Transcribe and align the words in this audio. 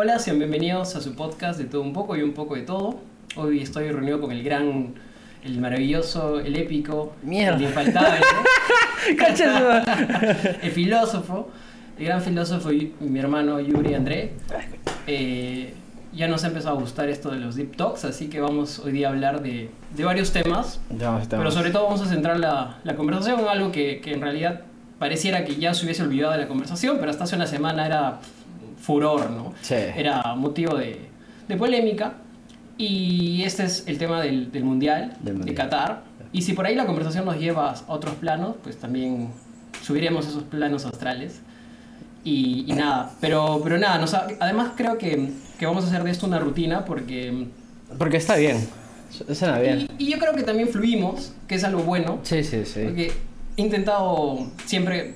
Hola, 0.00 0.20
sean 0.20 0.38
bienvenidos 0.38 0.94
a 0.94 1.00
su 1.00 1.16
podcast 1.16 1.58
de 1.58 1.64
todo 1.64 1.82
un 1.82 1.92
poco 1.92 2.14
y 2.14 2.22
un 2.22 2.32
poco 2.32 2.54
de 2.54 2.62
todo. 2.62 3.00
Hoy 3.34 3.60
estoy 3.60 3.90
reunido 3.90 4.20
con 4.20 4.30
el 4.30 4.44
gran, 4.44 4.94
el 5.42 5.58
maravilloso, 5.58 6.38
el 6.38 6.54
épico, 6.54 7.14
Mierda. 7.24 7.56
el 7.56 7.62
infaltable, 7.64 8.20
el 10.62 10.70
filósofo, 10.70 11.48
el 11.98 12.04
gran 12.04 12.22
filósofo 12.22 12.70
y 12.70 12.94
mi 13.00 13.18
hermano 13.18 13.58
Yuri 13.58 13.94
André. 13.94 14.34
Eh, 15.08 15.74
ya 16.12 16.28
nos 16.28 16.44
ha 16.44 16.46
empezado 16.46 16.76
a 16.76 16.80
gustar 16.80 17.08
esto 17.08 17.32
de 17.32 17.40
los 17.40 17.56
deep 17.56 17.74
talks, 17.76 18.04
así 18.04 18.28
que 18.28 18.40
vamos 18.40 18.78
hoy 18.78 18.92
día 18.92 19.08
a 19.08 19.10
hablar 19.10 19.42
de, 19.42 19.68
de 19.96 20.04
varios 20.04 20.30
temas, 20.30 20.80
pero 21.28 21.50
sobre 21.50 21.72
todo 21.72 21.86
vamos 21.86 22.02
a 22.02 22.06
centrar 22.06 22.38
la, 22.38 22.78
la 22.84 22.94
conversación 22.94 23.40
en 23.40 23.48
algo 23.48 23.72
que, 23.72 24.00
que 24.00 24.12
en 24.12 24.20
realidad 24.20 24.60
pareciera 25.00 25.44
que 25.44 25.56
ya 25.56 25.74
se 25.74 25.84
hubiese 25.84 26.04
olvidado 26.04 26.34
de 26.34 26.38
la 26.38 26.46
conversación, 26.46 26.98
pero 27.00 27.10
hasta 27.10 27.24
hace 27.24 27.34
una 27.34 27.48
semana 27.48 27.84
era 27.84 28.20
furor, 28.88 29.30
¿no? 29.30 29.52
Sí. 29.60 29.74
Era 29.74 30.34
motivo 30.34 30.74
de, 30.74 31.10
de 31.46 31.56
polémica. 31.58 32.14
Y 32.78 33.42
este 33.42 33.64
es 33.64 33.84
el 33.86 33.98
tema 33.98 34.22
del, 34.22 34.50
del 34.50 34.64
mundial, 34.64 35.14
Del 35.20 35.44
de. 35.44 35.52
Qatar. 35.52 36.04
Y 36.32 36.40
si 36.40 36.54
por 36.54 36.64
ahí 36.64 36.74
la 36.74 36.86
conversación 36.86 37.26
nos 37.26 37.38
lleva 37.38 37.72
a 37.72 37.92
otros 37.92 38.14
planos, 38.14 38.56
pues 38.62 38.78
también 38.78 39.28
subiremos 39.82 40.26
esos 40.26 40.44
planos 40.44 40.86
astrales. 40.86 41.42
Y, 42.24 42.64
y 42.66 42.72
nada, 42.72 43.10
pero, 43.20 43.60
pero 43.62 43.76
nada, 43.76 43.98
nos 43.98 44.14
además 44.14 44.70
creo 44.74 44.96
que, 44.96 45.32
que 45.58 45.66
vamos 45.66 45.84
a 45.84 45.88
hacer 45.88 46.02
de 46.02 46.10
esto 46.10 46.26
una 46.26 46.38
rutina 46.38 46.84
porque... 46.86 47.48
Porque 47.98 48.16
está 48.16 48.36
bien. 48.36 48.56
Suena 49.34 49.58
bien. 49.58 49.88
Y, 49.98 50.04
y 50.06 50.12
yo 50.12 50.18
creo 50.18 50.34
que 50.34 50.44
también 50.44 50.68
fluimos, 50.68 51.34
que 51.46 51.56
es 51.56 51.64
algo 51.64 51.82
bueno. 51.82 52.20
Sí, 52.22 52.42
sí, 52.42 52.64
sí. 52.64 52.80
Porque 52.84 53.12
he 53.56 53.62
intentado 53.62 54.46
siempre 54.64 55.14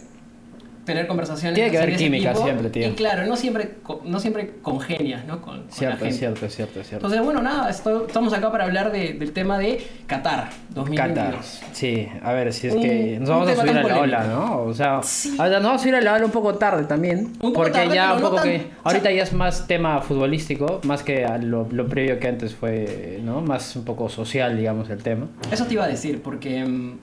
tener 0.84 1.06
conversaciones. 1.06 1.54
Tiene 1.54 1.70
que 1.70 1.78
haber 1.78 1.96
química 1.96 2.32
tipo, 2.32 2.44
siempre, 2.44 2.70
tío. 2.70 2.88
Y 2.88 2.92
claro, 2.92 3.24
no 3.26 3.36
siempre, 3.36 3.74
no 4.04 4.18
siempre 4.18 4.54
congenias, 4.62 5.24
¿no? 5.26 5.40
Con, 5.40 5.58
con 5.58 5.66
la 5.66 5.72
Cierto, 5.72 5.98
gente. 5.98 6.08
es 6.08 6.18
cierto, 6.18 6.46
es 6.46 6.54
cierto, 6.56 6.82
cierto. 6.82 7.06
Entonces, 7.06 7.22
bueno, 7.24 7.40
nada, 7.40 7.70
esto- 7.70 8.06
estamos 8.06 8.32
acá 8.32 8.50
para 8.50 8.64
hablar 8.64 8.90
de- 8.90 9.12
del 9.12 9.32
tema 9.32 9.58
de 9.58 9.84
Qatar 10.06 10.50
2022. 10.70 11.26
Qatar. 11.28 11.74
Sí, 11.74 12.08
a 12.22 12.32
ver, 12.32 12.52
si 12.52 12.66
es 12.66 12.74
Un- 12.74 12.82
que 12.82 13.16
nos 13.20 13.28
un 13.28 13.34
vamos 13.36 13.50
a 13.50 13.56
subir 13.60 13.78
a 13.78 13.82
la 13.82 14.00
ola. 14.00 14.24
¿no? 14.24 14.62
O 14.62 14.74
sea, 14.74 15.00
Sí. 15.02 15.36
ahora 15.38 15.54
nos 15.60 15.62
vamos 15.64 15.80
a 15.80 15.82
subir 15.82 15.94
a 15.94 16.00
la 16.00 16.14
ola 16.14 16.24
un 16.24 16.32
poco 16.32 16.54
tarde 16.54 16.84
también. 16.84 17.32
poco 17.34 17.52
porque 17.54 17.72
tarde, 17.72 17.94
ya 17.94 18.14
un 18.14 18.20
no 18.20 18.24
poco 18.30 18.36
tan- 18.42 18.44
que. 18.50 18.66
Ahorita 18.84 19.10
ya 19.12 19.22
es 19.22 19.32
más 19.32 19.66
tema 19.66 20.00
futbolístico, 20.00 20.80
más 20.84 21.02
que 21.02 21.24
a 21.24 21.38
lo, 21.38 21.68
lo 21.70 21.86
previo 21.88 22.18
que 22.18 22.28
antes 22.28 22.54
fue, 22.54 23.20
¿no? 23.22 23.40
Más 23.40 23.76
un 23.76 23.84
poco 23.84 24.08
social, 24.08 24.56
digamos, 24.56 24.90
el 24.90 25.02
tema. 25.02 25.28
Eso 25.50 25.64
te 25.66 25.74
iba 25.74 25.84
a 25.84 25.88
decir, 25.88 26.20
porque, 26.22 26.64
mm, 26.64 26.98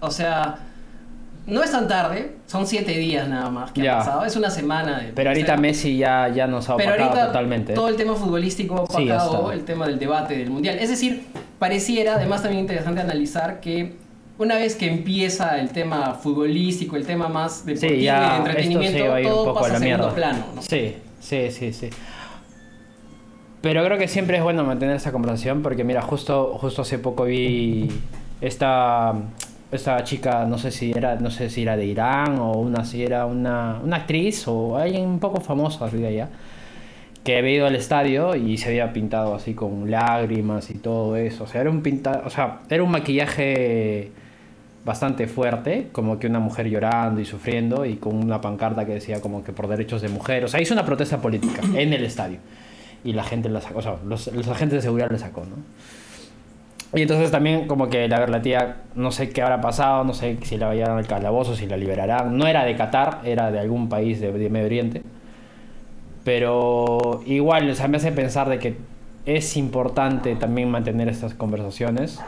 o 0.00 0.10
sea, 0.10 0.56
no 1.46 1.62
es 1.62 1.70
tan 1.72 1.86
tarde, 1.88 2.36
son 2.46 2.66
siete 2.66 2.92
días 2.92 3.28
nada 3.28 3.50
más 3.50 3.72
que 3.72 3.82
Ya. 3.82 3.96
ha 3.96 3.98
pasado, 3.98 4.24
es 4.24 4.34
una 4.36 4.50
semana 4.50 4.98
de... 5.00 5.12
Pero 5.12 5.30
ahorita 5.30 5.44
o 5.44 5.48
sea, 5.54 5.56
Messi 5.58 5.96
ya, 5.98 6.28
ya 6.28 6.46
nos 6.46 6.68
ha 6.70 6.76
Pero 6.76 6.90
opacado 6.90 7.08
ahorita 7.10 7.26
totalmente. 7.28 7.72
todo 7.74 7.88
el 7.88 7.96
tema 7.96 8.14
futbolístico 8.14 8.76
ya 8.76 8.82
opacado, 8.82 9.52
el 9.52 9.64
tema 9.64 9.86
del 9.86 9.98
debate 9.98 10.38
del 10.38 10.50
mundial. 10.50 10.78
Es 10.78 10.88
decir, 10.88 11.24
pareciera, 11.58 12.14
además 12.14 12.42
también 12.42 12.60
interesante 12.62 13.00
analizar 13.02 13.60
que 13.60 13.94
una 14.38 14.56
vez 14.56 14.74
que 14.74 14.88
empieza 14.88 15.58
el 15.60 15.70
tema 15.70 16.14
futbolístico, 16.14 16.96
el 16.96 17.06
tema 17.06 17.28
más 17.28 17.64
deportivo 17.66 17.90
Sí, 17.92 17.94
y 17.94 17.98
de 17.98 18.04
ya 18.04 18.36
entretenimiento, 18.38 18.98
se 18.98 19.08
va 19.08 19.14
a 19.16 19.20
ir 19.20 19.26
un 19.26 19.32
todo 19.32 19.44
poco 19.44 19.58
a 19.58 19.62
pasa 19.62 19.72
la 19.72 19.76
a 19.76 19.80
segundo 19.80 20.04
mierda. 20.10 20.14
plano. 20.14 20.44
¿no? 20.56 20.62
Sí, 20.62 20.96
sí, 21.20 21.50
sí, 21.50 21.72
sí. 21.72 21.90
Pero 23.60 23.84
creo 23.84 23.96
que 23.98 24.08
siempre 24.08 24.36
es 24.36 24.42
bueno 24.42 24.64
mantener 24.64 24.96
esa 24.96 25.12
conversación 25.12 25.62
porque 25.62 25.84
mira, 25.84 26.02
justo, 26.02 26.56
justo 26.60 26.82
hace 26.82 26.98
poco 26.98 27.24
vi 27.24 27.88
esta, 28.40 29.14
esta 29.76 30.02
chica, 30.04 30.44
no 30.44 30.58
sé 30.58 30.70
si 30.70 30.92
era, 30.92 31.16
no 31.16 31.30
sé 31.30 31.50
si 31.50 31.62
era 31.62 31.76
de 31.76 31.86
Irán 31.86 32.38
o 32.38 32.52
una 32.52 32.84
si 32.84 33.02
era 33.02 33.26
una, 33.26 33.80
una 33.82 33.96
actriz 33.96 34.46
o 34.48 34.76
alguien 34.76 35.06
un 35.08 35.18
poco 35.18 35.40
famosa 35.40 35.88
de 35.88 36.06
allá, 36.06 36.28
que 37.24 37.38
había 37.38 37.54
ido 37.54 37.66
al 37.66 37.74
estadio 37.74 38.36
y 38.36 38.58
se 38.58 38.68
había 38.68 38.92
pintado 38.92 39.34
así 39.34 39.54
con 39.54 39.90
lágrimas 39.90 40.70
y 40.70 40.74
todo 40.74 41.16
eso. 41.16 41.44
O 41.44 41.46
sea, 41.46 41.62
era 41.62 41.70
un 41.70 41.82
pinta, 41.82 42.22
o 42.26 42.30
sea, 42.30 42.60
era 42.68 42.82
un 42.82 42.90
maquillaje 42.90 44.12
bastante 44.84 45.26
fuerte, 45.26 45.88
como 45.92 46.18
que 46.18 46.26
una 46.26 46.40
mujer 46.40 46.68
llorando 46.68 47.20
y 47.20 47.24
sufriendo 47.24 47.86
y 47.86 47.96
con 47.96 48.16
una 48.16 48.40
pancarta 48.40 48.84
que 48.84 48.92
decía 48.92 49.20
como 49.20 49.42
que 49.42 49.52
por 49.52 49.68
derechos 49.68 50.02
de 50.02 50.08
mujer. 50.08 50.44
O 50.44 50.48
sea, 50.48 50.60
hizo 50.60 50.74
una 50.74 50.84
protesta 50.84 51.18
política 51.20 51.62
en 51.74 51.92
el 51.92 52.04
estadio. 52.04 52.38
Y 53.02 53.12
la 53.12 53.24
gente 53.24 53.48
la 53.48 53.60
sacó, 53.60 53.78
o 53.78 53.82
sea, 53.82 53.96
los, 54.06 54.28
los 54.28 54.48
agentes 54.48 54.78
de 54.78 54.82
seguridad 54.82 55.10
le 55.10 55.18
sacó, 55.18 55.44
¿no? 55.44 55.56
Y 56.94 57.02
entonces 57.02 57.30
también 57.30 57.66
como 57.66 57.88
que 57.88 58.06
la, 58.08 58.26
la 58.26 58.40
tía, 58.40 58.76
no 58.94 59.10
sé 59.10 59.30
qué 59.30 59.42
habrá 59.42 59.60
pasado, 59.60 60.04
no 60.04 60.14
sé 60.14 60.38
si 60.42 60.56
la 60.56 60.68
vayan 60.68 60.90
al 60.92 61.06
calabozo, 61.06 61.56
si 61.56 61.66
la 61.66 61.76
liberarán. 61.76 62.36
No 62.38 62.46
era 62.46 62.64
de 62.64 62.76
Qatar, 62.76 63.20
era 63.24 63.50
de 63.50 63.58
algún 63.58 63.88
país 63.88 64.20
de, 64.20 64.30
Medio 64.48 64.66
Oriente. 64.66 65.02
Pero 66.22 67.22
igual, 67.26 67.68
o 67.68 67.74
sea, 67.74 67.88
me 67.88 67.96
hace 67.96 68.12
pensar 68.12 68.48
de 68.48 68.58
que 68.58 68.76
es 69.26 69.56
importante 69.56 70.36
también 70.36 70.70
mantener 70.70 71.08
estas 71.08 71.34
conversaciones. 71.34 72.20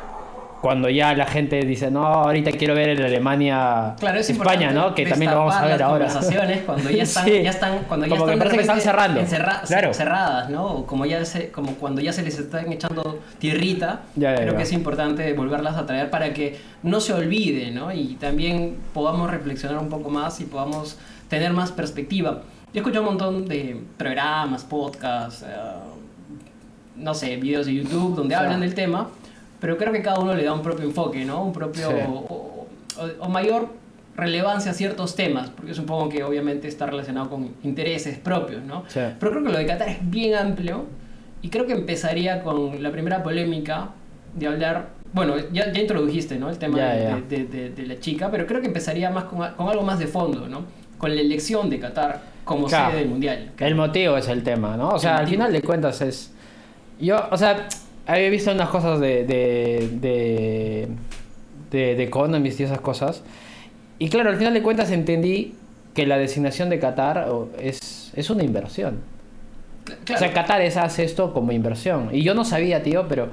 Cuando 0.66 0.88
ya 0.90 1.14
la 1.14 1.26
gente 1.26 1.64
dice, 1.64 1.92
no, 1.92 2.04
ahorita 2.04 2.50
quiero 2.50 2.74
ver 2.74 2.88
en 2.88 3.02
Alemania, 3.04 3.94
Claro, 4.00 4.18
es 4.18 4.28
España, 4.30 4.72
¿no? 4.72 4.96
Que 4.96 5.06
también 5.06 5.30
lo 5.30 5.38
vamos 5.38 5.54
a 5.54 5.62
ver 5.64 5.78
las 5.78 5.80
ahora. 5.82 6.06
conversaciones 6.06 6.62
cuando 6.66 6.90
ya 6.90 7.02
están, 7.04 7.24
Sí. 7.24 7.42
ya 7.44 7.50
están, 7.50 7.78
cuando 7.86 8.06
ya 8.06 8.16
Como 8.16 8.32
están, 8.32 8.48
que 8.50 8.60
están 8.62 8.80
cerrando. 8.80 9.20
encerra- 9.20 9.62
Claro. 9.64 9.94
cerradas, 9.94 10.50
¿no? 10.50 10.66
O 10.66 10.84
Como 10.84 11.06
ya 11.06 11.24
se, 11.24 11.52
como 11.52 11.76
cuando 11.76 12.00
ya 12.00 12.12
se 12.12 12.24
les 12.24 12.36
están 12.40 12.72
echando 12.72 13.20
tierrita, 13.38 14.00
Ya, 14.16 14.30
ya, 14.32 14.36
creo 14.38 14.50
ya. 14.54 14.56
que 14.56 14.62
es 14.64 14.72
importante 14.72 15.32
volverlas 15.34 15.76
a 15.76 15.86
traer 15.86 16.10
para 16.10 16.34
que 16.34 16.58
no 16.82 16.98
se 17.00 17.12
olvide, 17.12 17.70
¿no? 17.70 17.92
Y 17.92 18.16
también 18.16 18.76
podamos 18.92 19.30
reflexionar 19.30 19.78
un 19.78 19.88
poco 19.88 20.10
más 20.10 20.40
y 20.40 20.46
podamos 20.46 20.98
tener 21.28 21.52
más 21.52 21.70
perspectiva. 21.70 22.42
Yo 22.74 22.80
escucho 22.80 22.98
un 23.02 23.06
montón 23.06 23.46
de 23.46 23.80
programas, 23.96 24.64
podcasts, 24.64 25.42
eh, 25.42 25.46
no 26.96 27.14
sé, 27.14 27.36
videos 27.36 27.66
de 27.66 27.74
YouTube 27.74 28.16
donde 28.16 28.34
Sí. 28.34 28.40
hablan 28.42 28.60
del 28.62 28.74
tema, 28.74 29.10
pero 29.60 29.76
creo 29.76 29.92
que 29.92 30.02
cada 30.02 30.18
uno 30.20 30.34
le 30.34 30.44
da 30.44 30.52
un 30.52 30.62
propio 30.62 30.84
enfoque, 30.84 31.24
¿no? 31.24 31.42
Un 31.44 31.52
propio 31.52 31.88
Sí. 31.88 31.94
o, 32.08 32.12
o- 32.12 32.66
o 33.20 33.28
mayor 33.28 33.68
relevancia 34.16 34.70
a 34.70 34.74
ciertos 34.74 35.14
temas, 35.14 35.50
porque 35.50 35.74
supongo 35.74 36.08
que 36.08 36.24
obviamente 36.24 36.68
está 36.68 36.86
relacionado 36.86 37.28
con 37.28 37.50
intereses 37.62 38.18
propios, 38.18 38.62
¿no? 38.62 38.84
Sí. 38.88 39.00
Pero 39.20 39.32
creo 39.32 39.44
que 39.44 39.52
lo 39.52 39.58
de 39.58 39.66
Qatar 39.66 39.88
es 39.90 40.10
bien 40.10 40.34
amplio 40.34 40.86
y 41.42 41.50
creo 41.50 41.66
que 41.66 41.74
empezaría 41.74 42.42
con 42.42 42.82
la 42.82 42.90
primera 42.90 43.22
polémica 43.22 43.90
de 44.34 44.46
hablar, 44.46 44.88
bueno, 45.12 45.34
ya, 45.52 45.70
ya 45.72 45.80
introdujiste, 45.80 46.38
¿no? 46.38 46.48
El 46.48 46.56
tema 46.58 46.78
Ya, 46.78 46.92
de, 46.94 47.02
ya. 47.02 47.16
de- 47.28 47.44
de- 47.44 47.70
de 47.70 47.86
la 47.86 48.00
chica, 48.00 48.30
pero 48.30 48.46
creo 48.46 48.60
que 48.62 48.68
empezaría 48.68 49.10
más 49.10 49.24
con, 49.24 49.38
con 49.54 49.68
algo 49.68 49.82
más 49.82 49.98
de 49.98 50.06
fondo, 50.06 50.48
¿no? 50.48 50.62
Con 50.96 51.14
la 51.14 51.20
elección 51.20 51.68
de 51.68 51.78
Qatar 51.78 52.22
como 52.44 52.66
Claro. 52.68 52.90
sede 52.92 53.00
del 53.00 53.08
Mundial. 53.10 53.50
El 53.58 53.74
motivo 53.74 54.16
es 54.16 54.28
el 54.28 54.42
tema, 54.42 54.76
¿no? 54.78 54.88
O 54.90 54.98
sea, 54.98 55.10
El 55.10 55.16
al 55.16 55.22
motivo. 55.24 55.36
final 55.42 55.52
de 55.52 55.62
cuentas 55.62 56.00
es... 56.00 56.32
Yo, 56.98 57.16
o 57.30 57.36
sea, 57.36 57.68
había 58.06 58.30
visto 58.30 58.52
unas 58.52 58.68
cosas 58.68 59.00
de... 59.00 59.24
de, 59.24 59.90
de, 60.00 60.88
de, 61.70 61.96
de 61.96 62.02
Economist 62.04 62.60
y 62.60 62.62
esas 62.62 62.80
cosas. 62.80 63.22
Y 63.98 64.08
claro, 64.08 64.30
al 64.30 64.36
final 64.36 64.54
de 64.54 64.62
cuentas 64.62 64.90
entendí 64.90 65.54
que 65.94 66.06
la 66.06 66.18
designación 66.18 66.68
de 66.68 66.78
Qatar 66.78 67.28
es, 67.60 68.12
es 68.14 68.30
una 68.30 68.44
inversión. 68.44 69.00
Claro. 70.04 70.14
O 70.14 70.18
sea, 70.18 70.32
Qatar 70.32 70.60
es, 70.60 70.76
hace 70.76 71.04
esto 71.04 71.32
como 71.32 71.52
inversión. 71.52 72.10
Y 72.12 72.22
yo 72.22 72.34
no 72.34 72.44
sabía, 72.44 72.82
tío, 72.82 73.06
pero 73.08 73.28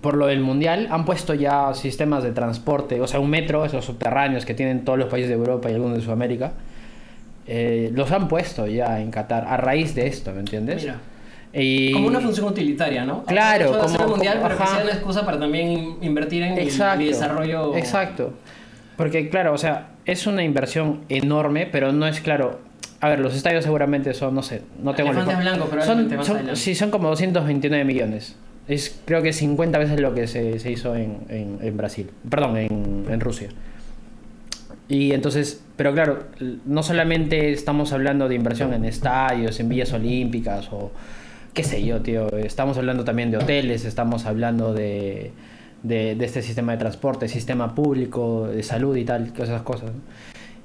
por 0.00 0.16
lo 0.16 0.26
del 0.26 0.40
mundial 0.40 0.88
han 0.90 1.04
puesto 1.04 1.34
ya 1.34 1.74
sistemas 1.74 2.22
de 2.22 2.32
transporte, 2.32 3.00
o 3.00 3.06
sea, 3.06 3.20
un 3.20 3.30
metro, 3.30 3.64
esos 3.64 3.84
subterráneos 3.84 4.44
que 4.44 4.54
tienen 4.54 4.84
todos 4.84 4.98
los 4.98 5.08
países 5.08 5.28
de 5.28 5.34
Europa 5.36 5.70
y 5.70 5.74
algunos 5.74 5.98
de 5.98 6.04
Sudamérica, 6.04 6.52
eh, 7.46 7.90
los 7.92 8.10
han 8.12 8.28
puesto 8.28 8.66
ya 8.66 9.00
en 9.00 9.10
Qatar 9.10 9.46
a 9.48 9.56
raíz 9.56 9.94
de 9.94 10.06
esto, 10.06 10.32
¿me 10.32 10.40
entiendes? 10.40 10.82
Mira. 10.82 10.98
Y... 11.58 11.92
Como 11.92 12.08
una 12.08 12.20
función 12.20 12.46
utilitaria, 12.46 13.04
¿no? 13.04 13.24
Claro, 13.24 13.72
de 13.72 13.78
como- 13.78 14.08
mundial, 14.08 14.36
como- 14.38 14.48
pero 14.48 14.60
que 14.60 14.66
sea 14.66 14.82
una 14.82 14.92
excusa 14.92 15.24
para 15.24 15.38
también 15.40 15.68
in- 15.68 15.96
invertir 16.02 16.42
en 16.42 16.52
el- 16.54 16.58
Exacto. 16.64 17.04
desarrollo. 17.04 17.76
Exacto. 17.76 18.34
Porque, 18.96 19.28
claro, 19.30 19.52
o 19.54 19.58
sea, 19.58 19.88
es 20.04 20.26
una 20.26 20.42
inversión 20.42 21.00
enorme, 21.08 21.66
pero 21.66 21.92
no 21.92 22.06
es 22.06 22.20
claro. 22.20 22.60
A 23.00 23.08
ver, 23.10 23.20
los 23.20 23.34
estadios 23.34 23.62
seguramente 23.64 24.14
son, 24.14 24.34
no 24.34 24.42
sé, 24.42 24.62
no 24.82 24.94
tengo 24.94 25.10
Elefantes 25.10 25.34
info- 25.34 25.42
blancos, 25.42 25.68
probablemente 25.68 26.16
son, 26.24 26.46
son-. 26.46 26.56
Sí, 26.56 26.74
son 26.74 26.90
como 26.90 27.08
229 27.08 27.84
millones. 27.84 28.36
Es 28.68 29.00
creo 29.04 29.22
que 29.22 29.32
50 29.32 29.78
veces 29.78 30.00
lo 30.00 30.12
que 30.14 30.26
se, 30.26 30.58
se 30.58 30.70
hizo 30.72 30.96
en, 30.96 31.18
en- 31.28 31.58
en 31.62 31.76
Brasil. 31.76 32.10
Perdón, 32.28 32.56
en, 32.56 33.06
en 33.08 33.20
Rusia. 33.20 33.48
Y 34.88 35.12
entonces, 35.12 35.62
pero 35.76 35.92
claro, 35.92 36.24
no 36.64 36.82
solamente 36.82 37.50
estamos 37.50 37.92
hablando 37.92 38.28
de 38.28 38.34
inversión 38.36 38.72
en 38.72 38.84
estadios, 38.84 39.58
en 39.58 39.68
villas 39.68 39.92
olímpicas 39.92 40.68
o 40.72 40.92
qué 41.56 41.64
sé 41.64 41.82
yo, 41.82 42.00
tío. 42.02 42.28
Estamos 42.36 42.76
hablando 42.76 43.02
también 43.04 43.30
de 43.30 43.38
hoteles, 43.38 43.84
estamos 43.86 44.26
hablando 44.26 44.74
de, 44.74 45.32
de, 45.82 46.14
de 46.14 46.24
este 46.24 46.42
sistema 46.42 46.72
de 46.72 46.78
transporte, 46.78 47.28
sistema 47.28 47.74
público, 47.74 48.46
de 48.46 48.62
salud 48.62 48.94
y 48.96 49.04
tal, 49.04 49.32
todas 49.32 49.48
esas 49.48 49.62
cosas. 49.62 49.90
¿no? 49.92 50.00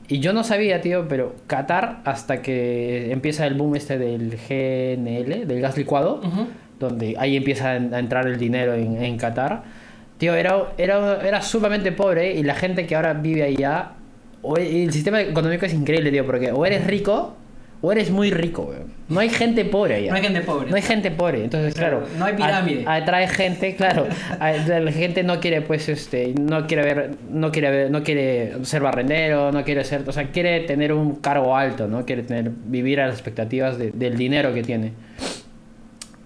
Y 0.10 0.20
yo 0.20 0.34
no 0.34 0.44
sabía, 0.44 0.82
tío, 0.82 1.08
pero 1.08 1.34
Qatar, 1.48 2.02
hasta 2.04 2.42
que 2.42 3.12
empieza 3.14 3.48
el 3.48 3.54
boom 3.54 3.78
este 3.78 3.98
del 3.98 4.32
GNL, 4.32 5.48
del 5.48 5.62
gas 5.62 5.78
licuado, 5.78 6.16
Ujú. 6.24 6.48
donde 6.80 7.16
ahí 7.18 7.38
empieza 7.38 7.70
a 7.70 7.76
en- 7.78 7.94
a 7.94 8.00
entrar 8.00 8.28
el 8.28 8.38
dinero 8.38 8.74
en, 8.74 9.02
en 9.02 9.18
Qatar, 9.18 9.64
tío, 10.18 10.36
era, 10.36 10.74
era, 10.78 11.26
era 11.26 11.42
sumamente 11.42 11.94
pobre 11.94 12.34
y 12.36 12.44
la 12.44 12.56
gente 12.56 12.86
que 12.86 12.96
ahora 12.98 13.14
vive 13.14 13.44
allá, 13.44 13.94
o 14.42 14.58
el 14.58 14.92
sistema 14.92 15.22
económico 15.22 15.66
es 15.66 15.74
increíble, 15.74 16.12
tío, 16.12 16.26
porque 16.26 16.52
o 16.52 16.66
eres 16.66 16.86
rico 16.86 17.38
o 17.84 17.92
eres 17.92 18.12
muy 18.12 18.30
rico, 18.32 18.64
weón. 18.70 18.92
No 19.10 19.20
hay 19.20 19.30
gente 19.30 19.66
pobre 19.66 19.96
allá. 19.96 20.12
No 20.12 20.16
hay 20.18 20.22
gente 20.24 20.42
pobre. 20.42 20.70
No 20.70 20.76
hay 20.76 20.82
gente 20.84 21.12
pobre, 21.12 21.44
entonces 21.44 21.74
claro. 21.74 22.04
No 22.18 22.26
hay 22.26 22.34
pirámide. 22.36 22.84
Atrae 22.88 23.28
gente, 23.28 23.76
claro. 23.76 24.08
a- 24.40 24.52
La 24.52 24.92
gente 24.92 25.24
no 25.24 25.40
quiere, 25.40 25.62
pues, 25.62 25.90
este, 25.90 26.34
no 26.40 26.68
quiere 26.68 26.84
ver, 26.84 27.12
no 27.30 27.52
quiere 27.52 27.72
ver, 27.72 27.92
no 27.92 28.04
quiere 28.04 28.54
ser 28.66 28.82
barrendero, 28.84 29.52
no 29.52 29.64
quiere 29.64 29.84
ser, 29.84 30.04
o 30.08 30.12
sea, 30.12 30.26
quiere 30.32 30.60
tener 30.62 30.94
un 30.94 31.16
cargo 31.16 31.58
alto, 31.58 31.88
¿no? 31.88 32.06
Quiere 32.06 32.24
tener, 32.24 32.52
vivir 32.66 33.02
a 33.02 33.08
las 33.08 33.16
expectativas 33.16 33.78
de- 33.78 33.92
del 33.92 34.16
dinero 34.18 34.54
que 34.54 34.62
tiene. 34.64 34.94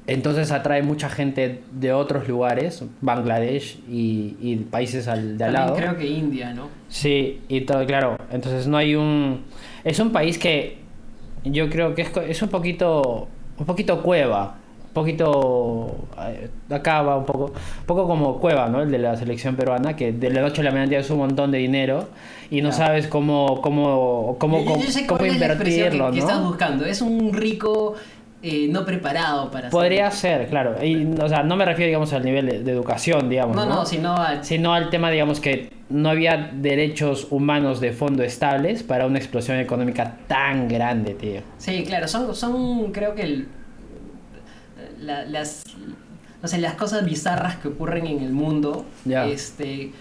Entonces 0.07 0.51
atrae 0.51 0.83
mucha 0.83 1.09
gente 1.09 1.61
de 1.71 1.91
otros 1.91 2.27
lugares, 2.27 2.83
Bangladesh 3.01 3.79
y, 3.89 4.35
y 4.39 4.55
países 4.69 5.07
al, 5.07 5.35
de 5.39 5.45
al 5.45 5.53
lado. 5.53 5.75
creo 5.75 5.97
que 5.97 6.05
India, 6.05 6.53
¿no? 6.53 6.67
Sí, 6.89 7.41
y 7.47 7.61
todo, 7.61 7.83
claro. 7.87 8.17
Entonces 8.31 8.67
no 8.67 8.77
hay 8.77 8.93
un... 8.95 9.45
Es 9.83 9.99
un 9.99 10.11
país 10.11 10.37
que 10.37 10.77
yo 11.45 11.69
creo 11.69 11.95
que 11.95 12.03
es, 12.03 12.11
es 12.29 12.41
un 12.41 12.49
poquito... 12.49 13.27
Un 13.57 13.65
poquito 13.65 14.01
cueva. 14.01 14.55
Un 14.89 14.93
poquito... 14.93 15.95
eh, 16.19 16.49
Acá 16.69 17.01
va 17.01 17.17
un 17.17 17.25
poco... 17.25 17.45
Un 17.45 17.85
poco 17.85 18.07
como 18.07 18.37
cueva, 18.39 18.67
¿no? 18.67 18.81
El 18.81 18.91
de 18.91 18.97
la 18.99 19.15
selección 19.17 19.55
peruana, 19.55 19.95
que 19.95 20.11
de 20.11 20.29
la 20.29 20.41
noche 20.41 20.61
a 20.61 20.63
la 20.65 20.71
mañana 20.71 20.89
tienes 20.89 21.09
un 21.09 21.19
montón 21.19 21.51
de 21.51 21.57
dinero 21.59 22.07
y 22.51 22.61
no 22.61 22.69
Claro. 22.69 22.85
sabes 22.85 23.07
cómo, 23.07 23.59
cómo, 23.61 24.35
cómo, 24.39 24.59
Yo- 24.59 24.65
yo- 24.65 25.07
cómo 25.07 25.25
expresión 25.25 25.33
invertirlo, 25.33 26.05
que, 26.07 26.13
que 26.13 26.19
estás 26.19 26.39
¿no? 26.41 26.47
buscando. 26.49 26.85
Es 26.85 27.01
un 27.01 27.33
rico 27.33 27.95
eh, 28.47 28.67
no 28.69 28.85
preparado 28.85 29.49
para 29.49 29.71
Podría 29.71 30.11
ser, 30.11 30.47
claro. 30.49 30.75
Y, 30.83 31.03
o 31.19 31.27
sea, 31.27 31.41
no 31.41 31.55
me 31.55 31.65
refiero, 31.65 31.87
digamos, 31.87 32.13
al 32.13 32.23
nivel 32.23 32.45
de, 32.45 32.59
de 32.63 32.71
educación, 32.71 33.27
digamos. 33.27 33.55
No, 33.55 33.65
No, 33.65 33.75
no, 33.77 33.85
sino 33.87 34.15
al- 34.15 34.45
sino 34.45 34.73
al 34.73 34.91
tema, 34.91 35.09
digamos, 35.09 35.39
que 35.39 35.71
no 35.89 36.09
había 36.09 36.51
derechos 36.53 37.27
humanos 37.31 37.79
de 37.79 37.91
fondo 37.91 38.21
estables 38.21 38.83
para 38.83 39.07
una 39.07 39.17
explosión 39.17 39.57
económica 39.57 40.17
tan 40.27 40.67
grande, 40.67 41.15
tío. 41.15 41.41
Sí, 41.57 41.83
claro, 41.87 42.07
son, 42.07 42.35
son 42.35 42.91
creo 42.91 43.15
que 43.15 43.23
el- 43.23 43.47
la- 45.01 45.25
las, 45.25 45.63
no 46.41 46.47
sé, 46.47 46.59
las 46.59 46.75
cosas 46.75 47.03
bizarras 47.05 47.55
que 47.57 47.69
ocurren 47.69 48.05
en 48.07 48.21
el 48.21 48.31
mundo, 48.31 48.85
este, 49.25 49.91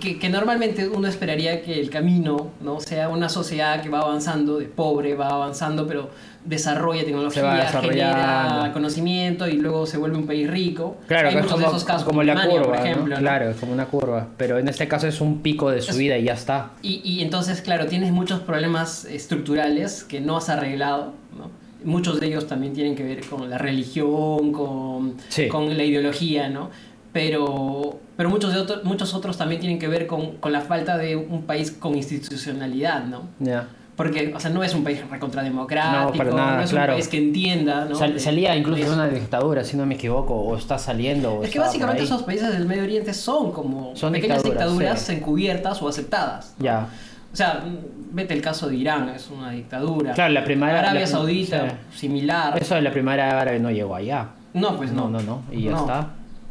que, 0.00 0.18
que 0.18 0.28
normalmente 0.28 0.88
uno 0.88 1.06
esperaría 1.08 1.62
que 1.62 1.80
el 1.80 1.90
camino 1.90 2.50
no 2.60 2.80
sea 2.80 3.08
una 3.08 3.28
sociedad 3.28 3.80
que 3.82 3.88
va 3.88 4.00
avanzando, 4.00 4.58
de 4.58 4.66
pobre, 4.66 5.14
va 5.14 5.28
avanzando, 5.28 5.86
pero 5.86 6.10
desarrolla 6.46 7.00
Se 7.00 7.12
va 7.12 7.28
tecnología, 7.28 7.80
genera 7.80 8.70
conocimiento 8.72 9.48
y 9.48 9.54
luego 9.54 9.86
se 9.86 9.98
vuelve 9.98 10.16
un 10.16 10.26
país 10.26 10.48
rico. 10.50 10.96
Claro, 11.06 11.28
Hay 11.28 11.34
que 11.34 11.40
es 11.40 11.46
como, 11.46 11.58
de 11.58 11.66
esos 11.66 11.84
casos, 11.84 12.04
como 12.04 12.22
la 12.22 12.32
Alemania, 12.32 12.60
curva, 12.60 12.76
por 12.76 12.86
ejemplo. 12.86 13.14
¿no? 13.14 13.20
Claro, 13.20 13.50
es 13.50 13.56
como 13.56 13.72
una 13.72 13.86
curva. 13.86 14.28
Pero 14.36 14.58
en 14.58 14.68
este 14.68 14.88
caso 14.88 15.06
es 15.06 15.20
un 15.20 15.42
pico 15.42 15.70
de 15.70 15.82
subida 15.82 16.16
y 16.18 16.24
ya 16.24 16.34
está. 16.34 16.70
Y, 16.82 17.00
y 17.04 17.22
entonces, 17.22 17.60
claro, 17.60 17.86
tienes 17.86 18.12
muchos 18.12 18.40
problemas 18.40 19.04
estructurales 19.04 20.04
que 20.04 20.20
no 20.20 20.36
has 20.36 20.48
arreglado, 20.48 21.12
¿no? 21.36 21.50
Muchos 21.84 22.20
de 22.20 22.26
ellos 22.26 22.46
también 22.46 22.72
tienen 22.72 22.96
que 22.96 23.02
ver 23.04 23.20
con 23.26 23.48
la 23.50 23.58
religión, 23.58 24.52
con, 24.52 25.16
Sí. 25.28 25.48
con 25.48 25.76
la 25.76 25.84
ideología, 25.84 26.48
¿no? 26.48 26.70
Pero, 27.12 27.98
pero 28.16 28.28
muchos, 28.28 28.52
de 28.52 28.60
otros 28.60 28.84
muchos 28.84 29.14
otros 29.14 29.38
también 29.38 29.60
tienen 29.60 29.78
que 29.78 29.88
ver 29.88 30.06
con, 30.06 30.32
con 30.36 30.52
la 30.52 30.60
falta 30.60 30.98
de 30.98 31.16
un 31.16 31.42
país 31.44 31.70
con 31.70 31.94
institucionalidad, 31.94 33.04
¿no? 33.04 33.22
Ya. 33.38 33.68
Porque, 33.96 34.32
o 34.36 34.38
sea, 34.40 34.50
no 34.50 34.62
es 34.62 34.74
un 34.74 34.84
país 34.84 35.00
recontrademocrático, 35.08 36.10
No, 36.12 36.12
para 36.12 36.30
nada, 36.30 36.56
no 36.56 36.62
es 36.62 36.70
claro. 36.70 36.92
un 36.92 36.96
país 36.98 37.08
que 37.08 37.16
entienda, 37.16 37.86
¿no? 37.86 37.94
Sal- 37.94 38.20
salía 38.20 38.54
incluso 38.54 38.84
de 38.84 38.90
una 38.90 39.08
dictadura, 39.08 39.64
si 39.64 39.76
no 39.78 39.86
me 39.86 39.94
equivoco, 39.94 40.34
o 40.34 40.54
está 40.56 40.76
saliendo. 40.78 41.36
O 41.36 41.42
Es 41.42 41.50
que 41.50 41.58
básicamente 41.58 42.02
esos 42.02 42.22
países 42.22 42.52
del 42.52 42.66
Medio 42.66 42.82
Oriente 42.82 43.14
son 43.14 43.52
como 43.52 43.96
Son 43.96 44.12
pequeñas 44.12 44.42
dictaduras, 44.42 45.00
sí. 45.00 45.14
encubiertas 45.14 45.80
o 45.80 45.88
aceptadas. 45.88 46.54
Ya. 46.58 46.88
O 47.32 47.36
sea, 47.36 47.64
vete 48.12 48.34
el 48.34 48.42
caso 48.42 48.68
de 48.68 48.76
Irán, 48.76 49.08
es 49.10 49.30
una 49.30 49.50
dictadura. 49.50 50.12
Claro, 50.12 50.32
la 50.34 50.44
primera. 50.44 50.78
Arabia 50.78 51.00
la- 51.00 51.06
Saudita, 51.06 51.78
similar. 51.94 52.60
Eso 52.60 52.74
de 52.74 52.82
la 52.82 52.90
primera 52.92 53.40
árabe 53.40 53.58
no 53.58 53.70
llegó 53.70 53.94
allá. 53.94 54.28
No, 54.52 54.76
pues 54.76 54.92
no. 54.92 55.08
No, 55.08 55.20
no, 55.20 55.22
no. 55.22 55.42
Y 55.50 55.62
ya 55.64 55.70
No. 55.72 55.80
está. 55.80 56.08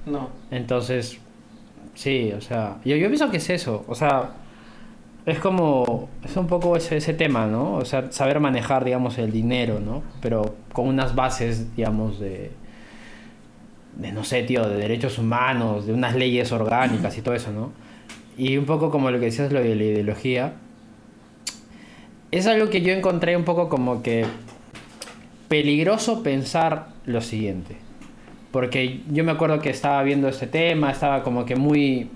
No. 0.08 0.30
Entonces, 0.52 1.18
sí, 1.94 2.32
o 2.36 2.42
sea, 2.42 2.78
yo, 2.86 2.96
yo 2.96 3.08
pienso 3.08 3.30
que 3.30 3.38
es 3.38 3.50
eso, 3.50 3.84
o 3.88 3.96
sea, 3.96 4.30
es 5.26 5.40
como, 5.40 6.10
es 6.24 6.36
un 6.38 6.48
poco 6.48 6.76
ese, 6.78 7.14
tema, 7.14 7.48
¿no? 7.48 7.76
O 7.76 7.86
sea, 7.86 8.12
saber 8.12 8.40
manejar, 8.40 8.86
digamos, 8.86 9.18
el 9.18 9.32
dinero, 9.32 9.80
¿no? 9.80 10.04
Pero 10.22 10.56
con 10.72 10.88
unas 10.88 11.16
bases, 11.16 11.76
digamos, 11.76 12.20
de, 12.20 12.52
de 13.98 14.12
no 14.12 14.24
sé, 14.24 14.44
tío, 14.44 14.68
de 14.68 14.78
derechos 14.78 15.18
humanos, 15.18 15.88
de 15.88 15.94
unas 15.94 16.16
leyes 16.16 16.52
orgánicas 16.52 17.18
y 17.18 17.22
todo 17.22 17.34
eso, 17.34 17.52
¿no? 17.52 17.72
Y 18.38 18.58
un 18.58 18.66
poco 18.66 18.92
como 18.92 19.12
lo 19.12 19.20
que 19.20 19.26
decías, 19.26 19.52
lo 19.52 19.62
de 19.62 19.76
la 19.76 19.84
ideología, 19.84 20.54
es 22.32 22.48
algo 22.48 22.70
que 22.70 22.82
yo 22.82 22.94
encontré 22.94 23.38
un 23.38 23.46
poco 23.46 23.70
como 23.70 24.04
que 24.04 24.26
peligroso 25.48 26.22
pensar 26.22 26.88
lo 27.06 27.22
siguiente. 27.22 27.78
Porque 28.52 29.02
yo 29.10 29.24
me 29.24 29.32
acuerdo 29.32 29.60
que 29.60 29.70
estaba 29.70 30.02
viendo 30.04 30.28
este 30.28 30.48
tema, 30.48 30.92
estaba 30.92 31.24
como 31.24 31.46
que 31.46 31.56
muy... 31.56 32.10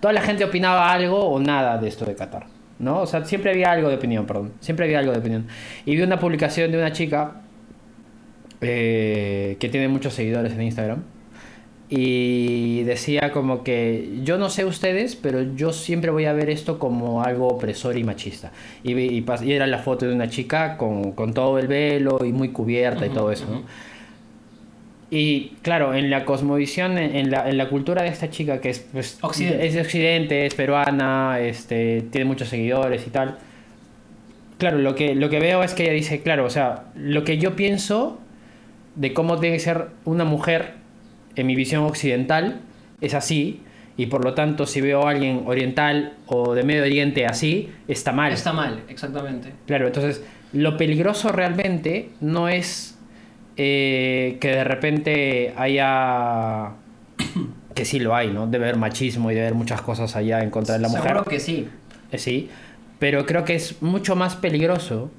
Toda 0.00 0.12
la 0.12 0.20
gente 0.22 0.44
opinaba 0.44 0.92
algo 0.92 1.28
o 1.28 1.40
nada 1.40 1.78
de 1.78 1.88
esto 1.88 2.04
de 2.04 2.14
Qatar, 2.14 2.46
¿no? 2.84 3.00
O 3.00 3.06
sea, 3.06 3.24
siempre 3.24 3.50
había 3.50 3.72
algo 3.72 3.88
de 3.88 3.96
opinión, 3.96 4.26
perdón. 4.26 4.52
Siempre 4.60 4.86
había 4.86 4.98
algo 4.98 5.12
de 5.12 5.18
opinión. 5.18 5.46
Y 5.86 5.96
vi 5.96 6.02
una 6.02 6.18
publicación 6.18 6.70
de 6.70 6.78
una 6.78 6.92
chica 6.92 7.42
eh, 8.60 9.56
que 9.58 9.68
tiene 9.68 9.88
muchos 9.88 10.14
seguidores 10.14 10.52
en 10.52 10.62
Instagram. 10.62 11.02
Y 11.88 12.82
decía 12.84 13.30
como 13.32 13.62
que 13.62 14.20
yo 14.24 14.38
no 14.38 14.48
sé 14.48 14.64
ustedes, 14.64 15.16
pero 15.16 15.42
yo 15.54 15.72
siempre 15.72 16.10
voy 16.10 16.24
a 16.24 16.32
ver 16.32 16.50
esto 16.50 16.78
como 16.78 17.22
algo 17.22 17.48
opresor 17.48 17.96
y 17.98 18.04
machista. 18.04 18.52
Y, 18.82 18.98
y, 18.98 19.24
y 19.42 19.52
era 19.52 19.66
la 19.66 19.78
foto 19.78 20.06
de 20.06 20.14
una 20.14 20.28
chica 20.28 20.76
con, 20.76 21.12
con 21.12 21.34
todo 21.34 21.58
el 21.58 21.68
velo 21.68 22.24
y 22.24 22.32
muy 22.32 22.50
cubierta 22.50 23.06
y 23.06 23.10
todo 23.10 23.30
eso. 23.30 23.46
Y 25.16 25.52
claro, 25.62 25.94
en 25.94 26.10
la 26.10 26.24
cosmovisión, 26.24 26.98
en 26.98 27.30
la, 27.30 27.48
en 27.48 27.56
la 27.56 27.68
cultura 27.68 28.02
de 28.02 28.08
esta 28.08 28.30
chica 28.30 28.60
que 28.60 28.70
es, 28.70 28.80
pues, 28.80 29.18
Occidente. 29.20 29.64
es 29.64 29.74
de 29.74 29.80
Occidente, 29.80 30.44
es 30.44 30.56
peruana, 30.56 31.38
este, 31.38 32.02
tiene 32.10 32.24
muchos 32.24 32.48
seguidores 32.48 33.06
y 33.06 33.10
tal. 33.10 33.38
Claro, 34.58 34.78
lo 34.78 34.96
que, 34.96 35.14
lo 35.14 35.30
que 35.30 35.38
veo 35.38 35.62
es 35.62 35.72
que 35.72 35.84
ella 35.84 35.92
dice, 35.92 36.20
claro, 36.22 36.44
o 36.44 36.50
sea, 36.50 36.86
lo 36.96 37.22
que 37.22 37.38
yo 37.38 37.54
pienso 37.54 38.18
de 38.96 39.12
cómo 39.12 39.38
tiene 39.38 39.54
que 39.54 39.62
ser 39.62 39.86
una 40.04 40.24
mujer 40.24 40.72
en 41.36 41.46
mi 41.46 41.54
visión 41.54 41.84
occidental 41.84 42.62
es 43.00 43.14
así, 43.14 43.60
y 43.96 44.06
por 44.06 44.24
lo 44.24 44.34
tanto 44.34 44.66
si 44.66 44.80
veo 44.80 45.06
a 45.06 45.10
alguien 45.10 45.44
oriental 45.46 46.14
o 46.26 46.54
de 46.54 46.64
Medio 46.64 46.82
Oriente 46.82 47.24
así, 47.24 47.70
está 47.86 48.10
mal. 48.10 48.32
Está 48.32 48.52
mal, 48.52 48.80
exactamente. 48.88 49.52
Claro, 49.66 49.86
entonces 49.86 50.24
lo 50.52 50.76
peligroso 50.76 51.30
realmente 51.30 52.10
no 52.20 52.48
es 52.48 52.93
eh, 53.56 54.38
que 54.40 54.48
de 54.48 54.64
repente 54.64 55.54
haya, 55.56 56.70
que 57.74 57.84
sí 57.84 57.98
lo 58.00 58.14
hay, 58.14 58.30
¿no? 58.30 58.46
Debe 58.46 58.64
haber 58.66 58.76
machismo 58.78 59.30
y 59.30 59.34
debe 59.34 59.46
haber 59.46 59.56
muchas 59.58 59.80
cosas 59.82 60.16
allá 60.16 60.42
en 60.42 60.50
contra 60.50 60.74
de 60.74 60.80
la 60.80 60.88
mujer. 60.88 61.02
Seguro 61.04 61.24
que 61.24 61.40
sí. 61.40 61.68
Eh, 62.12 62.18
Sí, 62.18 62.48
pero 62.98 63.26
creo 63.26 63.44
que 63.44 63.54
es 63.56 63.80
mucho 63.82 64.16
más 64.16 64.36
peligroso 64.36 65.10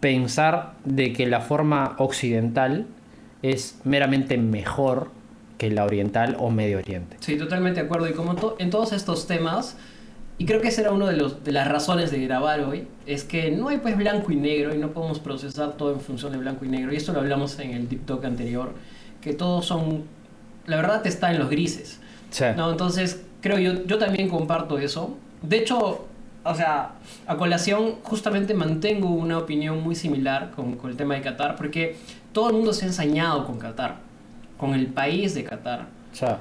pensar 0.00 0.74
de 0.84 1.12
que 1.12 1.26
la 1.26 1.40
forma 1.40 1.94
occidental 1.98 2.86
es 3.42 3.78
meramente 3.84 4.36
mejor 4.38 5.10
que 5.58 5.70
la 5.70 5.84
oriental 5.84 6.36
o 6.38 6.50
medio 6.50 6.78
oriente. 6.78 7.16
Sí, 7.20 7.36
totalmente 7.36 7.80
de 7.80 7.86
acuerdo. 7.86 8.08
Y 8.08 8.12
como 8.12 8.34
to- 8.34 8.56
en 8.58 8.70
todos 8.70 8.92
estos 8.92 9.26
temas, 9.26 9.76
y 10.36 10.46
creo 10.46 10.60
que 10.60 10.68
esa 10.68 10.80
era 10.80 10.90
una 10.90 11.06
de, 11.06 11.16
los, 11.16 11.44
de 11.44 11.52
las 11.52 11.68
razones 11.68 12.10
de 12.10 12.18
grabar 12.20 12.60
hoy, 12.60 12.88
es 13.06 13.22
que 13.22 13.52
no 13.52 13.68
hay 13.68 13.78
pues 13.78 13.96
blanco 13.96 14.32
y 14.32 14.36
negro 14.36 14.74
y 14.74 14.78
no 14.78 14.90
podemos 14.90 15.20
procesar 15.20 15.72
todo 15.72 15.92
en 15.92 16.00
función 16.00 16.32
de 16.32 16.38
blanco 16.38 16.64
y 16.64 16.68
negro. 16.68 16.92
Y 16.92 16.96
esto 16.96 17.12
lo 17.12 17.20
hablamos 17.20 17.58
en 17.60 17.70
el 17.70 17.86
TikTok 17.86 18.24
anterior, 18.24 18.72
que 19.20 19.32
todos 19.32 19.66
son, 19.66 20.04
la 20.66 20.76
verdad 20.76 21.06
está 21.06 21.30
en 21.30 21.38
los 21.38 21.50
grises. 21.50 22.00
Sí. 22.30 22.44
No, 22.56 22.72
entonces 22.72 23.24
creo 23.40 23.58
yo, 23.58 23.84
yo 23.84 23.98
también 23.98 24.28
comparto 24.28 24.78
eso. 24.78 25.16
De 25.40 25.58
hecho, 25.58 26.06
o 26.42 26.54
sea, 26.54 26.94
a 27.26 27.36
colación 27.36 27.96
justamente 28.02 28.54
mantengo 28.54 29.10
una 29.10 29.38
opinión 29.38 29.82
muy 29.82 29.94
similar 29.94 30.50
con, 30.50 30.74
con 30.76 30.90
el 30.90 30.96
tema 30.96 31.14
de 31.14 31.22
Qatar, 31.22 31.54
porque 31.54 31.96
todo 32.32 32.48
el 32.48 32.56
mundo 32.56 32.72
se 32.72 32.86
ha 32.86 32.88
ensañado 32.88 33.46
con 33.46 33.58
Qatar, 33.60 33.98
con 34.58 34.74
el 34.74 34.88
país 34.88 35.34
de 35.34 35.44
Qatar. 35.44 35.86
Sea, 36.12 36.40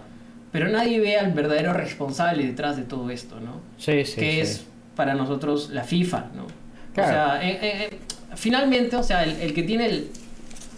Pero 0.53 0.69
nadie 0.69 1.01
ve 1.01 1.17
al 1.17 1.33
verdadero 1.33 1.73
responsable 1.73 2.45
detrás 2.45 2.77
de 2.77 2.83
todo 2.83 3.09
esto, 3.09 3.39
¿no? 3.41 3.59
sí, 3.77 4.05
sí. 4.05 4.15
que 4.21 4.31
sí. 4.31 4.39
es 4.39 4.65
para 4.95 5.15
nosotros 5.15 5.71
la 5.71 5.83
FIFA, 5.83 6.27
¿no? 6.35 6.45
Claro. 6.93 7.09
O 7.09 7.11
sea, 7.11 7.49
eh, 7.49 7.59
eh, 7.61 7.87
eh, 7.91 7.99
finalmente, 8.35 8.95
o 8.95 9.03
sea, 9.03 9.23
el, 9.23 9.31
el 9.41 9.53
que 9.53 9.63
tiene 9.63 9.87
el 9.87 10.07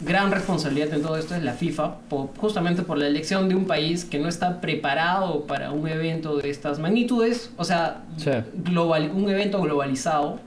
gran 0.01 0.32
responsabilidad 0.32 0.94
en 0.94 1.01
todo 1.01 1.17
esto 1.17 1.36
es 1.36 1.44
la 1.44 1.53
FIFA, 1.53 1.96
justamente 2.38 2.82
por 2.84 2.98
la 2.98 3.08
elección 3.08 3.48
de 3.50 3.55
un 3.55 3.65
país 3.65 4.05
que 4.05 4.20
no 4.20 4.27
está 4.27 4.62
preparado 4.62 5.46
para 5.46 5.72
un 5.72 5.88
evento 5.88 6.38
de 6.38 6.50
estas 6.50 6.79
magnitudes, 6.79 7.51
o 7.58 7.63
sea, 7.63 8.03
Sí. 8.17 8.32
global, 8.55 9.12
un 9.13 9.29
evento 9.29 9.62
globalizado, 9.62 10.39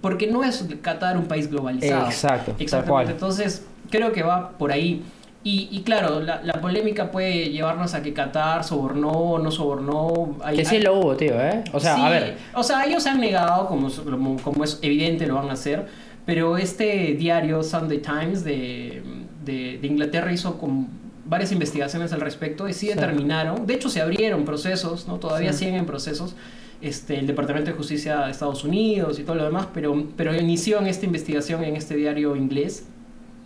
porque 0.00 0.26
no 0.26 0.44
es 0.44 0.64
Qatar 0.80 1.16
un 1.18 1.26
país 1.26 1.50
globalizado. 1.50 2.06
Exacto, 2.06 2.54
Exactamente. 2.58 3.12
Entonces, 3.12 3.64
creo 3.90 4.12
que 4.12 4.22
va 4.22 4.50
por 4.58 4.72
ahí. 4.72 5.02
Y, 5.42 5.68
y 5.72 5.80
claro, 5.82 6.20
la, 6.20 6.42
la 6.44 6.60
polémica 6.60 7.10
puede 7.10 7.48
llevarnos 7.50 7.94
a 7.94 8.02
que 8.02 8.12
Qatar 8.12 8.62
sobornó 8.62 9.08
o 9.10 9.38
no 9.38 9.50
sobornó. 9.50 10.36
Hay- 10.44 10.56
Que 10.58 10.64
sí 10.66 10.76
hay- 10.76 10.82
lo 10.82 10.98
hubo, 10.98 11.16
tío, 11.16 11.40
¿eh? 11.40 11.64
O 11.72 11.80
sea, 11.80 11.94
Sí, 11.96 12.00
a 12.02 12.08
ver, 12.10 12.36
O 12.54 12.62
sea, 12.62 12.84
ellos 12.84 13.02
se 13.02 13.08
han 13.08 13.20
negado, 13.20 13.66
como, 13.66 13.88
como, 13.90 14.36
como 14.42 14.64
es 14.64 14.78
evidente, 14.82 15.26
lo 15.26 15.36
van 15.36 15.48
a 15.50 15.54
hacer. 15.54 15.86
pero 16.26 16.58
este 16.58 17.14
diario 17.14 17.62
Sunday 17.62 17.98
Times 17.98 18.44
de, 18.44 19.02
de, 19.44 19.78
de 19.80 19.86
Inglaterra 19.88 20.30
hizo 20.30 20.58
con 20.58 20.86
varias 21.24 21.50
investigaciones 21.50 22.12
al 22.12 22.20
respecto 22.20 22.68
y 22.68 22.72
sí 22.74 22.86
Sí. 22.88 22.92
determinaron, 22.94 23.66
de 23.66 23.74
hecho 23.74 23.88
se 23.88 24.00
abrieron 24.02 24.44
procesos, 24.44 25.08
¿no? 25.08 25.16
todavía 25.18 25.52
Sí. 25.52 25.60
siguen 25.60 25.76
en 25.76 25.86
procesos, 25.86 26.36
este, 26.82 27.18
el 27.18 27.26
Departamento 27.26 27.70
de 27.70 27.76
Justicia 27.76 28.26
de 28.26 28.30
Estados 28.30 28.62
Unidos 28.64 29.18
y 29.18 29.22
todo 29.24 29.36
lo 29.36 29.44
demás, 29.44 29.68
pero, 29.74 30.04
pero 30.16 30.34
inició 30.36 30.78
en 30.78 30.86
esta 30.86 31.06
investigación 31.06 31.64
en 31.64 31.74
este 31.74 31.96
diario 31.96 32.36
inglés 32.36 32.86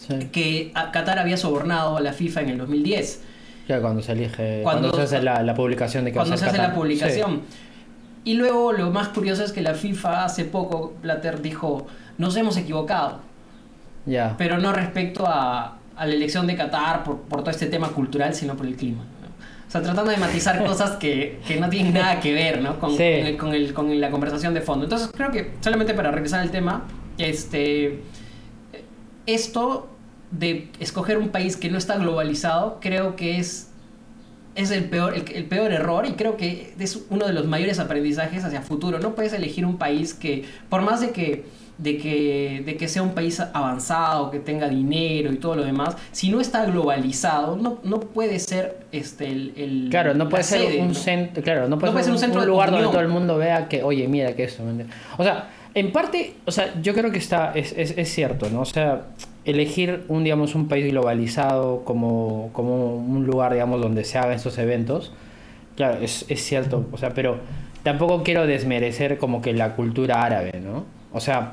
Sí. 0.06 0.28
que 0.32 0.72
Qatar 0.92 1.18
había 1.18 1.36
sobornado 1.36 1.96
a 1.96 2.00
la 2.00 2.12
FIFA 2.12 2.42
en 2.42 2.48
el 2.50 2.58
2010. 2.58 3.22
Ya 3.68 3.80
cuando 3.80 4.02
se 4.02 4.12
elige, 4.12 4.60
Cuando- 4.62 4.90
cuando, 4.90 4.96
se 5.08 5.16
hace 5.16 5.24
la, 5.24 5.42
la 5.42 5.54
publicación 5.54 6.04
de 6.04 6.12
que 6.12 6.18
va 6.18 6.22
a 6.22 6.26
cuando 6.26 6.36
se 6.36 6.40
ser 6.40 6.48
hace 6.50 6.58
la 6.58 6.64
Qatar. 6.64 6.78
publicación. 6.78 7.40
Y 8.24 8.34
luego 8.34 8.72
lo 8.72 8.90
más 8.90 9.08
curioso 9.08 9.44
es 9.44 9.52
que 9.52 9.60
la 9.62 9.74
FIFA 9.74 10.24
hace 10.24 10.44
poco, 10.44 10.94
Blatter 11.02 11.40
dijo, 11.42 11.86
nos 12.18 12.36
hemos 12.36 12.56
equivocado, 12.56 13.20
Sí, 14.06 14.12
ya. 14.12 14.34
pero 14.36 14.58
no 14.58 14.72
respecto 14.72 15.26
a, 15.26 15.78
a 15.96 16.06
la 16.06 16.14
elección 16.14 16.46
de 16.46 16.56
Qatar 16.56 17.04
por, 17.04 17.20
por 17.22 17.40
todo 17.40 17.50
este 17.50 17.66
tema 17.66 17.88
cultural, 17.88 18.34
sino 18.34 18.54
por 18.56 18.66
el 18.66 18.76
clima. 18.76 19.02
¿no? 19.02 19.28
O 19.66 19.70
sea, 19.70 19.82
tratando 19.82 20.10
de 20.10 20.16
matizar 20.18 20.62
cosas 20.66 20.92
que, 20.96 21.40
que 21.46 21.58
no 21.58 21.68
tienen 21.70 21.94
nada 21.94 22.20
que 22.20 22.32
ver 22.34 22.60
¿no? 22.62 22.78
con, 22.78 22.90
Sí. 22.90 22.96
con 22.96 23.04
el- 23.26 23.36
con 23.38 23.54
el- 23.54 23.72
con 23.74 24.00
la 24.00 24.10
conversación 24.10 24.52
de 24.54 24.60
fondo. 24.60 24.84
Entonces 24.84 25.10
creo 25.14 25.30
que, 25.30 25.52
solamente 25.60 25.94
para 25.94 26.10
regresar 26.10 26.40
al 26.40 26.50
tema, 26.50 26.84
este, 27.18 28.00
esto 29.26 29.88
de 30.38 30.68
escoger 30.80 31.18
un 31.18 31.28
país 31.28 31.56
que 31.56 31.70
no 31.70 31.78
está 31.78 31.96
globalizado, 31.96 32.78
creo 32.80 33.16
que 33.16 33.38
es, 33.38 33.70
es 34.54 34.70
el, 34.70 34.84
peor, 34.84 35.14
el, 35.14 35.24
el 35.34 35.44
peor 35.44 35.72
error 35.72 36.06
y 36.06 36.12
creo 36.12 36.36
que 36.36 36.74
es 36.78 37.00
uno 37.10 37.26
de 37.26 37.32
los 37.32 37.46
mayores 37.46 37.78
aprendizajes 37.78 38.44
hacia 38.44 38.62
futuro. 38.62 38.98
No 38.98 39.14
puedes 39.14 39.32
elegir 39.32 39.64
un 39.66 39.78
país 39.78 40.14
que, 40.14 40.44
por 40.68 40.82
más 40.82 41.00
de 41.00 41.10
que, 41.10 41.44
de 41.78 41.98
que, 41.98 42.62
de 42.64 42.76
que 42.76 42.86
sea 42.86 43.02
un 43.02 43.14
país 43.14 43.40
avanzado, 43.40 44.30
que 44.30 44.38
tenga 44.38 44.68
dinero 44.68 45.32
y 45.32 45.36
todo 45.36 45.56
lo 45.56 45.64
demás, 45.64 45.96
si 46.12 46.30
no 46.30 46.40
está 46.40 46.64
globalizado, 46.66 47.56
no, 47.56 47.78
no 47.82 47.98
puede 48.00 48.38
ser 48.38 48.78
este, 48.92 49.26
el, 49.28 49.52
el- 49.56 49.88
Claro, 49.90 50.14
no 50.14 50.28
puede 50.28 50.44
ser 50.44 50.60
sede, 50.60 50.80
un 50.80 50.88
¿no? 50.88 50.94
centro, 50.94 51.42
claro, 51.42 51.68
no 51.68 51.78
puede, 51.78 51.90
No 51.90 51.92
puede 51.94 52.04
ser 52.04 52.12
un, 52.12 52.18
centro 52.20 52.40
un 52.40 52.46
de 52.46 52.50
lugar 52.52 52.70
donde 52.70 52.86
todo 52.86 53.00
el 53.00 53.08
mundo 53.08 53.36
vea 53.38 53.68
que, 53.68 53.82
oye, 53.82 54.06
mira 54.06 54.34
que 54.36 54.44
esto. 54.44 54.62
¿me 54.62 54.70
entiendes? 54.70 54.96
O 55.18 55.24
sea, 55.24 55.50
en 55.74 55.92
parte, 55.92 56.34
o 56.46 56.50
sea, 56.50 56.80
yo 56.80 56.94
creo 56.94 57.10
que 57.10 57.18
está, 57.18 57.52
es, 57.54 57.74
es, 57.76 57.98
es 57.98 58.12
cierto, 58.12 58.48
¿no? 58.50 58.60
O 58.60 58.64
sea, 58.64 59.06
elegir 59.44 60.04
un, 60.08 60.24
digamos, 60.24 60.54
un 60.54 60.68
país 60.68 60.90
globalizado 60.90 61.84
como, 61.84 62.50
como 62.52 62.96
un 62.96 63.26
lugar, 63.26 63.52
digamos, 63.52 63.80
donde 63.80 64.04
se 64.04 64.18
hagan 64.18 64.32
estos 64.32 64.56
eventos, 64.58 65.12
claro, 65.76 65.98
es, 66.00 66.24
es 66.28 66.42
cierto, 66.44 66.86
o 66.92 66.98
sea, 66.98 67.10
pero 67.10 67.38
tampoco 67.82 68.22
quiero 68.22 68.46
desmerecer 68.46 69.18
como 69.18 69.42
que 69.42 69.52
la 69.52 69.74
cultura 69.74 70.22
árabe, 70.22 70.60
¿no? 70.62 70.84
O 71.12 71.20
sea, 71.20 71.52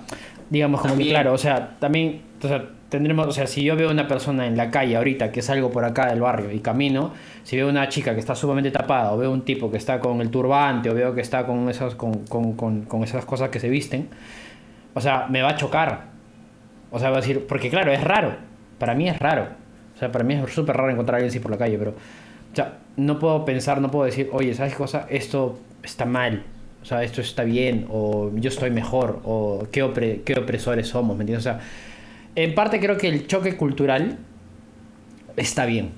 digamos 0.50 0.82
como 0.82 0.94
También. 0.94 1.10
que, 1.10 1.14
claro, 1.14 1.34
o 1.34 1.38
sea, 1.38 1.78
también, 1.80 2.22
o 2.44 2.48
sea, 2.48 2.70
tendremos, 2.90 3.28
o 3.28 3.32
sea, 3.32 3.48
si 3.48 3.64
yo 3.64 3.76
veo 3.76 3.90
una 3.90 4.08
persona 4.08 4.46
en 4.46 4.58
la 4.58 4.70
calle 4.70 4.98
ahorita 4.98 5.32
que 5.32 5.42
salgo 5.42 5.72
por 5.72 5.86
acá 5.86 6.08
del 6.08 6.22
barrio 6.22 6.52
y 6.52 6.60
camino, 6.60 7.14
si 7.44 7.56
veo 7.56 7.70
una 7.70 7.90
chica 7.90 8.14
que 8.14 8.20
está 8.20 8.36
sumamente 8.36 8.72
tapada, 8.72 9.14
o 9.14 9.18
veo 9.18 9.32
un 9.32 9.44
tipo 9.44 9.72
que 9.72 9.78
está 9.78 10.00
con 10.00 10.22
el 10.22 10.30
turbante, 10.30 10.90
o 10.90 10.94
veo 10.94 11.14
que 11.14 11.22
está 11.22 11.46
con 11.46 11.70
esas, 11.70 11.96
con, 11.96 12.26
con, 12.26 12.54
con, 12.54 13.04
esas 13.04 13.26
cosas 13.26 13.50
que 13.50 13.60
se 13.60 13.70
visten, 13.70 14.10
o 14.94 15.02
sea, 15.02 15.28
me 15.30 15.42
va 15.42 15.50
a 15.50 15.56
chocar. 15.56 16.12
O 16.92 17.00
sea, 17.00 17.10
va 17.10 17.18
a 17.18 17.22
decir, 17.22 17.46
porque 17.48 17.70
claro, 17.70 17.92
es 17.92 18.04
raro. 18.04 18.36
Para 18.78 18.96
mí 18.96 19.08
es 19.08 19.18
raro. 19.18 19.48
O 19.96 19.98
sea, 19.98 20.12
para 20.12 20.24
mí 20.24 20.34
es 20.34 20.54
súper 20.54 20.76
raro 20.76 20.90
encontrar 20.90 21.16
a 21.16 21.18
alguien 21.18 21.30
así 21.30 21.40
por 21.40 21.52
la 21.52 21.58
calle, 21.58 21.78
pero, 21.78 21.92
o 21.92 22.56
sea, 22.56 22.80
no 22.98 23.20
puedo 23.20 23.46
pensar, 23.46 23.82
no 23.82 23.90
puedo 23.92 24.06
decir, 24.06 24.30
oye, 24.34 24.54
¿sabes 24.54 24.74
qué 24.74 24.78
cosa? 24.78 25.08
Esto 25.10 25.60
está 25.84 26.06
mal. 26.06 26.44
O 26.82 26.86
sea, 26.86 27.04
esto 27.04 27.22
está 27.22 27.44
bien, 27.44 27.86
o 27.90 28.32
yo 28.36 28.50
estoy 28.50 28.72
mejor, 28.72 29.22
o 29.24 29.68
qué, 29.72 30.22
qué 30.26 30.34
opresores 30.40 30.88
somos, 30.88 31.16
¿me 31.16 31.24
entiendes? 31.24 31.46
O 31.46 31.50
sea, 31.50 31.60
en 32.36 32.56
parte 32.56 32.80
creo 32.80 32.98
que 32.98 33.08
el 33.08 33.28
choque 33.28 33.56
cultural 33.56 34.18
está 35.38 35.66
bien, 35.66 35.92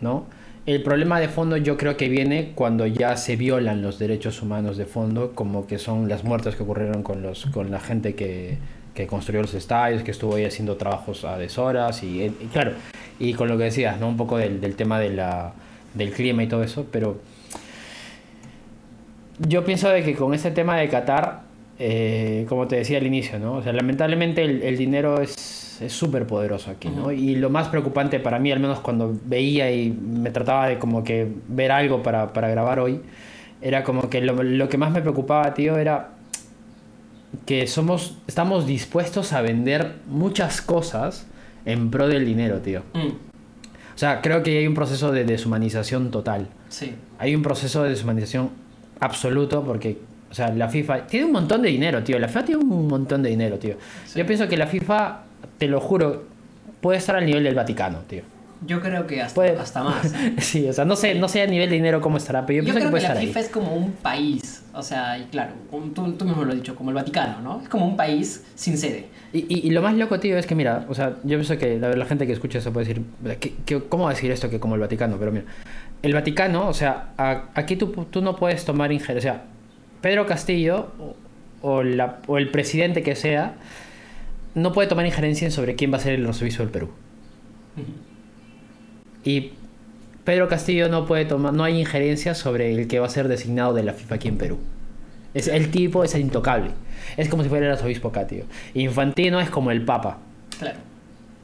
¿no? 0.00 0.26
El 0.64 0.82
problema 0.84 1.18
de 1.18 1.28
fondo 1.28 1.56
yo 1.56 1.76
creo 1.76 1.96
que 1.96 2.08
viene 2.08 2.52
cuando 2.54 2.86
ya 2.86 3.16
se 3.16 3.34
violan 3.34 3.82
los 3.82 3.98
derechos 3.98 4.42
humanos 4.42 4.76
de 4.76 4.86
fondo, 4.86 5.32
como 5.34 5.66
que 5.66 5.78
son 5.78 6.08
las 6.08 6.22
muertes 6.22 6.54
que 6.54 6.62
ocurrieron 6.62 7.02
con, 7.02 7.20
los, 7.20 7.46
con 7.46 7.72
la 7.72 7.80
gente 7.80 8.14
que, 8.14 8.58
que 8.94 9.08
construyó 9.08 9.42
los 9.42 9.54
estadios, 9.54 10.04
que 10.04 10.12
estuvo 10.12 10.36
ahí 10.36 10.44
haciendo 10.44 10.76
trabajos 10.76 11.24
a 11.24 11.36
deshoras, 11.36 12.04
y, 12.04 12.22
y 12.22 12.48
claro, 12.52 12.74
y 13.18 13.34
con 13.34 13.48
lo 13.48 13.58
que 13.58 13.64
decías, 13.64 13.98
¿no? 13.98 14.08
Un 14.08 14.16
poco 14.16 14.38
del, 14.38 14.60
del 14.60 14.76
tema 14.76 15.00
de 15.00 15.10
del 15.94 16.10
clima 16.12 16.44
y 16.44 16.46
todo 16.46 16.62
eso, 16.62 16.86
pero 16.90 17.20
yo 19.40 19.64
pienso 19.64 19.88
de 19.88 20.04
que 20.04 20.14
con 20.14 20.32
este 20.32 20.52
tema 20.52 20.76
de 20.76 20.88
Qatar, 20.88 21.42
eh, 21.84 22.46
como 22.48 22.68
te 22.68 22.76
decía 22.76 22.98
al 22.98 23.06
inicio, 23.06 23.38
¿no? 23.40 23.54
O 23.54 23.62
sea, 23.62 23.72
lamentablemente 23.72 24.44
el, 24.44 24.62
el 24.62 24.76
dinero 24.78 25.20
es 25.20 25.32
súper 25.88 26.26
poderoso 26.28 26.70
aquí, 26.70 26.88
¿no? 26.88 27.10
Y 27.10 27.34
lo 27.34 27.50
más 27.50 27.66
preocupante 27.68 28.20
para 28.20 28.38
mí, 28.38 28.52
al 28.52 28.60
menos 28.60 28.78
cuando 28.80 29.18
veía 29.24 29.72
y 29.72 29.90
me 29.90 30.30
trataba 30.30 30.68
de 30.68 30.78
como 30.78 31.02
que 31.02 31.26
ver 31.48 31.72
algo 31.72 32.02
para, 32.04 32.32
para 32.32 32.48
grabar 32.48 32.78
hoy, 32.78 33.00
era 33.60 33.82
como 33.82 34.08
que 34.08 34.20
lo, 34.20 34.40
lo 34.44 34.68
que 34.68 34.78
más 34.78 34.92
me 34.92 35.00
preocupaba, 35.00 35.54
tío, 35.54 35.76
era 35.78 36.10
que 37.46 37.66
somos, 37.66 38.16
estamos 38.28 38.66
dispuestos 38.66 39.32
a 39.32 39.40
vender 39.42 39.94
muchas 40.06 40.60
cosas 40.62 41.26
en 41.64 41.90
pro 41.90 42.06
del 42.06 42.24
dinero, 42.26 42.58
tío. 42.60 42.82
Mm, 42.94 43.08
O 43.94 43.98
sea, 43.98 44.20
creo 44.20 44.42
que 44.44 44.58
hay 44.58 44.66
un 44.68 44.74
proceso 44.74 45.10
de 45.10 45.24
deshumanización 45.24 46.10
total. 46.12 46.46
sí. 46.68 46.94
Hay 47.18 47.34
un 47.36 47.42
proceso 47.42 47.82
de 47.84 47.90
deshumanización 47.90 48.50
absoluto 49.00 49.62
porque, 49.64 49.98
o 50.32 50.34
sea, 50.34 50.48
la 50.48 50.68
FIFA 50.68 51.06
tiene 51.06 51.26
un 51.26 51.32
montón 51.32 51.62
de 51.62 51.68
dinero, 51.68 52.02
tío. 52.02 52.18
La 52.18 52.26
FIFA 52.26 52.44
tiene 52.46 52.64
un 52.64 52.88
montón 52.88 53.22
de 53.22 53.30
dinero, 53.30 53.58
tío. 53.58 53.74
Sí. 54.06 54.18
Yo 54.18 54.26
pienso 54.26 54.48
que 54.48 54.56
la 54.56 54.66
FIFA, 54.66 55.20
te 55.58 55.68
lo 55.68 55.78
juro, 55.80 56.24
puede 56.80 56.98
estar 56.98 57.14
al 57.16 57.24
nivel 57.26 57.44
del 57.44 57.54
Vaticano, 57.54 57.98
tío. 58.08 58.22
Yo 58.64 58.80
creo 58.80 59.06
que 59.08 59.20
hasta, 59.20 59.34
Puede- 59.34 59.58
hasta 59.58 59.82
más. 59.82 60.14
Sí, 60.38 60.68
o 60.68 60.72
sea, 60.72 60.84
no 60.84 60.94
sé, 60.96 61.14
no 61.16 61.28
sé 61.28 61.42
a 61.42 61.46
nivel 61.46 61.68
de 61.68 61.74
dinero 61.76 62.00
cómo 62.00 62.16
estará, 62.16 62.46
pero 62.46 62.58
yo, 62.58 62.62
Yo 62.62 62.72
pienso 62.72 62.78
que 62.78 62.80
creo 62.80 62.88
que, 62.88 62.90
puede 62.92 63.02
la 63.02 63.08
estar 63.08 63.26
FIFA 63.26 63.38
ahí. 63.40 63.44
es 63.44 63.50
como 63.50 63.74
un 63.76 63.92
país, 63.92 64.64
o 64.72 64.82
sea, 64.82 65.18
y 65.18 65.24
claro, 65.24 65.52
tú, 65.94 66.12
tú 66.12 66.24
mismo 66.24 66.44
lo 66.44 66.50
has 66.52 66.56
dicho, 66.56 66.74
como 66.76 66.90
el 66.90 66.94
Vaticano, 66.94 67.40
¿no? 67.40 67.60
Es 67.60 67.68
como 67.68 67.86
un 67.86 67.96
país 67.96 68.44
sin 68.54 68.78
sede. 68.78 69.06
Y, 69.32 69.40
y, 69.52 69.66
y 69.66 69.70
lo 69.70 69.82
más 69.82 69.94
loco, 69.96 70.18
tío, 70.20 70.38
es 70.38 70.46
que 70.46 70.54
mira, 70.54 70.86
o 70.88 70.94
sea, 70.94 71.10
yo 71.24 71.36
pienso 71.38 71.58
que 71.58 71.78
la, 71.78 71.90
la 71.94 72.04
gente 72.06 72.26
que 72.26 72.32
escucha 72.32 72.58
eso 72.58 72.72
puede 72.72 72.86
decir, 72.86 73.02
¿qué, 73.40 73.52
qué- 73.66 73.82
cómo 73.82 74.08
decir 74.08 74.30
esto 74.30 74.48
que 74.48 74.60
como 74.60 74.76
el 74.76 74.80
Vaticano? 74.80 75.16
Pero 75.18 75.32
mira, 75.32 75.44
el 76.02 76.14
Vaticano, 76.14 76.68
o 76.68 76.72
sea, 76.74 77.08
a- 77.18 77.44
aquí 77.54 77.74
tú, 77.76 77.88
tú 78.10 78.22
no 78.22 78.36
puedes 78.36 78.64
tomar 78.64 78.92
injerencia. 78.92 79.32
O 79.32 79.34
sea, 79.34 79.42
Pedro 80.02 80.26
Castillo 80.26 80.88
o, 81.00 81.16
o 81.62 81.82
la, 81.82 82.18
o 82.26 82.36
el 82.38 82.50
presidente 82.50 83.02
que 83.02 83.16
sea 83.16 83.54
no 84.54 84.72
puede 84.72 84.86
tomar 84.88 85.06
injerencia 85.06 85.46
en 85.46 85.52
sobre 85.52 85.76
quién 85.76 85.90
va 85.92 85.96
a 85.96 86.00
ser 86.00 86.12
el 86.14 86.26
arzobispo 86.26 86.62
del 86.62 86.70
Perú. 86.72 86.90
Y 89.24 89.52
Pedro 90.24 90.48
Castillo 90.48 90.88
no 90.88 91.06
puede 91.06 91.24
tomar, 91.24 91.52
no 91.52 91.64
hay 91.64 91.78
injerencia 91.80 92.34
sobre 92.34 92.74
el 92.74 92.86
que 92.88 92.98
va 92.98 93.06
a 93.06 93.10
ser 93.10 93.28
designado 93.28 93.72
de 93.74 93.82
la 93.82 93.92
FIFA 93.92 94.14
aquí 94.16 94.28
en 94.28 94.38
Perú. 94.38 94.58
Es, 95.34 95.48
el 95.48 95.70
tipo 95.70 96.04
es 96.04 96.14
intocable. 96.14 96.70
Es 97.16 97.28
como 97.28 97.42
si 97.42 97.48
fuera 97.48 97.66
el 97.66 97.72
arzobispo 97.72 98.08
acá, 98.08 98.26
tío. 98.26 98.44
Infantino 98.74 99.40
es 99.40 99.48
como 99.50 99.70
el 99.70 99.84
papa. 99.84 100.18
Claro. 100.58 100.78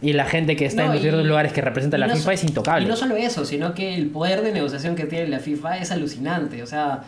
Y 0.01 0.13
la 0.13 0.27
gente 0.27 0.55
que 0.55 0.67
está 0.67 0.87
No, 0.87 0.95
en 0.95 1.01
ciertos 1.01 1.27
lugares 1.27 1.53
que 1.53 1.61
representa 1.61 1.97
y 1.97 2.01
la 2.01 2.07
no 2.07 2.13
FIFA 2.15 2.25
so- 2.25 2.31
es 2.33 2.45
intocable. 2.45 2.85
Y 2.85 2.89
no 2.89 2.97
solo 2.97 3.17
eso, 3.17 3.45
sino 3.45 3.75
que 3.75 3.95
el 3.95 4.09
poder 4.11 4.43
de 4.43 4.53
negociación 4.53 4.95
que 4.95 5.05
tiene 5.07 5.27
la 5.29 5.41
FIFA 5.41 5.79
es 5.79 5.91
alucinante. 5.91 6.63
O 6.63 6.67
sea, 6.67 7.05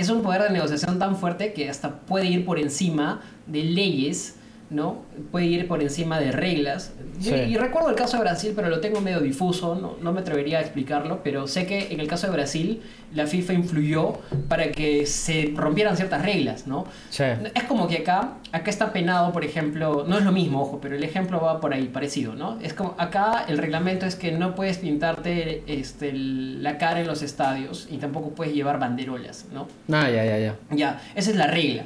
es 0.00 0.08
un 0.08 0.22
poder 0.22 0.42
de 0.42 0.50
negociación 0.50 0.98
tan 0.98 1.16
fuerte 1.16 1.52
que 1.52 1.68
hasta 1.68 2.00
puede 2.00 2.26
ir 2.26 2.44
por 2.44 2.58
encima 2.58 3.20
de 3.46 3.64
leyes, 3.64 4.36
¿no? 4.70 5.02
Puede 5.32 5.46
ir 5.46 5.68
por 5.68 5.82
encima 5.82 6.18
de 6.20 6.32
reglas. 6.32 6.92
Y- 7.20 7.24
Sí. 7.24 7.34
Y, 7.34 7.56
recuerdo 7.56 7.90
el 7.90 7.96
caso 7.96 8.16
de 8.16 8.22
Brasil, 8.22 8.52
pero 8.56 8.68
lo 8.70 8.80
tengo 8.80 9.00
medio 9.02 9.20
difuso, 9.20 9.74
no, 9.74 9.96
no 10.00 10.12
me 10.12 10.20
atrevería 10.20 10.58
a 10.58 10.60
explicarlo, 10.62 11.20
pero 11.22 11.46
sé 11.46 11.66
que 11.66 11.92
en 11.92 12.00
el 12.00 12.06
caso 12.06 12.26
de 12.28 12.32
Brasil 12.32 12.80
la 13.14 13.26
FIFA 13.26 13.52
influyó 13.52 14.14
para 14.48 14.70
que 14.70 15.04
se 15.04 15.52
rompieran 15.54 15.96
ciertas 15.96 16.22
reglas, 16.22 16.66
¿no? 16.66 16.86
Sí. 17.10 17.24
Es 17.54 17.64
como 17.64 17.88
que 17.88 17.98
acá, 17.98 18.34
acá 18.52 18.70
está 18.70 18.92
penado, 18.92 19.32
por 19.32 19.44
ejemplo, 19.44 20.04
no 20.08 20.16
es 20.18 20.24
lo 20.24 20.32
mismo, 20.32 20.62
ojo, 20.62 20.78
pero 20.80 20.94
el 20.96 21.02
ejemplo 21.04 21.40
va 21.42 21.60
por 21.60 21.74
ahí, 21.74 21.88
parecido, 21.88 22.34
¿no? 22.34 22.58
Es 22.62 22.72
como, 22.72 22.94
acá 22.96 23.44
el 23.48 23.58
reglamento 23.58 24.06
es 24.06 24.14
que 24.16 24.32
no 24.32 24.54
puedes 24.54 24.78
pintarte 24.78 25.62
este, 25.66 26.12
la 26.14 26.78
cara 26.78 27.00
en 27.00 27.06
los 27.06 27.20
estadios 27.22 27.88
y 27.90 27.98
tampoco 27.98 28.30
puedes 28.30 28.54
llevar 28.54 28.78
banderolas, 28.78 29.46
¿no? 29.52 29.66
Ah, 29.92 30.08
ya, 30.08 30.24
ya, 30.24 30.38
ya. 30.38 30.54
Ya, 30.70 31.02
esa 31.14 31.30
es 31.30 31.36
la 31.36 31.48
regla. 31.48 31.84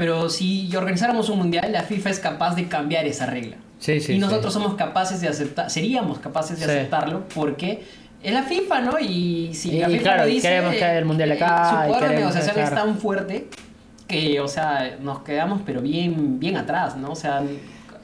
Pero 0.00 0.30
si 0.30 0.74
organizáramos 0.74 1.28
un 1.28 1.40
mundial, 1.40 1.72
la 1.72 1.82
FIFA 1.82 2.08
es 2.08 2.20
capaz 2.20 2.54
de 2.54 2.68
cambiar 2.68 3.04
esa 3.04 3.26
regla. 3.26 3.58
Sí, 3.78 4.00
sí. 4.00 4.12
y 4.12 4.14
sí. 4.14 4.18
nosotros 4.18 4.50
somos 4.50 4.74
capaces 4.74 5.20
de 5.20 5.28
aceptar, 5.28 5.68
seríamos 5.68 6.18
capaces 6.20 6.58
de 6.58 6.64
aceptarlo 6.64 7.24
porque 7.34 7.84
es 8.22 8.32
la 8.32 8.44
FIFA, 8.44 8.80
¿no? 8.80 8.98
Y 8.98 9.52
si 9.52 9.72
la 9.72 9.90
FIFA 9.90 10.02
claro, 10.02 10.22
lo 10.22 10.28
dice, 10.30 10.48
queremos 10.48 10.74
que 10.74 10.96
el 10.96 11.04
mundial 11.04 11.32
acá, 11.32 11.84
su 11.84 11.92
poder 11.92 12.08
de 12.12 12.16
negociación 12.16 12.58
es 12.60 12.70
tan 12.70 12.96
fuerte 12.96 13.48
que, 14.08 14.40
o 14.40 14.48
sea, 14.48 14.96
nos 15.02 15.18
quedamos 15.18 15.60
pero 15.66 15.82
bien, 15.82 16.40
bien 16.40 16.56
atrás, 16.56 16.96
¿no? 16.96 17.10
O 17.10 17.16
sea, 17.16 17.42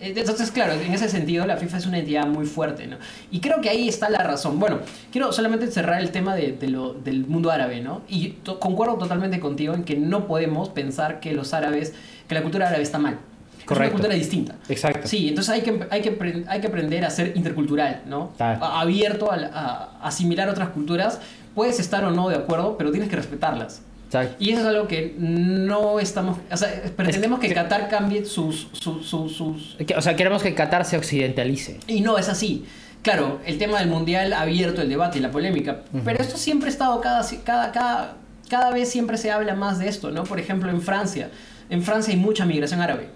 entonces, 0.00 0.50
claro, 0.50 0.72
en 0.74 0.92
ese 0.92 1.08
sentido 1.08 1.46
la 1.46 1.56
FIFA 1.56 1.76
es 1.78 1.86
una 1.86 1.98
entidad 1.98 2.26
muy 2.26 2.46
fuerte, 2.46 2.86
¿no? 2.86 2.96
Y 3.30 3.40
creo 3.40 3.60
que 3.60 3.68
ahí 3.68 3.88
está 3.88 4.10
la 4.10 4.22
razón. 4.22 4.58
Bueno, 4.58 4.78
quiero 5.12 5.32
solamente 5.32 5.66
cerrar 5.70 6.00
el 6.00 6.10
tema 6.10 6.34
de, 6.34 6.52
de 6.52 6.68
lo, 6.68 6.92
del 6.94 7.26
mundo 7.26 7.50
árabe, 7.50 7.80
¿no? 7.80 8.02
Y 8.08 8.28
to- 8.42 8.58
concuerdo 8.60 8.94
totalmente 8.96 9.40
contigo 9.40 9.74
en 9.74 9.84
que 9.84 9.96
no 9.96 10.26
podemos 10.26 10.68
pensar 10.68 11.20
que 11.20 11.32
los 11.32 11.54
árabes, 11.54 11.94
que 12.28 12.34
la 12.34 12.42
cultura 12.42 12.68
árabe 12.68 12.82
está 12.82 12.98
mal. 12.98 13.14
una 13.58 13.64
Correcto. 13.66 13.92
cultura 13.94 14.14
distinta. 14.14 14.54
Exacto. 14.68 15.08
Sí, 15.08 15.28
entonces 15.28 15.52
hay 15.54 15.62
que, 15.62 15.86
hay 15.90 16.02
que, 16.02 16.44
hay 16.48 16.60
que 16.60 16.66
aprender 16.66 17.04
a 17.04 17.10
ser 17.10 17.32
intercultural, 17.36 18.02
¿no? 18.06 18.32
Abierto 18.38 19.32
a, 19.32 19.36
a 19.36 20.06
asimilar 20.06 20.48
otras 20.48 20.68
culturas. 20.70 21.20
Puedes 21.54 21.80
estar 21.80 22.04
o 22.04 22.10
no 22.10 22.28
de 22.28 22.36
acuerdo, 22.36 22.76
pero 22.76 22.90
tienes 22.90 23.08
que 23.08 23.16
respetarlas. 23.16 23.80
Exacto. 24.06 24.36
Y 24.38 24.50
eso 24.50 24.60
es 24.62 24.66
algo 24.66 24.86
que 24.88 25.14
no 25.18 25.98
estamos... 26.00 26.38
O 26.50 26.56
sea, 26.56 26.82
pretendemos 26.96 27.40
que 27.40 27.48
que- 27.48 27.54
Qatar 27.54 27.88
cambie 27.88 28.24
sus, 28.24 28.68
sus, 28.72 29.06
sus, 29.06 29.76
O 29.96 30.00
sea, 30.00 30.16
queremos 30.16 30.42
que 30.42 30.54
Qatar 30.54 30.84
se 30.84 30.96
occidentalice. 30.96 31.80
Y 31.86 32.00
no 32.00 32.16
es 32.18 32.28
así. 32.28 32.64
Claro, 33.02 33.40
el 33.46 33.58
tema 33.58 33.78
del 33.80 33.88
mundial 33.88 34.32
ha 34.32 34.40
abierto 34.42 34.82
el 34.82 34.88
debate 34.88 35.18
y 35.18 35.20
la 35.22 35.30
polémica, 35.30 35.82
pero 36.04 36.20
esto 36.20 36.36
siempre 36.36 36.68
ha 36.68 36.72
estado 36.72 37.00
cada, 37.00 37.24
cada, 37.44 37.70
cada, 37.70 38.16
cada 38.48 38.70
vez 38.72 38.88
siempre 38.90 39.16
se 39.16 39.30
habla 39.30 39.54
más 39.54 39.78
de 39.78 39.86
esto, 39.88 40.10
¿no? 40.10 40.24
Por 40.24 40.40
ejemplo, 40.40 40.70
en 40.70 40.80
Francia. 40.82 41.30
En 41.70 41.82
Francia 41.82 42.12
hay 42.12 42.18
mucha 42.18 42.44
migración 42.44 42.80
árabe. 42.80 43.08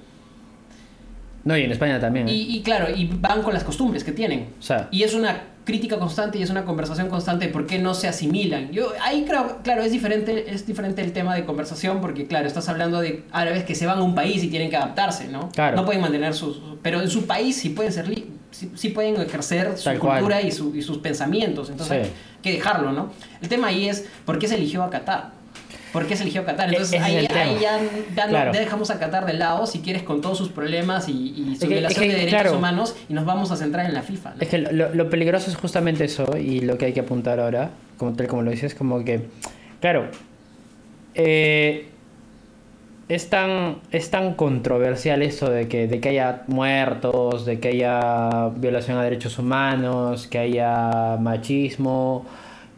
No, 1.42 1.56
y 1.56 1.62
en 1.62 1.72
España 1.72 1.98
también. 1.98 2.28
¿eh? 2.28 2.32
Y, 2.32 2.56
y 2.58 2.62
claro, 2.62 2.86
y 2.94 3.06
van 3.06 3.42
con 3.42 3.52
las 3.52 3.64
costumbres 3.64 4.04
que 4.04 4.12
tienen. 4.12 4.50
O 4.60 4.62
sea. 4.62 4.88
Y 4.92 5.02
es 5.02 5.14
una 5.14 5.42
crítica 5.64 5.98
constante 5.98 6.38
y 6.38 6.42
es 6.42 6.50
una 6.50 6.64
conversación 6.64 7.08
constante 7.08 7.46
de 7.46 7.52
por 7.52 7.66
qué 7.66 7.78
no 7.78 7.94
se 7.94 8.08
asimilan. 8.08 8.70
Yo 8.72 8.92
ahí 9.02 9.24
creo, 9.26 9.58
claro, 9.62 9.82
es 9.82 9.92
diferente, 9.92 10.52
es 10.52 10.66
diferente 10.66 11.02
el 11.02 11.12
tema 11.12 11.34
de 11.34 11.44
conversación 11.44 12.00
porque 12.00 12.26
claro, 12.26 12.46
estás 12.46 12.68
hablando 12.68 13.00
de 13.00 13.24
árabes 13.30 13.64
que 13.64 13.74
se 13.74 13.86
van 13.86 13.98
a 13.98 14.02
un 14.02 14.14
país 14.14 14.42
y 14.42 14.48
tienen 14.48 14.70
que 14.70 14.76
adaptarse, 14.76 15.28
¿no? 15.28 15.50
Claro. 15.50 15.76
No 15.76 15.84
pueden 15.84 16.00
mantener 16.00 16.34
sus 16.34 16.60
pero 16.82 17.00
en 17.02 17.10
su 17.10 17.26
país 17.26 17.56
sí 17.56 17.68
pueden 17.70 17.92
ser 17.92 18.06
sí, 18.50 18.70
sí 18.74 18.88
pueden 18.88 19.20
ejercer 19.20 19.76
su 19.76 19.84
Tal 19.84 19.98
cultura 19.98 20.40
y, 20.42 20.50
su- 20.50 20.74
y 20.74 20.82
sus 20.82 20.98
pensamientos, 20.98 21.68
entonces 21.70 22.06
Sí. 22.06 22.12
hay 22.12 22.42
que 22.42 22.52
dejarlo, 22.52 22.92
¿no? 22.92 23.12
El 23.42 23.48
tema 23.48 23.68
ahí 23.68 23.88
es 23.88 24.06
por 24.24 24.38
qué 24.38 24.48
se 24.48 24.54
eligió 24.56 24.82
a 24.82 24.90
Qatar. 24.90 25.32
¿Por 25.92 26.06
qué 26.06 26.16
se 26.16 26.22
eligió 26.22 26.42
a 26.42 26.44
Qatar? 26.44 26.68
E- 26.68 26.72
Entonces 26.72 26.94
es 27.00 27.02
ahí, 27.04 27.16
ahí 27.16 27.58
ya, 27.60 28.52
dejamos 28.52 28.90
a 28.90 28.98
Qatar 28.98 29.26
de 29.26 29.34
lado, 29.34 29.66
si 29.66 29.80
quieres, 29.80 30.02
con 30.02 30.20
todos 30.20 30.38
sus 30.38 30.48
problemas 30.50 31.08
y, 31.08 31.12
y 31.12 31.56
su 31.56 31.62
que- 31.62 31.74
violación 31.74 32.04
que, 32.04 32.08
de 32.12 32.14
derechos 32.20 32.40
claro. 32.42 32.58
humanos 32.58 32.94
y 33.08 33.12
nos 33.14 33.24
vamos 33.24 33.50
a 33.50 33.56
centrar 33.56 33.86
en 33.86 33.94
la 33.94 34.02
FIFA. 34.02 34.30
¿no? 34.36 34.40
Es 34.40 34.48
que 34.48 34.58
lo, 34.58 34.94
lo 34.94 35.10
peligroso 35.10 35.50
es 35.50 35.56
justamente 35.56 36.04
eso 36.04 36.36
y 36.36 36.60
lo 36.60 36.78
que 36.78 36.86
hay 36.86 36.92
que 36.92 37.00
apuntar 37.00 37.40
ahora, 37.40 37.70
como 37.98 38.12
tal 38.14 38.28
como 38.28 38.42
lo 38.42 38.50
dices, 38.50 38.74
como 38.74 39.04
que, 39.04 39.22
claro, 39.80 40.06
eh, 41.14 41.88
es, 43.08 43.28
tan, 43.28 43.78
es 43.90 44.10
tan 44.10 44.34
controversial 44.34 45.22
eso 45.22 45.50
de 45.50 45.66
que, 45.66 45.88
de 45.88 46.00
que 46.00 46.10
haya 46.10 46.42
muertos, 46.46 47.44
de 47.44 47.58
que 47.58 47.68
haya 47.68 48.48
violación 48.56 48.96
a 48.98 49.02
derechos 49.02 49.38
humanos, 49.38 50.28
que 50.28 50.38
haya 50.38 51.16
machismo, 51.18 52.24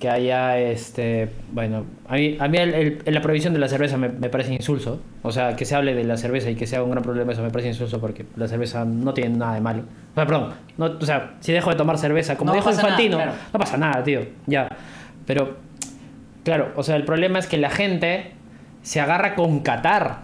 que 0.03 0.11
haya, 0.11 0.59
este, 0.59 1.29
bueno, 1.53 1.85
a 2.09 2.15
mí, 2.17 2.37
a 2.41 2.49
mí 2.49 2.59
el- 2.59 2.75
el- 3.05 3.15
la 3.15 3.23
prohibición 3.23 3.53
de 3.53 3.61
la 3.61 3.69
cerveza 3.69 3.97
me, 3.97 4.09
me 4.09 4.29
parece 4.29 4.53
insulso, 4.53 5.01
o 5.23 5.31
sea, 5.31 5.55
que 5.55 5.65
se 5.65 5.77
hable 5.77 5.95
de 5.95 6.03
la 6.03 6.17
cerveza 6.17 6.51
y 6.51 6.57
que 6.57 6.67
sea 6.67 6.83
un 6.83 6.91
gran 6.91 7.05
problema 7.05 7.31
eso 7.31 7.41
me 7.41 7.51
parece 7.51 7.69
insulso 7.69 8.01
porque 8.01 8.27
la 8.35 8.49
cerveza 8.49 8.85
no 8.85 9.15
tiene 9.15 9.37
nada 9.37 9.55
de 9.55 9.61
malo. 9.61 9.83
O 10.11 10.15
sea, 10.17 10.27
perdón, 10.27 10.55
no, 10.77 10.87
o 10.87 11.07
sea, 11.07 11.35
si 11.39 11.53
dejo 11.53 11.71
de 11.71 11.77
tomar 11.77 11.99
cerveza, 11.99 12.37
como 12.37 12.51
No 12.51 12.57
dijo 12.57 12.69
nada, 12.73 12.83
Infantino, 12.83 13.17
claro. 13.19 13.33
no 13.53 13.59
pasa 13.61 13.77
nada, 13.77 14.03
tío, 14.03 14.23
ya. 14.49 14.69
Pero, 15.25 15.57
claro, 16.43 16.73
o 16.75 16.83
sea, 16.83 16.97
el 16.97 17.05
problema 17.05 17.39
es 17.39 17.47
que 17.47 17.59
la 17.59 17.71
gente 17.71 18.33
se 18.83 18.99
agarra 19.01 19.37
con 19.37 19.61
Qatar. 19.61 20.23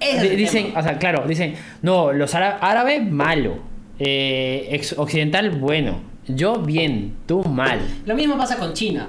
Es 0.00 0.36
dicen, 0.36 0.72
o 0.76 0.82
sea, 0.82 0.98
claro, 0.98 1.22
dicen, 1.28 1.54
no, 1.82 2.12
los 2.12 2.34
ára- 2.34 2.58
árabes, 2.60 3.08
malo. 3.08 3.58
Eh, 4.00 4.80
occidental, 4.96 5.50
bueno. 5.50 6.09
Yo, 6.26 6.56
bien. 6.58 7.16
Tú, 7.26 7.42
mal. 7.44 7.80
Lo 8.06 8.14
mismo 8.14 8.36
pasa 8.36 8.56
con 8.56 8.72
China. 8.72 9.08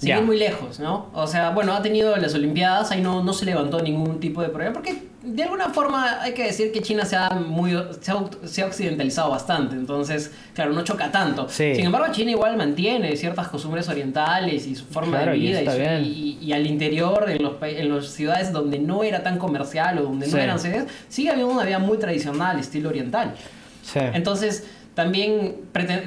Ya. 0.00 0.18
ir 0.18 0.22
muy 0.24 0.38
lejos, 0.38 0.78
¿no? 0.78 1.10
O 1.12 1.26
sea, 1.26 1.50
bueno, 1.50 1.72
ha 1.74 1.82
tenido 1.82 2.14
las 2.18 2.32
Olimpiadas, 2.32 2.92
ahí 2.92 3.00
no, 3.00 3.24
no 3.24 3.32
se 3.32 3.44
levantó 3.44 3.82
ningún 3.82 4.20
tipo 4.20 4.40
de 4.42 4.48
problema, 4.48 4.72
porque 4.74 5.08
de 5.24 5.42
alguna 5.42 5.70
forma 5.70 6.22
hay 6.22 6.34
que 6.34 6.44
decir 6.44 6.70
que 6.70 6.80
China 6.82 7.04
se 7.04 7.16
ha, 7.16 7.30
muy, 7.30 7.72
se 8.00 8.12
ha, 8.12 8.24
se 8.44 8.62
ha 8.62 8.66
occidentalizado 8.66 9.28
bastante, 9.30 9.74
entonces, 9.74 10.30
claro, 10.54 10.72
no 10.72 10.84
choca 10.84 11.10
tanto. 11.10 11.48
Sí. 11.48 11.74
Sin 11.74 11.86
embargo, 11.86 12.12
China 12.12 12.30
igual 12.30 12.56
mantiene 12.56 13.16
ciertas 13.16 13.48
costumbres 13.48 13.88
orientales 13.88 14.68
y 14.68 14.76
su 14.76 14.84
forma 14.84 15.16
Claro, 15.16 15.32
de 15.32 15.38
vida, 15.38 15.98
y, 16.00 16.06
y- 16.06 16.46
y 16.46 16.52
al 16.52 16.64
interior, 16.68 17.28
en 17.28 17.42
los, 17.42 17.54
en 17.60 17.92
las 17.92 18.06
ciudades 18.06 18.52
donde 18.52 18.78
no 18.78 19.02
era 19.02 19.24
tan 19.24 19.36
comercial 19.36 19.98
o 19.98 20.02
donde 20.04 20.26
Sí. 20.26 20.32
no 20.36 20.38
eran 20.38 20.60
sedes, 20.60 20.84
sigue 21.08 21.30
habiendo 21.30 21.52
una 21.52 21.64
vida 21.64 21.80
muy 21.80 21.98
tradicional, 21.98 22.60
estilo 22.60 22.88
oriental. 22.90 23.34
Sí. 23.82 23.98
Entonces, 24.12 24.64
también 24.98 25.54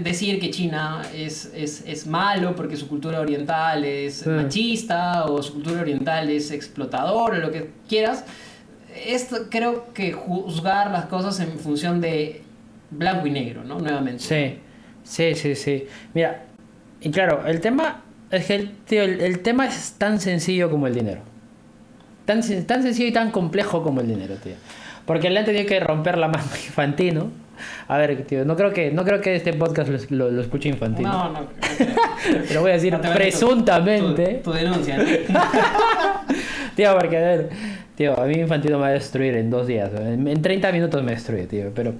decir 0.03 0.37
que 0.41 0.49
China 0.49 1.01
es, 1.15 1.49
es, 1.55 1.81
es 1.87 2.05
malo 2.05 2.57
porque 2.57 2.75
su 2.75 2.89
cultura 2.89 3.21
oriental 3.21 3.85
es 3.85 4.15
Sí. 4.15 4.29
machista 4.29 5.23
o 5.27 5.41
su 5.41 5.53
cultura 5.53 5.79
oriental 5.79 6.29
es 6.29 6.51
explotador 6.51 7.35
o 7.35 7.37
lo 7.37 7.51
que 7.53 7.69
quieras, 7.87 8.25
esto 9.05 9.47
creo 9.49 9.93
que 9.93 10.11
juzgar 10.11 10.91
las 10.91 11.05
cosas 11.05 11.39
en 11.39 11.57
función 11.57 12.01
de 12.01 12.41
blanco 12.89 13.27
y 13.27 13.31
negro, 13.31 13.63
¿no? 13.63 13.79
Nuevamente. 13.79 14.21
Sí, 14.23 14.59
sí, 15.05 15.35
sí, 15.35 15.55
sí. 15.55 15.85
Mira, 16.13 16.43
y 16.99 17.09
claro, 17.11 17.47
el 17.47 17.61
tema 17.61 18.01
es 18.29 18.45
que 18.47 18.55
el, 18.55 18.71
tío, 18.89 19.03
el, 19.03 19.21
el 19.21 19.39
tema 19.39 19.67
es 19.67 19.93
tan 19.97 20.19
sencillo 20.19 20.69
como 20.69 20.87
el 20.87 20.95
dinero. 20.95 21.21
Tan, 22.25 22.41
tan 22.67 22.83
sencillo 22.83 23.07
y 23.07 23.13
tan 23.13 23.31
complejo 23.31 23.83
como 23.83 24.01
el 24.01 24.07
dinero, 24.09 24.35
tío. 24.35 24.55
Porque 25.05 25.29
le 25.29 25.39
han 25.39 25.45
tenido 25.45 25.65
que 25.65 25.79
romper 25.79 26.17
la 26.17 26.27
mano 26.27 26.43
Infantino. 26.67 27.31
A 27.87 27.97
ver, 27.97 28.23
tío, 28.23 28.45
no 28.45 28.55
creo 28.55 28.71
que, 28.73 28.91
no 28.91 29.03
creo 29.03 29.21
que 29.21 29.35
este 29.35 29.53
podcast 29.53 29.89
lo, 29.89 30.25
lo, 30.25 30.31
lo 30.31 30.41
escuche 30.41 30.69
Infantino. 30.69 31.09
No, 31.11 31.29
no. 31.31 31.39
Te 32.47 32.53
lo 32.53 32.61
voy 32.61 32.71
a 32.71 32.73
decir 32.75 32.93
No 32.93 33.01
tu- 33.01 33.09
presuntamente. 33.13 34.41
Tu, 34.43 34.51
tu 34.51 34.53
denuncia. 34.57 34.97
¿no? 34.97 35.03
Tío, 36.75 36.97
porque 36.97 37.17
a 37.17 37.21
ver, 37.21 37.49
tío, 37.95 38.17
a 38.19 38.25
mí 38.25 38.35
Infantino 38.35 38.77
me 38.77 38.83
va 38.83 38.87
a 38.87 38.91
destruir 38.91 39.35
en 39.35 39.49
dos 39.49 39.67
días. 39.67 39.91
En, 39.93 40.27
en 40.27 40.41
30 40.41 40.71
minutos 40.71 41.03
me 41.03 41.11
destruye, 41.11 41.45
tío. 41.45 41.71
Pero, 41.75 41.93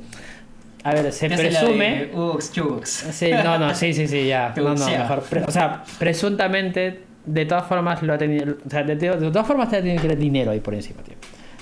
a 0.83 0.93
ver, 0.93 1.11
se 1.11 1.29
presume. 1.29 2.05
de 2.11 2.17
Ux, 2.17 2.51
Chux. 2.53 2.89
Sí, 3.11 3.31
no, 3.43 3.57
no, 3.59 3.75
sí, 3.75 3.93
sí, 3.93 4.07
sí, 4.07 4.27
ya. 4.27 4.53
No, 4.57 4.73
no, 4.73 4.87
mejor. 4.87 5.21
Pre- 5.23 5.43
o 5.43 5.51
sea, 5.51 5.83
presuntamente, 5.99 7.01
de 7.25 7.45
todas 7.45 7.65
formas 7.67 8.01
lo 8.01 8.13
ha 8.13 8.17
tenido. 8.17 8.55
O 8.65 8.69
sea, 8.69 8.83
de, 8.83 8.95
de- 8.95 9.17
de 9.17 9.29
todas 9.31 9.45
formas 9.45 9.69
te 9.69 9.75
ha 9.77 9.79
tenido 9.81 9.97
que 10.01 10.07
tener 10.07 10.17
dinero 10.17 10.51
ahí 10.51 10.59
por 10.61 10.73
encima, 10.73 11.03
tío. 11.03 11.15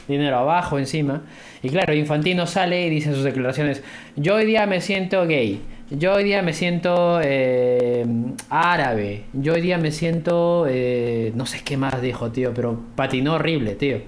Dinero 0.10 0.40
abajo, 0.40 0.78
encima. 0.78 1.22
Y 1.64 1.70
claro, 1.70 1.94
Infantino 1.94 2.48
sale 2.48 2.86
y 2.88 2.90
dice 2.90 3.14
sus 3.14 3.24
declaraciones: 3.24 3.84
Yo 4.18 4.36
hoy 4.36 4.46
día 4.46 4.66
me 4.66 4.82
siento 4.82 5.26
gay. 5.26 5.62
Yo 5.92 6.14
hoy 6.14 6.24
día 6.24 6.42
me 6.42 6.54
siento 6.54 7.20
eh, 7.24 8.06
árabe. 8.50 9.24
Yo 9.34 9.54
hoy 9.54 9.62
día 9.62 9.78
me 9.78 9.92
siento. 9.92 10.66
eh, 10.68 11.32
no 11.36 11.46
sé 11.46 11.62
qué 11.64 11.78
más 11.78 12.02
dijo, 12.02 12.32
tío, 12.32 12.54
pero 12.54 12.80
patinó 12.96 13.36
horrible, 13.36 13.76
tío. 13.76 14.00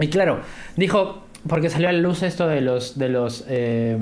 Y 0.00 0.08
claro, 0.08 0.40
dijo, 0.76 1.24
porque 1.48 1.70
salió 1.70 1.88
a 1.88 1.92
la 1.92 2.00
luz 2.00 2.22
esto 2.22 2.48
de 2.48 2.60
los 2.60 2.98
de 2.98 3.08
los 3.08 3.44
eh, 3.48 3.96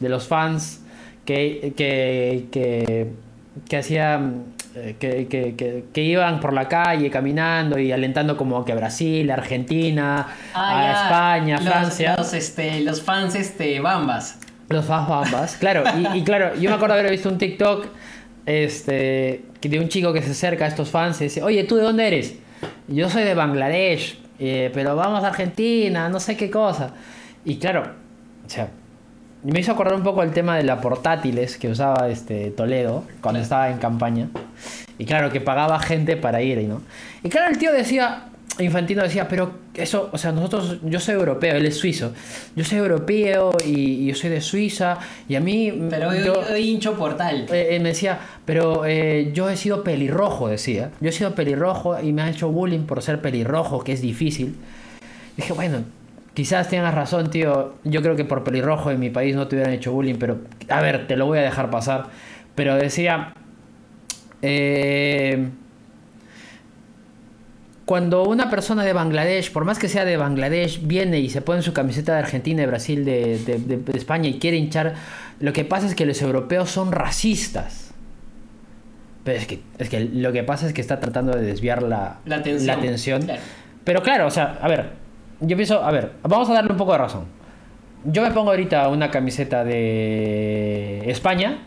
de 0.00 0.08
los 0.08 0.26
fans 0.28 0.82
que, 1.24 1.72
que, 1.76 2.46
que, 2.52 3.10
que 3.68 3.76
hacían 3.76 4.44
que, 4.98 5.26
que, 5.28 5.54
que, 5.56 5.84
que 5.92 6.02
iban 6.02 6.40
por 6.40 6.52
la 6.52 6.68
calle 6.68 7.10
caminando 7.10 7.78
y 7.78 7.92
alentando 7.92 8.36
como 8.36 8.64
que 8.64 8.72
a 8.72 8.74
Brasil, 8.74 9.30
Argentina, 9.30 10.26
Ah, 10.54 10.78
a 10.78 10.82
ya. 10.92 11.02
España, 11.04 11.56
Los- 11.56 11.64
Francia. 11.66 12.14
Los, 12.18 12.34
este, 12.34 12.80
los 12.80 13.02
fans 13.02 13.34
este, 13.34 13.80
bambas. 13.80 14.38
Los 14.68 14.84
fans 14.84 15.08
bambas, 15.08 15.56
claro. 15.56 15.84
Y, 16.14 16.18
y 16.18 16.22
claro, 16.24 16.54
yo 16.56 16.70
me 16.70 16.76
acuerdo 16.76 16.94
haber 16.94 17.10
visto 17.10 17.28
un 17.28 17.38
TikTok 17.38 17.86
este, 18.46 19.42
que 19.60 19.68
de 19.68 19.80
un 19.80 19.88
chico 19.88 20.12
que 20.12 20.22
se 20.22 20.30
acerca 20.30 20.64
a 20.64 20.68
estos 20.68 20.90
fans 20.90 21.20
y 21.20 21.24
dice, 21.24 21.42
oye, 21.42 21.64
¿tú 21.64 21.76
de 21.76 21.82
dónde 21.82 22.06
eres? 22.06 22.36
Yo 22.88 23.08
soy 23.10 23.24
de 23.24 23.34
Bangladesh, 23.34 24.18
eh, 24.38 24.70
pero 24.72 24.94
vamos 24.96 25.22
a 25.24 25.28
Argentina, 25.28 26.08
no 26.08 26.20
sé 26.20 26.36
qué 26.36 26.50
cosa. 26.50 26.90
Y 27.44 27.56
claro, 27.56 27.82
o 28.44 28.48
sea, 28.48 28.68
me 29.52 29.60
hizo 29.60 29.72
acordar 29.72 29.94
un 29.94 30.02
poco 30.02 30.22
el 30.22 30.32
tema 30.32 30.56
de 30.56 30.62
las 30.64 30.80
portátiles 30.80 31.56
que 31.58 31.68
usaba 31.68 32.08
este 32.08 32.50
Toledo 32.50 33.04
cuando 33.20 33.40
estaba 33.40 33.70
en 33.70 33.78
campaña. 33.78 34.28
Y 34.98 35.04
claro, 35.04 35.30
que 35.30 35.40
pagaba 35.40 35.78
gente 35.80 36.16
para 36.16 36.40
ir, 36.42 36.58
¿no? 36.64 36.80
Y 37.22 37.28
claro, 37.28 37.50
el 37.52 37.58
tío 37.58 37.70
decía, 37.72 38.24
Infantino 38.58 39.02
decía, 39.02 39.28
pero 39.28 39.52
eso, 39.74 40.08
o 40.10 40.16
sea, 40.16 40.32
nosotros, 40.32 40.78
yo 40.82 40.98
soy 40.98 41.14
europeo, 41.16 41.54
él 41.56 41.66
es 41.66 41.76
suizo. 41.76 42.12
Yo 42.56 42.64
soy 42.64 42.78
europeo 42.78 43.52
y, 43.66 43.72
y 44.04 44.06
yo 44.06 44.14
soy 44.14 44.30
de 44.30 44.40
Suiza 44.40 44.98
y 45.28 45.34
a 45.34 45.40
mí... 45.40 45.70
Pero 45.90 46.14
yo- 46.14 46.40
hoy 46.50 46.70
hincho 46.70 46.94
portal. 46.94 47.46
eh, 47.52 47.68
eh, 47.72 47.80
me 47.80 47.90
decía, 47.90 48.18
pero 48.46 48.86
eh, 48.86 49.32
yo 49.34 49.50
he 49.50 49.56
sido 49.58 49.84
pelirrojo, 49.84 50.48
decía. 50.48 50.90
Yo 51.02 51.10
he 51.10 51.12
sido 51.12 51.34
pelirrojo 51.34 52.00
y 52.00 52.14
me 52.14 52.22
han 52.22 52.30
hecho 52.30 52.48
bullying 52.48 52.86
por 52.86 53.02
ser 53.02 53.20
pelirrojo, 53.20 53.84
que 53.84 53.92
es 53.92 54.00
difícil. 54.00 54.56
Dije, 55.36 55.52
bueno, 55.52 55.80
quizás 56.36 56.68
tengas 56.68 56.94
razón, 56.94 57.30
tío. 57.30 57.74
Yo 57.82 58.00
creo 58.02 58.14
que 58.14 58.24
por 58.24 58.44
pelirrojo 58.44 58.92
en 58.92 59.00
mi 59.00 59.10
país 59.10 59.34
no 59.34 59.48
te 59.48 59.56
hubieran 59.56 59.72
hecho 59.74 59.90
bullying, 59.90 60.16
pero 60.20 60.38
a 60.68 60.80
ver, 60.82 61.08
te 61.08 61.16
lo 61.16 61.26
voy 61.26 61.38
a 61.38 61.42
dejar 61.42 61.70
pasar. 61.70 62.04
Pero 62.54 62.76
decía, 62.76 63.32
eh, 64.42 65.48
cuando 67.86 68.24
una 68.24 68.50
persona 68.50 68.82
de 68.84 68.92
Bangladesh, 68.92 69.52
por 69.52 69.64
más 69.64 69.78
que 69.78 69.88
sea 69.88 70.04
de 70.04 70.16
Bangladesh, 70.16 70.80
viene 70.86 71.20
y 71.20 71.30
se 71.30 71.40
pone 71.40 71.62
su 71.62 71.72
camiseta 71.72 72.12
de 72.14 72.18
Argentina, 72.18 72.60
de 72.62 72.66
Brasil, 72.66 73.04
de, 73.04 73.38
de- 73.38 73.58
de- 73.58 73.76
de 73.76 73.98
España 73.98 74.28
y 74.28 74.38
quiere 74.38 74.56
hinchar, 74.56 74.94
lo 75.40 75.52
que 75.52 75.64
pasa 75.64 75.86
es 75.86 75.94
que 75.94 76.04
los 76.04 76.20
europeos 76.20 76.68
son 76.70 76.90
racistas. 76.92 77.92
Pero 79.22 79.38
es 79.38 79.46
que, 79.46 79.60
es 79.78 79.88
que 79.88 80.00
lo 80.00 80.32
que 80.32 80.42
pasa 80.42 80.66
es 80.66 80.72
que 80.72 80.80
está 80.80 81.00
tratando 81.00 81.32
de 81.36 81.42
desviar 81.42 81.82
la, 81.82 82.18
La 82.26 82.36
atención. 82.36 82.66
la 82.66 82.72
atención. 82.74 83.22
Claro. 83.22 83.40
Pero 83.84 84.02
claro, 84.02 84.26
o 84.26 84.30
sea, 84.30 84.58
a 84.60 84.68
ver, 84.68 84.90
yo 85.40 85.56
pienso, 85.56 85.82
a 85.82 85.90
ver, 85.90 86.12
vamos 86.22 86.48
a 86.50 86.54
darle 86.54 86.72
un 86.72 86.78
poco 86.78 86.92
de 86.92 86.98
razón. 86.98 87.24
yo 88.04 88.22
me 88.22 88.30
pongo 88.30 88.50
ahorita 88.50 88.88
una 88.88 89.10
camiseta 89.10 89.64
de 89.64 91.10
España, 91.10 91.58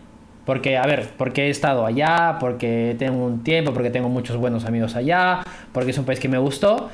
porque, 0.46 0.78
a 0.78 0.86
ver, 0.88 1.10
porque 1.18 1.48
he 1.48 1.50
estado 1.50 1.86
allá, 1.86 2.38
porque 2.40 2.96
tengo 2.98 3.24
un 3.24 3.44
tiempo, 3.44 3.72
porque 3.74 3.92
tengo 3.92 4.10
muchos 4.10 4.38
buenos 4.38 4.66
amigos 4.66 4.96
allá, 4.96 5.42
porque 5.72 5.92
es 5.92 5.98
un 5.98 6.06
país 6.06 6.20
que 6.20 6.28
me 6.28 6.40
gustó. 6.40 6.90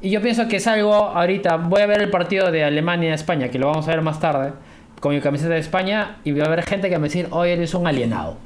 Y 0.00 0.10
yo 0.10 0.22
pienso 0.22 0.48
que 0.48 0.56
es 0.56 0.66
algo, 0.66 0.94
ahorita 0.94 1.56
voy 1.56 1.82
a 1.82 1.86
ver 1.86 2.00
el 2.00 2.10
partido 2.10 2.50
de 2.50 2.64
Alemania-España, 2.64 3.48
que 3.48 3.58
lo 3.58 3.66
vamos 3.66 3.88
a 3.88 3.90
ver 3.90 4.00
más 4.00 4.20
tarde, 4.20 4.52
con 5.00 5.14
mi 5.14 5.20
camiseta 5.20 5.52
de 5.52 5.60
España, 5.60 6.16
y 6.24 6.32
voy 6.32 6.40
a 6.40 6.48
ver 6.48 6.62
gente 6.62 6.88
que 6.88 6.94
me 6.94 7.00
va 7.00 7.04
a 7.04 7.08
decir, 7.08 7.28
oye, 7.30 7.52
eres 7.52 7.74
un 7.74 7.86
alienado. 7.86 8.36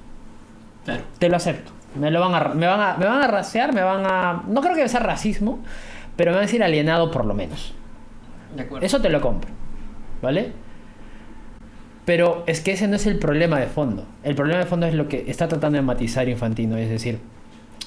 Claro. 0.85 1.03
Te 1.19 1.29
lo 1.29 1.37
acepto. 1.37 1.71
Me, 1.95 2.11
lo 2.11 2.21
van 2.21 2.35
a, 2.35 2.49
me, 2.55 2.67
van 2.67 2.81
a, 2.81 2.97
me 2.97 3.07
van 3.07 3.23
a 3.23 3.29
raciar, 3.29 3.73
me 3.73 3.83
van 3.83 4.05
a... 4.07 4.43
No 4.49 4.61
creo 4.61 4.75
que 4.75 4.89
sea 4.89 5.01
racismo, 5.01 5.61
pero 6.19 6.33
me 6.33 6.37
van 6.37 6.43
a 6.43 6.47
decir 6.47 6.63
alienado 6.63 7.11
por 7.11 7.25
lo 7.25 7.33
menos. 7.33 7.73
De 8.55 8.63
acuerdo. 8.65 8.85
Eso 8.85 9.01
te 9.01 9.09
lo 9.09 9.21
compro. 9.23 9.49
¿Vale? 10.21 10.51
Pero 12.05 12.43
es 12.47 12.61
que 12.61 12.73
ese 12.73 12.89
no 12.89 12.97
es 12.97 13.07
el 13.07 13.19
problema 13.19 13.59
de 13.61 13.67
fondo. 13.67 14.05
El 14.25 14.35
problema 14.35 14.61
de 14.61 14.67
fondo 14.67 14.87
es 14.87 14.95
lo 14.95 15.09
que 15.09 15.25
está 15.31 15.47
tratando 15.47 15.77
de 15.77 15.83
matizar 15.83 16.29
Infantino. 16.29 16.77
Es 16.77 16.89
decir, 16.89 17.19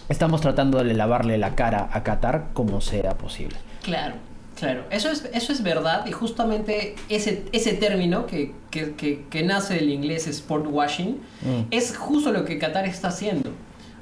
estamos 0.09 0.41
tratando 0.41 0.83
de 0.83 0.93
lavarle 0.93 1.37
la 1.37 1.55
cara 1.55 1.89
a 1.91 2.03
Qatar 2.03 2.49
como 2.53 2.81
sea 2.81 3.15
posible. 3.17 3.57
Claro, 3.83 4.15
claro. 4.57 4.83
Eso 4.91 5.09
es, 5.09 5.27
eso 5.33 5.51
es 5.51 5.63
verdad 5.63 6.05
y 6.05 6.11
justamente 6.11 6.95
ese, 7.09 7.45
ese 7.51 7.73
término 7.73 8.27
que, 8.27 8.53
que, 8.69 8.93
que, 8.93 9.25
que 9.29 9.43
nace 9.43 9.73
del 9.73 9.89
inglés 9.89 10.27
sport 10.27 10.67
washing 10.69 11.19
Mm. 11.41 11.63
es 11.71 11.97
justo 11.97 12.31
lo 12.31 12.45
que 12.45 12.59
Qatar 12.59 12.85
está 12.85 13.07
haciendo. 13.07 13.49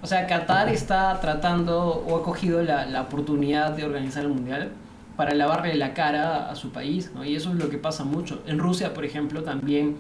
O 0.02 0.08
sea, 0.08 0.28
Qatar 0.28 0.70
está 0.70 1.20
tratando 1.20 2.04
o 2.08 2.18
ha 2.18 2.24
cogido 2.24 2.62
la, 2.64 2.86
la 2.86 3.02
oportunidad 3.02 3.72
de 3.72 3.84
organizar 3.84 4.24
el 4.24 4.30
mundial 4.30 4.72
para 5.18 5.34
lavarle 5.34 5.76
la 5.76 5.94
cara 5.94 6.50
a 6.50 6.56
su 6.56 6.72
país, 6.72 7.12
¿no? 7.14 7.26
Y 7.26 7.36
eso 7.36 7.50
es 7.50 7.56
lo 7.56 7.70
que 7.70 7.78
pasa 7.78 8.06
mucho. 8.06 8.42
En 8.48 8.58
Rusia, 8.60 8.94
por 8.94 9.04
ejemplo, 9.04 9.44
también 9.44 9.98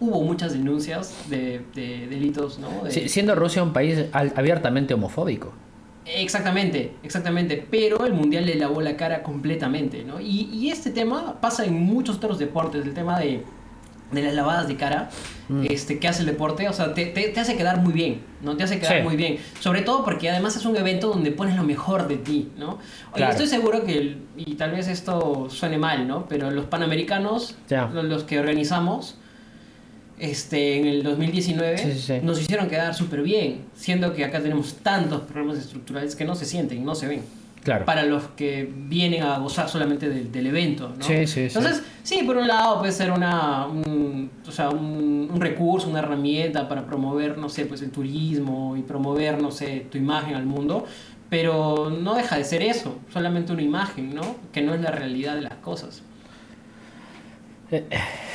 hubo 0.00 0.22
muchas 0.22 0.52
denuncias 0.52 1.14
de, 1.30 1.62
de 1.74 2.08
delitos, 2.08 2.58
¿no? 2.58 2.82
De- 2.84 3.08
siendo 3.08 3.36
Rusia 3.36 3.62
un 3.62 3.72
país 3.72 4.06
abiertamente 4.12 4.94
homofóbico. 4.94 5.52
Exactamente, 6.04 6.94
exactamente. 7.02 7.64
Pero 7.70 8.04
el 8.06 8.14
mundial 8.14 8.46
le 8.46 8.54
lavó 8.56 8.80
la 8.80 8.96
cara 8.96 9.22
completamente, 9.22 10.04
¿no? 10.04 10.20
Y, 10.20 10.48
y 10.52 10.70
este 10.70 10.90
tema 10.90 11.40
pasa 11.40 11.64
en 11.64 11.74
muchos 11.74 12.16
otros 12.16 12.38
deportes, 12.38 12.84
el 12.84 12.94
tema 12.94 13.18
de, 13.20 13.44
de 14.10 14.22
las 14.22 14.34
lavadas 14.34 14.68
de 14.68 14.76
cara, 14.76 15.10
Mm. 15.48 15.66
este, 15.68 15.98
que 15.98 16.08
hace 16.08 16.20
el 16.20 16.26
deporte, 16.26 16.68
o 16.68 16.72
sea, 16.72 16.94
te, 16.94 17.06
te- 17.06 17.28
te 17.28 17.40
hace 17.40 17.56
quedar 17.56 17.78
muy 17.80 17.92
bien, 17.92 18.20
¿no? 18.42 18.56
Te 18.56 18.64
hace 18.64 18.78
quedar 18.78 18.98
Sí. 18.98 19.02
muy 19.02 19.16
bien. 19.16 19.36
Sobre 19.60 19.82
todo 19.82 20.04
porque 20.04 20.30
además 20.30 20.56
es 20.56 20.64
un 20.64 20.76
evento 20.76 21.08
donde 21.08 21.30
pones 21.30 21.56
lo 21.56 21.62
mejor 21.64 22.08
de 22.08 22.16
ti, 22.16 22.48
¿no? 22.58 22.78
Claro. 23.12 23.32
estoy 23.32 23.46
seguro 23.48 23.84
que, 23.84 23.98
el- 23.98 24.18
y 24.36 24.54
tal 24.54 24.70
vez 24.72 24.88
esto 24.88 25.48
suene 25.50 25.76
mal, 25.78 26.06
¿no? 26.08 26.26
Pero 26.28 26.50
los 26.50 26.64
panamericanos, 26.66 27.56
los 27.92 28.24
que 28.24 28.38
organizamos, 28.38 29.16
este, 30.18 30.78
en 30.78 30.86
el 30.86 31.02
2019 31.02 31.78
Sí, 31.78 31.92
sí, 31.92 31.98
sí. 32.00 32.14
nos 32.22 32.40
hicieron 32.40 32.68
quedar 32.68 32.94
súper 32.94 33.22
bien, 33.22 33.66
siendo 33.76 34.14
que 34.14 34.24
acá 34.24 34.40
tenemos 34.40 34.74
tantos 34.82 35.20
problemas 35.22 35.58
estructurales 35.58 36.16
que 36.16 36.24
no 36.24 36.34
se 36.34 36.44
sienten, 36.44 36.84
no 36.84 36.94
se 36.94 37.06
ven. 37.06 37.22
Claro. 37.62 37.84
Para 37.84 38.04
los 38.04 38.22
que 38.28 38.70
vienen 38.72 39.22
a 39.22 39.38
gozar 39.38 39.68
solamente 39.68 40.08
del, 40.08 40.30
del 40.32 40.46
evento, 40.46 40.92
¿no? 40.96 41.04
Sí, 41.04 41.26
sí, 41.26 41.50
sí. 41.50 41.58
Entonces, 41.58 41.82
sí, 42.02 42.22
por 42.24 42.36
un 42.36 42.46
lado 42.48 42.78
puede 42.78 42.92
ser 42.92 43.10
una, 43.10 43.66
un, 43.66 44.30
o 44.46 44.50
sea, 44.52 44.70
un, 44.70 45.28
un 45.32 45.40
recurso, 45.40 45.88
una 45.88 45.98
herramienta 45.98 46.68
para 46.68 46.86
promover, 46.86 47.36
no 47.36 47.48
sé, 47.48 47.66
pues 47.66 47.82
el 47.82 47.90
turismo 47.90 48.76
y 48.76 48.82
promover, 48.82 49.42
no 49.42 49.50
sé, 49.50 49.86
tu 49.90 49.98
imagen 49.98 50.34
al 50.34 50.46
mundo, 50.46 50.86
pero 51.28 51.90
no 51.90 52.14
deja 52.14 52.36
de 52.38 52.44
ser 52.44 52.62
eso, 52.62 52.98
solamente 53.12 53.52
una 53.52 53.62
imagen, 53.62 54.14
¿no? 54.14 54.36
Que 54.52 54.62
no 54.62 54.72
es 54.72 54.80
la 54.80 54.90
realidad 54.90 55.34
de 55.34 55.42
las 55.42 55.54
cosas. 55.56 56.02
Eh, 57.70 57.84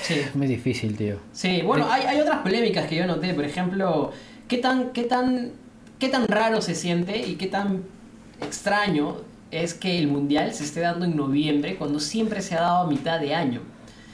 Sí. 0.03 0.15
Es 0.15 0.35
muy 0.35 0.47
difícil, 0.47 0.97
tío. 0.97 1.15
Sí, 1.31 1.61
bueno, 1.65 1.87
hay, 1.89 2.01
hay 2.03 2.19
otras 2.19 2.39
polémicas 2.39 2.87
que 2.87 2.97
yo 2.97 3.07
noté, 3.07 3.33
por 3.33 3.45
ejemplo, 3.45 4.11
qué 4.49 4.57
tan, 4.57 4.89
qué 4.91 5.03
tan, 5.03 5.53
qué 5.97 6.09
tan 6.09 6.27
raro 6.27 6.61
se 6.61 6.75
siente 6.75 7.25
y 7.25 7.35
qué 7.35 7.47
tan 7.47 7.83
extraño 8.43 9.17
es 9.51 9.73
que 9.73 9.99
el 9.99 10.07
mundial 10.07 10.53
se 10.53 10.63
esté 10.63 10.79
dando 10.81 11.05
en 11.05 11.15
noviembre 11.15 11.75
cuando 11.75 11.99
siempre 11.99 12.41
se 12.41 12.55
ha 12.55 12.61
dado 12.61 12.77
a 12.83 12.87
mitad 12.87 13.19
de 13.19 13.35
año. 13.35 13.61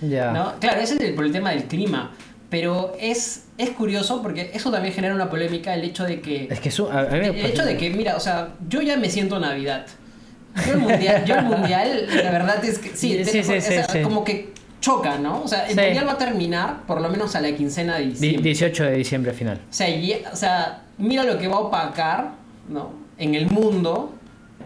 Ya. 0.01 0.31
¿no? 0.31 0.53
Claro, 0.59 0.79
ese 0.81 0.95
es 0.95 1.01
el, 1.01 1.13
por 1.13 1.25
el 1.25 1.31
tema 1.31 1.51
del 1.51 1.63
clima, 1.65 2.11
pero 2.49 2.93
es, 2.99 3.45
es 3.57 3.69
curioso 3.71 4.21
porque 4.21 4.51
eso 4.53 4.71
también 4.71 4.93
genera 4.93 5.13
una 5.13 5.29
polémica 5.29 5.73
el 5.73 5.83
hecho 5.83 6.03
de 6.05 6.21
que... 6.21 6.47
Es 6.49 6.59
que 6.59 6.71
su- 6.71 6.87
a- 6.87 6.99
a 7.01 7.17
El 7.17 7.35
hecho 7.45 7.65
de 7.65 7.77
que, 7.77 7.89
mira, 7.89 8.15
o 8.15 8.19
sea, 8.19 8.49
yo 8.69 8.81
ya 8.81 8.97
me 8.97 9.09
siento 9.09 9.39
Navidad. 9.39 9.85
Yo 10.65 10.73
el 10.73 10.79
mundial, 10.79 11.25
yo 11.25 11.35
el 11.35 11.45
mundial 11.45 12.07
la 12.23 12.31
verdad 12.31 12.63
es 12.65 12.79
que 12.79 12.89
sí, 12.89 12.95
Sí, 12.95 13.17
te- 13.23 13.43
sí, 13.43 13.53
o 13.57 13.61
sea, 13.61 13.87
sí, 13.87 14.01
como 14.01 14.23
que 14.23 14.51
choca, 14.81 15.17
¿no? 15.19 15.43
O 15.43 15.47
sea, 15.47 15.67
el 15.69 15.75
mundial 15.75 16.07
va 16.07 16.13
a 16.13 16.17
terminar 16.17 16.77
por 16.87 17.01
lo 17.01 17.09
menos 17.09 17.35
a 17.35 17.41
la 17.41 17.51
quincena 17.51 17.95
de 17.97 18.05
Di- 18.05 18.09
diciembre. 18.11 18.41
18 18.43 18.83
de 18.85 18.91
diciembre 18.95 19.33
final. 19.33 19.57
O 19.69 19.73
sea, 19.73 19.89
y- 19.89 20.21
o 20.31 20.35
sea, 20.35 20.81
mira 20.97 21.23
lo 21.23 21.37
que 21.37 21.47
va 21.47 21.57
a 21.57 21.59
opacar, 21.59 22.31
¿no? 22.67 22.91
En 23.17 23.35
el 23.35 23.47
mundo. 23.51 24.15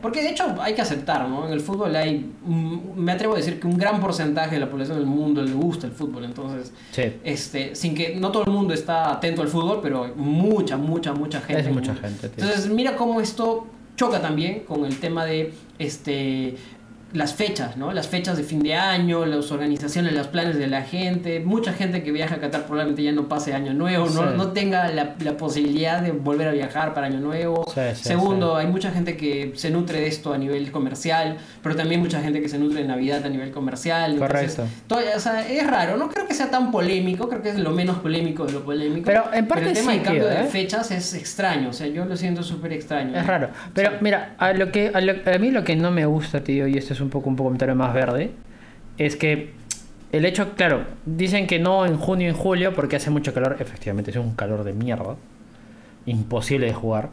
Porque 0.04 0.22
de 0.22 0.30
hecho 0.32 0.44
hay 0.62 0.76
que 0.76 0.82
aceptar, 0.82 1.28
¿no? 1.30 1.48
En 1.48 1.54
el 1.54 1.62
fútbol 1.62 1.96
hay, 1.96 2.30
me 2.46 3.12
atrevo 3.14 3.34
a 3.34 3.38
decir 3.38 3.60
que 3.60 3.66
un 3.66 3.78
gran 3.78 4.02
porcentaje 4.02 4.56
de 4.56 4.60
la 4.60 4.70
población 4.70 4.98
del 4.98 5.08
mundo 5.08 5.42
le 5.42 5.54
gusta 5.54 5.88
el 5.88 5.94
fútbol. 5.94 6.26
Entonces, 6.26 6.74
Sí. 6.92 7.04
este, 7.24 7.74
sin 7.74 7.96
que 7.96 8.14
no 8.18 8.30
todo 8.32 8.44
el 8.44 8.52
mundo 8.52 8.74
está 8.74 9.12
atento 9.14 9.42
al 9.42 9.48
fútbol, 9.48 9.80
pero 9.82 10.04
hay 10.04 10.12
mucha, 10.16 10.76
mucha, 10.76 11.14
mucha 11.14 11.40
gente. 11.40 11.62
Es 11.70 11.74
mucha 11.74 11.96
gente, 11.96 12.28
tío. 12.28 12.44
Entonces, 12.44 12.70
mira 12.70 12.98
cómo 12.98 13.22
esto 13.22 13.66
choca 13.96 14.22
también 14.22 14.64
con 14.68 14.84
el 14.86 15.00
tema 15.00 15.24
de 15.24 15.54
este 15.80 16.56
las 17.14 17.34
fechas, 17.36 17.78
¿no? 17.78 17.94
Las 17.94 18.08
fechas 18.08 18.38
de 18.38 18.44
fin 18.44 18.62
de 18.64 18.76
año, 18.76 19.26
las 19.26 19.52
organizaciones, 19.52 20.14
los 20.14 20.28
planes 20.28 20.58
de 20.58 20.68
la 20.68 20.82
gente. 20.82 21.40
Mucha 21.42 21.72
gente 21.74 22.02
que 22.04 22.12
viaja 22.12 22.36
a 22.36 22.40
Qatar 22.40 22.62
probablemente 22.66 23.04
ya 23.04 23.12
no 23.12 23.28
pase 23.30 23.54
año 23.54 23.74
nuevo, 23.74 24.06
no, 24.10 24.22
Sí. 24.32 24.36
no 24.36 24.48
tenga 24.52 24.88
la, 24.90 25.16
la 25.20 25.38
posibilidad 25.38 26.02
de 26.02 26.12
volver 26.12 26.48
a 26.48 26.52
viajar 26.52 26.94
para 26.96 27.08
año 27.08 27.20
nuevo. 27.20 27.66
Sí, 27.74 27.82
sí, 27.94 28.04
Segundo, 28.04 28.56
hay 28.56 28.66
mucha 28.68 28.92
gente 28.92 29.16
que 29.16 29.52
se 29.56 29.70
nutre 29.70 30.02
de 30.02 30.08
esto 30.08 30.34
a 30.34 30.38
nivel 30.38 30.72
comercial, 30.72 31.38
pero 31.62 31.76
también 31.76 32.02
mucha 32.02 32.20
gente 32.22 32.42
que 32.42 32.50
se 32.50 32.58
nutre 32.58 32.82
de 32.82 32.88
Navidad 32.88 33.24
a 33.26 33.30
nivel 33.30 33.52
comercial. 33.52 34.14
Entonces, 34.14 34.56
Correcto. 34.56 34.64
todo- 34.88 35.00
o 35.16 35.20
sea, 35.20 35.48
es 35.48 35.68
raro, 35.68 35.98
no 35.98 36.10
creo 36.10 36.28
que 36.28 36.34
sea 36.34 36.50
tan 36.50 36.72
polémico, 36.72 37.30
creo 37.30 37.42
que 37.44 37.50
es 37.50 37.60
lo 37.60 37.72
menos 37.72 37.98
polémico 38.00 38.46
de 38.46 38.54
lo 38.54 38.64
polémico. 38.64 39.06
Pero 39.06 39.26
en 39.34 39.48
parte 39.48 39.68
el 39.70 39.74
tema 39.74 39.92
del 39.92 40.02
cambio 40.02 40.24
tío, 40.24 40.34
de 40.34 40.42
¿eh? 40.42 40.48
fechas 40.48 40.90
es 40.92 41.14
extraño, 41.14 41.70
o 41.70 41.74
sea, 41.74 41.86
yo 41.88 42.06
lo 42.06 42.18
siento 42.18 42.42
súper 42.42 42.74
extraño. 42.74 43.16
Es 43.18 43.28
raro. 43.28 43.50
Pero 43.76 43.92
mira, 44.02 44.34
a, 44.40 44.54
lo 44.54 44.72
que, 44.72 44.92
a, 44.94 45.00
lo- 45.00 45.14
a 45.32 45.38
mí 45.38 45.52
lo 45.52 45.64
que 45.64 45.76
no 45.76 45.92
me 45.92 46.08
gusta, 46.08 46.44
tío, 46.44 46.66
y 46.68 46.78
este 46.78 46.94
es 46.94 47.03
un 47.04 47.10
poco 47.10 47.30
un 47.30 47.36
comentario 47.36 47.76
más 47.76 47.94
verde, 47.94 48.32
es 48.98 49.16
que 49.16 49.54
el 50.12 50.26
hecho, 50.26 50.54
claro, 50.56 50.86
dicen 51.06 51.48
que 51.48 51.60
no 51.60 51.86
en 51.86 51.98
junio 51.98 52.28
y 52.28 52.30
en 52.30 52.36
julio 52.36 52.74
porque 52.74 52.96
hace 52.96 53.10
mucho 53.10 53.34
calor. 53.34 53.58
Efectivamente, 53.60 54.12
es 54.12 54.18
un 54.18 54.36
calor 54.36 54.64
de 54.64 54.74
mierda. 54.74 55.16
Imposible 56.06 56.68
de 56.68 56.74
jugar. 56.74 57.10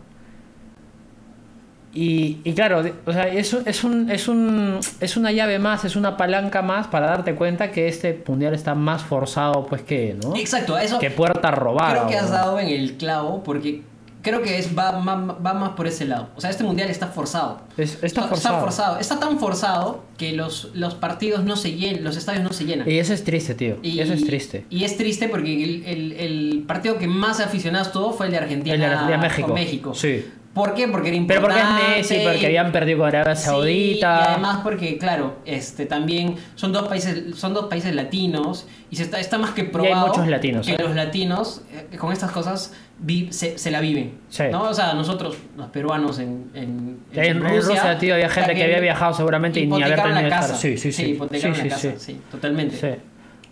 Y, 1.93 2.39
y 2.45 2.53
claro, 2.53 2.85
o 3.05 3.13
sea, 3.13 3.27
es, 3.27 3.53
es, 3.53 3.83
un, 3.85 4.11
es, 4.11 4.29
un, 4.29 4.79
es 5.01 5.17
una 5.17 5.33
llave 5.33 5.59
más, 5.59 5.85
es 5.85 5.97
una 5.97 6.17
palanca 6.17 6.63
más 6.63 6.87
para 6.87 7.07
darte 7.07 7.35
cuenta 7.35 7.73
que 7.73 7.89
este 7.89 8.23
mundial 8.29 8.55
está 8.55 8.77
más 8.77 9.03
forzado 9.03 9.67
pues 9.67 9.83
que, 9.83 10.17
¿no? 10.23 10.37
Exacto, 10.37 10.79
eso 10.79 11.01
Que 11.01 11.11
puerta 11.11 11.51
robada. 11.51 11.93
creo 11.93 12.07
que 12.07 12.17
has 12.17 12.31
dado 12.31 12.61
en 12.61 12.69
el 12.69 12.97
clavo 12.97 13.43
porque 13.43 13.83
creo 14.23 14.43
que 14.43 14.59
es, 14.59 14.77
va, 14.77 14.93
va, 14.93 15.15
va 15.17 15.55
más 15.55 15.71
por 15.71 15.87
ese 15.87 16.05
lado. 16.05 16.29
O 16.37 16.41
sea, 16.41 16.51
este 16.51 16.65
mundial 16.65 16.91
está 16.91 17.07
forzado. 17.09 17.63
Es- 17.77 17.95
está 17.95 18.07
Está 18.07 18.23
forzado. 18.29 18.61
forzado. 18.61 18.99
Está 18.99 19.19
tan 19.21 19.39
forzado 19.39 20.05
que 20.19 20.33
los, 20.33 20.71
los 20.75 20.95
partidos 20.95 21.45
no 21.45 21.57
se 21.57 21.73
llenan, 21.73 22.05
los 22.05 22.17
estadios 22.17 22.43
no 22.45 22.53
se 22.53 22.65
llenan. 22.65 22.89
Y 22.91 22.99
eso 22.99 23.13
es 23.15 23.25
triste, 23.25 23.55
tío. 23.55 23.77
Y- 23.83 24.01
eso 24.01 24.13
es 24.13 24.25
triste. 24.25 24.67
Y 24.71 24.85
es 24.85 24.97
triste 24.97 25.29
porque 25.29 25.63
el, 25.65 25.85
el- 25.87 26.13
el 26.13 26.65
partido 26.67 26.99
que 26.99 27.07
más 27.07 27.41
aficionados 27.41 27.93
tuvo 27.93 28.13
fue 28.13 28.27
el 28.27 28.33
de 28.33 28.39
Argentina, 28.39 28.75
El 28.75 28.81
de 28.81 29.43
con 29.43 29.55
México. 29.55 29.95
Sí. 29.95 30.25
¿Por 30.53 30.75
qué? 30.75 30.89
Porque 30.89 31.11
era 31.17 31.25
Pero 31.29 31.43
porque 31.43 31.59
importante. 31.61 32.01
es 32.01 32.11
Messi, 32.11 32.25
porque 32.25 32.47
habían 32.47 32.73
perdido 32.73 32.99
con 32.99 33.07
Arabia 33.09 33.37
Sí, 33.37 33.45
Saudita. 33.45 34.21
y 34.21 34.29
además 34.33 34.61
porque, 34.65 34.99
claro, 34.99 35.37
este 35.47 35.87
también 35.87 36.35
son 36.57 36.73
dos 36.73 36.89
países, 36.89 37.37
son 37.37 37.55
dos 37.55 37.67
países 37.67 37.95
latinos 37.95 38.67
y 38.91 38.97
se 38.97 39.05
está, 39.05 39.21
está 39.21 39.39
más 39.39 39.53
que 39.53 39.63
probado 39.63 40.09
muchos 40.09 40.27
latinos, 40.27 40.67
que 40.67 40.73
¿eh? 40.73 40.79
los 40.81 40.97
latinos 40.97 41.63
eh, 41.73 41.97
con 41.97 42.13
estas 42.13 42.33
cosas 42.33 42.73
vi- 42.99 43.33
se, 43.33 43.59
se 43.59 43.71
la 43.71 43.81
viven. 43.81 44.19
Sí. 44.29 44.43
¿no? 44.51 44.65
O 44.65 44.75
sea, 44.75 44.93
nosotros, 44.95 45.37
los 45.57 45.69
peruanos 45.69 46.19
en, 46.19 46.51
en, 46.55 46.99
En, 47.13 47.25
en 47.25 47.41
Rusia, 47.49 47.97
tío, 47.99 48.15
había 48.15 48.29
gente 48.29 48.53
que 48.57 48.65
había 48.65 48.81
viajado 48.81 49.15
seguramente 49.15 49.61
y 49.61 49.69
ni 49.69 49.81
haber 49.85 50.03
tenido 50.03 50.21
la 50.23 50.29
casa. 50.31 50.45
estar. 50.47 50.57
Sí, 50.61 50.77
sí, 50.77 50.91
sí. 50.91 51.05
hipotecaron 51.13 51.55
Sí, 51.55 51.69
la 51.69 51.77
sí, 51.79 51.89
casa, 51.89 52.01
sí. 52.01 52.13
sí, 52.15 52.21
totalmente. 52.29 52.77
Sí. 52.77 53.01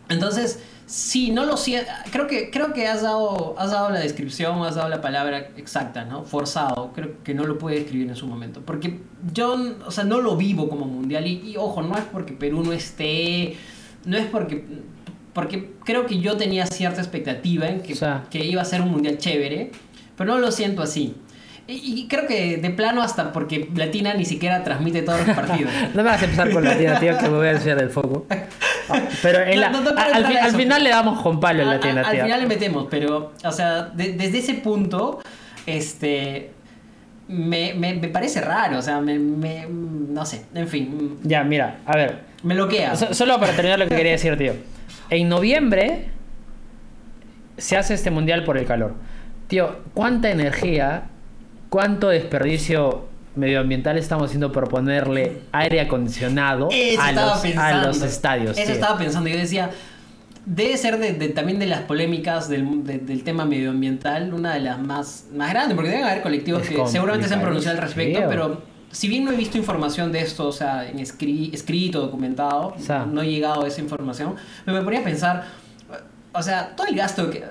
Entonces, 0.08 0.64
sí, 0.88 1.30
no 1.30 1.44
lo 1.44 1.56
siento. 1.56 1.90
Creo 2.10 2.26
que, 2.26 2.50
creo 2.50 2.72
que 2.72 2.88
has, 2.88 3.02
dado, 3.02 3.54
has 3.58 3.70
dado 3.70 3.90
la 3.90 4.00
descripción, 4.00 4.60
has 4.64 4.74
dado 4.74 4.88
la 4.88 5.00
palabra 5.00 5.50
exacta, 5.56 6.04
¿no? 6.04 6.24
Forzado. 6.24 6.92
Creo 6.94 7.22
que 7.22 7.34
no 7.34 7.44
lo 7.44 7.58
puede 7.58 7.76
describir 7.80 8.08
en 8.08 8.16
su 8.16 8.26
momento. 8.26 8.62
Porque 8.64 8.98
yo, 9.32 9.56
o 9.86 9.90
sea, 9.90 10.04
no 10.04 10.20
lo 10.20 10.36
vivo 10.36 10.68
como 10.68 10.86
mundial. 10.86 11.26
Y, 11.26 11.52
y, 11.52 11.56
ojo, 11.56 11.82
no 11.82 11.96
es 11.96 12.04
porque 12.04 12.32
Perú 12.32 12.64
no 12.64 12.72
esté. 12.72 13.56
No 14.04 14.16
es 14.16 14.26
porque. 14.26 14.64
Porque 15.34 15.70
creo 15.84 16.06
que 16.06 16.18
yo 16.18 16.36
tenía 16.36 16.66
cierta 16.66 17.00
expectativa 17.00 17.68
en 17.68 17.82
que, 17.82 17.92
O 17.92 17.96
sea. 17.96 18.24
que 18.28 18.44
iba 18.44 18.62
a 18.62 18.64
ser 18.64 18.80
un 18.80 18.90
mundial 18.90 19.18
chévere. 19.18 19.70
Pero 20.16 20.32
no 20.32 20.38
lo 20.40 20.50
siento 20.50 20.82
así. 20.82 21.14
Y, 21.70 22.08
creo 22.08 22.26
que 22.26 22.56
de 22.56 22.70
plano 22.70 23.02
hasta 23.02 23.30
porque 23.30 23.68
Latina 23.74 24.14
ni 24.14 24.24
siquiera 24.24 24.64
transmite 24.64 25.02
todos 25.02 25.26
los 25.26 25.36
partidos. 25.36 25.70
No 25.94 26.02
me 26.02 26.08
vas 26.08 26.22
a 26.22 26.24
empezar 26.24 26.50
con 26.50 26.64
la 26.64 26.78
tía, 26.78 26.98
tío, 26.98 27.18
que 27.18 27.28
me 27.28 27.36
voy 27.36 27.48
a 27.48 27.52
desviar 27.52 27.78
del 27.78 27.90
foco. 27.90 28.26
Pero 29.22 29.40
en 29.42 29.60
la- 29.60 29.70
No, 29.70 29.80
no, 29.80 29.92
no, 29.92 29.98
al, 30.00 30.26
fi- 30.26 30.36
al 30.36 30.54
final 30.54 30.82
le 30.84 30.90
damos 30.90 31.20
con 31.22 31.40
palo 31.40 31.62
en 31.62 31.68
Al- 31.68 31.74
la 31.76 31.80
tienda, 31.80 32.02
al, 32.02 32.10
tío. 32.14 32.24
final 32.24 32.40
le 32.40 32.46
metemos, 32.46 32.86
pero, 32.90 33.32
o 33.44 33.52
sea, 33.52 33.82
de- 33.84 34.12
desde 34.12 34.38
ese 34.38 34.54
punto, 34.54 35.20
este, 35.66 36.50
me, 37.28 37.74
me, 37.74 37.94
me 37.94 38.08
parece 38.08 38.40
raro, 38.40 38.78
o 38.78 38.82
sea, 38.82 39.00
me, 39.00 39.18
me- 39.18 39.66
no 39.68 40.24
sé, 40.24 40.44
en 40.54 40.68
fin, 40.68 41.18
Ya, 41.22 41.44
mira, 41.44 41.78
a 41.86 41.96
ver. 41.96 42.20
me 42.42 42.54
bloquea. 42.54 42.96
So- 42.96 43.12
solo 43.14 43.38
para 43.38 43.52
terminar 43.52 43.78
lo 43.78 43.86
que 43.88 43.94
quería 43.96 44.12
decir, 44.12 44.36
tío. 44.38 44.52
En 45.10 45.28
noviembre 45.28 46.08
se 47.56 47.76
hace 47.76 47.94
este 47.94 48.10
mundial 48.10 48.44
por 48.44 48.56
el 48.58 48.66
calor. 48.66 48.94
Tío, 49.48 49.76
¿cuánta 49.94 50.30
energía, 50.30 51.04
cuánto 51.70 52.08
desperdicio 52.08 53.08
medioambiental 53.38 53.96
estamos 53.98 54.26
haciendo 54.26 54.52
por 54.52 54.68
ponerle 54.68 55.42
aire 55.52 55.80
acondicionado 55.80 56.68
a 57.00 57.12
los, 57.12 57.44
a 57.56 57.86
los 57.86 58.02
estadios? 58.02 58.56
Eso 58.56 58.66
tío? 58.66 58.74
estaba 58.74 58.98
pensando. 58.98 59.28
Yo 59.30 59.36
decía, 59.38 59.70
debe 60.44 60.76
ser 60.76 60.98
de, 60.98 61.12
de- 61.14 61.28
también 61.28 61.58
de 61.58 61.66
las 61.66 61.80
polémicas 61.82 62.48
del, 62.48 62.84
de- 62.84 62.98
del 62.98 63.22
tema 63.24 63.44
medioambiental, 63.44 64.32
una 64.34 64.54
de 64.54 64.60
las 64.60 64.78
más, 64.78 65.26
más 65.34 65.50
grandes, 65.50 65.74
porque 65.74 65.90
deben 65.90 66.04
haber 66.04 66.22
colectivos 66.22 66.62
Es 66.62 66.68
que 66.68 66.86
seguramente 66.86 67.28
se 67.28 67.34
han 67.34 67.40
pronunciado 67.40 67.76
al 67.78 67.82
respecto, 67.84 68.20
pero 68.28 68.62
si 68.90 69.06
bien 69.08 69.24
no 69.24 69.32
he 69.32 69.36
visto 69.36 69.58
información 69.58 70.10
de 70.12 70.20
esto, 70.20 70.48
o 70.48 70.52
sea, 70.52 70.88
en 70.88 70.98
escri- 70.98 71.52
escrito, 71.52 72.00
documentado, 72.00 72.74
O 72.76 72.80
sea. 72.80 73.04
no 73.04 73.20
he 73.22 73.28
llegado 73.30 73.64
a 73.64 73.68
esa 73.68 73.80
información, 73.80 74.34
pero 74.64 74.76
me 74.78 74.82
ponía 74.82 75.00
a 75.00 75.04
pensar, 75.04 75.44
o 76.32 76.42
sea, 76.42 76.74
todo 76.74 76.86
el 76.86 76.94
gasto 76.96 77.30
que... 77.30 77.44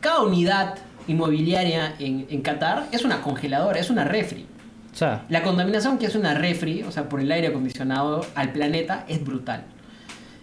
Cada 0.00 0.20
unidad 0.22 0.74
inmobiliaria 1.08 1.94
en, 1.98 2.26
en 2.28 2.42
Qatar 2.42 2.88
es 2.92 3.04
una 3.06 3.22
congeladora, 3.22 3.80
es 3.80 3.88
una 3.88 4.04
refri. 4.04 4.46
O 4.94 4.96
sea, 4.96 5.24
La 5.28 5.42
contaminación 5.42 5.98
que 5.98 6.06
es 6.06 6.14
una 6.14 6.34
refri, 6.34 6.84
o 6.84 6.92
sea, 6.92 7.08
por 7.08 7.20
el 7.20 7.30
aire 7.32 7.48
acondicionado 7.48 8.24
al 8.36 8.52
planeta, 8.52 9.04
es 9.08 9.22
brutal. 9.24 9.64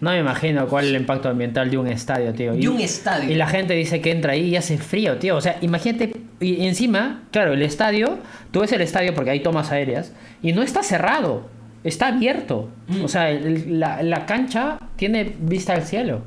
no 0.01 0.09
me 0.11 0.19
imagino 0.19 0.67
cuál 0.67 0.85
es 0.85 0.89
el 0.91 0.97
impacto 0.97 1.29
ambiental 1.29 1.69
de 1.69 1.77
un 1.77 1.87
estadio, 1.87 2.33
tío. 2.33 2.53
De 2.53 2.59
Y- 2.59 2.67
un 2.67 2.79
estadio. 2.81 3.29
Y 3.31 3.35
la 3.35 3.45
gente 3.47 3.75
dice 3.75 4.01
que 4.01 4.09
entra 4.11 4.33
ahí 4.33 4.49
y 4.49 4.55
hace 4.55 4.77
frío, 4.79 5.17
tío. 5.17 5.37
O 5.37 5.41
sea, 5.41 5.57
imagínate. 5.61 6.11
Y 6.39 6.65
encima, 6.65 7.21
claro, 7.31 7.53
el 7.53 7.61
estadio, 7.61 8.17
tú 8.49 8.61
ves 8.61 8.71
el 8.71 8.81
estadio 8.81 9.13
porque 9.13 9.29
hay 9.29 9.41
tomas 9.41 9.71
aéreas 9.71 10.11
y 10.41 10.53
no 10.53 10.63
está 10.63 10.81
cerrado, 10.81 11.47
está 11.83 12.07
abierto. 12.07 12.67
Mm. 12.87 13.03
O 13.03 13.07
sea, 13.07 13.29
el- 13.29 13.79
la, 13.79 14.01
la 14.01 14.25
cancha 14.25 14.79
tiene 14.95 15.35
vista 15.39 15.73
al 15.73 15.83
cielo. 15.83 16.23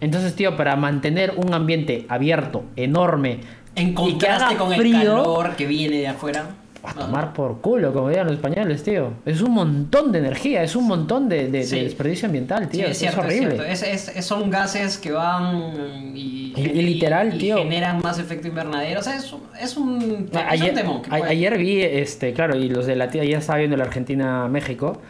Entonces, 0.00 0.34
tío, 0.36 0.56
para 0.56 0.76
mantener 0.76 1.34
un 1.36 1.52
ambiente 1.52 2.06
abierto, 2.08 2.64
enorme, 2.76 3.40
En 3.74 3.88
y 3.88 3.90
que 3.90 3.94
contraste 3.94 4.44
haga 4.54 4.56
con 4.56 4.72
el 4.72 4.92
calor 4.92 5.56
que 5.56 5.66
viene 5.66 5.96
de 5.98 6.06
afuera. 6.08 6.46
A 6.82 6.94
tomar 6.94 7.32
por 7.32 7.60
culo, 7.60 7.92
como 7.92 8.08
dirían 8.08 8.26
los 8.26 8.36
españoles, 8.36 8.82
tío. 8.82 9.12
Es 9.26 9.40
un 9.42 9.52
montón 9.52 10.12
de 10.12 10.18
energía, 10.20 10.62
es 10.62 10.74
un 10.76 10.86
montón 10.86 11.28
de, 11.28 11.44
de- 11.44 11.50
de 11.58 11.64
Sí. 11.64 11.80
desperdicio 11.80 12.26
ambiental, 12.26 12.64
Sí, 12.64 12.78
tío. 12.78 12.84
es 12.86 12.90
es, 12.92 12.98
cierto, 12.98 13.20
es 13.20 13.26
horrible. 13.26 13.72
Es- 13.72 14.24
son 14.26 14.48
gases 14.50 14.98
que 14.98 15.12
van 15.12 16.16
y, 16.16 16.52
Y- 16.56 16.70
y 16.74 16.82
literal, 16.82 17.34
y 17.34 17.38
tío. 17.38 17.56
generan 17.58 18.00
más 18.02 18.18
efecto 18.18 18.48
invernadero. 18.48 19.00
O 19.00 19.02
sea, 19.02 19.16
es, 19.16 19.76
un- 19.76 20.30
Ayer, 20.48 20.74
temón 20.74 21.02
que 21.02 21.10
a- 21.14 21.26
ayer 21.26 21.58
vi, 21.58 21.80
este, 21.82 22.32
claro, 22.32 22.56
y 22.56 22.68
los 22.68 22.86
de 22.86 22.96
la 22.96 23.08
tía, 23.08 23.22
ayer 23.22 23.38
estaba 23.38 23.58
viendo 23.58 23.76
la 23.76 23.84
Argentina-México. 23.84 25.00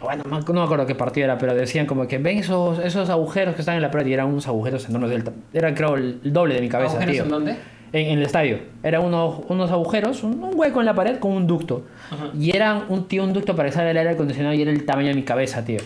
Bueno, 0.00 0.22
no, 0.28 0.38
me 0.52 0.60
acuerdo 0.62 0.84
qué 0.86 0.94
partido 0.94 1.24
era, 1.24 1.38
pero 1.38 1.54
decían 1.54 1.86
como 1.86 2.06
que 2.06 2.18
ven 2.18 2.36
esos, 2.38 2.78
esos 2.78 3.08
agujeros 3.08 3.54
que 3.54 3.62
están 3.62 3.76
en 3.76 3.80
la 3.82 3.90
pared 3.90 4.06
y 4.06 4.12
eran 4.12 4.26
unos 4.26 4.46
agujeros 4.46 4.86
enormes 4.86 5.08
del 5.08 5.24
Eran, 5.54 5.74
creo, 5.74 5.94
el, 5.94 6.20
el 6.22 6.30
doble 6.32 6.54
de 6.56 6.60
mi 6.60 6.68
cabeza, 6.68 6.92
¿Agujeros 6.98 7.14
tío. 7.14 7.22
en 7.24 7.28
dónde? 7.30 7.56
En, 7.94 8.06
en 8.08 8.18
el 8.18 8.24
estadio. 8.26 8.58
Eran 8.82 9.04
unos, 9.04 9.40
unos 9.48 9.70
agujeros, 9.70 10.22
un, 10.24 10.42
un 10.42 10.50
hueco 10.54 10.80
en 10.80 10.86
la 10.86 10.94
pared 10.94 11.18
con 11.18 11.32
un 11.32 11.46
ducto. 11.46 11.86
Ajá. 12.10 12.30
Y 12.38 12.54
eran 12.54 12.84
un, 12.88 13.06
tío, 13.06 13.22
un 13.24 13.32
ducto 13.32 13.54
para 13.56 13.70
salga 13.72 13.90
el 13.92 13.96
aire 13.96 14.10
acondicionado 14.10 14.54
y 14.54 14.62
era 14.62 14.70
el 14.72 14.84
tamaño 14.84 15.08
de 15.08 15.14
mi 15.14 15.22
cabeza, 15.22 15.64
tío. 15.64 15.78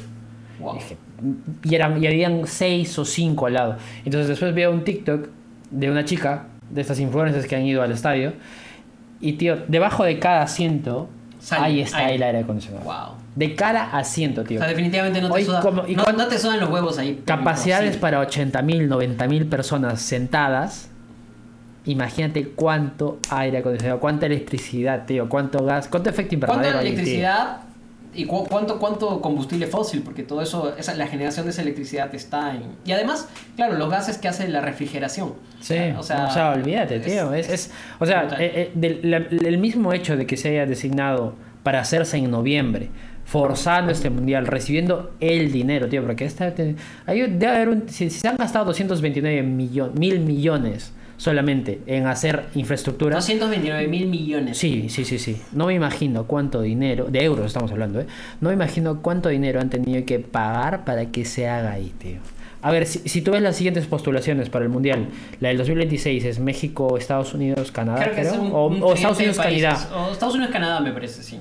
Wow. 0.58 0.78
Y, 1.64 1.74
eran, 1.74 2.02
y 2.02 2.06
habían 2.06 2.46
seis 2.46 2.98
o 2.98 3.04
cinco 3.04 3.46
al 3.46 3.54
lado. 3.54 3.76
Entonces 4.04 4.28
después 4.28 4.54
veo 4.54 4.70
un 4.72 4.82
TikTok 4.84 5.28
de 5.70 5.90
una 5.90 6.04
chica, 6.04 6.46
de 6.70 6.80
estas 6.80 6.98
influencers 6.98 7.46
que 7.46 7.56
han 7.56 7.66
ido 7.66 7.82
al 7.82 7.92
estadio. 7.92 8.32
Y 9.20 9.34
tío, 9.34 9.56
debajo 9.68 10.04
de 10.04 10.18
cada 10.18 10.42
asiento, 10.42 11.08
Sale 11.40 11.66
ahí 11.66 11.80
está 11.82 11.98
aire. 11.98 12.14
el 12.16 12.22
aire 12.22 12.38
acondicionado. 12.38 12.84
Wow. 12.84 13.16
De 13.36 13.54
cada 13.54 13.96
asiento, 13.96 14.42
tío. 14.44 14.58
O 14.58 14.60
sea, 14.60 14.68
definitivamente 14.68 15.20
no 15.20 15.28
te, 15.28 15.34
Hoy, 15.34 15.44
suda, 15.44 15.60
como- 15.60 15.86
¿y 15.86 15.94
no, 15.94 16.04
no 16.12 16.26
te 16.26 16.38
sudan 16.38 16.58
los 16.58 16.70
huevos 16.70 16.98
ahí. 16.98 17.22
Capacidades 17.24 17.94
Imposible. 17.96 18.00
para 18.00 18.62
80.000, 18.62 18.88
90.000 18.88 19.48
personas 19.48 20.00
sentadas. 20.00 20.87
Imagínate 21.88 22.48
cuánto 22.48 23.18
aire 23.30 23.58
acondicionado, 23.58 23.98
cuánta 23.98 24.26
electricidad, 24.26 25.06
tío, 25.06 25.28
cuánto 25.28 25.64
gas, 25.64 25.88
cuánto 25.88 26.10
efecto 26.10 26.34
invernadero. 26.34 26.62
¿Cuánta 26.72 26.80
hay, 26.80 26.86
electricidad 26.88 27.60
y 28.14 28.24
cu- 28.26 28.46
cuánto, 28.46 28.78
cuánto 28.78 29.20
combustible 29.22 29.66
fósil? 29.66 30.02
Porque 30.02 30.22
todo 30.22 30.42
eso, 30.42 30.74
esa, 30.76 30.94
la 30.94 31.06
generación 31.06 31.46
de 31.46 31.50
esa 31.50 31.62
electricidad 31.62 32.14
está 32.14 32.54
en... 32.54 32.62
Y 32.84 32.92
además, 32.92 33.28
claro, 33.56 33.76
los 33.78 33.90
gases 33.90 34.18
que 34.18 34.28
hace 34.28 34.48
la 34.48 34.60
refrigeración. 34.60 35.32
Sí, 35.60 35.76
O 35.96 36.02
sea, 36.02 36.26
o 36.26 36.30
sea, 36.30 36.50
olvídate, 36.52 37.00
tío. 37.00 37.32
Es, 37.32 37.48
es- 37.48 37.70
o 37.98 38.04
sea, 38.06 38.24
eh, 38.38 38.52
eh, 38.54 38.70
del- 38.74 39.00
la- 39.10 39.16
el 39.48 39.58
mismo 39.58 39.92
hecho 39.94 40.16
de 40.16 40.26
que 40.26 40.36
se 40.36 40.50
haya 40.50 40.66
designado 40.66 41.34
para 41.62 41.80
hacerse 41.80 42.18
en 42.18 42.30
noviembre, 42.30 42.90
forzando 43.24 43.92
este 43.92 44.10
mundial, 44.10 44.46
recibiendo 44.46 45.12
el 45.20 45.52
dinero, 45.52 45.88
tío, 45.88 46.02
porque 46.04 46.24
esta, 46.26 46.54
te- 46.54 46.76
hay- 47.06 47.20
debe 47.22 47.46
haber 47.48 47.68
un, 47.70 47.88
si, 47.88 48.10
si 48.10 48.20
se 48.20 48.28
han 48.28 48.36
gastado 48.36 48.66
229 48.66 49.42
millo- 49.42 49.90
mil 49.98 50.20
millones 50.20 50.92
solamente 51.18 51.80
en 51.86 52.06
hacer 52.06 52.46
infraestructura. 52.54 53.16
229 53.16 53.86
mil 53.88 54.06
millones. 54.06 54.56
Sí, 54.56 54.88
sí, 54.88 55.04
sí, 55.04 55.18
sí. 55.18 55.36
No 55.52 55.66
me 55.66 55.74
imagino 55.74 56.24
cuánto 56.24 56.62
dinero, 56.62 57.04
de 57.10 57.22
euros 57.22 57.44
estamos 57.46 57.70
hablando, 57.70 58.00
¿eh? 58.00 58.06
No 58.40 58.48
me 58.48 58.54
imagino 58.54 59.02
cuánto 59.02 59.28
dinero 59.28 59.60
han 59.60 59.68
tenido 59.68 60.04
que 60.06 60.18
pagar 60.20 60.86
para 60.86 61.06
que 61.06 61.26
se 61.26 61.46
haga 61.46 61.72
ahí, 61.72 61.92
tío. 61.98 62.16
A 62.62 62.72
ver, 62.72 62.86
si, 62.86 63.00
si 63.08 63.20
tú 63.22 63.32
ves 63.32 63.42
las 63.42 63.54
siguientes 63.56 63.86
postulaciones 63.86 64.48
para 64.48 64.64
el 64.64 64.68
Mundial, 64.70 65.06
la 65.40 65.48
del 65.48 65.58
2026 65.58 66.24
es 66.24 66.38
México, 66.40 66.96
Estados 66.96 67.34
Unidos, 67.34 67.70
Canadá, 67.70 68.10
Creo 68.10 68.14
creo. 68.30 68.40
un, 68.40 68.52
o, 68.52 68.66
un 68.66 68.82
o 68.82 68.94
Estados 68.94 69.18
Unidos. 69.18 69.36
Canadá. 69.36 69.88
O 70.08 70.12
Estados 70.12 70.34
Unidos, 70.34 70.52
Canadá, 70.52 70.80
me 70.80 70.90
parece, 70.92 71.22
sí. 71.22 71.38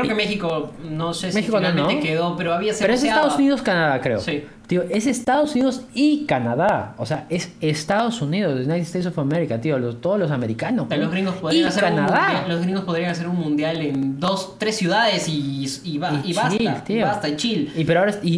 Creo 0.00 0.08
que 0.08 0.14
México, 0.14 0.72
no 0.90 1.12
sé 1.14 1.30
si 1.30 1.36
México 1.36 1.60
no, 1.60 1.68
finalmente 1.68 1.94
¿no? 1.96 2.00
quedó, 2.02 2.36
pero 2.36 2.52
había 2.54 2.72
Pero 2.78 2.92
es 2.92 3.02
Estados. 3.02 3.36
Unidos, 3.36 3.62
Canadá, 3.62 4.00
creo. 4.00 4.18
Sí. 4.20 4.44
Tío, 4.66 4.82
es 4.90 5.06
Estados 5.06 5.52
Unidos 5.54 5.82
y 5.94 6.24
Canadá. 6.26 6.94
O 6.98 7.06
sea, 7.06 7.26
es 7.30 7.52
Estados 7.60 8.20
Unidos, 8.20 8.54
United 8.66 8.82
States 8.82 9.06
of 9.06 9.16
America, 9.20 9.60
tío. 9.60 9.78
Los, 9.78 10.00
todos 10.00 10.18
los 10.18 10.30
americanos. 10.32 10.86
O 10.86 10.88
sea, 10.88 10.96
¿no? 10.98 11.04
Los 11.04 11.12
gringos, 11.12 11.34
podrían 11.36 11.64
y 11.64 11.68
hacer 11.68 11.84
un 11.84 11.90
Canadá. 11.90 12.20
mundial, 12.28 12.48
los 12.48 12.62
gringos 12.62 12.84
podrían 12.84 13.10
hacer 13.10 13.28
un 13.28 13.36
mundial 13.36 13.80
en 13.80 14.18
dos, 14.18 14.58
tres 14.58 14.76
ciudades 14.76 15.28
y, 15.28 15.66
y, 15.84 15.98
ba- 15.98 16.20
Y 16.24 16.30
y 16.30 16.34
basta. 16.34 16.56
chill, 16.58 16.74
tío. 16.84 17.06
basta, 17.06 17.28
y 17.28 17.36
chill. 17.36 17.72
Y 17.76 17.84
pero 17.84 18.00
ahora 18.00 18.14
y, 18.22 18.34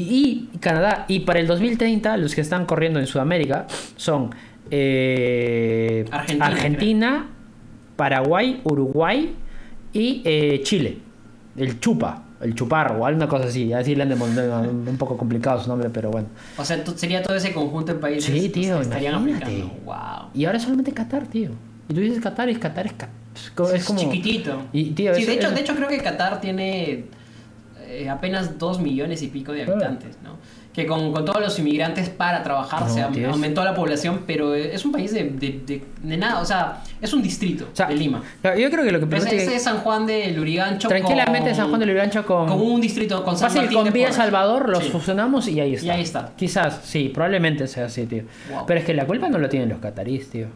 y 0.53 0.59
Canadá 0.59 1.07
y 1.09 1.21
para 1.21 1.41
el 1.41 1.47
2030 1.47 2.19
los 2.19 2.35
que 2.35 2.43
están 2.43 2.67
corriendo 2.67 2.99
en 3.01 3.07
Sudamérica 3.07 3.67
son 3.97 4.29
eh, 4.71 6.05
Argentina, 6.11 6.47
Argentina, 6.47 7.27
Paraguay, 7.97 8.61
Uruguay 8.65 9.35
y 9.95 10.23
eh, 10.27 10.61
Chile. 10.63 10.99
El 11.59 11.81
chupa, 11.81 12.23
el 12.41 12.55
chuparro, 12.55 13.05
alguna 13.05 13.29
cosa 13.29 13.47
así. 13.47 13.73
Así 13.73 13.95
le 13.95 14.03
han 14.03 14.09
de 14.09 14.15
un 14.91 14.97
poco 14.99 15.17
complicado 15.17 15.63
su 15.63 15.69
nombre, 15.69 15.91
pero 15.91 16.11
bueno. 16.11 16.29
O 16.57 16.65
sea, 16.65 16.85
sería 16.97 17.23
todo 17.23 17.37
ese 17.37 17.53
conjunto 17.53 17.95
de 17.95 17.99
países 17.99 18.25
Sí, 18.25 18.49
tío, 18.49 18.81
estarían 18.81 19.17
aplicando. 19.17 19.69
Wow. 19.85 20.31
Y 20.35 20.45
ahora 20.45 20.59
solamente 20.59 20.93
Qatar, 20.93 21.27
tío. 21.27 21.51
Y 21.89 21.95
tú 21.95 22.01
dices 22.01 22.21
Qatar 22.21 22.49
y 22.51 22.57
Qatar 22.57 22.87
es, 22.87 22.95
es 23.75 23.85
como 23.85 23.99
chiquitito. 23.99 24.63
Y, 24.73 24.91
tío, 24.91 25.15
sí, 25.15 25.25
de 25.25 25.35
hecho, 25.35 25.51
de 25.51 25.61
hecho 25.61 25.75
creo 25.75 25.89
que 25.89 25.99
Qatar 25.99 26.41
tiene 26.41 27.05
eh, 27.89 28.09
apenas 28.09 28.59
dos 28.59 28.81
millones 28.81 29.23
y 29.23 29.29
pico 29.29 29.53
de 29.53 29.63
habitantes, 29.63 30.19
¿no? 30.23 30.37
Que 30.79 30.87
con, 30.87 31.13
con 31.13 31.25
todos 31.25 31.41
los 31.41 31.59
inmigrantes 31.59 32.09
para 32.09 32.43
trabajar 32.43 32.83
No, 32.83 32.89
se 32.89 33.03
am- 33.03 33.15
aumentó 33.31 33.65
la 33.65 33.75
población, 33.75 34.23
pero 34.27 34.55
es 34.55 34.85
un 34.85 34.93
país 34.93 35.13
de, 35.13 35.25
de, 35.25 35.61
de- 35.67 35.83
de 36.03 36.17
nada, 36.17 36.41
o 36.41 36.45
sea, 36.45 36.83
es 37.01 37.13
un 37.13 37.21
distrito 37.23 37.69
o 37.73 37.77
sea, 37.77 37.87
de 37.87 37.95
Lima. 37.97 38.23
Yo 38.45 38.71
creo 38.71 38.85
que 38.85 38.93
lo 38.93 39.07
que 39.09 39.17
ese 39.17 39.57
es 39.57 39.63
San 39.65 39.79
Juan 39.79 40.07
de 40.07 40.31
Lurigancho 40.33 40.89
tranquilamente 40.89 41.51
con, 41.51 41.57
San 41.57 41.69
Juan 41.69 41.81
de 41.81 41.87
Lurigancho 41.87 42.25
con 42.25 42.47
con 42.49 42.61
un 42.61 42.81
distrito, 42.81 43.25
con 43.25 43.37
San 43.37 43.51
Fácil, 43.51 43.73
con 43.73 43.93
Villa. 43.93 44.13
Salvador 44.13 44.69
los 44.69 44.85
Sí. 44.85 44.91
fusionamos 44.91 45.49
y 45.49 45.61
ahí 45.61 45.75
está. 45.75 45.87
Y 45.87 45.91
ahí 45.91 46.03
está. 46.03 46.33
Quizás, 46.37 46.81
sí, 46.85 47.11
probablemente 47.13 47.67
sea 47.67 47.87
así, 47.87 48.07
tío. 48.07 48.23
Wow. 48.51 48.65
Pero 48.67 48.81
es 48.81 48.87
que 48.87 48.95
la 48.95 49.07
culpa 49.07 49.29
no 49.29 49.39
lo 49.39 49.49
tienen 49.49 49.69
los 49.69 49.79
catarís, 49.81 50.31
tío. 50.31 50.47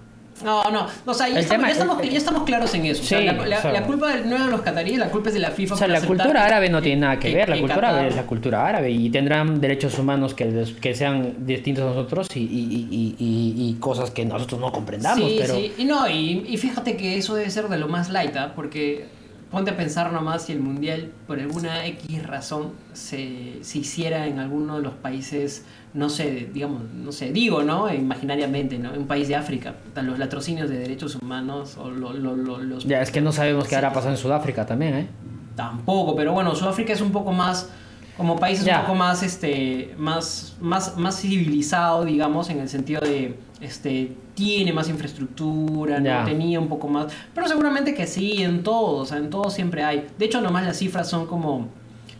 No, 0.44 0.70
no, 0.70 0.86
o 1.06 1.14
sea, 1.14 1.28
ya, 1.28 1.40
estamos, 1.40 1.66
ya 1.66 1.72
estamos- 1.72 2.02
ya 2.02 2.18
estamos 2.18 2.42
claros 2.44 2.74
en 2.74 2.86
eso. 2.86 3.02
o 3.02 3.04
sea, 3.06 3.18
Sí, 3.20 3.24
la, 3.26 3.32
la- 3.46 3.58
o 3.58 3.62
sea- 3.62 3.72
la 3.72 3.82
culpa 3.84 4.14
no 4.24 4.36
es 4.36 4.44
de 4.44 4.50
los 4.50 4.60
cataríes, 4.62 4.98
la 4.98 5.08
culpa 5.10 5.28
es 5.28 5.34
de 5.34 5.40
la 5.40 5.50
FIFA. 5.50 5.74
O 5.74 5.78
sea, 5.78 5.88
la 5.88 6.00
cultura 6.00 6.44
árabe 6.44 6.68
no 6.68 6.82
tiene 6.82 7.00
nada 7.02 7.18
que, 7.18 7.32
ver. 7.34 7.48
La 7.48 7.54
que 7.56 7.60
cultura 7.62 7.88
árabe 7.90 8.08
es 8.08 8.16
la 8.16 8.22
cultura 8.26 8.66
árabe 8.66 8.90
y 8.90 9.10
tendrán 9.10 9.60
derechos 9.60 9.98
humanos 9.98 10.34
que, 10.34 10.94
sean 10.94 11.46
distintos 11.46 11.84
a 11.84 11.86
nosotros 11.94 12.28
y, 12.34 12.40
y- 12.40 12.88
y- 12.90 13.14
y- 13.18 13.68
y 13.70 13.74
cosas 13.80 14.10
que 14.10 14.24
nosotros 14.24 14.60
no 14.60 14.72
comprendamos. 14.72 15.28
Sí, 15.28 15.36
pero 15.40 15.54
sí. 15.54 15.72
Y 15.78 15.84
no, 15.84 16.08
y, 16.08 16.44
y 16.48 16.56
fíjate 16.56 16.96
que 16.96 17.16
eso 17.18 17.34
debe 17.34 17.50
ser 17.50 17.68
de 17.68 17.78
lo 17.78 17.88
más 17.88 18.10
light, 18.10 18.36
¿ah? 18.36 18.52
porque 18.54 19.06
ponte 19.52 19.70
a 19.70 19.76
pensar 19.76 20.12
nomás 20.12 20.46
si 20.46 20.52
el 20.52 20.60
mundial, 20.60 21.12
por 21.26 21.38
alguna 21.38 21.86
X 21.86 22.26
razón, 22.26 22.72
se, 22.94 23.58
se 23.60 23.78
hiciera 23.78 24.26
en 24.26 24.38
alguno 24.38 24.76
de 24.78 24.82
los 24.82 24.94
países, 24.94 25.64
no 25.92 26.08
sé, 26.08 26.48
digamos, 26.52 26.82
no 26.94 27.12
sé, 27.12 27.32
digo, 27.32 27.62
¿no? 27.62 27.92
Imaginariamente, 27.92 28.78
¿no? 28.78 28.92
Un 28.94 29.06
país 29.06 29.28
de 29.28 29.36
África, 29.36 29.74
los 30.02 30.18
latrocinios 30.18 30.70
de 30.70 30.78
derechos 30.78 31.16
humanos 31.16 31.76
o 31.76 31.90
lo- 31.90 32.14
lo- 32.14 32.34
lo- 32.34 32.58
los 32.58 32.84
ya 32.86 33.02
es 33.02 33.10
que 33.10 33.20
no 33.20 33.30
sabemos 33.30 33.68
qué 33.68 33.76
hará 33.76 33.92
pasar 33.92 34.10
en 34.12 34.16
Sudáfrica 34.16 34.64
también, 34.66 34.94
¿eh? 34.94 35.06
Tampoco, 35.54 36.16
pero 36.16 36.32
bueno, 36.32 36.54
Sudáfrica 36.54 36.94
es 36.94 37.02
un 37.02 37.12
poco 37.12 37.30
más 37.32 37.68
como 38.16 38.38
países 38.38 38.64
Ya. 38.64 38.76
un 38.80 38.82
poco 38.86 38.94
más, 38.94 39.22
este, 39.22 39.94
más, 39.98 40.56
más, 40.60 40.96
más 40.96 41.20
civilizado, 41.20 42.04
digamos, 42.06 42.48
en 42.50 42.60
el 42.60 42.68
sentido 42.70 43.00
de, 43.02 43.38
este, 43.62 44.12
tiene 44.34 44.72
más 44.72 44.88
infraestructura, 44.88 46.00
¿no? 46.00 46.24
Tenía 46.24 46.58
un 46.60 46.68
poco 46.68 46.88
más, 46.88 47.12
pero 47.34 47.46
seguramente 47.48 47.94
que 47.94 48.06
sí, 48.06 48.42
en 48.42 48.62
todo, 48.62 48.96
o 48.98 49.06
sea, 49.06 49.18
en 49.18 49.30
todo 49.30 49.50
siempre 49.50 49.84
hay. 49.84 50.06
De 50.18 50.24
hecho, 50.26 50.40
nomás 50.40 50.66
las 50.66 50.76
cifras 50.78 51.08
son 51.08 51.26
como 51.26 51.68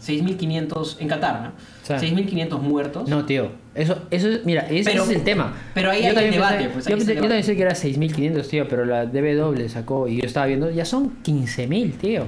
6.500 0.05 0.97
en 1.01 1.09
Qatar, 1.09 1.43
¿no? 1.43 1.53
Sí. 1.83 1.93
6.500 2.07 2.61
muertos. 2.61 3.09
No, 3.09 3.25
tío. 3.25 3.51
Eso, 3.75 3.97
eso 4.11 4.29
es, 4.29 4.45
mira, 4.45 4.63
ese, 4.69 4.91
Pero- 4.91 5.03
ese 5.05 5.13
es 5.13 5.19
el 5.19 5.25
tema. 5.25 5.55
pero 5.75 5.91
ahí 5.91 6.03
Yo 6.03 6.09
hay 6.09 6.15
también 6.15 6.35
debate, 6.35 6.69
pues, 6.69 6.87
ahí 6.87 6.93
yo, 6.93 6.99
yo 6.99 7.21
también 7.21 7.43
sé 7.45 7.57
que 7.57 7.63
era 7.63 7.75
6.500, 7.75 8.47
tío, 8.49 8.69
pero 8.69 8.85
la 8.85 9.07
DW 9.07 9.69
sacó, 9.69 10.09
y 10.09 10.19
yo 10.21 10.27
estaba 10.27 10.47
viendo, 10.47 10.71
ya 10.71 10.85
son 10.85 11.23
15.000, 11.23 11.93
tío. 11.97 12.25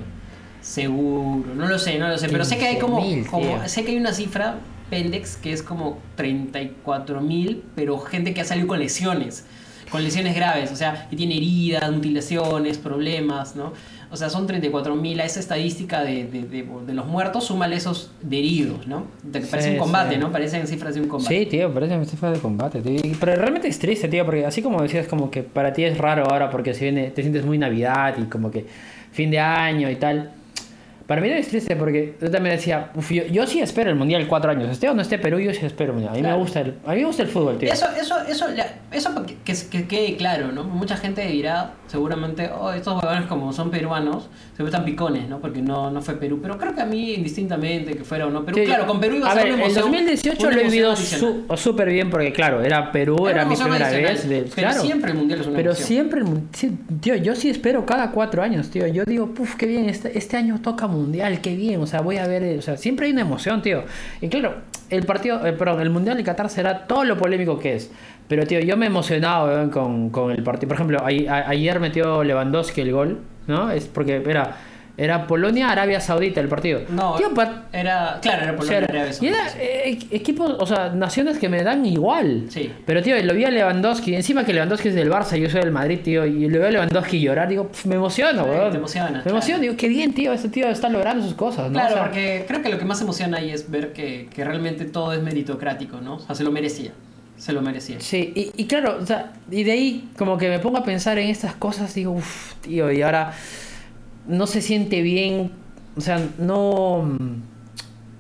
Seguro, 0.61 1.45
no 1.55 1.69
lo 1.69 1.79
sé, 1.79 1.99
no 1.99 2.09
lo 2.09 2.17
sé, 2.17 2.29
pero 2.31 2.45
sé 2.45 2.57
que 2.57 2.67
hay 2.67 2.79
como, 2.79 3.01
15.000, 3.01 3.27
como 3.27 3.47
tío. 3.47 3.69
sé 3.69 3.85
que 3.85 3.91
hay 3.93 3.99
una 3.99 4.13
cifra 4.15 4.57
Pendex 4.95 5.37
que 5.37 5.53
es 5.53 5.63
como 5.63 5.99
34 6.17 7.21
mil, 7.21 7.63
pero 7.75 7.99
gente 7.99 8.33
que 8.33 8.41
ha 8.41 8.45
salido 8.45 8.69
con 8.69 8.79
lesiones, 8.79 9.45
con 9.91 10.05
lesiones 10.05 10.37
graves, 10.37 10.71
o 10.71 10.77
sea, 10.77 11.09
que 11.11 11.17
tiene 11.17 11.37
heridas, 11.37 11.91
mutilaciones, 11.91 12.79
problemas, 12.79 13.57
¿no? 13.57 13.73
O 14.13 14.17
sea, 14.17 14.31
son 14.31 14.47
34 14.47 14.95
mil 14.95 15.19
a 15.21 15.25
esa 15.25 15.41
estadística 15.41 16.05
de, 16.05 16.25
de, 16.27 16.43
de- 16.43 16.69
de 16.87 16.95
los 16.95 17.07
muertos, 17.07 17.45
súmale 17.45 17.75
esos 17.75 18.13
de 18.23 18.39
heridos, 18.39 18.87
¿no? 18.87 19.07
Parece 19.33 19.63
Sí, 19.63 19.71
un 19.71 19.79
combate, 19.79 20.15
sí. 20.15 20.21
¿no? 20.21 20.31
Parecen 20.31 20.69
cifras 20.69 20.95
de 20.95 21.01
un 21.01 21.09
combate. 21.09 21.37
Sí, 21.41 21.47
tío, 21.47 21.75
parece 21.75 21.99
que 21.99 22.17
fue 22.17 22.31
de 22.31 22.39
combate, 22.39 22.81
tío. 22.81 23.01
Pero 23.19 23.35
realmente 23.35 23.67
es 23.67 23.79
triste, 23.81 24.07
tío, 24.07 24.25
porque 24.25 24.47
así 24.47 24.63
como 24.63 24.81
decías, 24.81 25.09
como 25.09 25.29
que 25.33 25.43
para 25.43 25.73
ti 25.73 25.83
es 25.83 25.99
raro 25.99 26.25
ahora 26.31 26.49
porque 26.51 26.73
si 26.75 26.85
viene, 26.85 27.11
te 27.11 27.23
sientes 27.23 27.45
muy 27.45 27.59
Navidad 27.59 28.15
y 28.19 28.25
como 28.27 28.53
que 28.53 28.67
fin 29.11 29.33
de 29.33 29.41
año 29.41 29.91
y 29.91 29.97
tal. 29.97 30.31
Para 31.07 31.21
mí 31.21 31.29
es 31.29 31.49
triste 31.49 31.77
porque 31.77 32.15
yo 32.21 32.31
también 32.31 32.57
decía, 32.57 32.91
"Uf, 32.95 33.11
yo, 33.13 33.25
yo 33.27 33.47
sí 33.47 33.61
espero 33.61 33.91
el 33.91 33.97
Mundial 33.97 34.27
cuatro 34.27 34.51
años. 34.51 34.71
Esté 34.71 34.89
o 34.89 34.95
no 34.95 35.03
esté 35.03 35.19
Perú, 35.19 35.39
yo 35.39 35.53
sí 35.53 35.65
espero 35.67 35.91
el 35.93 35.99
Mundial. 36.01 36.13
A 36.13 36.17
mí 36.17 36.21
Claro. 36.23 36.37
me 36.37 36.43
gusta 36.43 36.61
el, 36.61 36.75
a 36.87 36.93
mí 36.95 37.01
me 37.01 37.05
gusta 37.07 37.23
el 37.23 37.29
fútbol, 37.29 37.59
tío. 37.59 37.71
Eso, 37.73 37.87
eso, 38.01 38.17
eso, 38.27 38.47
eso 38.91 39.15
pa- 39.15 39.27
que, 39.27 39.37
que- 39.45 39.69
que 39.71 39.87
quede 39.87 40.17
claro, 40.17 40.51
¿no? 40.53 40.65
Mucha 40.65 40.97
gente 40.97 41.27
dirá, 41.27 41.73
seguramente, 41.87 42.51
oh, 42.59 42.73
estos 42.73 43.03
huevones 43.03 43.27
como 43.27 43.53
son 43.53 43.71
peruanos, 43.71 44.29
se 44.57 44.63
están 44.65 44.85
picones, 44.85 45.29
¿no? 45.29 45.39
Porque 45.41 45.61
no, 45.63 45.91
no 45.91 46.01
fue 46.03 46.15
Perú. 46.15 46.39
Pero 46.43 46.59
creo 46.59 46.75
que 46.75 46.81
a 46.81 46.87
mí, 46.87 47.15
indistintamente 47.15 47.97
que 47.97 48.05
fuera 48.05 48.27
o 48.27 48.31
no 48.31 48.45
Perú, 48.45 48.59
Sí. 48.59 48.65
claro, 48.65 48.87
con 48.87 49.01
Perú 49.01 49.17
iba 49.17 49.29
a, 49.29 49.33
a 49.33 49.35
ser 49.35 49.45
ver, 49.45 49.55
una 49.55 49.65
el 49.65 49.71
emoción. 49.71 49.91
2018 49.93 50.47
una 50.47 50.55
lo 50.57 50.61
he 50.61 50.65
vivido 50.65 50.93
adicional. 50.93 51.45
su- 51.49 51.57
súper 51.57 51.89
bien 51.91 52.11
porque, 52.11 52.33
claro, 52.33 52.63
era 52.63 52.91
Perú, 52.93 53.29
Era 53.29 53.43
era, 53.43 53.45
mi 53.51 53.57
primera 53.57 53.91
vez. 53.91 54.29
de- 54.29 54.43
Pero 54.43 54.55
claro. 54.55 54.81
siempre 54.83 55.11
el 55.13 55.17
mundial 55.19 55.41
es 55.41 55.47
una 55.47 55.57
Pero 55.57 55.71
emoción. 55.71 55.87
siempre, 55.89 56.21
el 56.21 56.99
tío, 57.01 57.15
yo 57.17 57.35
sí 57.35 57.49
espero 57.51 57.85
cada 57.87 58.11
cuatro 58.11 58.43
años, 58.43 58.71
tío. 58.71 58.87
Yo 58.87 59.05
digo, 59.05 59.35
puf, 59.35 59.55
qué 59.57 59.67
bien, 59.67 59.89
este, 59.89 60.17
este 60.19 60.37
año 60.37 60.61
toca 60.63 60.87
mundial, 60.87 61.41
qué 61.41 61.55
bien. 61.57 61.81
O 61.81 61.87
sea, 61.87 62.01
voy 62.01 62.17
a 62.19 62.27
ver, 62.27 62.59
o 62.59 62.63
sea, 62.63 62.77
siempre 62.77 63.07
hay 63.07 63.13
una 63.13 63.23
emoción, 63.23 63.63
tío. 63.63 63.83
Y 64.21 64.29
claro, 64.29 64.55
el 64.91 65.05
partido, 65.05 65.45
eh, 65.47 65.53
perdón, 65.53 65.81
el 65.81 65.91
mundial 65.91 66.17
de 66.17 66.25
Qatar 66.25 66.49
será 66.51 66.87
todo 66.87 67.05
lo 67.05 67.17
polémico 67.17 67.59
que 67.59 67.75
es. 67.77 67.91
Pero, 68.29 68.47
tío, 68.47 68.61
yo 68.61 68.77
me 68.77 68.87
he 68.87 68.89
emocionado 68.89 69.71
con, 69.71 70.11
con 70.11 70.31
el 70.31 70.43
partido. 70.43 70.69
Por 70.69 70.77
ejemplo, 70.77 70.99
a- 71.01 71.49
ayer 71.49 71.79
metió 71.81 72.25
Lewandowski 72.25 72.81
el 72.81 72.93
gol, 72.93 73.21
¿no? 73.47 73.71
Es 73.71 73.87
porque 73.87 74.23
era, 74.27 74.57
era 74.97 75.27
Polonia-Arabia 75.27 76.01
Saudita 76.01 76.41
el 76.41 76.49
partido. 76.49 76.81
No, 76.89 77.17
Tío, 77.17 77.29
era, 77.73 78.19
claro, 78.23 78.43
era 78.45 78.53
o 78.53 78.57
por 78.57 78.65
sea, 78.67 78.81
la 78.81 78.87
Arabia 78.87 79.11
y 79.11 79.13
Saudita, 79.13 79.37
era 79.39 79.49
sí. 79.51 79.59
eh, 79.61 79.99
equipos, 80.13 80.57
o 80.59 80.67
sea, 80.67 80.89
naciones 80.91 81.39
que 81.39 81.51
me 81.51 81.63
dan 81.63 81.85
igual. 81.85 82.45
Sí. 82.49 82.73
Pero, 82.87 83.03
tío, 83.03 83.15
lo 83.23 83.35
vi 83.35 83.45
a 83.45 83.51
Lewandowski. 83.51 84.15
Encima 84.15 84.43
que 84.45 84.55
Lewandowski 84.55 84.89
es 84.89 84.95
del 84.95 85.11
Barça 85.11 85.37
y 85.37 85.43
yo 85.43 85.51
soy 85.51 85.61
del 85.61 85.73
Madrid, 85.73 85.99
tío. 86.03 86.25
Y 86.25 86.49
lo 86.49 86.61
veo 86.61 86.69
a 86.69 86.71
Lewandowski 86.71 87.21
llorar. 87.21 87.49
Digo, 87.49 87.71
me 87.85 87.97
emociono, 87.97 88.45
Sí, 88.45 88.51
weón. 88.51 88.71
te 88.71 88.79
emocionas, 88.79 89.11
Me 89.13 89.19
claro. 89.21 89.31
emociono. 89.37 89.61
Digo, 89.61 89.75
qué 89.77 89.89
bien, 89.89 90.15
tío. 90.15 90.33
Este 90.33 90.49
tío 90.49 90.67
está 90.69 90.89
logrando 90.89 91.23
sus 91.23 91.35
cosas, 91.35 91.67
¿no? 91.71 91.73
Claro, 91.79 91.91
O 91.91 91.95
sea, 91.99 92.05
porque 92.05 92.45
creo 92.49 92.63
que 92.63 92.71
lo 92.71 92.79
que 92.79 92.87
más 92.87 93.03
emociona 93.03 93.37
ahí 93.37 93.51
es 93.51 93.71
ver 93.71 93.93
que, 93.93 94.29
que 94.35 94.45
realmente 94.45 94.87
todo 94.87 95.13
es 95.13 95.21
meritocrático, 95.23 96.01
¿no? 96.01 96.15
O 96.15 96.21
sea, 96.21 96.35
se 96.35 96.43
lo 96.43 96.51
merecía. 96.51 96.93
Se 97.37 97.53
lo 97.53 97.61
merecía. 97.63 98.01
Sí, 98.01 98.33
y, 98.35 98.53
y 98.57 98.67
claro, 98.67 98.99
o 99.03 99.07
sea, 99.07 99.33
y 99.51 99.65
de 99.65 99.73
ahí 99.73 100.09
como 100.17 100.39
que 100.39 100.49
me 100.49 100.59
pongo 100.61 100.79
a 100.79 100.85
pensar 100.85 101.19
en 101.19 101.29
estas 101.29 101.55
cosas, 101.55 101.95
digo, 101.95 102.13
uff, 102.13 102.55
tío, 102.63 102.91
y 102.93 103.03
ahora 103.03 103.33
no 104.27 104.47
se 104.47 104.63
siente 104.63 105.03
bien, 105.03 105.51
o 105.97 106.01
sea, 106.01 106.21
no, 106.39 107.19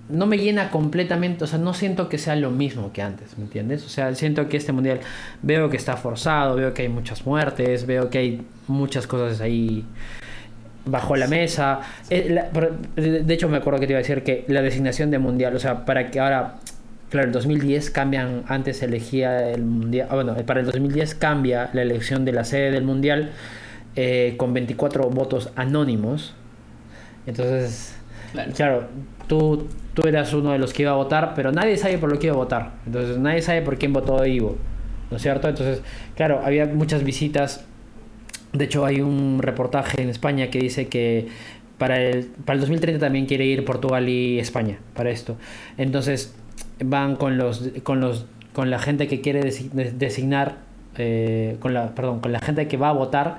no 0.08 0.26
me 0.26 0.36
llena 0.36 0.70
completamente, 0.70 1.44
o 1.44 1.46
sea, 1.46 1.58
no 1.58 1.72
siento 1.74 2.08
que 2.08 2.18
sea 2.18 2.36
lo 2.36 2.50
mismo 2.50 2.92
que 2.92 3.00
antes, 3.02 3.38
¿me 3.38 3.44
entiendes? 3.44 3.84
O 3.86 3.88
sea, 3.88 4.14
siento 4.14 4.48
que 4.48 4.56
este 4.58 4.72
mundial 4.72 5.00
veo 5.42 5.70
que 5.70 5.76
está 5.78 5.96
forzado, 5.96 6.56
veo 6.56 6.74
que 6.74 6.82
hay 6.82 6.88
muchas 6.88 7.24
muertes, 7.24 7.86
veo 7.86 8.10
que 8.10 8.18
hay 8.18 8.42
muchas 8.68 9.06
cosas 9.06 9.40
ahí 9.40 9.84
bajo 10.84 11.16
la 11.16 11.26
mesa. 11.28 11.80
Eh, 12.10 12.28
la- 12.30 12.50
de 13.00 13.32
hecho, 13.34 13.48
me 13.48 13.56
acuerdo 13.56 13.80
que 13.80 13.86
te 13.86 13.92
iba 13.94 13.98
a 13.98 14.02
decir 14.02 14.22
que 14.22 14.44
la 14.48 14.60
designación 14.60 15.10
de 15.10 15.18
mundial, 15.18 15.56
o 15.56 15.58
sea, 15.58 15.84
para 15.86 16.10
que 16.10 16.20
ahora, 16.20 16.56
claro, 17.14 17.28
el 17.28 17.32
2010 17.32 17.90
cambian, 17.90 18.42
antes 18.48 18.82
elegía 18.82 19.50
el 19.50 19.62
mundial, 19.62 20.08
ah, 20.10 20.16
bueno, 20.16 20.34
para 20.44 20.58
el 20.58 20.66
2010 20.66 21.14
cambia 21.14 21.70
la 21.72 21.82
elección 21.82 22.24
de 22.24 22.32
la 22.32 22.42
sede 22.42 22.72
del 22.72 22.82
mundial 22.82 23.30
eh, 23.94 24.34
con 24.36 24.52
24 24.52 25.08
votos 25.10 25.50
anónimos. 25.54 26.34
Entonces, 27.24 27.94
Claro. 28.32 28.52
claro, 28.56 28.88
tú, 29.28 29.68
tú 29.94 30.08
eras 30.08 30.32
uno 30.34 30.50
de 30.50 30.58
los 30.58 30.72
que 30.72 30.82
iba 30.82 30.90
a 30.90 30.96
votar, 30.96 31.34
pero 31.36 31.52
nadie 31.52 31.76
sabe 31.76 31.98
por 31.98 32.10
lo 32.10 32.18
que 32.18 32.26
iba 32.26 32.34
a 32.34 32.38
votar. 32.38 32.72
Entonces, 32.84 33.16
nadie 33.18 33.42
sabe 33.42 33.62
por 33.62 33.78
quién 33.78 33.92
votó 33.92 34.26
Ivo, 34.26 34.56
¿no 35.12 35.16
es 35.16 35.22
cierto? 35.22 35.48
Entonces, 35.48 35.82
claro, 36.16 36.40
había 36.44 36.66
muchas 36.66 37.04
visitas 37.04 37.64
de 38.52 38.64
hecho, 38.64 38.84
hay 38.84 39.00
un 39.00 39.40
reportaje 39.40 40.02
en 40.02 40.08
España 40.08 40.48
que 40.48 40.58
dice 40.58 40.88
que 40.88 41.28
para 41.78 42.00
el, 42.00 42.26
para 42.44 42.54
el 42.54 42.60
2030 42.60 43.04
también 43.04 43.26
quiere 43.26 43.44
ir 43.44 43.64
Portugal 43.64 44.08
y 44.08 44.38
España 44.38 44.78
para 44.94 45.10
esto. 45.10 45.36
Entonces, 45.76 46.34
van 46.82 47.16
con 47.16 47.36
los 47.38 47.70
con 47.82 48.00
los 48.00 48.26
con 48.52 48.70
la 48.70 48.78
gente 48.78 49.06
que 49.08 49.20
quiere 49.20 49.42
desi- 49.42 49.70
de- 49.70 49.92
designar 49.92 50.56
eh, 50.96 51.56
con 51.60 51.74
la 51.74 51.94
perdón, 51.94 52.20
con 52.20 52.32
la 52.32 52.40
gente 52.40 52.66
que 52.68 52.76
va 52.76 52.88
a 52.90 52.92
votar 52.92 53.38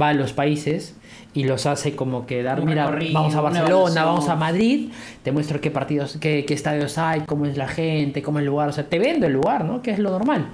va 0.00 0.10
a 0.10 0.14
los 0.14 0.32
países 0.32 0.96
y 1.34 1.44
los 1.44 1.66
hace 1.66 1.96
como 1.96 2.24
que 2.26 2.42
dar, 2.44 2.58
mira, 2.64 2.84
vamos 3.14 3.34
a 3.34 3.40
Barcelona, 3.40 4.04
vamos 4.04 4.28
a 4.28 4.36
Madrid, 4.36 4.90
te 5.24 5.32
muestro 5.32 5.60
qué 5.60 5.70
partidos, 5.72 6.18
qué, 6.20 6.44
qué 6.46 6.54
estadios 6.54 6.98
hay, 6.98 7.22
cómo 7.22 7.46
es 7.46 7.56
la 7.56 7.66
gente, 7.66 8.22
cómo 8.22 8.38
es 8.38 8.42
el 8.42 8.46
lugar, 8.46 8.68
o 8.68 8.72
sea, 8.72 8.84
te 8.88 8.98
vendo 9.00 9.26
el 9.26 9.32
lugar, 9.32 9.64
¿no? 9.64 9.82
Que 9.82 9.90
es 9.90 9.98
lo 9.98 10.10
normal. 10.10 10.46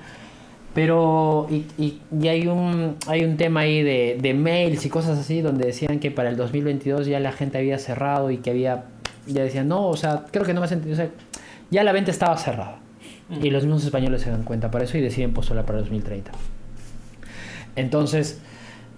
Pero, 0.75 1.47
y, 1.51 1.65
y, 1.83 2.01
y 2.23 2.29
hay, 2.29 2.47
un, 2.47 2.97
hay 3.07 3.25
un 3.25 3.37
tema 3.37 3.61
ahí 3.61 3.83
de, 3.83 4.19
de 4.21 4.35
mails 4.35 4.85
y 4.87 4.89
cosas 4.89 5.19
así 5.19 5.41
donde 5.41 5.67
decían 5.67 5.99
que 5.99 6.11
para 6.11 6.29
el 6.31 6.37
2022 6.37 7.07
ya 7.07 7.19
la 7.21 7.33
gente 7.33 7.59
había 7.59 7.79
cerrado 7.79 8.31
y 8.31 8.37
que 8.39 8.51
había, 8.51 8.85
ya 9.27 9.43
decían, 9.43 9.67
no, 9.69 9.89
o 9.89 9.97
sea, 9.97 10.25
creo 10.31 10.45
que 10.45 10.55
no 10.55 10.61
me 10.61 10.67
has 10.67 10.73
entendido, 10.73 11.03
o 11.03 11.07
sea, 11.07 11.11
ya 11.71 11.85
la 11.85 11.93
venta 11.93 12.11
estaba 12.11 12.37
cerrada. 12.37 12.79
Mm. 13.29 13.45
Y 13.45 13.51
los 13.51 13.65
mismos 13.65 13.85
españoles 13.85 14.23
se 14.23 14.31
dan 14.31 14.43
cuenta 14.43 14.71
para 14.71 14.85
eso 14.85 14.97
y 14.99 15.01
deciden 15.01 15.33
postular 15.35 15.65
para 15.65 15.79
el 15.79 15.85
2030. 15.85 16.31
Entonces, 17.77 18.41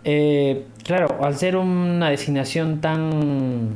eh, 0.05 0.65
claro, 0.85 1.19
al 1.25 1.37
ser 1.37 1.57
una 1.57 2.09
designación 2.11 2.81
tan 2.81 3.75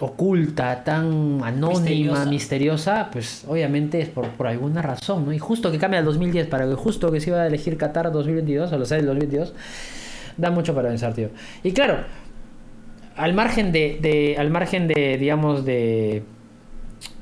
oculta, 0.00 0.82
tan 0.82 1.40
anónima, 1.44 1.68
Misteriosa. 1.78 2.24
misteriosa, 2.26 3.08
pues 3.12 3.44
obviamente 3.46 4.00
es 4.00 4.08
por, 4.08 4.26
por 4.30 4.48
alguna 4.48 4.82
razón, 4.82 5.24
¿no? 5.26 5.32
Y 5.32 5.38
justo 5.38 5.70
que 5.70 5.78
cambia 5.78 6.00
al 6.00 6.04
2010 6.04 6.48
para 6.48 6.66
que 6.68 6.74
justo 6.74 7.12
que 7.12 7.20
se 7.20 7.30
iba 7.30 7.40
a 7.40 7.46
elegir 7.46 7.76
Qatar 7.76 8.10
2022, 8.10 8.72
o 8.72 8.78
la 8.78 8.84
sede 8.84 8.98
del 8.98 9.06
2022, 9.06 9.54
da 10.38 10.50
mucho 10.50 10.74
para 10.74 10.88
pensar, 10.88 11.14
tío. 11.14 11.28
Y 11.62 11.70
claro, 11.72 11.98
al 13.16 13.32
margen 13.34 13.70
de, 13.70 13.98
de- 14.02 14.36
al 14.38 14.50
margen 14.50 14.88
de, 14.88 15.16
digamos, 15.18 15.64
de, 15.64 16.24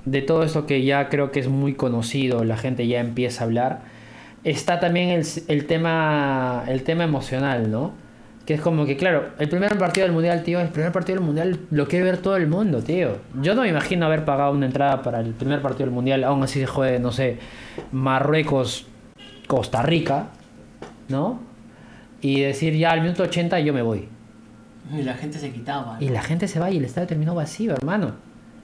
de 0.05 0.23
todo 0.23 0.43
esto 0.43 0.67
que 0.67 0.85
ya 0.85 1.09
creo 1.09 1.31
que 1.31 1.41
es 1.41 1.49
muy 1.49 1.75
conocido, 1.75 2.45
la 2.45 2.57
gente 2.57 2.87
ya 2.87 3.01
empieza 3.01 3.43
a 3.43 3.47
hablar, 3.47 3.83
está 4.45 4.81
también 4.81 5.11
el, 5.11 5.27
el 5.49 5.67
tema, 5.67 6.65
el 6.67 6.83
tema 6.83 7.05
emocional, 7.05 7.71
¿no? 7.71 7.93
Que 8.47 8.55
es 8.55 8.61
como 8.61 8.87
que, 8.87 8.97
claro, 8.97 9.31
el 9.39 9.49
primer 9.49 9.77
partido 9.79 10.07
del 10.07 10.13
mundial, 10.13 10.43
tío, 10.43 10.61
el 10.61 10.69
primer 10.69 10.93
partido 10.93 11.19
del 11.19 11.25
mundial 11.25 11.61
lo 11.71 11.87
quiere 11.87 12.05
ver 12.05 12.19
todo 12.19 12.37
el 12.37 12.49
mundo, 12.49 12.83
tío. 12.83 13.19
Yo 13.41 13.55
no 13.55 13.63
me 13.63 13.69
imagino 13.69 14.07
haber 14.07 14.25
pagado 14.25 14.53
una 14.53 14.67
entrada 14.67 15.03
para 15.03 15.21
el 15.21 15.35
primer 15.35 15.63
partido 15.63 15.87
del 15.87 15.95
mundial, 15.95 16.25
aún 16.25 16.43
así 16.43 16.59
se 16.59 16.67
juegue, 16.67 16.99
no 16.99 17.13
sé, 17.13 17.39
Marruecos, 17.93 18.87
Costa 19.47 19.83
Rica, 19.83 20.29
¿no? 21.09 21.41
Y 22.23 22.41
decir 22.41 22.77
ya 22.77 22.93
al 22.93 23.03
minuto 23.03 23.23
80 23.23 23.61
yo 23.61 23.73
me 23.73 23.83
voy. 23.83 24.09
Y 24.93 25.03
la 25.03 25.15
gente 25.15 25.39
se 25.39 25.53
quitaba. 25.53 25.99
¿no? 25.99 26.05
Y 26.05 26.09
la 26.09 26.23
gente 26.23 26.49
se 26.49 26.59
va 26.59 26.71
y 26.71 26.79
el 26.79 26.85
estadio 26.85 27.07
terminó 27.07 27.35
vacío, 27.35 27.73
hermano. 27.73 28.15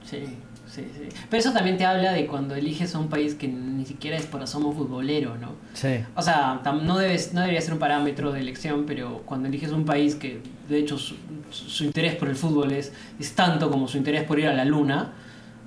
Sí, 0.03 0.37
sí, 0.83 0.91
sí. 0.95 1.09
Pero 1.29 1.39
eso 1.41 1.51
también 1.53 1.77
te 1.77 1.85
habla 1.85 2.11
de 2.13 2.25
cuando 2.27 2.55
eliges 2.55 2.95
a 2.95 2.99
un 2.99 3.07
país 3.09 3.35
que 3.35 3.47
ni 3.47 3.85
siquiera 3.85 4.15
es 4.17 4.25
por 4.25 4.41
asomo 4.41 4.71
futbolero, 4.73 5.35
¿no? 5.37 5.49
Sí. 5.73 5.99
O 6.15 6.21
sea, 6.21 6.61
no, 6.83 6.97
debes, 6.97 7.33
no 7.33 7.41
debería 7.41 7.61
ser 7.61 7.73
un 7.73 7.79
parámetro 7.79 8.31
de 8.31 8.39
elección, 8.39 8.85
pero 8.85 9.23
cuando 9.25 9.47
eliges 9.47 9.71
un 9.71 9.85
país 9.85 10.15
que, 10.15 10.41
de 10.69 10.77
hecho, 10.79 10.97
su, 10.97 11.15
su 11.51 11.83
interés 11.83 12.15
por 12.15 12.29
el 12.29 12.35
fútbol 12.35 12.71
es, 12.71 12.93
es 13.19 13.33
tanto 13.33 13.69
como 13.69 13.87
su 13.87 13.97
interés 13.97 14.23
por 14.23 14.39
ir 14.39 14.47
a 14.47 14.53
la 14.53 14.65
luna, 14.65 15.13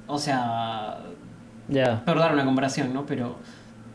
o 0.06 0.18
sea, 0.18 1.00
Ya. 1.68 2.04
por 2.04 2.18
dar 2.18 2.32
una 2.32 2.44
comparación, 2.44 2.92
¿no? 2.94 3.06
Pero 3.06 3.36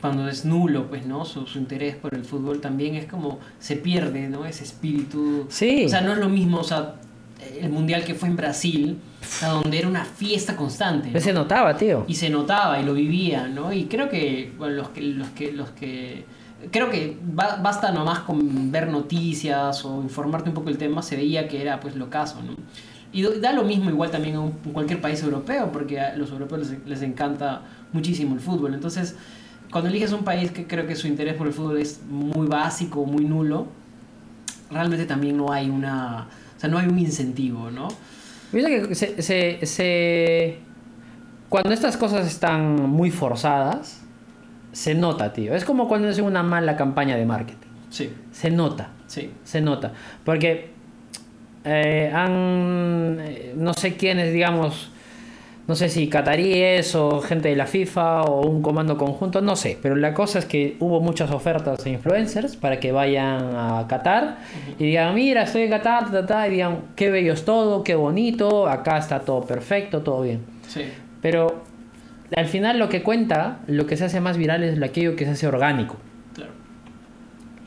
cuando 0.02 0.28
es 0.30 0.46
nulo, 0.46 0.88
pues, 0.88 1.06
¿no? 1.06 1.26
Su, 1.26 1.48
su 1.48 1.58
interés 1.58 1.96
por 1.96 2.14
el 2.14 2.24
fútbol 2.26 2.62
también 2.62 2.96
es 2.96 3.06
como 3.06 3.40
se 3.60 3.76
pierde, 3.76 4.28
¿no? 4.30 4.46
Ese 4.46 4.64
espíritu. 4.64 5.48
Sí. 5.50 5.86
O 5.86 5.90
sea, 5.90 6.02
no 6.02 6.12
es 6.14 6.20
lo 6.20 6.30
mismo, 6.30 6.60
o 6.60 6.64
sea, 6.64 6.96
el 7.62 7.70
mundial 7.70 8.04
que 8.04 8.14
fue 8.16 8.30
en 8.30 8.36
Brasil, 8.36 8.98
a 9.42 9.48
donde 9.50 9.78
era 9.80 9.88
una 9.88 10.06
fiesta 10.06 10.56
constante. 10.56 11.12
¿no? 11.12 11.20
Se 11.20 11.34
notaba, 11.34 11.76
tío. 11.78 12.06
Y 12.08 12.16
se 12.16 12.30
notaba 12.30 12.80
y 12.80 12.86
lo 12.86 12.94
vivía, 12.94 13.48
¿no? 13.48 13.72
Y 13.74 13.86
creo 13.86 14.10
que 14.10 14.52
bueno, 14.58 14.76
los 14.76 14.90
que 14.90 15.02
los 15.02 15.28
que 15.30 15.52
los 15.52 15.70
que 15.72 16.26
creo 16.72 16.90
que 16.90 17.18
ba- 17.24 17.58
basta 17.62 17.92
nomás 17.92 18.20
con 18.20 18.72
ver 18.72 18.88
noticias 18.90 19.84
o 19.86 20.02
informarte 20.02 20.50
un 20.50 20.56
poco 20.56 20.70
el 20.70 20.78
tema, 20.78 21.02
se 21.02 21.16
veía 21.16 21.48
que 21.48 21.62
era 21.62 21.80
pues 21.80 21.96
lo 21.96 22.10
caso, 22.10 22.42
¿no? 22.42 22.56
Y 23.14 23.24
da 23.40 23.54
lo 23.54 23.64
mismo 23.64 23.90
igual 23.90 24.12
también 24.12 24.36
en 24.36 24.52
cualquier 24.74 25.00
país 25.00 25.24
europeo, 25.24 25.72
porque 25.72 26.00
a 26.02 26.16
los 26.18 26.32
europeos 26.32 26.70
les, 26.70 26.86
les 26.86 27.02
encanta 27.02 27.62
muchísimo 27.94 28.36
el 28.36 28.42
fútbol. 28.42 28.74
Entonces, 28.74 29.16
cuando 29.72 29.90
eliges 29.90 30.12
un 30.12 30.24
país 30.26 30.52
que 30.52 30.68
creo 30.68 30.86
que 30.86 30.96
su 30.96 31.08
interés 31.08 31.36
por 31.36 31.48
el 31.48 31.54
fútbol 31.54 31.78
es 31.78 32.02
muy 32.10 32.46
básico, 32.48 33.06
muy 33.06 33.24
nulo, 33.24 33.68
realmente 34.70 35.06
también 35.06 35.38
no 35.38 35.52
hay 35.52 35.70
una, 35.70 36.28
sea, 36.66 36.72
no 36.72 36.78
hay 36.78 36.88
un 36.88 37.00
incentivo, 37.00 37.72
¿no? 37.72 37.88
Que 38.52 38.96
se, 38.96 39.22
se, 39.22 39.66
se- 39.66 40.58
Cuando 41.50 41.72
estas 41.74 41.98
cosas 41.98 42.26
están 42.28 42.90
muy 42.90 43.12
forzadas, 43.12 44.02
se 44.72 44.94
nota, 44.96 45.34
tío. 45.34 45.54
Es 45.56 45.66
como 45.66 45.88
cuando 45.88 46.10
hacen 46.10 46.26
una 46.26 46.44
mala 46.44 46.76
campaña 46.78 47.16
de 47.16 47.26
marketing. 47.26 47.68
Sí, 47.90 48.12
Se 48.32 48.50
nota. 48.52 48.90
sí. 49.08 49.32
Se 49.44 49.62
nota. 49.62 49.94
Porque 50.24 50.72
eh, 51.64 52.12
han. 52.14 53.18
eh, 53.20 53.54
No 53.58 53.74
sé 53.74 53.96
quiénes, 53.96 54.34
digamos. 54.34 54.92
No 55.68 55.74
sé 55.74 55.90
si 55.90 56.08
cataríes 56.10 56.94
o 56.94 57.22
gente 57.22 57.50
de 57.50 57.56
la 57.56 57.66
FIFA 57.66 58.22
o 58.26 58.46
un 58.48 58.62
comando 58.62 58.98
conjunto, 59.00 59.42
no 59.42 59.56
sé. 59.56 59.80
Pero 59.82 59.96
la 59.96 60.14
cosa 60.14 60.38
es 60.38 60.46
que 60.46 60.78
hubo 60.80 61.02
muchas 61.02 61.32
ofertas 61.32 61.84
de 61.84 61.90
influencers 61.90 62.56
para 62.56 62.80
que 62.80 62.92
vayan 62.92 63.56
a 63.56 63.86
Qatar 63.90 64.38
y 64.78 64.84
digan: 64.86 65.16
Mira, 65.16 65.42
estoy 65.44 65.64
en 65.64 65.72
Qatar, 65.72 66.06
ta, 66.06 66.12
ta, 66.12 66.26
ta", 66.28 66.48
y 66.48 66.52
digan: 66.52 66.80
Qué 66.96 67.10
bello 67.10 67.34
es 67.34 67.46
todo, 67.46 67.84
qué 67.84 67.96
bonito, 67.96 68.68
acá 68.68 69.00
está 69.00 69.22
todo 69.22 69.42
perfecto, 69.42 70.02
todo 70.02 70.22
bien. 70.22 70.42
Sí, 70.68 70.84
Pero 71.22 71.64
al 72.36 72.46
final 72.46 72.78
lo 72.78 72.88
que 72.90 73.02
cuenta, 73.02 73.58
lo 73.66 73.88
que 73.88 73.98
se 73.98 74.06
hace 74.06 74.20
más 74.22 74.38
viral 74.38 74.64
es 74.64 74.80
aquello 74.84 75.16
que 75.16 75.26
se 75.26 75.32
hace 75.32 75.48
orgánico. 75.48 75.96
claro. 76.36 76.52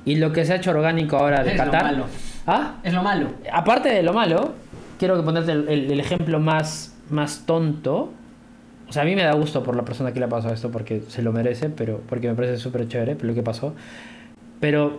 Y 0.05 0.15
lo 0.17 0.33
que 0.33 0.45
se 0.45 0.53
ha 0.53 0.57
hecho 0.57 0.71
orgánico 0.71 1.17
ahora 1.17 1.43
de 1.43 1.51
Es 1.53 1.59
lo 1.59 1.65
Qatar. 1.65 1.83
malo. 1.83 2.05
¿Ah? 2.47 2.77
Es 2.85 2.93
lo 2.95 3.03
malo. 3.03 3.27
Aparte 3.53 3.89
de 3.89 4.03
lo 4.05 4.13
malo, 4.13 4.53
quiero 5.01 5.17
que 5.17 5.23
ponerte 5.23 5.51
el, 5.53 5.69
el- 5.69 5.91
el 5.93 6.01
ejemplo 6.01 6.39
más, 6.41 6.95
más 7.11 7.45
tonto. 7.47 8.11
O 8.89 8.93
sea, 8.93 9.03
a 9.03 9.05
mí 9.05 9.15
me 9.15 9.23
da 9.23 9.33
gusto 9.35 9.63
por 9.63 9.77
la 9.77 9.85
persona 9.85 10.13
que 10.13 10.19
le 10.19 10.27
ha 10.27 10.29
pasado 10.29 10.55
esto 10.55 10.71
porque 10.71 11.03
se 11.09 11.23
lo 11.23 11.33
merece, 11.33 11.69
pero 11.69 12.01
porque 12.09 12.29
me 12.29 12.35
parece 12.35 12.57
súper 12.57 12.89
chévere 12.89 13.17
lo 13.21 13.35
que 13.35 13.43
pasó. 13.43 13.75
Pero 14.61 14.99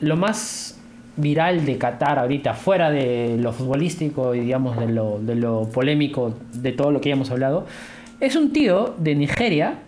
lo 0.00 0.16
más 0.16 0.78
viral 1.16 1.66
de 1.66 1.78
Qatar 1.78 2.18
ahorita, 2.18 2.54
fuera 2.54 2.90
de 2.90 3.36
lo 3.38 3.52
futbolístico 3.52 4.34
y 4.34 4.40
digamos 4.40 4.78
de 4.78 4.88
lo, 4.88 5.20
de 5.20 5.34
lo 5.34 5.68
polémico 5.68 6.34
de 6.52 6.72
todo 6.72 6.90
lo 6.90 7.00
que 7.00 7.10
ya 7.10 7.14
hemos 7.14 7.30
hablado, 7.30 7.66
es 8.20 8.36
un 8.36 8.52
tío 8.52 8.94
de 8.98 9.14
Nigeria 9.14 9.78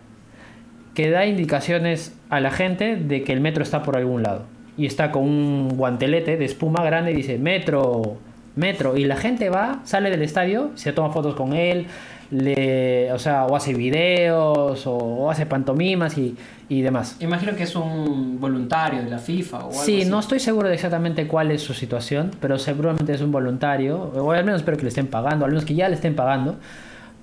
que 0.95 1.11
da 1.11 1.27
indicaciones 1.27 2.15
a 2.29 2.41
la 2.41 2.51
gente 2.51 2.97
de 2.97 3.25
que 3.25 3.33
el 3.33 3.41
metro 3.41 3.63
está 3.63 3.83
por 3.83 3.97
algún 3.97 4.23
lado. 4.23 4.45
Y 4.77 4.87
está 4.87 5.11
con 5.11 5.25
un 5.25 5.77
guantelete 5.77 6.37
de 6.37 6.45
espuma 6.45 6.83
grande 6.83 7.13
y 7.13 7.15
dice, 7.15 7.39
metro, 7.39 8.19
metro. 8.57 8.97
Y 8.97 9.05
la 9.05 9.17
gente 9.17 9.49
va, 9.51 9.81
sale 9.85 10.11
del 10.11 10.23
estadio, 10.23 10.71
se 10.75 10.93
toma 10.93 11.11
fotos 11.13 11.35
con 11.35 11.53
él, 11.53 11.87
le, 12.31 13.13
o 13.13 13.19
sea, 13.19 13.45
o 13.47 13.55
hace 13.57 13.75
videos, 13.75 14.87
o, 14.87 14.93
o 14.97 15.31
hace 15.31 15.45
pantomimas 15.47 16.17
y, 16.17 16.35
y 16.69 16.81
demás. 16.81 17.17
Imagino 17.21 17.55
que 17.55 17.65
es 17.65 17.77
un 17.77 18.41
voluntario 18.41 19.03
de 19.03 19.11
la 19.11 19.19
FIFA 19.19 19.59
o 19.59 19.61
algo 19.69 19.73
Sí, 19.73 20.01
así. 20.03 20.11
no 20.11 20.19
estoy 20.21 20.41
seguro 20.41 20.69
de 20.69 20.75
exactamente 20.75 21.27
cuál 21.27 21.51
es 21.51 21.61
su 21.63 21.75
situación, 21.75 22.31
pero 22.41 22.59
seguramente 22.59 23.13
es 23.13 23.21
un 23.21 23.33
voluntario, 23.33 23.99
o 24.17 24.33
al 24.33 24.45
menos 24.45 24.61
espero 24.61 24.77
que 24.79 24.85
le 24.85 24.89
estén 24.89 25.09
pagando, 25.09 25.45
al 25.45 25.51
menos 25.51 25.65
que 25.67 25.75
ya 25.75 25.89
le 25.91 25.95
estén 25.97 26.15
pagando, 26.17 26.57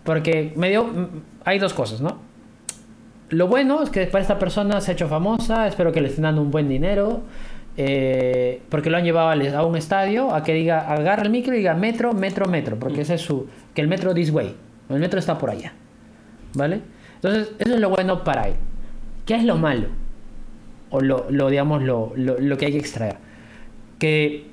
porque 0.04 0.54
me 0.56 0.70
dio, 0.70 0.84
mm, 0.86 1.08
hay 1.46 1.58
dos 1.60 1.74
cosas, 1.74 2.02
¿no? 2.02 2.18
Lo 3.30 3.48
bueno 3.48 3.84
es 3.84 3.90
que 3.92 4.06
para 4.08 4.22
esta 4.24 4.40
persona 4.40 4.82
se 4.82 4.92
ha 4.92 4.94
hecho 4.96 5.08
famosa, 5.08 5.68
espero 5.68 5.92
que 5.92 6.02
le 6.02 6.08
estén 6.10 6.24
dando 6.24 6.42
un 6.42 6.50
buen 6.52 6.68
dinero, 6.68 7.22
eh, 7.82 8.62
porque 8.68 8.90
lo 8.90 8.98
han 8.98 9.06
llevado 9.06 9.30
a 9.30 9.66
un 9.66 9.78
estadio 9.78 10.36
a 10.36 10.44
que 10.44 10.54
diga, 10.54 10.92
agarra 10.92 11.24
el 11.24 11.30
micro 11.30 11.54
y 11.54 11.60
diga 11.60 11.76
metro, 11.76 12.12
metro, 12.12 12.46
metro, 12.46 12.78
porque 12.78 13.00
ese 13.02 13.14
es 13.14 13.22
su, 13.22 13.48
que 13.74 13.80
el 13.80 13.88
metro 13.88 14.14
this 14.14 14.32
way, 14.32 14.54
el 14.90 15.00
metro 15.00 15.18
está 15.18 15.38
por 15.38 15.50
allá, 15.50 15.72
¿vale? 16.56 16.82
Entonces, 17.16 17.54
eso 17.58 17.76
es 17.76 17.80
lo 17.80 17.90
bueno 17.90 18.26
para 18.26 18.50
él. 18.50 18.56
¿Qué 19.26 19.36
es 19.36 19.46
lo 19.46 19.56
malo? 19.56 19.88
O 20.90 21.00
lo, 21.00 21.28
lo 21.30 21.50
digamos, 21.50 21.82
lo, 21.82 22.12
lo, 22.18 22.58
que 22.58 22.66
hay 22.66 22.74
que 22.74 22.80
extraer. 22.80 23.16
Que 23.98 24.48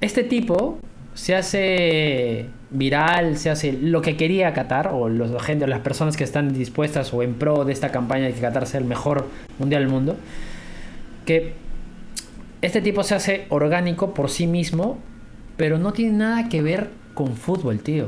este 0.00 0.22
tipo 0.22 0.78
se 1.14 1.34
hace 1.34 2.46
viral, 2.70 3.38
se 3.38 3.50
hace 3.50 3.72
lo 3.72 4.02
que 4.02 4.16
quería 4.16 4.52
Qatar, 4.52 4.92
o 4.94 5.08
los, 5.08 5.42
gente, 5.42 5.66
las 5.66 5.80
personas 5.80 6.16
que 6.16 6.22
están 6.22 6.52
dispuestas 6.54 7.12
o 7.12 7.24
en 7.24 7.34
pro 7.34 7.64
de 7.64 7.72
esta 7.72 7.90
campaña 7.90 8.26
de 8.26 8.34
que 8.34 8.40
Qatar 8.40 8.68
sea 8.68 8.78
el 8.78 8.86
mejor 8.86 9.26
mundial 9.58 9.82
del 9.82 9.90
mundo, 9.90 10.16
que 11.26 11.66
este 12.62 12.80
tipo 12.80 13.02
se 13.02 13.14
hace 13.14 13.46
orgánico 13.50 14.14
por 14.14 14.30
sí 14.30 14.46
mismo, 14.46 14.98
pero 15.56 15.78
no 15.78 15.92
tiene 15.92 16.16
nada 16.18 16.48
que 16.48 16.62
ver 16.62 16.90
con 17.14 17.34
fútbol, 17.36 17.80
tío. 17.80 18.06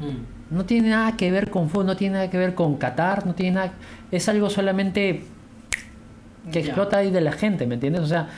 Mm. 0.00 0.54
No 0.54 0.64
tiene 0.64 0.90
nada 0.90 1.16
que 1.16 1.30
ver 1.30 1.50
con 1.50 1.70
fútbol, 1.70 1.86
no 1.86 1.96
tiene 1.96 2.14
nada 2.14 2.30
que 2.30 2.38
ver 2.38 2.54
con 2.54 2.76
Qatar, 2.76 3.26
no 3.26 3.34
tiene 3.34 3.56
nada... 3.56 3.72
Es 4.10 4.28
algo 4.28 4.50
solamente 4.50 5.22
que 6.50 6.58
explota 6.58 6.98
ahí 6.98 7.10
de 7.10 7.20
la 7.20 7.32
gente, 7.32 7.66
¿me 7.66 7.74
entiendes? 7.74 8.02
O 8.02 8.06
sea, 8.06 8.28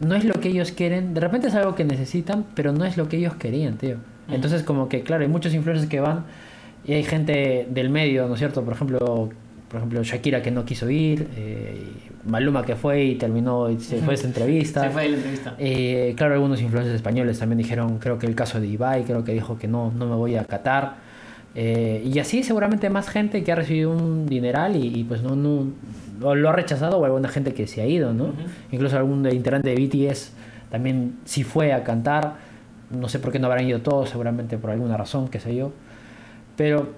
no 0.00 0.14
es 0.14 0.24
lo 0.24 0.34
que 0.40 0.48
ellos 0.48 0.72
quieren, 0.72 1.14
de 1.14 1.20
repente 1.20 1.48
es 1.48 1.54
algo 1.54 1.74
que 1.74 1.84
necesitan, 1.84 2.46
pero 2.54 2.72
no 2.72 2.84
es 2.84 2.96
lo 2.96 3.08
que 3.08 3.18
ellos 3.18 3.34
querían, 3.34 3.76
tío. 3.76 3.96
Mm. 4.28 4.34
Entonces 4.34 4.62
como 4.62 4.88
que, 4.88 5.02
claro, 5.02 5.22
hay 5.22 5.28
muchos 5.28 5.54
influencers 5.54 5.88
que 5.88 6.00
van 6.00 6.24
y 6.84 6.94
hay 6.94 7.04
gente 7.04 7.68
del 7.70 7.90
medio, 7.90 8.26
¿no 8.26 8.34
es 8.34 8.40
cierto? 8.40 8.64
Por 8.64 8.74
ejemplo, 8.74 9.30
por 9.70 9.78
ejemplo 9.78 10.02
Shakira 10.02 10.42
que 10.42 10.50
no 10.50 10.64
quiso 10.64 10.90
ir, 10.90 11.28
eh, 11.36 11.86
Maluma 12.24 12.64
que 12.64 12.74
fue 12.74 13.04
y 13.04 13.14
terminó, 13.14 13.70
y 13.70 13.78
se 13.78 13.98
fue 13.98 14.14
a 14.14 14.14
esta 14.14 14.26
entrevista. 14.26 14.82
Se 14.82 14.90
fue 14.90 15.08
la 15.08 15.16
entrevista. 15.16 15.54
Eh, 15.58 16.12
claro, 16.16 16.34
algunos 16.34 16.60
influencers 16.60 16.96
españoles 16.96 17.38
también 17.38 17.58
dijeron, 17.58 17.98
creo 18.00 18.18
que 18.18 18.26
el 18.26 18.34
caso 18.34 18.60
de 18.60 18.66
Ibai, 18.66 19.04
creo 19.04 19.22
que 19.22 19.32
dijo 19.32 19.58
que 19.58 19.68
no, 19.68 19.92
no 19.92 20.06
me 20.06 20.16
voy 20.16 20.34
a 20.34 20.44
Qatar. 20.44 20.96
Eh, 21.54 22.02
y 22.04 22.18
así 22.18 22.42
seguramente 22.42 22.90
más 22.90 23.08
gente 23.08 23.44
que 23.44 23.52
ha 23.52 23.54
recibido 23.54 23.90
un 23.90 24.26
dineral 24.26 24.74
y, 24.74 24.86
y, 24.86 25.04
pues 25.04 25.22
no, 25.22 25.36
no 25.36 26.34
lo 26.34 26.48
ha 26.48 26.52
rechazado 26.52 26.98
o 26.98 27.04
alguna 27.04 27.28
gente 27.28 27.54
que 27.54 27.68
se 27.68 27.80
ha 27.80 27.86
ido, 27.86 28.12
¿no? 28.12 28.24
Ujú. 28.24 28.34
Incluso 28.72 28.96
algún 28.96 29.24
integrante 29.30 29.72
de 29.72 29.76
BTS 29.76 30.32
también 30.70 31.18
sí 31.24 31.44
fue 31.44 31.72
a 31.72 31.84
cantar. 31.84 32.34
No 32.90 33.08
sé 33.08 33.20
por 33.20 33.30
qué 33.30 33.38
no 33.38 33.46
habrán 33.46 33.68
ido 33.68 33.80
todos, 33.80 34.10
seguramente 34.10 34.58
por 34.58 34.70
alguna 34.70 34.96
razón, 34.96 35.28
qué 35.28 35.38
sé 35.38 35.54
yo. 35.54 35.72
Pero 36.56 36.88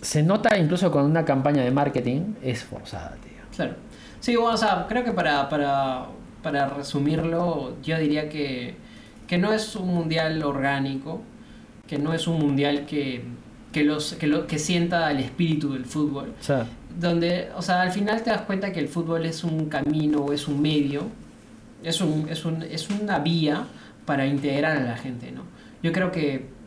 se 0.00 0.22
nota 0.22 0.56
incluso 0.58 0.90
con 0.90 1.04
una 1.04 1.24
campaña 1.24 1.62
de 1.62 1.70
marketing 1.70 2.34
es 2.42 2.64
forzada, 2.64 3.16
tío. 3.22 3.42
Claro. 3.54 3.74
Sí, 4.20 4.36
bueno, 4.36 4.54
o 4.54 4.56
sea, 4.56 4.86
creo 4.88 5.04
que 5.04 5.12
para, 5.12 5.48
para, 5.48 6.06
para 6.42 6.68
resumirlo, 6.68 7.76
yo 7.82 7.98
diría 7.98 8.28
que, 8.28 8.74
que 9.26 9.38
no 9.38 9.52
es 9.52 9.76
un 9.76 9.88
mundial 9.88 10.42
orgánico, 10.42 11.22
que 11.86 11.98
no 11.98 12.12
es 12.12 12.26
un 12.26 12.38
mundial 12.38 12.84
que, 12.86 13.22
que, 13.72 13.84
los, 13.84 14.14
que, 14.14 14.26
lo, 14.26 14.46
que 14.46 14.58
sienta 14.58 15.10
el 15.10 15.20
espíritu 15.20 15.72
del 15.72 15.84
fútbol. 15.84 16.34
O 16.40 16.42
sea, 16.42 16.66
Donde, 16.98 17.50
o 17.56 17.62
sea, 17.62 17.82
al 17.82 17.92
final 17.92 18.22
te 18.22 18.30
das 18.30 18.42
cuenta 18.42 18.72
que 18.72 18.80
el 18.80 18.88
fútbol 18.88 19.24
es 19.24 19.44
un 19.44 19.66
camino, 19.68 20.32
es 20.32 20.48
un 20.48 20.60
medio, 20.60 21.02
es, 21.82 22.00
un, 22.00 22.28
es, 22.28 22.44
un, 22.44 22.62
es 22.62 22.90
una 22.90 23.20
vía 23.20 23.64
para 24.04 24.26
integrar 24.26 24.76
a 24.76 24.80
la 24.80 24.96
gente, 24.96 25.30
¿no? 25.30 25.42
Yo 25.82 25.92
creo 25.92 26.10
que 26.10 26.57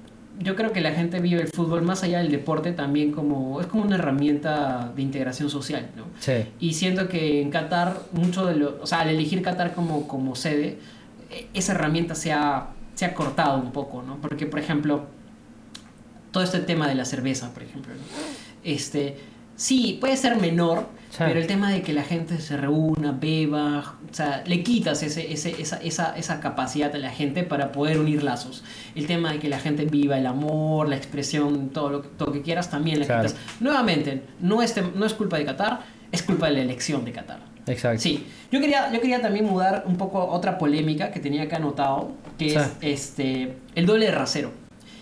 yo 0.44 0.56
creo 0.56 0.72
que 0.72 0.82
la 0.82 0.92
gente 0.92 1.20
vive 1.20 1.42
el 1.42 1.48
fútbol 1.48 1.82
más 1.82 2.04
allá 2.04 2.20
del 2.20 2.32
deporte 2.32 2.72
también 2.72 3.12
como 3.12 3.62
es 3.62 3.68
como 3.68 3.84
una 3.84 3.96
herramienta 3.96 4.92
de 4.96 5.02
integración 5.02 5.50
social, 5.50 5.90
¿no? 5.96 6.06
sí. 6.20 6.46
Y 6.60 6.74
siento 6.74 7.08
que 7.08 7.42
en 7.42 7.52
Qatar, 7.52 8.02
mucho 8.12 8.46
de 8.46 8.56
lo, 8.56 8.80
o 8.82 8.88
sea, 8.88 9.02
al 9.02 9.10
elegir 9.10 9.42
Qatar 9.42 9.74
como, 9.74 10.08
como 10.08 10.36
sede, 10.36 10.80
eh, 11.30 11.48
esa 11.54 11.74
herramienta 11.74 12.16
se 12.16 12.32
ha, 12.32 12.70
se 12.96 13.06
ha 13.06 13.14
cortado 13.14 13.60
un 13.60 13.72
poco, 13.72 14.02
¿no? 14.02 14.18
Porque, 14.22 14.46
por 14.46 14.60
ejemplo, 14.60 15.06
todo 16.32 16.44
este 16.44 16.60
tema 16.60 16.88
de 16.88 16.96
la 16.96 17.06
cerveza, 17.06 17.54
por 17.54 17.64
ejemplo, 17.64 17.94
¿no? 17.94 18.00
Este, 18.64 19.18
sí, 19.56 19.98
puede 20.00 20.18
ser 20.18 20.40
menor, 20.40 20.88
Sí. 21.12 21.18
pero 21.20 21.40
el 21.42 21.46
tema 21.46 21.70
de 21.70 21.82
que 21.82 21.92
la 21.92 22.04
gente 22.04 22.40
se 22.40 22.56
reúna, 22.56 23.12
beba, 23.12 23.96
o 24.10 24.14
sea, 24.14 24.44
le 24.48 24.64
quitas 24.64 25.04
ese, 25.04 25.32
ese, 25.34 25.62
esa, 25.62 25.76
esa, 25.78 26.16
esa 26.18 26.40
capacidad 26.40 26.96
a 26.96 26.98
la 26.98 27.10
gente 27.12 27.44
para 27.44 27.74
poder 27.74 28.00
unir 28.00 28.24
lazos. 28.24 28.64
El 28.96 29.08
tema 29.08 29.34
de 29.34 29.40
que 29.40 29.50
la 29.50 29.60
gente 29.60 29.84
viva 29.86 30.18
el 30.18 30.26
amor, 30.26 30.88
la 30.88 30.96
expresión, 30.96 31.70
todo 31.70 31.90
lo, 31.90 32.00
todo 32.02 32.28
lo 32.30 32.34
que 32.34 32.42
quieras, 32.42 32.70
también 32.72 32.98
le 33.00 33.06
Claro. 33.06 33.28
quitas. 33.28 33.40
Nuevamente, 33.60 34.24
no 34.40 34.62
es, 34.64 34.74
no 34.96 35.06
es 35.06 35.14
culpa 35.14 35.38
de 35.38 35.44
Qatar, 35.46 35.82
es 36.14 36.24
culpa 36.24 36.48
de 36.48 36.54
la 36.54 36.62
elección 36.62 37.04
de 37.04 37.12
Qatar. 37.12 37.40
Exacto. 37.68 38.02
Sí, 38.02 38.26
yo 38.52 38.60
quería, 38.62 38.92
yo 38.92 39.02
quería 39.02 39.22
también 39.22 39.46
mudar 39.46 39.84
un 39.86 39.98
poco 39.98 40.26
otra 40.26 40.58
polémica 40.58 41.12
que 41.12 41.20
tenía 41.20 41.44
acá 41.44 41.58
anotado, 41.58 42.14
que 42.38 42.52
Sí. 42.52 42.56
es 42.56 42.70
este, 42.82 43.58
el 43.76 43.86
doble 43.86 44.06
de 44.06 44.12
rasero. 44.14 44.52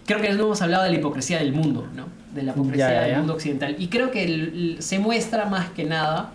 Creo 0.07 0.19
que 0.21 0.33
no 0.33 0.43
hemos 0.45 0.61
hablado 0.63 0.83
de 0.85 0.89
la 0.89 0.97
hipocresía 0.97 1.37
del 1.37 1.53
mundo, 1.53 1.87
¿no? 1.95 2.05
De 2.33 2.43
la 2.43 2.51
hipocresía 2.51 2.89
Ya, 2.89 2.93
ya, 3.01 3.07
del 3.07 3.17
mundo 3.17 3.33
occidental. 3.33 3.75
Y 3.79 3.87
creo 3.87 4.11
que 4.11 4.23
el- 4.23 4.41
el- 4.75 4.81
se 4.83 4.99
muestra 4.99 5.45
más 5.45 5.69
que 5.71 5.83
nada. 5.85 6.31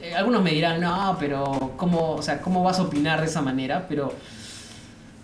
eh, 0.00 0.14
algunos 0.14 0.42
me 0.44 0.52
dirán, 0.52 0.80
no, 0.80 1.16
pero 1.18 1.72
¿cómo, 1.76 2.12
o 2.12 2.22
sea, 2.22 2.40
¿cómo 2.40 2.62
vas 2.62 2.78
a 2.78 2.82
opinar 2.82 3.18
de 3.20 3.26
esa 3.26 3.42
manera? 3.42 3.86
Pero 3.88 4.14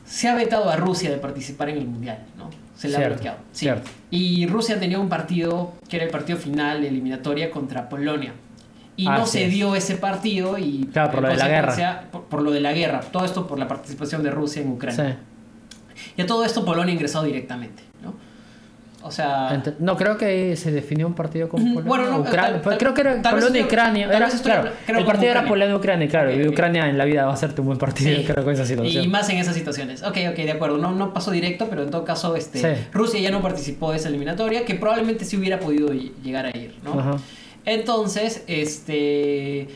se 0.05 0.29
ha 0.29 0.35
vetado 0.35 0.69
a 0.69 0.77
Rusia 0.77 1.11
de 1.11 1.17
participar 1.19 1.69
en 1.69 1.79
el 1.79 1.87
Mundial, 1.87 2.19
¿no? 2.37 2.51
Se 2.77 2.89
le 2.89 2.97
ha 2.97 3.09
bloqueado. 3.09 3.39
Sí. 3.53 3.61
cierto. 3.67 3.89
Y 4.11 4.47
Rusia 4.47 4.79
tenía 4.81 4.99
un 4.99 5.09
partido 5.09 5.73
que 5.89 5.97
era 5.97 6.05
el 6.05 6.11
partido 6.11 6.39
final 6.39 6.81
de 6.83 6.89
eliminatoria 6.89 7.51
contra 7.53 7.89
Polonia. 7.89 8.33
Y 8.97 9.07
no 9.07 9.27
se 9.27 9.49
dio 9.49 9.75
ese 9.77 9.95
partido 9.97 10.59
y 10.59 10.89
Claro, 10.93 11.13
por 11.13 11.23
lo 11.23 11.29
de 11.29 11.37
la 11.37 11.49
guerra. 11.49 11.67
consecuencia, 11.69 12.11
Por, 12.11 12.25
por 12.25 12.43
lo 12.43 12.51
de 12.51 12.61
la 12.61 12.73
guerra. 12.73 13.01
Todo 13.01 13.25
esto 13.25 13.47
por 13.47 13.59
la 13.59 13.67
participación 13.69 14.23
de 14.23 14.31
Rusia 14.33 14.61
en 14.63 14.71
Ucrania. 14.73 15.19
Sí. 15.95 16.03
Y 16.17 16.23
a 16.23 16.27
todo 16.27 16.45
esto 16.45 16.65
Polonia 16.65 16.91
ha 16.91 16.95
ingresado 16.95 17.25
directamente. 17.25 17.83
O 19.07 19.11
sea... 19.11 19.63
No, 19.81 19.97
creo 19.99 20.17
que 20.17 20.57
se 20.57 20.71
definió 20.73 21.07
un 21.07 21.15
partido 21.15 21.49
con 21.51 21.61
Ujú, 21.61 21.75
Polonia. 21.75 21.89
bueno, 21.89 22.11
no, 22.11 22.19
Ucrania. 22.21 22.53
tal- 22.53 22.63
tal- 22.63 22.79
creo 22.79 22.95
que 22.95 23.01
era 23.03 23.21
Polonia 23.23 23.61
y 23.61 23.65
Ucrania. 23.65 24.07
Era, 24.07 24.29
claro, 24.43 24.71
el 24.87 24.95
como 24.95 25.07
partido 25.07 25.31
era. 25.31 25.45
Polonia 25.47 25.75
y 25.75 25.77
Ucrania, 25.77 26.09
claro. 26.09 26.33
Y. 26.35 26.49
Ucrania 26.49 26.89
en 26.89 26.97
la 26.97 27.05
vida 27.05 27.25
va 27.27 27.31
a 27.33 27.35
hacerte 27.35 27.61
un 27.61 27.67
buen 27.67 27.79
partido, 27.79 28.17
Sí. 28.17 28.25
creo, 28.25 28.43
con 28.43 28.55
esa 28.55 28.65
situación. 28.65 29.05
Y 29.05 29.09
más 29.09 29.29
en 29.29 29.37
esas 29.37 29.55
situaciones. 29.55 30.03
Ok, 30.03 30.17
ok, 30.31 30.37
de 30.37 30.53
acuerdo. 30.53 30.79
No, 30.79 30.93
no 30.93 31.13
pasó 31.13 31.31
directo, 31.31 31.67
pero 31.69 31.83
en 31.83 31.91
todo 31.91 32.03
caso, 32.05 32.35
este, 32.35 32.59
Sí. 32.61 32.81
Rusia 32.93 33.21
ya 33.21 33.31
no 33.31 33.43
participó 33.43 33.91
de 33.91 33.99
esa 33.99 34.09
eliminatoria, 34.09 34.65
que 34.65 34.75
probablemente 34.75 35.27
sí 35.27 35.37
hubiera 35.37 35.61
podido 35.61 35.89
ll- 35.91 36.13
llegar 36.23 36.47
a 36.47 36.57
ir, 36.57 36.75
¿no? 36.83 36.99
Ajá. 36.99 37.17
Entonces, 37.67 38.43
este. 38.47 39.61
eh, 39.63 39.69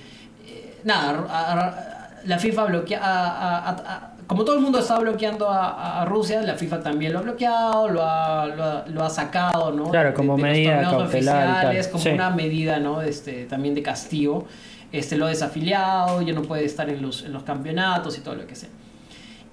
Nada, 0.85 1.27
a- 1.29 1.53
a- 1.61 2.19
la 2.25 2.39
FIFA 2.39 2.65
bloquea. 2.65 3.01
a- 3.03 4.13
como 4.29 4.45
todo 4.45 4.55
el 4.57 4.63
mundo 4.63 4.79
está 4.79 4.99
bloqueando 5.01 5.49
a, 5.49 6.03
a 6.03 6.05
Rusia, 6.05 6.41
la 6.43 6.55
FIFA 6.55 6.81
también 6.83 7.13
lo 7.15 7.19
ha 7.19 7.23
bloqueado, 7.23 7.89
lo 7.89 8.03
ha, 8.05 8.47
lo 8.47 8.63
ha, 8.63 8.85
lo 8.87 9.03
ha 9.03 9.11
sacado, 9.11 9.73
¿no? 9.73 9.91
Claro, 9.91 10.15
como 10.15 10.35
los 10.35 10.43
medida 10.43 10.83
torneos 10.83 10.93
cautelar 11.03 11.89
como 11.91 12.03
Sí. 12.05 12.11
una 12.11 12.31
medida, 12.31 12.79
¿no? 12.79 13.03
Este, 13.03 13.47
también 13.47 13.75
de 13.75 13.83
castigo. 13.83 14.47
Este, 14.93 15.17
lo 15.17 15.27
ha 15.27 15.29
desafiliado, 15.31 16.23
ya 16.23 16.33
no 16.35 16.43
puede 16.43 16.65
estar 16.65 16.89
en 16.89 17.03
los, 17.03 17.25
en 17.25 17.33
los 17.33 17.43
campeonatos 17.43 18.17
y 18.17 18.21
todo 18.21 18.35
lo 18.37 18.47
que 18.47 18.55
sea. 18.55 18.69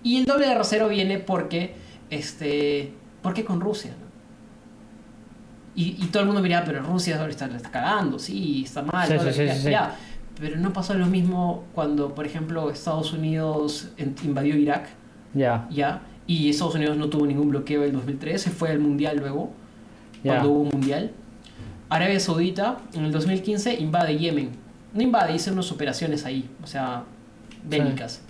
Y 0.04 0.18
el 0.18 0.26
doble 0.26 0.48
de 0.48 0.54
rasero 0.56 0.88
viene 0.88 1.20
porque, 1.20 1.74
este, 2.10 2.94
¿por 3.22 3.34
qué 3.34 3.44
con 3.44 3.60
Rusia? 3.62 3.92
no? 4.00 4.06
Y, 5.76 5.98
y 6.02 6.06
todo 6.08 6.22
el 6.22 6.28
mundo 6.28 6.42
mira, 6.42 6.64
pero 6.66 6.82
Rusia 6.84 7.18
ahora 7.20 7.32
está, 7.32 7.48
está 7.48 7.70
cagando, 7.72 8.18
sí, 8.20 8.64
está 8.66 8.82
mal, 8.82 9.08
Sí, 9.08 9.14
todo 9.16 9.24
sí, 9.24 9.26
lo 9.26 9.32
que 9.32 9.40
sí, 9.40 9.46
sea". 9.46 9.56
sí, 9.56 9.62
sí. 9.64 9.72
ya. 9.72 9.96
Pero 10.40 10.58
no 10.58 10.74
pasó 10.74 10.94
lo 10.96 11.06
mismo 11.06 11.64
cuando, 11.74 12.14
por 12.14 12.26
ejemplo, 12.26 12.70
Estados 12.70 13.14
Unidos 13.14 13.90
invadió 14.24 14.56
Irak, 14.58 14.88
Ya, 15.34 15.68
ya, 15.72 16.02
y 16.28 16.50
Estados 16.50 16.76
Unidos 16.76 16.98
no 16.98 17.08
tuvo 17.10 17.26
ningún 17.26 17.50
bloqueo 17.50 17.82
en 17.84 17.90
el 17.90 17.94
2003, 17.96 18.42
se 18.42 18.50
fue 18.52 18.70
al 18.70 18.80
mundial 18.80 19.18
luego, 19.18 19.52
ya. 20.24 20.34
cuando 20.34 20.50
hubo 20.52 20.60
un 20.62 20.70
mundial. 20.70 21.12
Arabia 21.90 22.20
Saudita 22.20 22.78
en 22.94 23.06
el 23.06 23.12
2015 23.12 23.76
invade 23.76 24.18
Yemen. 24.18 24.50
No 24.94 25.02
invade, 25.02 25.36
hizo 25.36 25.52
unas 25.54 25.72
operaciones 25.72 26.26
ahí, 26.26 26.50
o 26.64 26.68
sea, 26.68 27.04
bélicas. 27.64 28.22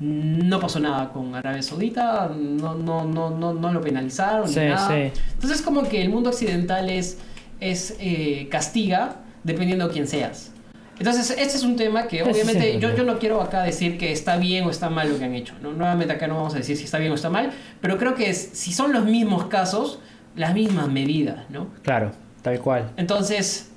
No 0.00 0.58
pasó 0.60 0.80
nada 0.80 1.10
con 1.10 1.34
Arabia 1.34 1.62
Saudita, 1.62 2.28
no, 2.36 2.74
no, 2.74 3.04
no, 3.04 3.30
no, 3.30 3.52
no 3.54 3.72
lo 3.72 3.80
penalizaron 3.80 4.48
Sí, 4.48 4.60
ni 4.60 4.66
nada. 4.66 4.88
sí. 4.88 5.20
Entonces 5.34 5.62
como 5.62 5.82
que 5.84 6.02
el 6.02 6.08
mundo 6.10 6.30
occidental 6.30 6.88
es, 6.90 7.18
es 7.60 7.96
eh, 8.00 8.48
castiga 8.50 9.16
dependiendo 9.44 9.86
de 9.88 9.92
quién 9.92 10.06
seas. 10.08 10.52
Entonces, 10.98 11.30
este 11.30 11.56
es 11.56 11.62
un 11.64 11.76
tema 11.76 12.06
que 12.06 12.22
obviamente 12.22 12.78
yo, 12.78 12.90
¿no? 12.90 12.96
yo 12.96 13.04
no 13.04 13.18
quiero 13.18 13.40
acá 13.42 13.62
decir 13.62 13.98
que 13.98 14.12
está 14.12 14.36
bien 14.36 14.64
o 14.64 14.70
está 14.70 14.88
mal 14.90 15.10
lo 15.10 15.18
que 15.18 15.24
han 15.24 15.34
hecho. 15.34 15.54
¿no? 15.62 15.72
Nuevamente 15.72 16.12
acá 16.14 16.26
no 16.28 16.36
vamos 16.36 16.54
a 16.54 16.58
decir 16.58 16.76
si 16.76 16.84
está 16.84 16.98
bien 16.98 17.10
o 17.12 17.14
está 17.16 17.30
mal, 17.30 17.50
pero 17.80 17.98
creo 17.98 18.14
que 18.14 18.30
es- 18.30 18.50
si 18.52 18.72
son 18.72 18.92
los 18.92 19.04
mismos 19.04 19.46
casos, 19.46 19.98
las 20.36 20.54
mismas 20.54 20.88
medidas, 20.88 21.48
¿no? 21.50 21.68
Claro, 21.82 22.12
tal 22.42 22.58
cual. 22.60 22.90
Entonces, 22.96 23.70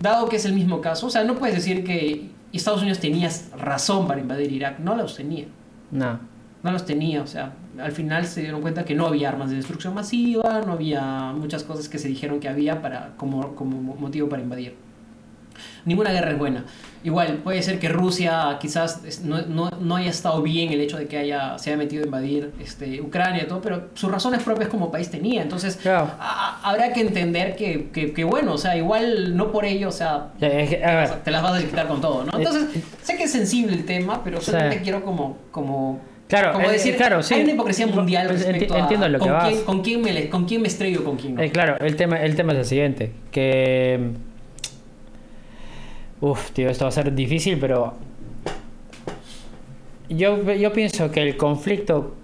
dado 0.00 0.28
que 0.28 0.36
es 0.36 0.44
el 0.44 0.52
mismo 0.54 0.80
caso, 0.80 1.06
o 1.06 1.10
sea, 1.10 1.24
no 1.24 1.34
puedes 1.36 1.54
decir 1.54 1.84
que 1.84 2.28
Estados 2.52 2.80
Unidos 2.82 2.98
tenía 3.00 3.30
razón 3.58 4.06
para 4.06 4.20
invadir 4.20 4.52
Irak, 4.52 4.78
no 4.78 4.94
los 4.94 5.16
tenía. 5.16 5.46
No. 5.90 6.18
No 6.62 6.72
los 6.72 6.86
tenía, 6.86 7.20
o 7.22 7.26
sea, 7.26 7.52
al 7.78 7.92
final 7.92 8.24
se 8.26 8.40
dieron 8.40 8.62
cuenta 8.62 8.84
que 8.86 8.94
no 8.94 9.06
había 9.06 9.28
armas 9.28 9.50
de 9.50 9.56
destrucción 9.56 9.92
masiva, 9.92 10.62
no 10.66 10.72
había 10.72 11.32
muchas 11.36 11.62
cosas 11.62 11.88
que 11.90 11.98
se 11.98 12.08
dijeron 12.08 12.40
que 12.40 12.48
había 12.48 12.80
para, 12.80 13.12
como, 13.18 13.54
como 13.54 13.76
motivo 13.96 14.28
para 14.30 14.40
invadir. 14.42 14.74
Ninguna 15.84 16.10
guerra 16.12 16.30
es 16.32 16.38
buena. 16.38 16.64
Igual, 17.04 17.40
puede 17.44 17.62
ser 17.62 17.78
que 17.78 17.90
Rusia 17.90 18.56
quizás 18.58 19.02
no, 19.24 19.42
no, 19.42 19.68
no 19.78 19.96
haya 19.96 20.08
estado 20.08 20.40
bien 20.40 20.72
el 20.72 20.80
hecho 20.80 20.96
de 20.96 21.06
que 21.06 21.18
haya, 21.18 21.58
se 21.58 21.68
haya 21.68 21.76
metido 21.76 22.02
a 22.02 22.06
invadir 22.06 22.52
este, 22.62 23.00
Ucrania 23.02 23.42
y 23.42 23.46
todo, 23.46 23.60
pero 23.60 23.88
sus 23.92 24.10
razones 24.10 24.42
propias 24.42 24.70
como 24.70 24.90
país 24.90 25.10
tenía. 25.10 25.42
Entonces, 25.42 25.78
a- 25.86 26.60
habrá 26.62 26.94
que 26.94 27.02
entender 27.02 27.56
que, 27.56 27.90
que, 27.92 28.14
que, 28.14 28.24
bueno, 28.24 28.54
o 28.54 28.58
sea, 28.58 28.74
igual 28.76 29.36
no 29.36 29.52
por 29.52 29.66
ello, 29.66 29.88
o 29.88 29.92
sea, 29.92 30.28
te 30.38 31.30
las 31.30 31.42
vas 31.42 31.62
a 31.62 31.64
quitar 31.64 31.86
con 31.88 32.00
todo, 32.00 32.24
¿no? 32.24 32.38
Entonces, 32.38 32.82
sé 33.02 33.16
que 33.18 33.24
es 33.24 33.32
sensible 33.32 33.74
el 33.76 33.84
tema, 33.84 34.24
pero 34.24 34.40
solamente 34.40 34.80
quiero 34.82 35.04
como, 35.04 35.36
como, 35.50 36.00
Claro, 36.26 36.54
como 36.54 36.70
eh, 36.70 36.72
decir, 36.72 36.96
claro, 36.96 37.22
sí. 37.22 37.34
hay 37.34 37.42
una 37.42 37.52
hipocresía 37.52 37.86
mundial 37.86 38.30
respecto 38.30 38.78
entiendo 38.78 39.04
a 39.04 39.08
lo 39.10 39.18
que 39.18 39.24
con, 39.24 39.32
vas. 39.32 39.48
quién, 39.50 39.64
con, 39.64 39.82
quién 39.82 40.00
me, 40.00 40.28
con 40.30 40.46
quién 40.46 40.62
me 40.62 40.68
estrello 40.68 41.04
con 41.04 41.16
quién 41.16 41.34
no. 41.34 41.42
Eh, 41.42 41.50
claro, 41.50 41.76
el 41.80 41.96
tema, 41.96 42.16
el 42.22 42.34
tema 42.34 42.52
es 42.54 42.58
el 42.60 42.64
siguiente, 42.64 43.12
que... 43.30 44.12
Uf, 46.24 46.52
tío, 46.52 46.70
esto 46.70 46.86
va 46.86 46.88
a 46.88 46.92
ser 46.92 47.14
difícil, 47.14 47.58
pero... 47.58 47.92
Yo, 50.08 50.42
yo 50.54 50.72
pienso 50.72 51.10
que 51.10 51.20
el 51.20 51.36
conflicto 51.36 52.14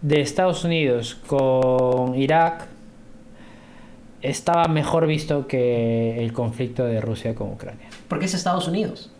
de 0.00 0.22
Estados 0.22 0.64
Unidos 0.64 1.18
con 1.26 2.14
Irak 2.14 2.68
estaba 4.22 4.66
mejor 4.68 5.06
visto 5.06 5.46
que 5.46 6.24
el 6.24 6.32
conflicto 6.32 6.86
de 6.86 7.02
Rusia 7.02 7.34
con 7.34 7.50
Ucrania. 7.50 7.86
Porque 8.08 8.24
es 8.24 8.32
Estados 8.32 8.66
Unidos. 8.66 9.10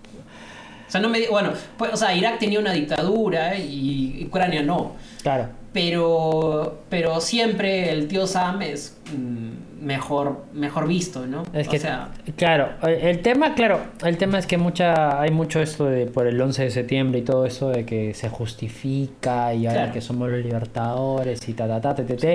O 0.88 0.90
sea, 0.90 1.02
no 1.02 1.10
me 1.10 1.28
bueno, 1.28 1.52
pues, 1.76 1.92
o 1.92 1.96
sea, 1.98 2.14
Irak 2.14 2.38
tenía 2.38 2.60
una 2.60 2.72
dictadura 2.72 3.58
y 3.58 4.24
Ucrania 4.26 4.62
no. 4.62 4.96
Claro. 5.22 5.48
Pero, 5.74 6.78
pero 6.88 7.20
siempre 7.20 7.92
el 7.92 8.08
tío 8.08 8.26
Sam 8.26 8.62
es 8.62 8.96
mm, 9.14 9.69
mejor, 9.80 10.44
mejor 10.52 10.86
visto, 10.86 11.26
¿no? 11.26 11.42
Es 11.52 11.68
o 11.68 11.70
que, 11.70 11.78
sea, 11.78 12.10
claro, 12.36 12.68
el 12.82 12.90
el 13.10 13.18
tema, 13.22 13.54
claro, 13.54 13.80
el 14.04 14.16
tema 14.18 14.38
es 14.38 14.46
que 14.46 14.58
mucha, 14.58 15.20
hay 15.20 15.30
mucho 15.30 15.60
esto 15.60 15.86
de 15.86 16.06
por 16.06 16.26
el 16.26 16.40
11 16.40 16.64
de 16.64 16.70
septiembre 16.70 17.20
y 17.20 17.22
todo 17.22 17.46
eso 17.46 17.70
de 17.70 17.84
que 17.86 18.12
se 18.14 18.28
justifica 18.28 19.54
y 19.54 19.66
ahora 19.66 19.80
Claro. 19.80 19.92
que 19.94 20.00
somos 20.00 20.30
los 20.30 20.44
libertadores 20.44 21.48
y 21.48 21.54
ta 21.54 21.66
ta 21.66 21.80
ta 21.80 21.94
ta, 21.94 22.04
ta, 22.06 22.16
ta. 22.16 22.28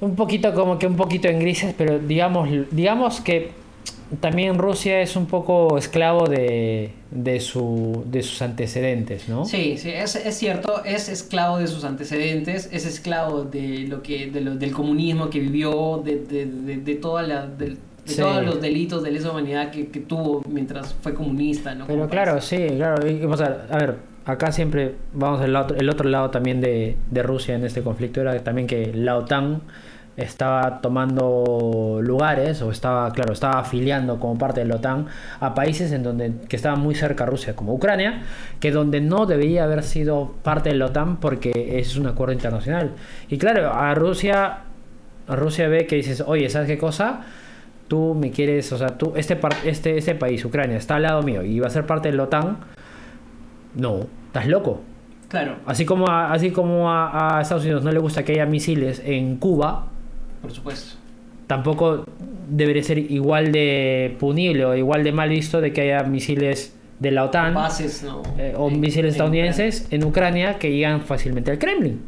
Un 0.00 0.14
poquito 0.16 0.52
como 0.54 0.78
que 0.78 0.86
un 0.86 0.96
poquito 0.96 1.28
en 1.28 1.38
grises, 1.38 1.74
pero 1.76 1.98
digamos, 1.98 2.48
digamos 2.70 3.20
que 3.20 3.50
también 4.20 4.58
Rusia 4.58 5.00
es 5.00 5.16
un 5.16 5.26
poco 5.26 5.76
esclavo 5.78 6.26
de, 6.26 6.90
de, 7.10 7.40
su, 7.40 8.04
de 8.06 8.22
sus 8.22 8.42
antecedentes, 8.42 9.28
¿no? 9.28 9.44
Sí, 9.44 9.76
sí, 9.78 9.90
es, 9.90 10.16
es 10.16 10.34
cierto, 10.36 10.84
es 10.84 11.08
esclavo 11.08 11.58
de 11.58 11.66
sus 11.66 11.84
antecedentes, 11.84 12.68
es 12.72 12.86
esclavo 12.86 13.44
de 13.44 13.86
lo 13.88 14.02
que, 14.02 14.30
de 14.30 14.40
lo- 14.40 14.54
del 14.56 14.72
comunismo 14.72 15.30
que 15.30 15.40
vivió, 15.40 16.02
de, 16.04 16.20
de, 16.24 16.46
de, 16.78 16.94
toda 16.96 17.22
la, 17.22 17.46
de, 17.46 17.76
Sí. 18.06 18.20
todos 18.20 18.44
los 18.44 18.60
delitos 18.60 19.02
de 19.02 19.10
lesa 19.12 19.30
humanidad 19.30 19.70
que, 19.70 19.88
que 19.88 20.00
tuvo 20.00 20.42
mientras 20.46 20.92
fue 21.00 21.14
comunista, 21.14 21.74
¿no? 21.74 21.86
Pero 21.86 22.06
claro, 22.06 22.38
sí, 22.42 22.58
claro. 22.76 23.08
y, 23.10 23.24
o 23.24 23.34
sea, 23.34 23.66
a 23.70 23.78
ver, 23.78 23.96
acá 24.26 24.52
siempre 24.52 24.96
vamos 25.14 25.40
al 25.40 25.56
otro, 25.56 25.74
el 25.78 25.88
otro 25.88 26.06
lado 26.10 26.28
también 26.30 26.60
de, 26.60 26.96
de 27.10 27.22
Rusia 27.22 27.54
en 27.54 27.64
este 27.64 27.80
conflicto 27.80 28.20
era 28.20 28.38
también 28.44 28.66
que 28.66 28.92
la 28.92 29.16
OTAN 29.16 29.62
estaba 30.16 30.80
tomando 30.80 31.98
lugares 32.02 32.62
o 32.62 32.70
estaba, 32.70 33.10
claro, 33.12 33.32
estaba 33.32 33.58
afiliando 33.60 34.20
como 34.20 34.38
parte 34.38 34.60
de 34.60 34.66
la 34.66 34.76
OTAN 34.76 35.06
a 35.40 35.54
países 35.54 35.90
en 35.92 36.02
donde 36.04 36.32
que 36.48 36.54
estaban 36.56 36.80
muy 36.80 36.94
cerca 36.94 37.24
a 37.24 37.26
Rusia, 37.26 37.56
como 37.56 37.74
Ucrania, 37.74 38.22
que 38.60 38.70
donde 38.70 39.00
no 39.00 39.26
debería 39.26 39.64
haber 39.64 39.82
sido 39.82 40.32
parte 40.42 40.68
de 40.70 40.76
la 40.76 40.86
OTAN 40.86 41.16
porque 41.16 41.78
es 41.78 41.96
un 41.96 42.06
acuerdo 42.06 42.32
internacional. 42.32 42.92
Y 43.28 43.38
claro, 43.38 43.72
a 43.72 43.94
Rusia, 43.94 44.58
a 45.26 45.36
Rusia 45.36 45.66
ve 45.68 45.86
que 45.86 45.96
dices, 45.96 46.22
oye, 46.26 46.48
¿sabes 46.48 46.68
qué 46.68 46.78
cosa? 46.78 47.22
Tú 47.88 48.14
me 48.14 48.30
quieres, 48.30 48.72
o 48.72 48.78
sea, 48.78 48.96
tú, 48.96 49.12
este, 49.16 49.36
par- 49.36 49.56
este, 49.64 49.98
este 49.98 50.14
país, 50.14 50.44
Ucrania, 50.44 50.76
está 50.76 50.96
al 50.96 51.02
lado 51.02 51.22
mío 51.22 51.42
y 51.42 51.58
va 51.60 51.66
a 51.66 51.70
ser 51.70 51.86
parte 51.86 52.10
de 52.10 52.16
la 52.16 52.22
OTAN. 52.24 52.58
No, 53.74 54.06
estás 54.26 54.46
loco. 54.46 54.80
Claro, 55.28 55.56
Así 55.66 55.84
como 55.84 56.06
a, 56.08 56.32
así 56.32 56.52
como 56.52 56.88
a, 56.92 57.38
a 57.38 57.40
Estados 57.42 57.64
Unidos 57.64 57.82
no 57.82 57.90
le 57.90 57.98
gusta 57.98 58.22
que 58.24 58.32
haya 58.32 58.46
misiles 58.46 59.02
en 59.04 59.36
Cuba, 59.38 59.86
por 60.44 60.52
supuesto. 60.52 60.94
tampoco 61.46 62.04
debería 62.48 62.82
ser 62.82 62.98
igual 62.98 63.50
de 63.52 64.16
punible 64.20 64.64
o 64.64 64.74
igual 64.76 65.02
de 65.04 65.12
mal 65.12 65.28
visto 65.28 65.60
de 65.60 65.72
que 65.72 65.80
haya 65.82 66.02
misiles 66.04 66.74
de 67.00 67.10
la 67.10 67.24
OTAN 67.24 67.54
Bases, 67.54 68.02
¿no? 68.02 68.22
eh, 68.38 68.54
o 68.56 68.68
En- 68.68 68.80
misiles 68.80 69.06
en 69.06 69.10
estadounidenses 69.12 69.86
en 69.90 70.04
Ucrania 70.04 70.58
que 70.58 70.70
llegan 70.70 71.00
fácilmente 71.02 71.50
al 71.50 71.58
Kremlin. 71.58 72.00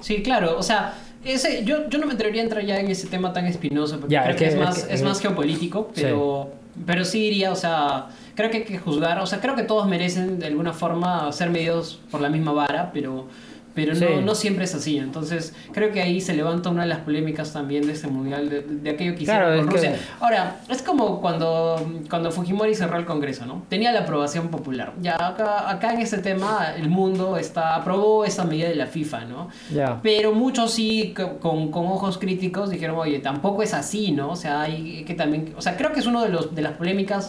Sí, 0.00 0.22
claro, 0.22 0.56
o 0.58 0.62
sea, 0.62 0.94
ese, 1.24 1.64
yo, 1.64 1.88
yo 1.90 1.98
no 1.98 2.06
me 2.06 2.14
atrevería 2.14 2.40
a 2.40 2.44
entrar 2.44 2.64
ya 2.64 2.78
en 2.80 2.88
ese 2.88 3.06
tema 3.08 3.32
tan 3.32 3.46
espinoso, 3.46 3.98
porque 4.00 4.14
Ya, 4.14 4.22
creo 4.22 4.34
es 4.34 4.38
que, 4.38 4.44
que- 4.44 4.48
es, 4.50 4.54
es 4.54 4.60
más, 4.60 4.84
que- 4.84 4.94
es 4.94 5.02
más 5.02 5.20
geopolítico, 5.20 5.90
pero, 5.94 6.50
pero 6.86 7.04
sí 7.04 7.20
diría, 7.20 7.52
o 7.52 7.56
sea, 7.56 8.06
creo 8.34 8.50
que 8.50 8.58
hay 8.58 8.64
que 8.64 8.78
juzgar, 8.78 9.18
o 9.18 9.26
sea, 9.26 9.40
creo 9.40 9.54
que 9.56 9.64
todos 9.64 9.86
merecen 9.86 10.38
de 10.38 10.46
alguna 10.46 10.72
forma 10.72 11.30
ser 11.32 11.50
medidos 11.50 12.00
por 12.10 12.20
la 12.22 12.30
misma 12.30 12.52
vara, 12.52 12.90
pero, 12.94 13.26
pero 13.74 13.94
Sí. 13.94 14.04
no, 14.04 14.20
no 14.22 14.34
siempre 14.34 14.64
es 14.64 14.74
así. 14.74 14.98
Entonces, 14.98 15.54
creo 15.72 15.92
que 15.92 16.02
ahí 16.02 16.20
se 16.20 16.34
levanta 16.34 16.70
una 16.70 16.82
de 16.82 16.88
las 16.88 16.98
polémicas 16.98 17.52
también 17.52 17.86
de 17.86 17.92
este 17.92 18.08
mundial, 18.08 18.48
de, 18.50 18.62
de 18.62 18.90
aquello 18.90 19.14
que 19.14 19.22
hicieron 19.22 19.44
Claro, 19.46 19.62
con 19.62 19.70
Rusia. 19.70 19.92
que- 19.92 19.98
Ahora, 20.20 20.56
es 20.68 20.82
como 20.82 21.20
cuando, 21.20 21.88
cuando 22.10 22.30
Fujimori 22.32 22.74
cerró 22.74 22.98
el 22.98 23.04
Congreso, 23.04 23.46
¿no? 23.46 23.62
Tenía 23.68 23.92
la 23.92 24.00
aprobación 24.00 24.48
popular. 24.48 24.92
Ya 25.00 25.14
acá, 25.14 25.70
acá 25.70 25.92
en 25.94 26.00
este 26.00 26.18
tema, 26.18 26.74
el 26.76 26.88
mundo 26.88 27.36
está, 27.36 27.76
aprobó 27.76 28.24
esa 28.24 28.44
medida 28.44 28.68
de 28.68 28.74
la 28.74 28.86
FIFA, 28.86 29.24
¿no? 29.26 29.48
Ya. 29.72 30.00
Pero 30.02 30.32
muchos 30.32 30.72
sí, 30.72 31.14
co- 31.16 31.38
con, 31.38 31.70
con 31.70 31.86
ojos 31.86 32.18
críticos, 32.18 32.70
dijeron, 32.70 32.96
oye, 32.98 33.20
tampoco 33.20 33.62
es 33.62 33.72
así, 33.72 34.10
¿no? 34.12 34.30
O 34.30 34.36
sea, 34.36 34.62
hay 34.62 35.04
que 35.04 35.14
también... 35.14 35.54
O 35.56 35.62
sea, 35.62 35.76
creo 35.76 35.92
que 35.92 36.00
es 36.00 36.06
uno 36.06 36.22
de, 36.22 36.30
los, 36.30 36.54
de 36.54 36.62
las 36.62 36.72
polémicas 36.72 37.28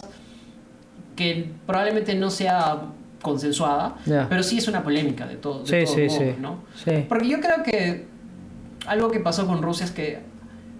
que 1.16 1.50
probablemente 1.66 2.14
no 2.14 2.30
sea 2.30 2.78
consensuada, 3.22 3.94
pero 4.28 4.42
sí 4.42 4.58
es 4.58 4.68
una 4.68 4.82
polémica 4.82 5.26
de 5.26 5.36
todo, 5.36 5.62
de 5.64 5.86
Sí, 5.86 6.08
sí. 6.10 6.34
¿no? 6.40 6.58
Porque 7.08 7.28
yo 7.28 7.40
creo 7.40 7.62
que 7.64 8.06
algo 8.86 9.10
que 9.10 9.20
pasó 9.20 9.46
con 9.46 9.62
Rusia 9.62 9.84
es 9.86 9.92
que, 9.92 10.18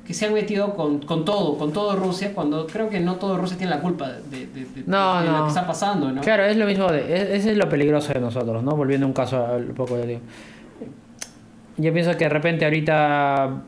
que 0.05 0.12
se 0.14 0.26
han 0.26 0.34
metido 0.34 0.74
con, 0.74 0.99
con 1.07 1.24
todo, 1.24 1.57
con 1.57 1.72
todo 1.72 1.95
Rusia, 1.95 2.32
cuando 2.34 2.66
creo 2.66 2.88
que 2.90 2.99
no 2.99 3.14
todo 3.16 3.38
Rusia 3.38 3.57
tiene 3.57 3.70
la 3.70 3.80
culpa 3.80 4.09
de, 4.11 4.47
de- 4.49 4.64
de- 4.66 4.82
No, 4.86 5.22
de 5.22 5.28
lo 5.30 5.43
que 5.45 5.49
está 5.49 5.64
pasando, 5.66 6.11
¿no? 6.11 6.20
Claro, 6.20 6.45
es 6.45 6.57
lo 6.57 6.66
mismo, 6.66 6.90
de, 6.90 7.14
es- 7.14 7.30
ese 7.30 7.53
es 7.53 7.57
lo 7.57 7.68
peligroso 7.68 8.12
de 8.12 8.18
nosotros, 8.20 8.62
¿no? 8.64 8.72
Volviendo 8.76 9.07
a 9.07 9.09
un 9.09 9.12
caso 9.14 9.47
al 9.47 9.66
poco 9.66 9.97
de 9.97 10.18
Yo 11.76 11.93
pienso 11.93 12.11
que 12.16 12.24
de 12.24 12.28
repente 12.30 12.64
ahorita 12.64 13.62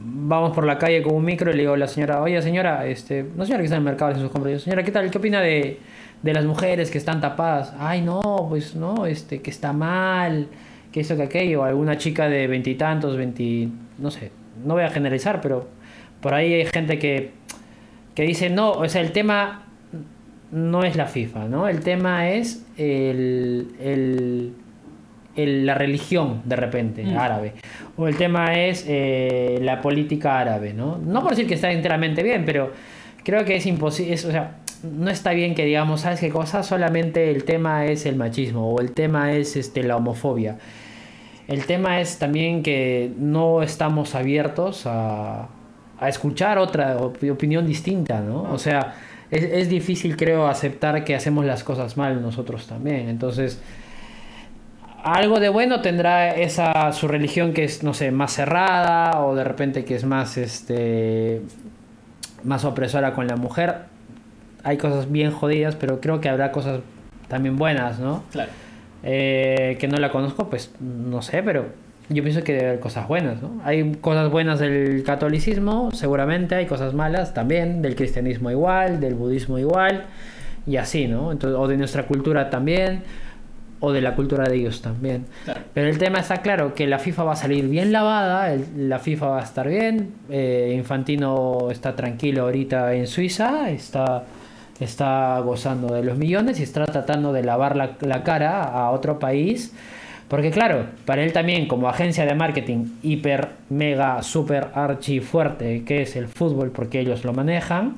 vamos 0.00 0.52
por 0.54 0.64
la 0.64 0.78
calle 0.78 1.02
con 1.02 1.14
un 1.16 1.24
micro 1.24 1.50
y 1.50 1.54
le 1.54 1.60
digo 1.62 1.72
a 1.74 1.76
la 1.76 1.88
señora, 1.88 2.22
oye 2.22 2.40
señora, 2.40 2.86
este, 2.86 3.26
no 3.36 3.44
señora 3.44 3.58
que 3.62 3.64
está 3.64 3.76
en 3.76 3.80
el 3.82 3.84
mercado 3.84 4.12
haciendo 4.12 4.28
sus 4.28 4.32
compras, 4.32 4.52
yo, 4.54 4.58
señora, 4.60 4.84
¿qué 4.84 4.92
tal? 4.92 5.10
¿Qué 5.10 5.18
opina 5.18 5.40
de, 5.40 5.80
de 6.22 6.32
las 6.34 6.44
mujeres 6.44 6.90
que 6.90 6.98
están 6.98 7.20
tapadas? 7.20 7.74
Ay, 7.78 8.02
no, 8.02 8.20
pues 8.48 8.74
no, 8.74 9.06
este, 9.06 9.40
que 9.40 9.50
está 9.50 9.72
mal, 9.72 10.48
que 10.92 11.00
esto, 11.00 11.16
que 11.16 11.22
aquello, 11.24 11.64
alguna 11.64 11.96
chica 11.98 12.28
de 12.28 12.46
veintitantos, 12.46 13.16
veinti, 13.16 13.70
no 13.98 14.10
sé, 14.10 14.30
no 14.64 14.74
voy 14.74 14.82
a 14.84 14.90
generalizar, 14.90 15.40
pero 15.40 15.68
por 16.20 16.34
ahí 16.34 16.52
hay 16.54 16.66
gente 16.66 16.98
que, 16.98 17.30
que 18.14 18.22
dice, 18.22 18.50
no, 18.50 18.72
o 18.72 18.88
sea, 18.88 19.00
el 19.02 19.12
tema 19.12 19.62
no 20.50 20.82
es 20.82 20.96
la 20.96 21.06
FIFA, 21.06 21.44
¿no? 21.46 21.68
El 21.68 21.80
tema 21.80 22.30
es 22.30 22.64
el, 22.78 23.68
el- 23.80 24.52
el- 25.36 25.66
la 25.66 25.74
religión, 25.74 26.42
de 26.46 26.56
repente, 26.56 27.04
Mm. 27.04 27.16
árabe. 27.16 27.52
O 27.96 28.08
el 28.08 28.16
tema 28.16 28.54
es 28.58 28.84
eh, 28.88 29.58
la 29.62 29.80
política 29.80 30.40
árabe, 30.40 30.72
¿no? 30.72 30.98
No 30.98 31.20
por 31.22 31.30
decir 31.30 31.46
que 31.46 31.54
está 31.54 31.70
enteramente 31.70 32.22
bien, 32.24 32.44
pero 32.44 32.72
creo 33.22 33.44
que 33.44 33.54
es 33.56 33.66
imposible, 33.66 34.14
o 34.14 34.16
sea, 34.18 34.56
no 34.82 35.10
está 35.10 35.32
bien 35.32 35.54
que 35.54 35.64
digamos, 35.64 36.02
¿sabes 36.02 36.20
qué 36.20 36.30
cosa? 36.30 36.62
Solamente 36.62 37.30
el 37.30 37.44
tema 37.44 37.86
es 37.86 38.06
el 38.06 38.16
machismo 38.16 38.72
o 38.72 38.80
el 38.80 38.92
tema 38.92 39.32
es 39.32 39.56
este, 39.56 39.82
la 39.82 39.96
homofobia. 39.96 40.58
El 41.46 41.64
tema 41.64 42.00
es 42.00 42.18
también 42.18 42.62
que 42.62 43.10
no 43.18 43.62
estamos 43.62 44.14
abiertos 44.14 44.86
a, 44.86 45.48
a 45.98 46.08
escuchar 46.08 46.58
otra 46.58 46.98
op- 46.98 47.22
opinión 47.30 47.66
distinta, 47.66 48.20
¿no? 48.20 48.42
O 48.52 48.58
sea, 48.58 48.94
es, 49.30 49.44
es 49.44 49.68
difícil, 49.68 50.16
creo, 50.16 50.46
aceptar 50.46 51.04
que 51.04 51.14
hacemos 51.14 51.44
las 51.44 51.64
cosas 51.64 51.96
mal 51.96 52.20
nosotros 52.20 52.66
también. 52.66 53.08
Entonces, 53.08 53.60
algo 55.02 55.40
de 55.40 55.48
bueno 55.48 55.80
tendrá 55.80 56.34
esa 56.34 56.92
su 56.92 57.08
religión 57.08 57.54
que 57.54 57.64
es, 57.64 57.82
no 57.82 57.94
sé, 57.94 58.10
más 58.10 58.32
cerrada 58.34 59.22
o 59.24 59.34
de 59.34 59.44
repente 59.44 59.84
que 59.86 59.94
es 59.94 60.04
más, 60.04 60.36
este, 60.36 61.40
más 62.44 62.64
opresora 62.64 63.14
con 63.14 63.26
la 63.26 63.36
mujer. 63.36 63.84
Hay 64.64 64.76
cosas 64.76 65.10
bien 65.10 65.30
jodidas, 65.30 65.76
pero 65.76 66.00
creo 66.00 66.20
que 66.20 66.28
habrá 66.28 66.50
cosas 66.52 66.80
también 67.28 67.56
buenas, 67.56 67.98
¿no? 68.00 68.22
Claro. 68.32 68.50
Eh, 69.02 69.76
que 69.78 69.86
no 69.88 69.98
la 69.98 70.10
conozco, 70.10 70.48
pues 70.50 70.72
no 70.80 71.22
sé, 71.22 71.42
pero 71.42 71.66
yo 72.08 72.22
pienso 72.22 72.42
que 72.42 72.52
debe 72.54 72.68
haber 72.68 72.80
cosas 72.80 73.06
buenas, 73.06 73.40
¿no? 73.40 73.60
Hay 73.64 73.92
cosas 74.00 74.30
buenas 74.30 74.58
del 74.58 75.02
catolicismo, 75.04 75.90
seguramente, 75.92 76.54
hay 76.56 76.66
cosas 76.66 76.94
malas 76.94 77.34
también, 77.34 77.82
del 77.82 77.94
cristianismo 77.94 78.50
igual, 78.50 78.98
del 78.98 79.14
budismo 79.14 79.58
igual, 79.58 80.06
y 80.66 80.76
así, 80.78 81.06
¿no? 81.06 81.30
Entonces, 81.32 81.58
o 81.58 81.68
de 81.68 81.76
nuestra 81.76 82.04
cultura 82.06 82.50
también, 82.50 83.02
o 83.80 83.92
de 83.92 84.00
la 84.00 84.16
cultura 84.16 84.48
de 84.48 84.56
ellos 84.56 84.82
también. 84.82 85.26
Claro. 85.44 85.60
Pero 85.72 85.86
el 85.88 85.98
tema 85.98 86.18
está 86.18 86.38
claro, 86.38 86.74
que 86.74 86.88
la 86.88 86.98
FIFA 86.98 87.22
va 87.24 87.32
a 87.34 87.36
salir 87.36 87.68
bien 87.68 87.92
lavada, 87.92 88.52
el- 88.52 88.88
la 88.88 88.98
FIFA 88.98 89.26
va 89.28 89.38
a 89.40 89.44
estar 89.44 89.68
bien, 89.68 90.14
eh, 90.30 90.74
Infantino 90.76 91.68
está 91.70 91.94
tranquilo 91.94 92.42
ahorita 92.42 92.94
en 92.94 93.06
Suiza, 93.06 93.70
está, 93.70 94.24
está 94.80 95.38
gozando 95.40 95.92
de 95.94 96.02
los 96.02 96.16
millones 96.18 96.60
y 96.60 96.62
está 96.62 96.84
tratando 96.86 97.32
de 97.32 97.42
lavar 97.42 97.76
la, 97.76 97.96
la 98.00 98.22
cara 98.22 98.62
a 98.64 98.90
otro 98.90 99.18
país. 99.18 99.72
Porque 100.28 100.50
claro, 100.50 100.84
para 101.06 101.22
él 101.22 101.32
también 101.32 101.66
como 101.68 101.88
agencia 101.88 102.26
de 102.26 102.34
marketing 102.34 102.84
hiper, 103.02 103.48
mega, 103.70 104.22
super, 104.22 104.68
archi 104.74 105.20
fuerte, 105.20 105.84
que 105.84 106.02
es 106.02 106.16
el 106.16 106.28
fútbol, 106.28 106.70
porque 106.70 107.00
ellos 107.00 107.24
lo 107.24 107.32
manejan, 107.32 107.96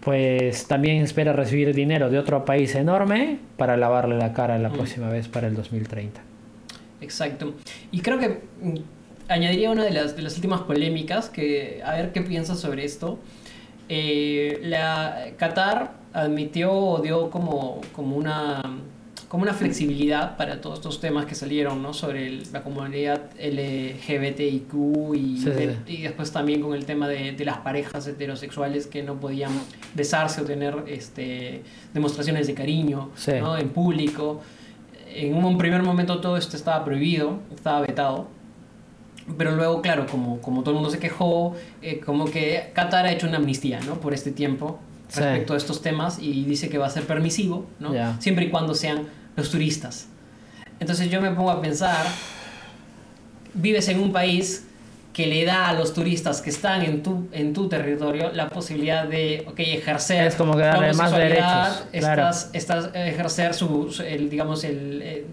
pues 0.00 0.66
también 0.66 1.02
espera 1.02 1.32
recibir 1.32 1.74
dinero 1.74 2.08
de 2.10 2.18
otro 2.18 2.44
país 2.44 2.74
enorme 2.74 3.38
para 3.56 3.76
lavarle 3.76 4.16
la 4.16 4.32
cara 4.32 4.58
la 4.58 4.70
Mm. 4.70 4.72
próxima 4.74 5.08
vez 5.10 5.28
para 5.28 5.46
el 5.46 5.54
2030. 5.54 6.20
Exacto. 7.02 7.54
Y 7.92 8.00
creo 8.00 8.18
que 8.18 8.40
mm, 8.62 8.74
añadiría 9.28 9.70
una 9.70 9.84
de 9.84 9.90
las, 9.90 10.16
de 10.16 10.22
las 10.22 10.34
últimas 10.36 10.62
polémicas, 10.62 11.28
que 11.30 11.80
a 11.84 11.94
ver 11.94 12.12
qué 12.12 12.20
piensas 12.22 12.58
sobre 12.60 12.84
esto. 12.84 13.18
Eh, 13.92 14.60
la 14.62 15.32
Qatar 15.36 15.90
admitió 16.12 16.72
o 16.72 17.00
dio 17.02 17.28
como, 17.28 17.80
como 17.92 18.16
una 18.16 18.62
como 19.28 19.42
una 19.44 19.54
flexibilidad 19.54 20.36
para 20.36 20.60
todos 20.60 20.78
estos 20.80 20.98
temas 21.00 21.24
que 21.24 21.36
salieron 21.36 21.82
¿no? 21.82 21.94
sobre 21.94 22.26
el- 22.26 22.42
la 22.52 22.62
comunidad 22.64 23.30
LGBTIQ 23.38 25.14
y, 25.14 25.36
Sí, 25.38 25.42
sí, 25.44 25.50
de- 25.50 25.74
sí. 25.86 25.92
y 25.98 26.02
después 26.02 26.32
también 26.32 26.60
con 26.60 26.74
el 26.74 26.84
tema 26.84 27.06
de, 27.08 27.30
de 27.32 27.44
las 27.44 27.58
parejas 27.58 28.06
heterosexuales 28.08 28.88
que 28.88 29.04
no 29.04 29.20
podían 29.20 29.52
besarse 29.94 30.40
o 30.40 30.44
tener 30.44 30.74
este, 30.88 31.62
demostraciones 31.94 32.48
de 32.48 32.54
cariño. 32.54 33.10
¿no? 33.40 33.56
en 33.56 33.68
público. 33.70 34.40
En 35.14 35.34
un 35.34 35.58
primer 35.58 35.82
momento 35.84 36.20
todo 36.20 36.36
esto 36.36 36.56
estaba 36.56 36.84
prohibido, 36.84 37.38
estaba 37.54 37.80
vetado. 37.82 38.26
Pero 39.38 39.52
luego, 39.54 39.80
claro, 39.82 40.06
como, 40.06 40.40
como 40.40 40.62
todo 40.62 40.70
el 40.70 40.74
mundo 40.76 40.90
se 40.90 40.98
quejó, 40.98 41.54
eh, 41.82 42.00
como 42.00 42.24
que 42.26 42.70
Qatar 42.74 43.06
ha 43.06 43.12
hecho 43.12 43.26
una 43.28 43.36
amnistía, 43.38 43.80
¿no? 43.86 43.94
Por 44.00 44.12
este 44.14 44.30
tiempo 44.32 44.78
Sí. 45.08 45.20
respecto 45.20 45.54
a 45.54 45.56
estos 45.56 45.82
temas 45.82 46.18
y 46.20 46.44
dice 46.44 46.68
que 46.68 46.78
va 46.78 46.86
a 46.86 46.90
ser 46.90 47.02
permisivo, 47.04 47.66
¿no? 47.80 47.92
Ya. 47.92 48.16
Siempre 48.20 48.44
y 48.46 48.50
cuando 48.50 48.74
sean 48.74 49.08
los 49.36 49.50
turistas. 49.50 50.06
Entonces 50.78 51.10
yo 51.10 51.20
me 51.20 51.30
pongo 51.32 51.50
a 51.50 51.60
pensar, 51.60 52.06
vives 53.54 53.88
en 53.88 54.00
un 54.00 54.12
país 54.12 54.66
que 55.12 55.26
le 55.26 55.44
da 55.44 55.68
a 55.68 55.72
los 55.72 55.92
turistas 55.92 56.40
que 56.40 56.50
están 56.50 56.82
en 56.82 57.02
tu, 57.02 57.26
en 57.32 57.52
tu 57.52 57.68
territorio 57.68 58.30
la 58.32 58.48
posibilidad 58.48 59.06
de 59.08 59.44
ok, 59.48 59.58
ejercer 59.58 60.26
Es 60.28 60.36
como 60.36 60.54
que 60.56 60.62
darle 60.62 60.92
más 60.94 61.10
derechos, 61.10 61.42
claro. 61.90 62.22
estás- 62.22 62.50
estás, 62.52 62.90
ejercer 62.94 63.52
su, 63.54 63.90
su- 63.90 64.02
el, 64.04 64.30
digamos, 64.30 64.62
el... 64.64 65.02
eh, 65.02 65.26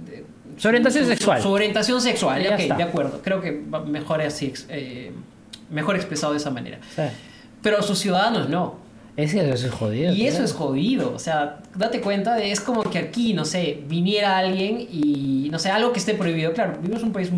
Su 0.57 0.67
orientación 0.67 1.05
sexual. 1.05 1.41
Su, 1.41 1.49
orientación 1.49 2.01
sexual, 2.01 2.41
Ya 2.43 2.53
ok, 2.55 2.59
está. 2.59 2.75
de 2.75 2.83
acuerdo. 2.83 3.21
Creo 3.23 3.41
que 3.41 3.51
mejor 3.85 4.21
así, 4.21 4.53
eh, 4.69 5.11
mejor 5.69 5.95
expresado 5.95 6.33
de 6.33 6.39
esa 6.39 6.49
manera. 6.51 6.79
Sí. 6.95 7.03
Pero 7.61 7.81
sus 7.83 7.99
ciudadanos 7.99 8.49
no. 8.49 8.85
Es 9.15 9.33
que 9.33 9.49
eso 9.49 9.65
es 9.67 9.73
jodido. 9.73 10.13
Y 10.13 10.27
eso 10.27 10.37
tío. 10.37 10.45
es 10.45 10.53
jodido, 10.53 11.11
o 11.15 11.17
sea, 11.17 11.57
date 11.75 12.01
cuenta 12.01 12.35
de, 12.35 12.51
es 12.51 12.59
como 12.61 12.83
que 12.83 12.99
aquí, 12.99 13.33
no 13.33 13.45
sé, 13.45 13.81
viniera 13.87 14.37
alguien 14.37 14.79
y, 14.79 15.47
no 15.51 15.57
sé, 15.57 15.71
algo 15.71 15.91
que 15.91 15.97
esté 15.97 16.13
prohibido. 16.13 16.53
Claro, 16.53 16.77
vivimos 16.79 17.01
en 17.01 17.07
un 17.07 17.13
país 17.13 17.31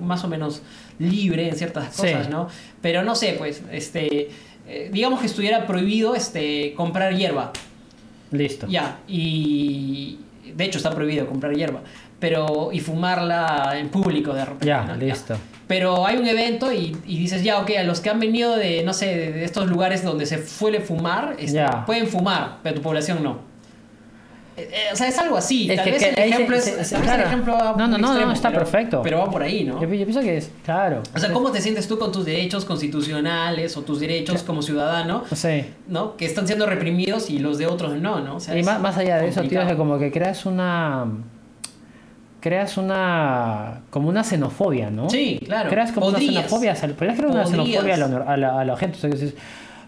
más 0.00 0.24
o 0.24 0.28
menos 0.28 0.62
libre 0.98 1.48
en 1.48 1.54
ciertas 1.56 1.94
Sí. 1.94 2.02
cosas, 2.02 2.28
¿no? 2.30 2.48
Pero 2.82 3.04
no 3.04 3.14
sé, 3.14 3.36
pues, 3.38 3.62
este, 3.70 4.30
eh, 4.66 4.90
digamos 4.92 5.20
que 5.20 5.26
estuviera 5.26 5.68
prohibido, 5.68 6.16
este, 6.16 6.74
comprar 6.74 7.14
hierba. 7.16 7.52
Listo. 8.32 8.66
Ya, 8.68 8.98
y 9.06 10.18
de 10.56 10.64
hecho 10.64 10.78
está 10.78 10.92
prohibido 10.94 11.26
comprar 11.28 11.54
hierba, 11.54 11.82
pero, 12.20 12.70
y 12.72 12.80
fumarla 12.80 13.74
en 13.78 13.88
público 13.88 14.32
de 14.34 14.44
repente. 14.44 14.66
Ya, 14.66 14.84
¿no? 14.84 14.94
listo. 14.96 15.36
Pero 15.66 16.06
hay 16.06 16.16
un 16.16 16.26
evento 16.26 16.72
y, 16.72 16.96
y 17.06 17.18
dices, 17.18 17.42
ya, 17.42 17.58
ok, 17.60 17.70
a 17.78 17.82
los 17.84 18.00
que 18.00 18.10
han 18.10 18.18
venido 18.20 18.56
de, 18.56 18.82
no 18.82 18.92
sé, 18.92 19.06
de, 19.06 19.44
estos 19.44 19.68
lugares 19.68 20.02
donde 20.04 20.26
se 20.26 20.46
suele 20.46 20.80
fumar, 20.80 21.36
este, 21.38 21.64
pueden 21.86 22.06
fumar, 22.08 22.58
pero 22.62 22.76
tu 22.76 22.82
población 22.82 23.22
no. 23.22 23.48
Eh, 24.56 24.68
eh, 24.72 24.76
o 24.92 24.96
sea, 24.96 25.06
es 25.06 25.16
algo 25.18 25.36
así. 25.36 25.70
Es 25.70 25.76
tal 25.76 25.84
que- 25.84 25.90
vez 25.92 26.02
que 26.02 26.08
el 26.10 26.32
ejemplo 26.32 26.56
es, 26.56 26.92
el 26.92 27.20
ejemplo 27.20 27.56
No, 27.56 27.86
no, 27.86 27.88
muy 27.88 27.88
no, 27.88 27.98
no, 27.98 28.08
extremo, 28.08 28.32
está 28.32 28.48
pero- 28.50 28.60
perfecto. 28.62 29.00
Pero 29.02 29.18
va 29.20 29.30
por 29.30 29.42
ahí, 29.42 29.62
¿no? 29.64 29.74
Yo, 29.80 29.88
yo 29.88 30.04
pienso 30.04 30.20
que 30.20 30.36
es, 30.38 30.50
claro. 30.64 31.02
O 31.14 31.18
sea, 31.18 31.32
¿cómo 31.32 31.52
te 31.52 31.60
sientes 31.60 31.86
tú 31.86 31.98
con 32.00 32.10
tus 32.10 32.24
derechos 32.26 32.64
constitucionales 32.64 33.76
o 33.76 33.82
tus 33.82 34.00
derechos 34.00 34.42
como 34.42 34.62
ciudadano, 34.62 35.24
No 35.30 35.36
sé. 35.36 35.66
¿no? 35.88 36.16
Que 36.16 36.26
están 36.26 36.46
siendo 36.48 36.66
reprimidos 36.66 37.30
y 37.30 37.38
los 37.38 37.58
de 37.58 37.68
otros 37.68 37.94
no, 38.00 38.20
¿no? 38.20 38.36
O 38.36 38.40
sea, 38.40 38.58
Y 38.58 38.62
más, 38.64 38.80
más 38.80 38.98
allá 38.98 39.18
de 39.18 39.28
eso, 39.28 39.40
tío, 39.42 39.62
es 39.62 39.68
que 39.68 39.76
como 39.76 39.98
que 39.98 40.10
creas 40.10 40.44
una. 40.46 41.06
Creas 42.40 42.76
una. 42.78 43.82
como 43.90 44.08
una 44.08 44.24
xenofobia, 44.24 44.90
¿no? 44.90 45.10
Sí, 45.10 45.40
claro. 45.44 45.68
Creas 45.70 45.92
como 45.92 46.06
Podrías. 46.10 46.30
una 46.30 46.40
xenofobia. 46.42 46.74
Podrías 46.74 47.16
crear 47.16 47.30
una 47.32 47.42
Podrías. 47.44 47.50
xenofobia 47.50 47.94
a 47.94 47.98
la, 47.98 48.16
a 48.32 48.36
la, 48.36 48.60
a 48.60 48.64
la 48.64 48.76
gente. 48.76 48.96
O 48.96 49.00
sea, 49.00 49.10
que 49.10 49.16
dices, 49.16 49.34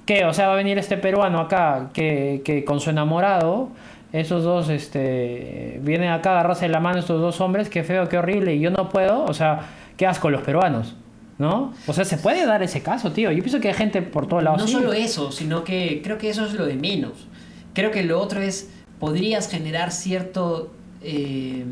¿qué? 0.07 0.25
O 0.25 0.33
sea, 0.35 0.49
va 0.49 0.55
a 0.55 0.57
venir 0.57 0.79
este 0.79 0.97
peruano 0.99 1.41
acá 1.41 1.91
que, 1.93 2.43
que 2.45 2.65
con 2.65 2.81
su 2.81 2.91
enamorado 2.91 3.71
esos 4.13 4.45
dos, 4.45 4.69
este, 4.69 5.81
vienen 5.83 6.11
acá 6.11 6.31
a 6.31 6.33
agarrarse 6.35 6.69
la 6.69 6.81
mano 6.81 6.99
estos 6.99 7.21
dos 7.21 7.41
hombres, 7.41 7.71
qué 7.71 7.83
feo, 7.83 8.09
qué 8.11 8.19
horrible, 8.19 8.55
y 8.55 8.61
yo 8.61 8.71
no 8.71 8.91
puedo, 8.91 9.25
o 9.25 9.33
sea, 9.33 9.61
qué 9.97 10.07
asco 10.07 10.29
los 10.29 10.43
peruanos, 10.43 10.95
¿no? 11.39 11.73
O 11.87 11.93
sea, 11.95 12.05
se 12.05 12.19
puede 12.19 12.45
dar 12.45 12.63
ese 12.63 12.83
caso, 12.83 13.13
tío. 13.13 13.33
Yo 13.33 13.39
pienso 13.43 13.59
que 13.61 13.69
hay 13.69 13.75
gente 13.75 14.03
por 14.03 14.27
todos 14.29 14.43
lados. 14.43 14.61
No 14.61 14.67
sí. 14.67 14.75
solo 14.75 14.93
eso, 14.93 15.33
sino 15.33 15.65
que 15.65 16.03
creo 16.05 16.19
que 16.19 16.29
eso 16.29 16.45
es 16.45 16.53
lo 16.53 16.67
de 16.67 16.75
menos. 16.75 17.27
Creo 17.73 17.91
que 17.91 18.03
lo 18.03 18.21
otro 18.21 18.43
es, 18.43 18.71
podrías 19.01 19.49
generar 19.49 19.93
cierto, 19.93 20.71
eh, 21.03 21.65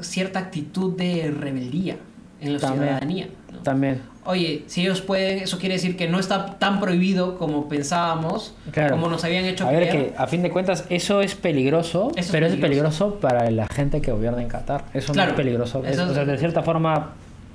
cierta 0.00 0.38
actitud 0.38 0.96
de 0.96 1.32
rebeldía 1.36 1.96
en 2.40 2.54
la 2.54 2.58
También. 2.58 2.84
ciudadanía. 2.84 3.28
¿no? 3.52 3.58
También. 3.60 4.00
Oye, 4.26 4.64
si 4.66 4.82
ellos 4.82 5.00
pueden, 5.00 5.38
eso 5.38 5.58
quiere 5.58 5.74
decir 5.76 5.96
que 5.96 6.06
no 6.08 6.18
está 6.20 6.58
tan 6.58 6.78
prohibido 6.78 7.38
como 7.38 7.68
pensábamos, 7.68 8.54
Claro. 8.70 8.90
como 8.96 9.08
nos 9.08 9.24
habían 9.24 9.44
hecho 9.46 9.66
A 9.66 9.70
ver, 9.72 9.88
creer. 9.88 10.10
que 10.12 10.18
a 10.18 10.26
fin 10.26 10.42
de 10.42 10.50
cuentas 10.50 10.84
eso 10.90 11.20
es 11.22 11.34
peligroso, 11.34 12.12
Eso 12.16 12.30
pero 12.32 12.46
es 12.46 12.52
peligroso. 12.56 12.60
peligroso 13.08 13.20
para 13.20 13.50
la 13.50 13.66
gente 13.68 14.00
que 14.02 14.12
gobierna 14.12 14.42
en 14.42 14.48
Qatar. 14.48 14.84
Eso 14.94 15.12
Claro, 15.12 15.30
no 15.30 15.32
es 15.32 15.36
peligroso. 15.36 15.82
Es- 15.84 15.92
eso 15.94 16.04
es- 16.04 16.10
o 16.10 16.14
sea, 16.14 16.24
de 16.26 16.38
cierta 16.38 16.62
forma, 16.62 17.14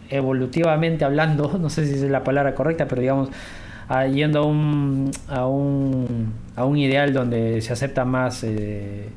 evolutivamente 0.09 1.05
hablando, 1.05 1.57
no 1.59 1.69
sé 1.69 1.85
si 1.87 1.93
es 1.93 2.01
la 2.03 2.23
palabra 2.23 2.55
correcta, 2.55 2.87
pero 2.87 3.01
digamos, 3.01 3.29
ah, 3.87 4.07
yendo 4.07 4.39
a 4.39 4.45
un, 4.45 5.11
a 5.27 5.45
un, 5.47 6.33
a 6.55 6.65
un 6.65 6.77
ideal 6.77 7.13
donde 7.13 7.61
se 7.61 7.73
acepta 7.73 8.05
más, 8.05 8.43
eh, 8.43 9.09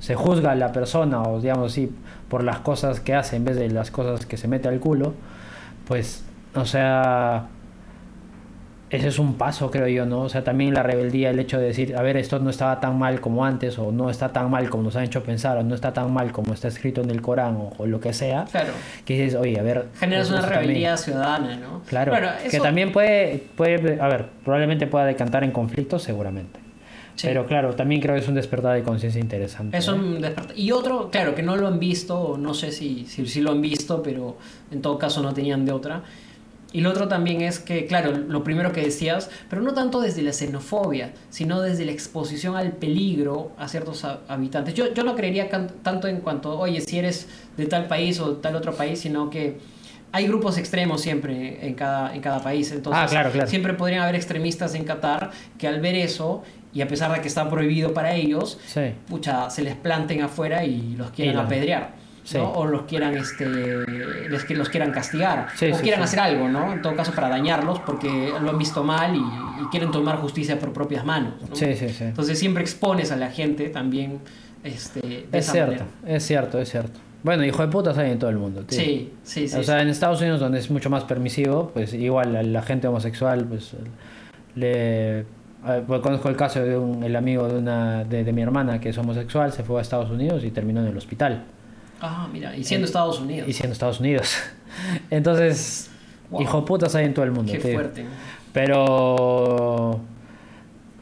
se 0.00 0.14
juzga 0.14 0.52
a 0.52 0.54
la 0.54 0.72
persona, 0.72 1.22
o 1.22 1.40
digamos 1.40 1.72
así, 1.72 1.90
por 2.28 2.42
las 2.44 2.58
cosas 2.60 3.00
que 3.00 3.14
hace 3.14 3.36
en 3.36 3.44
vez 3.44 3.56
de 3.56 3.68
las 3.70 3.90
cosas 3.90 4.26
que 4.26 4.36
se 4.36 4.48
mete 4.48 4.68
al 4.68 4.80
culo, 4.80 5.14
pues, 5.86 6.24
o 6.54 6.64
sea, 6.64 7.46
ese 8.88 9.08
es 9.08 9.18
un 9.18 9.34
paso, 9.34 9.70
creo 9.70 9.88
yo, 9.88 10.06
¿no? 10.06 10.20
O 10.22 10.28
sea, 10.28 10.44
también 10.44 10.72
la 10.72 10.82
rebeldía, 10.84 11.30
el 11.30 11.38
hecho 11.40 11.58
de 11.58 11.66
decir, 11.66 11.96
a 11.96 12.02
ver, 12.02 12.16
esto 12.16 12.38
no 12.38 12.50
estaba 12.50 12.78
tan 12.80 12.98
mal 12.98 13.20
como 13.20 13.44
antes, 13.44 13.78
o 13.78 13.90
no 13.90 14.10
está 14.10 14.32
tan 14.32 14.48
mal 14.50 14.70
como 14.70 14.84
nos 14.84 14.94
han 14.96 15.02
hecho 15.04 15.22
pensar, 15.24 15.56
o 15.58 15.62
no 15.64 15.74
está 15.74 15.92
tan 15.92 16.12
mal 16.12 16.30
como 16.32 16.52
está 16.54 16.68
escrito 16.68 17.00
en 17.00 17.10
el 17.10 17.20
Corán, 17.20 17.56
o, 17.56 17.72
o 17.78 17.86
lo 17.86 18.00
que 18.00 18.12
sea, 18.12 18.44
Claro, 18.50 18.72
que 19.04 19.14
dices, 19.14 19.34
oye, 19.38 19.58
a 19.58 19.62
ver... 19.62 19.86
generas 19.98 20.30
una 20.30 20.40
también- 20.42 20.60
rebeldía 20.60 20.96
ciudadana, 20.96 21.56
¿no? 21.56 21.82
Claro, 21.88 22.12
Bueno, 22.12 22.28
que 22.48 22.60
también 22.60 22.92
puede, 22.92 23.44
puede, 23.56 24.00
a 24.00 24.08
ver, 24.08 24.26
probablemente 24.44 24.86
pueda 24.86 25.04
decantar 25.04 25.42
en 25.44 25.50
conflictos, 25.50 26.02
seguramente. 26.02 26.60
Sí. 27.16 27.26
Pero 27.28 27.46
claro, 27.46 27.74
también 27.74 28.00
creo 28.00 28.14
que 28.14 28.20
es 28.20 28.28
un 28.28 28.34
despertar 28.34 28.74
de 28.76 28.82
conciencia 28.82 29.20
interesante. 29.20 29.76
Es 29.76 29.88
¿eh? 29.88 29.92
un 29.92 30.20
despertar- 30.20 30.52
Y 30.56 30.70
otro, 30.72 31.10
claro, 31.10 31.34
que 31.34 31.42
no 31.42 31.56
lo 31.56 31.66
han 31.66 31.78
visto, 31.78 32.18
o 32.20 32.36
no 32.38 32.52
sé 32.54 32.70
si, 32.72 33.06
si, 33.06 33.26
si 33.26 33.40
lo 33.40 33.52
han 33.52 33.60
visto, 33.62 34.02
pero 34.02 34.36
en 34.70 34.82
todo 34.82 34.98
caso 34.98 35.22
no 35.22 35.32
tenían 35.32 35.64
de 35.64 35.72
otra. 35.72 36.02
Y 36.72 36.82
lo 36.82 36.90
otro 36.90 37.08
también 37.08 37.40
es 37.40 37.58
que, 37.58 37.86
claro, 37.86 38.12
lo 38.12 38.44
primero 38.44 38.70
que 38.70 38.82
decías, 38.82 39.30
pero 39.48 39.62
no 39.62 39.72
tanto 39.72 40.00
desde 40.00 40.20
la 40.20 40.32
xenofobia, 40.34 41.12
sino 41.30 41.62
desde 41.62 41.86
la 41.86 41.92
exposición 41.92 42.54
al 42.54 42.72
peligro 42.72 43.52
a 43.56 43.66
ciertos 43.66 44.04
ha- 44.04 44.20
habitantes. 44.28 44.74
Yo, 44.74 44.92
yo 44.92 45.02
no 45.02 45.14
creería 45.14 45.48
can- 45.48 45.70
tanto 45.82 46.08
en 46.08 46.20
cuanto, 46.20 46.58
oye, 46.58 46.82
si 46.82 46.98
eres 46.98 47.28
de 47.56 47.64
tal 47.66 47.86
país 47.86 48.20
o 48.20 48.32
tal 48.36 48.56
otro 48.56 48.74
país, 48.74 48.98
sino 48.98 49.30
que 49.30 49.56
hay 50.16 50.26
grupos 50.26 50.58
extremos 50.58 51.00
siempre 51.00 51.66
en 51.66 51.74
cada, 51.74 52.14
en 52.14 52.20
cada 52.20 52.42
país. 52.42 52.70
Entonces, 52.72 53.02
Ah, 53.02 53.06
claro, 53.08 53.30
claro. 53.30 53.48
siempre 53.48 53.74
podrían 53.74 54.02
haber 54.02 54.14
extremistas 54.16 54.74
en 54.74 54.84
Qatar 54.84 55.30
que 55.58 55.68
al 55.68 55.80
ver 55.80 55.94
eso, 55.94 56.42
y 56.72 56.80
a 56.82 56.88
pesar 56.88 57.12
de 57.12 57.20
que 57.20 57.28
está 57.28 57.48
prohibido 57.48 57.94
para 57.94 58.14
ellos, 58.14 58.58
Sí, 58.66 58.92
pucha, 59.08 59.48
se 59.50 59.62
les 59.62 59.74
planten 59.76 60.22
afuera 60.22 60.64
y 60.64 60.94
los 60.96 61.10
quieran 61.10 61.38
apedrear. 61.38 61.90
Sí. 62.24 62.38
¿no? 62.38 62.50
O 62.54 62.66
los 62.66 62.82
quieran, 62.82 63.16
este, 63.16 63.46
les, 64.28 64.44
que 64.44 64.54
los 64.56 64.68
quieran 64.68 64.90
castigar. 64.90 65.46
Sí, 65.54 65.70
o 65.72 65.76
quieran 65.78 66.02
hacer 66.02 66.18
algo, 66.18 66.48
¿no? 66.48 66.72
En 66.72 66.82
todo 66.82 66.96
caso, 66.96 67.12
para 67.12 67.28
dañarlos 67.28 67.78
porque 67.80 68.32
lo 68.42 68.50
han 68.50 68.58
visto 68.58 68.82
mal 68.82 69.14
y, 69.14 69.62
y 69.62 69.66
quieren 69.70 69.92
tomar 69.92 70.16
justicia 70.16 70.58
por 70.58 70.72
propias 70.72 71.04
manos. 71.04 71.34
Entonces 72.00 72.38
siempre 72.38 72.62
expones 72.64 73.12
a 73.12 73.16
la 73.16 73.30
gente 73.30 73.68
también 73.68 74.18
este, 74.64 75.00
de 75.00 75.26
Es 75.32 75.44
esa 75.44 75.52
cierto, 75.52 75.70
manera. 75.72 75.86
es 76.16 76.26
cierto, 76.26 76.60
es 76.60 76.68
cierto. 76.70 76.98
Bueno, 77.26 77.44
hijo 77.44 77.60
de 77.62 77.68
putas 77.68 77.98
hay 77.98 78.12
en 78.12 78.18
todo 78.20 78.30
el 78.30 78.36
mundo, 78.38 78.62
tío. 78.62 78.78
Sí, 78.78 79.12
sí, 79.24 79.48
sí. 79.48 79.58
o 79.58 79.62
sea, 79.64 79.82
en 79.82 79.88
Estados 79.88 80.20
Unidos, 80.20 80.38
donde 80.38 80.60
es 80.60 80.70
mucho 80.70 80.88
más 80.90 81.02
permisivo, 81.04 81.72
pues 81.74 81.92
igual 81.92 82.36
a 82.36 82.42
la 82.44 82.62
gente 82.62 82.86
homosexual, 82.86 83.44
pues 83.44 83.72
le. 84.54 85.24
ver, 85.66 85.82
pues, 85.86 86.00
conozco 86.02 86.28
el 86.28 86.36
caso 86.36 86.60
de 86.62 86.78
un, 86.78 87.02
el 87.02 87.16
amigo 87.16 87.48
de, 87.48 87.58
una, 87.58 88.04
de, 88.04 88.22
de 88.22 88.32
mi 88.32 88.42
hermana 88.42 88.80
que 88.80 88.90
es 88.90 88.98
homosexual, 88.98 89.52
se 89.52 89.64
fue 89.64 89.80
a 89.80 89.82
Estados 89.82 90.08
Unidos 90.10 90.44
y 90.44 90.52
terminó 90.52 90.80
en 90.82 90.86
el 90.86 90.96
hospital. 90.96 91.42
Ah, 92.00 92.28
mira, 92.32 92.54
y 92.56 92.62
siendo 92.62 92.86
Estados 92.86 93.20
Unidos. 93.20 93.48
Y 93.48 93.52
siendo 93.52 93.72
Estados 93.72 93.98
Unidos. 94.00 94.34
Entonces, 95.10 95.90
Wow. 96.30 96.42
hijo 96.42 96.60
de 96.60 96.66
putas 96.66 96.94
hay 96.94 97.06
en 97.06 97.14
todo 97.14 97.24
el 97.24 97.30
mundo, 97.32 97.52
Qué 97.52 97.58
tío. 97.58 97.72
fuerte. 97.72 98.04
Pero. 98.52 100.00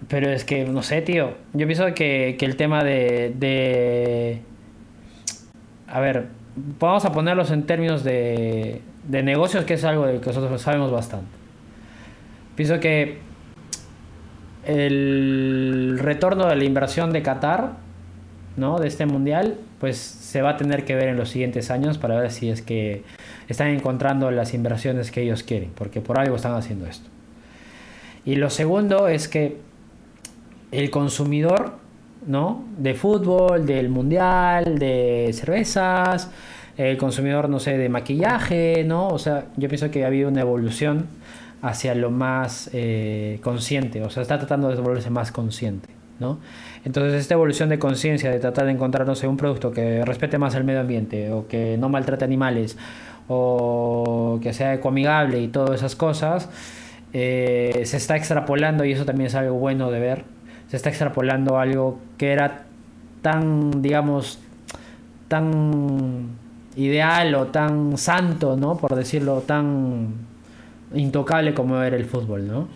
Pero 0.08 0.30
es 0.30 0.44
que, 0.44 0.64
no 0.66 0.82
sé, 0.82 1.00
tío. 1.02 1.32
Yo 1.54 1.66
pienso 1.66 1.86
que, 1.94 2.36
que 2.38 2.44
el 2.44 2.56
tema 2.56 2.84
de, 2.84 3.34
de. 3.38 4.40
A 5.94 6.00
ver, 6.00 6.26
vamos 6.80 7.04
a 7.04 7.12
ponerlos 7.12 7.52
en 7.52 7.66
términos 7.66 8.02
de, 8.02 8.80
de 9.06 9.22
negocios, 9.22 9.64
que 9.64 9.74
es 9.74 9.84
algo 9.84 10.06
de 10.06 10.18
que 10.18 10.26
nosotros 10.26 10.60
sabemos 10.60 10.90
bastante. 10.90 11.30
Pienso 12.56 12.80
que 12.80 13.18
el 14.64 16.00
retorno 16.02 16.48
de 16.48 16.56
la 16.56 16.64
inversión 16.64 17.12
de 17.12 17.22
Qatar, 17.22 17.74
¿no? 18.56 18.80
De 18.80 18.88
este 18.88 19.06
mundial, 19.06 19.56
pues 19.78 19.96
se 19.96 20.42
va 20.42 20.50
a 20.50 20.56
tener 20.56 20.84
que 20.84 20.96
ver 20.96 21.10
en 21.10 21.16
los 21.16 21.28
siguientes 21.28 21.70
años 21.70 21.96
para 21.96 22.18
ver 22.18 22.32
si 22.32 22.50
es 22.50 22.60
que 22.60 23.04
están 23.46 23.68
encontrando 23.68 24.32
las 24.32 24.52
inversiones 24.52 25.12
que 25.12 25.22
ellos 25.22 25.44
quieren, 25.44 25.70
porque 25.76 26.00
por 26.00 26.18
algo 26.18 26.34
están 26.34 26.54
haciendo 26.54 26.88
esto. 26.88 27.08
Y 28.24 28.34
lo 28.34 28.50
segundo 28.50 29.06
es 29.06 29.28
que 29.28 29.58
el 30.72 30.90
consumidor, 30.90 31.83
¿no? 32.26 32.64
De 32.78 32.94
fútbol, 32.94 33.66
del 33.66 33.88
mundial, 33.88 34.78
de 34.78 35.30
cervezas, 35.32 36.30
el 36.76 36.96
consumidor, 36.96 37.48
no 37.48 37.60
sé, 37.60 37.78
de 37.78 37.88
maquillaje, 37.88 38.84
¿no? 38.84 39.08
O 39.08 39.18
sea, 39.18 39.46
yo 39.56 39.68
pienso 39.68 39.90
que 39.90 40.04
ha 40.04 40.08
habido 40.08 40.28
una 40.28 40.40
evolución 40.40 41.06
hacia 41.62 41.94
lo 41.94 42.10
más 42.10 42.68
eh, 42.72 43.38
consciente, 43.42 44.02
o 44.02 44.10
sea, 44.10 44.22
está 44.22 44.38
tratando 44.38 44.68
de 44.68 44.76
volverse 44.76 45.08
más 45.08 45.32
consciente, 45.32 45.88
¿no? 46.20 46.38
Entonces, 46.84 47.14
esta 47.14 47.34
evolución 47.34 47.70
de 47.70 47.78
conciencia, 47.78 48.30
de 48.30 48.38
tratar 48.38 48.66
de 48.66 48.72
encontrar, 48.72 49.06
no 49.06 49.14
sé, 49.14 49.26
un 49.26 49.38
producto 49.38 49.70
que 49.70 50.04
respete 50.04 50.36
más 50.36 50.54
el 50.54 50.64
medio 50.64 50.80
ambiente, 50.80 51.32
o 51.32 51.46
que 51.48 51.78
no 51.78 51.88
maltrate 51.88 52.24
animales, 52.24 52.76
o 53.28 54.38
que 54.42 54.52
sea 54.52 54.74
ecoamigable 54.74 55.40
y 55.40 55.48
todas 55.48 55.76
esas 55.76 55.96
cosas, 55.96 56.50
eh, 57.14 57.82
se 57.84 57.96
está 57.96 58.16
extrapolando, 58.16 58.84
y 58.84 58.92
eso 58.92 59.06
también 59.06 59.28
es 59.28 59.34
algo 59.34 59.54
bueno 59.54 59.90
de 59.90 60.00
ver, 60.00 60.24
se 60.74 60.78
está 60.78 60.88
extrapolando 60.88 61.56
algo 61.60 62.00
que 62.18 62.32
era 62.32 62.64
tan, 63.22 63.80
digamos, 63.80 64.40
tan 65.28 66.30
ideal 66.74 67.32
o 67.36 67.46
tan 67.46 67.96
santo, 67.96 68.56
¿no? 68.56 68.76
Por 68.76 68.96
decirlo, 68.96 69.40
tan 69.46 70.08
intocable 70.92 71.54
como 71.54 71.80
era 71.80 71.96
el 71.96 72.04
fútbol, 72.06 72.48
¿no? 72.48 72.66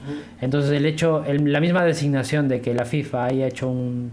Entonces 0.40 0.70
el 0.70 0.86
hecho, 0.86 1.24
el- 1.24 1.52
la 1.52 1.58
misma 1.60 1.82
designación 1.84 2.46
de 2.46 2.60
que 2.60 2.72
la 2.72 2.84
FIFA 2.84 3.24
haya 3.26 3.48
hecho 3.48 3.68
un, 3.68 4.12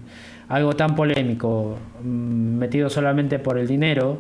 algo 0.50 0.74
tan 0.74 0.96
polémico, 0.96 1.78
mm, 2.04 2.58
metido 2.58 2.90
solamente 2.90 3.38
por 3.38 3.60
el 3.60 3.68
dinero, 3.68 4.18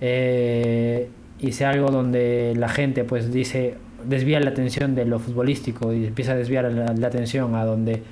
eh, 0.00 1.08
y 1.40 1.52
sea 1.52 1.70
algo 1.70 1.90
donde 1.92 2.54
la 2.56 2.68
gente 2.68 3.04
pues 3.04 3.32
dice, 3.32 3.76
desvía 4.04 4.40
la 4.40 4.50
atención 4.50 4.94
de 4.96 5.04
lo 5.04 5.18
futbolístico 5.20 5.92
y 5.92 6.06
empieza 6.06 6.32
a 6.32 6.36
desviar 6.36 6.64
la, 6.72 6.92
la 6.94 7.06
atención 7.06 7.54
a 7.54 7.64
donde 7.64 8.02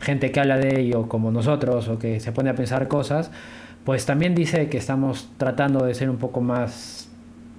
gente 0.00 0.30
que 0.32 0.40
habla 0.40 0.56
de 0.58 0.80
ello 0.80 1.08
como 1.08 1.30
nosotros 1.30 1.88
o 1.88 1.98
que 1.98 2.20
se 2.20 2.32
pone 2.32 2.50
a 2.50 2.54
pensar 2.54 2.88
cosas, 2.88 3.30
pues 3.84 4.06
también 4.06 4.34
dice 4.34 4.68
que 4.68 4.78
estamos 4.78 5.28
tratando 5.38 5.84
de 5.84 5.94
ser 5.94 6.10
un 6.10 6.18
poco 6.18 6.40
más 6.40 7.08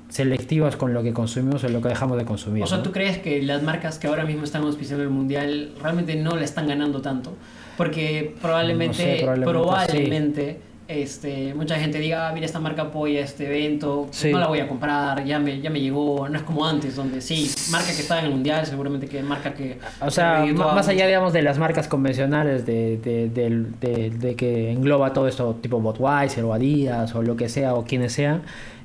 selectivos 0.10 0.76
con 0.76 0.94
lo 0.94 1.04
que 1.04 1.14
consumimos 1.14 1.64
o 1.64 1.70
lo 1.70 1.82
que 1.82 1.90
dejamos 1.90 2.18
de 2.18 2.26
consumir. 2.26 2.64
O 2.64 2.68
sea, 2.68 2.78
¿no? 2.78 2.84
¿tú 2.84 2.92
crees 2.92 3.20
que 3.20 3.42
las 3.42 3.64
marcas 3.64 4.00
que 4.00 4.08
ahora 4.08 4.26
mismo 4.26 4.44
están 4.44 4.64
auspiciando 4.64 5.04
el 5.04 5.10
mundial 5.10 5.72
realmente 5.82 6.16
no 6.16 6.36
le 6.36 6.46
están 6.46 6.68
ganando 6.68 7.02
tanto? 7.02 7.34
Porque 7.78 8.36
probablemente, 8.42 9.04
No 9.04 9.18
sé, 9.18 9.20
probablemente 9.22 9.52
probablemente, 9.52 10.60
este, 10.90 11.54
mucha 11.54 11.76
gente 11.80 12.00
diga, 12.00 12.28
"Ah, 12.30 12.34
mira, 12.34 12.48
esta 12.48 12.60
marca 12.60 12.82
apoya 12.82 13.20
este 13.22 13.46
evento, 13.46 14.08
Sí. 14.10 14.32
no 14.32 14.40
la 14.40 14.48
voy 14.48 14.60
a 14.60 14.68
comprar, 14.68 15.24
ya 15.24 15.38
me, 15.38 15.62
ya 15.62 15.70
me 15.70 15.80
llegó, 15.80 16.28
no 16.28 16.36
es 16.36 16.44
como 16.44 16.66
antes, 16.66 16.96
donde 16.96 17.22
sí, 17.22 17.50
marca 17.70 17.86
que 17.94 18.02
está 18.02 18.18
en 18.20 18.26
el 18.26 18.32
mundial, 18.32 18.66
seguramente 18.66 19.06
que 19.08 19.22
marca 19.22 19.54
que... 19.54 19.78
O 20.02 20.10
sea, 20.10 20.44
que 20.44 20.54
más 20.54 20.88
allá, 20.88 21.06
digamos, 21.06 21.32
de 21.32 21.44
las 21.44 21.60
marcas 21.60 21.88
convencionales 21.88 22.66
de, 22.66 22.98
de, 22.98 23.30
de- 23.30 24.10
de 24.10 24.36
que 24.36 24.72
engloba 24.72 25.14
todo 25.14 25.28
esto, 25.28 25.54
tipo 25.62 25.80
Budweiser 25.80 26.44
o 26.44 26.54
Adidas 26.56 27.14
o 27.14 27.22
lo 27.22 27.36
que 27.36 27.50
sea, 27.50 27.76
o 27.76 27.86
quienes 27.86 28.14
sean, 28.14 28.42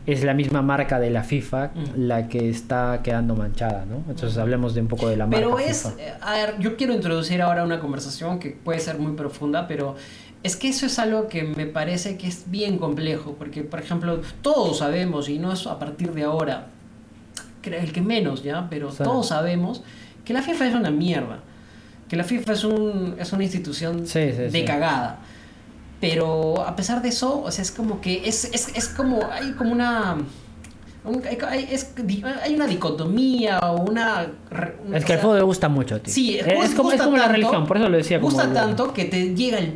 es 0.07 0.23
la 0.23 0.35
misma 0.35 0.61
marca 0.61 1.01
de 1.01 1.09
la 1.09 1.23
FIFA 1.23 1.71
Mm. 1.75 1.81
la 1.97 2.29
que 2.29 2.51
está 2.51 3.01
quedando 3.03 3.35
manchada, 3.35 3.87
¿no? 3.87 4.03
Entonces 4.11 4.37
hablemos 4.37 4.75
de 4.75 4.83
un 4.83 4.89
poco 4.89 5.09
de 5.09 5.17
la 5.17 5.25
marca 5.25 5.39
Pero 5.39 5.59
es, 5.59 5.85
FIFA. 5.85 6.03
eh, 6.03 6.13
a 6.21 6.33
ver, 6.35 6.55
yo 6.59 6.77
quiero 6.77 6.93
introducir 6.93 7.41
ahora 7.41 7.65
una 7.65 7.81
conversación 7.81 8.39
que 8.39 8.51
puede 8.51 8.79
ser 8.81 8.99
muy 8.99 9.13
profunda, 9.15 9.67
pero 9.67 9.97
es 10.45 10.55
que 10.57 10.69
eso 10.69 10.87
es 10.87 10.99
algo 11.01 11.27
que 11.27 11.43
me 11.43 11.67
parece 11.67 12.17
que 12.17 12.29
es 12.29 12.45
bien 12.51 12.79
complejo, 12.79 13.35
porque 13.39 13.63
por 13.65 13.81
ejemplo, 13.81 14.21
todos 14.43 14.79
sabemos, 14.79 15.29
y 15.29 15.39
no 15.41 15.53
es 15.53 15.67
a 15.67 15.79
partir 15.81 16.13
de 16.13 16.23
ahora, 16.23 16.69
creo 17.63 17.81
el 17.81 17.93
que 17.93 18.01
menos 18.03 18.43
ya, 18.45 18.69
pero 18.71 18.93
Sí. 18.93 19.03
todos 19.03 19.29
sabemos 19.29 19.83
que 20.25 20.33
la 20.33 20.43
FIFA 20.43 20.69
es 20.69 20.75
una 20.75 20.91
mierda, 20.91 21.41
que 22.09 22.17
la 22.17 22.25
FIFA 22.25 22.53
es, 22.53 22.63
un, 22.65 23.17
es 23.19 23.33
una 23.33 23.43
institución 23.45 24.07
Sí, 24.07 24.31
sí, 24.33 24.43
de 24.53 24.65
cagada. 24.65 25.19
Pero 26.01 26.61
a 26.67 26.77
pesar 26.77 27.01
de 27.01 27.09
eso, 27.09 27.41
o 27.43 27.51
sea, 27.51 27.63
es 27.63 27.71
como 27.71 28.01
que 28.03 28.29
es, 28.29 28.45
es, 28.53 28.69
es 28.77 28.89
como, 28.89 29.21
hay 29.33 29.53
como 29.53 29.73
una... 29.73 30.17
un- 31.05 31.23
hay, 31.49 31.69
es- 31.71 31.95
hay 32.43 32.55
una 32.55 32.67
dicotomía 32.67 33.59
o 33.61 33.81
una... 33.91 34.27
Es 34.93 35.05
que 35.07 35.13
el 35.15 35.19
sea, 35.19 35.19
fútbol 35.19 35.37
me 35.39 35.43
gusta 35.45 35.69
mucho, 35.71 36.01
tío. 36.03 36.13
Sí, 36.13 36.39
es, 36.39 36.47
es 36.47 36.75
como, 36.75 36.91
la 37.17 37.29
religión, 37.29 37.67
por 37.67 37.79
eso 37.79 37.89
lo 37.89 37.97
decía. 37.97 38.19
Gusta 38.19 38.53
tanto 38.53 38.93
que 38.93 39.07
te 39.07 39.35
llega 39.35 39.57
al, 39.59 39.73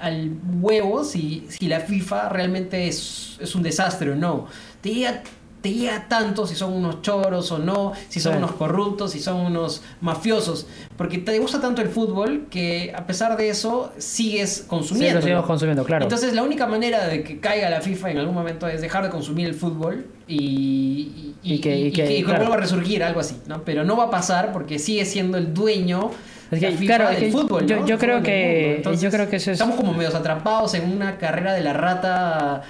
al 0.00 0.32
huevo 0.60 1.04
si, 1.04 1.46
si 1.48 1.66
la 1.68 1.80
FIFA 1.80 2.28
realmente 2.28 2.88
es, 2.88 3.36
es 3.40 3.54
un 3.54 3.62
desastre 3.62 4.10
o 4.12 4.16
no. 4.16 4.46
Te 4.80 4.90
llega, 4.94 5.22
te 5.60 5.72
llega 5.72 6.06
tanto 6.08 6.46
si 6.46 6.54
son 6.54 6.72
unos 6.72 7.02
choros 7.02 7.50
o 7.50 7.58
no, 7.58 7.92
si 8.08 8.20
son 8.20 8.32
Sí. 8.34 8.38
unos 8.38 8.52
corruptos, 8.52 9.10
si 9.10 9.18
son 9.20 9.36
unos 9.40 9.82
mafiosos. 10.00 10.66
Porque 10.96 11.18
te 11.18 11.36
gusta 11.40 11.60
tanto 11.60 11.82
el 11.82 11.88
fútbol 11.88 12.46
que 12.48 12.92
a 12.96 13.06
pesar 13.06 13.36
de 13.36 13.48
eso 13.48 13.92
sigues 13.98 14.50
Sí, 14.54 14.64
consumiendo. 14.68 15.16
lo 15.16 15.22
seguimos 15.22 15.46
consumiendo, 15.46 15.84
claro. 15.84 16.04
Entonces 16.04 16.32
la 16.32 16.42
única 16.44 16.66
manera 16.68 17.08
de 17.08 17.24
que 17.24 17.40
caiga 17.40 17.68
la 17.70 17.80
FIFA 17.80 18.12
en 18.12 18.18
algún 18.18 18.34
momento 18.36 18.68
es 18.68 18.80
dejar 18.80 19.02
de 19.04 19.10
consumir 19.10 19.46
el 19.48 19.54
fútbol 19.54 20.06
y, 20.28 21.34
y, 21.42 21.54
Y 21.54 21.60
que- 21.60 21.78
y 21.80 21.92
que- 21.92 22.04
que 22.06 22.22
claro. 22.24 22.38
vuelva 22.40 22.54
a 22.56 22.58
resurgir, 22.60 23.02
algo 23.02 23.20
así, 23.20 23.36
¿no? 23.46 23.62
Pero 23.64 23.84
no 23.84 23.96
va 23.96 24.04
a 24.04 24.10
pasar 24.10 24.52
porque 24.52 24.78
sigue 24.78 25.04
siendo 25.04 25.38
el 25.38 25.52
dueño 25.54 26.10
Es 26.50 26.60
que, 26.60 26.86
claro, 26.86 27.06
del 27.08 27.14
es 27.16 27.22
que 27.24 27.30
fútbol, 27.32 27.66
yo- 27.66 27.76
¿no? 27.80 27.86
yo 27.86 27.94
El 27.94 28.00
creo 28.00 28.22
que-. 28.22 28.76
Entonces, 28.76 29.02
yo 29.02 29.10
creo 29.10 29.28
que 29.28 29.36
eso 29.36 29.50
es- 29.50 29.60
Estamos 29.60 29.76
como 29.76 29.92
medios 29.92 30.14
atrapados 30.14 30.74
en 30.74 30.90
una 30.90 31.16
carrera 31.18 31.52
de 31.52 31.62
la 31.62 31.72
rata 31.74 32.62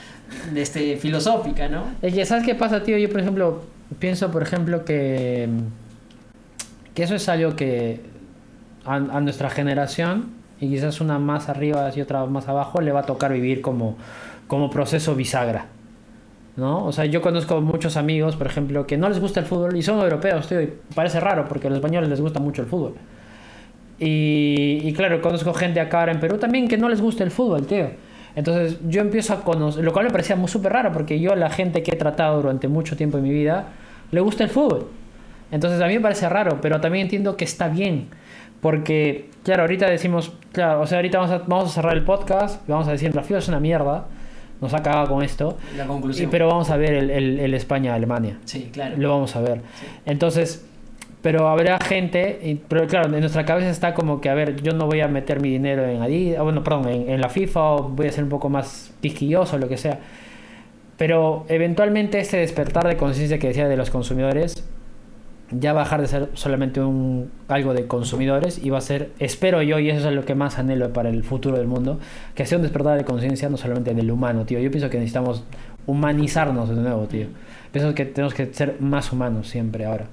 este, 0.54 0.96
filosófica, 0.96 1.68
¿no? 1.68 1.84
Es 2.02 2.12
que, 2.14 2.24
¿sabes 2.26 2.44
qué 2.44 2.54
pasa, 2.54 2.82
tío? 2.82 2.98
Yo, 2.98 3.08
por 3.08 3.20
ejemplo, 3.20 3.62
pienso, 3.98 4.30
por 4.30 4.42
ejemplo, 4.42 4.84
que, 4.84 5.48
que 6.94 7.02
eso 7.02 7.14
es 7.14 7.28
algo 7.28 7.54
que 7.56 8.00
a, 8.84 8.96
a 8.96 9.20
nuestra 9.20 9.48
generación, 9.50 10.30
y 10.60 10.68
quizás 10.68 11.00
una 11.00 11.18
más 11.20 11.48
arriba 11.48 11.90
y 11.94 12.00
otra 12.00 12.24
más 12.26 12.48
abajo, 12.48 12.80
le 12.80 12.90
va 12.92 13.00
a 13.00 13.04
tocar 13.04 13.32
vivir 13.32 13.60
como, 13.60 13.96
como 14.48 14.70
proceso 14.70 15.14
bisagra. 15.14 15.66
¿No? 16.56 16.84
O 16.84 16.90
sea, 16.90 17.04
yo 17.04 17.22
conozco 17.22 17.60
muchos 17.60 17.96
amigos, 17.96 18.34
por 18.34 18.48
ejemplo, 18.48 18.84
que 18.84 18.96
no 18.96 19.08
les 19.08 19.20
gusta 19.20 19.38
el 19.38 19.46
fútbol 19.46 19.76
y 19.76 19.82
son 19.82 20.00
europeos, 20.00 20.48
tío, 20.48 20.60
y 20.60 20.72
parece 20.92 21.20
raro 21.20 21.46
porque 21.46 21.68
a 21.68 21.70
los 21.70 21.76
españoles 21.76 22.08
les 22.10 22.20
gusta 22.20 22.40
mucho 22.40 22.62
el 22.62 22.66
fútbol. 22.68 22.94
Y, 24.00 24.80
y 24.84 24.92
claro, 24.92 25.20
conozco 25.20 25.52
gente 25.54 25.80
acá 25.80 26.00
ahora 26.00 26.12
en 26.12 26.20
Perú 26.20 26.38
también 26.38 26.68
que 26.68 26.78
no 26.78 26.88
les 26.88 27.00
gusta 27.00 27.24
el 27.24 27.30
fútbol, 27.30 27.66
tío. 27.66 27.90
Entonces 28.36 28.78
yo 28.88 29.00
empiezo 29.00 29.34
a 29.34 29.40
conocer, 29.42 29.82
lo 29.82 29.92
cual 29.92 30.04
me 30.06 30.10
parecía 30.12 30.36
muy 30.36 30.48
súper 30.48 30.72
raro 30.72 30.92
porque 30.92 31.18
yo 31.18 31.32
a 31.32 31.36
la 31.36 31.50
gente 31.50 31.82
que 31.82 31.92
he 31.92 31.96
tratado 31.96 32.40
durante 32.40 32.68
mucho 32.68 32.96
tiempo 32.96 33.18
en 33.18 33.24
mi 33.24 33.30
vida 33.30 33.66
le 34.12 34.20
gusta 34.20 34.44
el 34.44 34.50
fútbol. 34.50 34.86
Entonces 35.50 35.80
a 35.80 35.86
mí 35.88 35.94
me 35.94 36.00
parece 36.00 36.28
raro, 36.28 36.60
pero 36.60 36.80
también 36.80 37.04
entiendo 37.06 37.36
que 37.36 37.44
está 37.44 37.68
bien. 37.68 38.08
Porque, 38.60 39.30
claro, 39.44 39.62
ahorita 39.62 39.88
decimos, 39.88 40.32
claro, 40.52 40.80
o 40.80 40.86
sea, 40.86 40.98
ahorita 40.98 41.18
vamos 41.18 41.32
a, 41.32 41.38
vamos 41.46 41.66
a 41.70 41.72
cerrar 41.72 41.96
el 41.96 42.02
podcast 42.04 42.68
y 42.68 42.72
vamos 42.72 42.88
a 42.88 42.92
decir, 42.92 43.14
la 43.14 43.22
FIFA 43.22 43.38
es 43.38 43.48
una 43.48 43.60
mierda, 43.60 44.06
nos 44.60 44.74
ha 44.74 44.82
cagado 44.82 45.06
con 45.14 45.22
esto, 45.22 45.56
La 45.76 45.84
y- 45.84 45.86
conclusión. 45.86 46.28
pero 46.30 46.48
vamos 46.48 46.68
a 46.70 46.76
ver 46.76 46.92
el, 46.94 47.10
el- 47.10 47.38
el 47.38 47.54
España-Alemania. 47.54 48.38
Sí, 48.44 48.70
claro. 48.72 48.96
Lo 48.98 49.10
vamos 49.10 49.36
a 49.36 49.40
ver. 49.40 49.60
Sí. 49.80 49.86
Entonces, 50.06 50.67
pero 51.22 51.48
habrá 51.48 51.78
gente, 51.80 52.40
y- 52.44 52.54
pero 52.56 52.86
claro, 52.86 53.12
en 53.12 53.20
nuestra 53.20 53.44
cabeza 53.44 53.70
está 53.70 53.94
como 53.94 54.20
que, 54.20 54.28
a 54.28 54.34
ver, 54.34 54.62
yo 54.62 54.72
no 54.72 54.86
voy 54.86 55.00
a 55.00 55.08
meter 55.08 55.40
mi 55.40 55.50
dinero 55.50 55.84
en 55.84 56.00
Adidas, 56.02 56.42
bueno, 56.42 56.62
perdón, 56.64 56.88
en, 56.88 57.10
en 57.10 57.20
la 57.20 57.28
FIFA 57.28 57.60
o 57.72 57.82
voy 57.90 58.06
a 58.06 58.12
ser 58.12 58.24
un 58.24 58.30
poco 58.30 58.48
más 58.48 58.92
quisquilloso, 59.00 59.58
lo 59.58 59.68
que 59.68 59.76
sea. 59.76 59.98
Pero 60.96 61.44
eventualmente 61.48 62.18
este 62.18 62.38
despertar 62.38 62.86
de 62.88 62.96
conciencia 62.96 63.38
que 63.38 63.48
decía 63.48 63.68
de 63.68 63.76
los 63.76 63.90
consumidores 63.90 64.64
ya 65.50 65.72
dejar 65.72 66.02
de 66.02 66.08
ser 66.08 66.28
solamente 66.34 66.78
un 66.80 67.30
algo 67.48 67.72
de 67.72 67.86
consumidores 67.86 68.62
y 68.62 68.68
va 68.68 68.78
a 68.78 68.82
ser, 68.82 69.12
espero 69.18 69.62
yo, 69.62 69.78
y 69.78 69.88
eso 69.88 70.08
es 70.10 70.14
lo 70.14 70.26
que 70.26 70.34
más 70.34 70.58
anhelo 70.58 70.92
para 70.92 71.08
el 71.08 71.24
futuro 71.24 71.56
del 71.56 71.66
mundo, 71.66 71.98
que 72.34 72.44
sea 72.44 72.58
un 72.58 72.62
despertar 72.62 72.98
de 72.98 73.04
conciencia 73.04 73.48
no 73.48 73.56
solamente 73.56 73.94
del 73.94 74.10
humano, 74.10 74.44
tío. 74.44 74.58
Yo 74.58 74.70
pienso 74.70 74.90
que 74.90 74.98
necesitamos 74.98 75.44
humanizarnos 75.86 76.68
de 76.68 76.74
nuevo, 76.76 77.06
tío. 77.06 77.28
Pienso 77.72 77.94
que 77.94 78.04
tenemos 78.04 78.34
que 78.34 78.52
ser 78.52 78.76
más 78.80 79.10
humanos 79.10 79.48
siempre 79.48 79.86
ahora, 79.86 80.04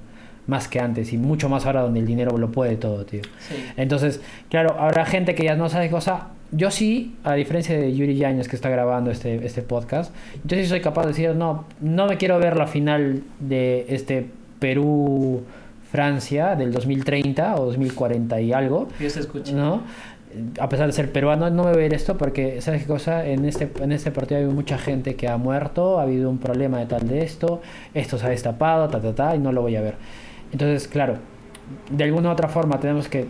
más 0.48 0.68
que 0.68 0.80
antes 0.80 1.14
y 1.14 1.18
mucho 1.18 1.50
más 1.50 1.66
ahora 1.66 1.82
donde 1.82 2.00
el 2.00 2.06
dinero 2.06 2.38
lo 2.38 2.52
puede 2.52 2.76
todo, 2.76 3.06
tío. 3.06 3.22
Sí. 3.39 3.56
Entonces, 3.78 4.22
claro, 4.50 4.76
habrá 4.80 5.06
gente 5.06 5.36
que 5.36 5.43
ya 5.43 5.56
no 5.56 5.70
sabe 5.70 5.89
cosa. 5.89 6.30
Yo 6.52 6.72
sí, 6.72 7.16
a 7.24 7.34
diferencia 7.34 7.78
de 7.78 7.93
Yuri 7.93 8.16
Yañez 8.16 8.48
que 8.48 8.56
está 8.56 8.70
grabando 8.70 9.12
este, 9.12 9.46
este 9.46 9.62
podcast, 9.62 10.14
yo 10.43 10.56
sí 10.56 10.66
soy 10.68 10.80
capaz 10.80 11.02
de 11.04 11.08
decir, 11.10 11.36
no, 11.36 11.66
no 11.82 12.06
me 12.06 12.18
quiero 12.18 12.39
ver 12.39 12.56
la 12.56 12.68
final 12.68 13.24
de 13.39 13.86
este 13.89 14.28
Perú-Francia 14.60 16.56
del 16.56 16.72
2030 16.72 17.56
o 17.56 17.66
2040 17.66 18.41
y 18.41 18.54
algo, 18.54 18.88
Yo 19.00 19.10
se 19.10 19.22
escucha. 19.22 19.54
¿no? 19.54 19.82
A 20.60 20.70
pesar 20.70 20.88
de 20.88 20.93
ser 20.93 21.12
peruano, 21.12 21.50
no 21.50 21.64
me 21.64 21.70
voy 21.70 21.80
a 21.80 21.84
ver 21.84 21.93
esto 21.93 22.18
porque, 22.18 22.62
¿sabes 22.62 22.82
qué 22.82 22.88
cosa? 22.88 23.26
En 23.26 23.46
este, 23.46 23.72
en 23.82 23.91
este 23.91 24.12
partido 24.12 24.39
hay 24.41 24.48
mucha 24.48 24.78
gente 24.78 25.16
que 25.16 25.28
ha 25.28 25.38
muerto, 25.38 26.00
ha 26.00 26.04
habido 26.04 26.30
un 26.30 26.38
problema 26.38 26.78
de 26.80 26.86
tal 26.86 27.08
de 27.08 27.24
esto, 27.24 27.62
esto 27.93 28.18
se 28.18 28.26
ha 28.26 28.30
destapado, 28.30 28.88
ta, 28.89 29.00
ta, 29.00 29.16
ta, 29.16 29.36
y 29.36 29.39
no 29.39 29.52
lo 29.52 29.62
voy 29.62 29.76
a 29.78 29.82
ver. 29.82 29.96
Entonces, 30.56 30.88
claro, 30.88 31.18
de 31.91 32.06
alguna 32.06 32.30
u 32.30 32.32
otra 32.32 32.47
forma 32.47 32.80
tenemos 32.80 33.10
que 33.10 33.26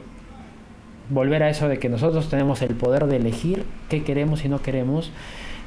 volver 1.10 1.42
a 1.42 1.50
eso 1.50 1.68
de 1.68 1.80
que 1.80 1.90
nosotros 1.90 2.30
tenemos 2.30 2.62
el 2.62 2.76
poder 2.76 3.08
de 3.08 3.16
elegir 3.16 3.66
qué 3.90 4.04
queremos 4.04 4.46
y 4.46 4.50
no 4.50 4.62
queremos. 4.62 5.10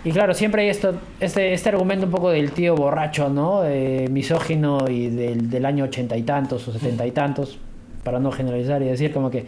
Y 0.04 0.12
claro, 0.12 0.34
siempre 0.34 0.62
hay 0.62 0.68
esto, 0.68 0.94
este, 1.18 1.52
este 1.52 1.68
argumento 1.70 2.06
un 2.06 2.12
poco 2.12 2.30
del 2.30 2.52
tío 2.52 2.76
borracho, 2.76 3.28
¿no? 3.28 3.62
Eh, 3.64 4.06
misógino 4.08 4.88
y 4.88 5.08
del, 5.08 5.50
del 5.50 5.66
año 5.66 5.86
ochenta 5.86 6.16
y 6.16 6.22
tantos 6.22 6.68
o 6.68 6.72
setenta 6.72 7.04
y 7.04 7.10
tantos, 7.10 7.58
para 8.04 8.20
no 8.20 8.30
generalizar 8.30 8.80
y 8.80 8.84
decir 8.84 9.12
como 9.12 9.28
que, 9.28 9.46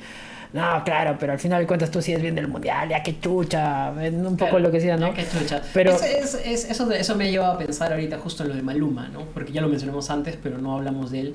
no, 0.52 0.82
claro, 0.84 1.16
pero 1.20 1.32
al 1.34 1.38
final 1.38 1.60
de 1.60 1.68
cuentas 1.68 1.92
tú 1.92 2.02
sí 2.02 2.12
es 2.12 2.20
bien 2.20 2.34
del 2.34 2.48
mundial, 2.48 2.88
ya 2.88 3.04
que 3.04 3.20
chucha, 3.20 3.92
un 3.92 4.36
poco 4.36 4.36
Claro, 4.36 4.58
lo 4.58 4.70
que 4.72 4.78
decía, 4.78 4.96
¿no? 4.96 5.06
ay, 5.06 5.12
qué 5.14 5.24
chucha. 5.38 5.62
Pero- 5.72 5.92
Es- 5.92 6.02
es- 6.02 6.34
es- 6.44 6.70
eso, 6.72 6.90
eso 6.90 7.14
me 7.14 7.30
lleva 7.30 7.52
a 7.52 7.56
pensar 7.58 7.92
ahorita 7.92 8.18
justo 8.18 8.42
en 8.42 8.48
lo 8.48 8.56
de 8.56 8.62
Maluma, 8.62 9.06
¿no? 9.12 9.26
Porque 9.32 9.52
ya 9.52 9.60
lo 9.60 9.68
mencionamos 9.68 10.10
antes, 10.10 10.36
pero 10.42 10.58
no 10.58 10.74
hablamos 10.74 11.12
de 11.12 11.20
él. 11.20 11.34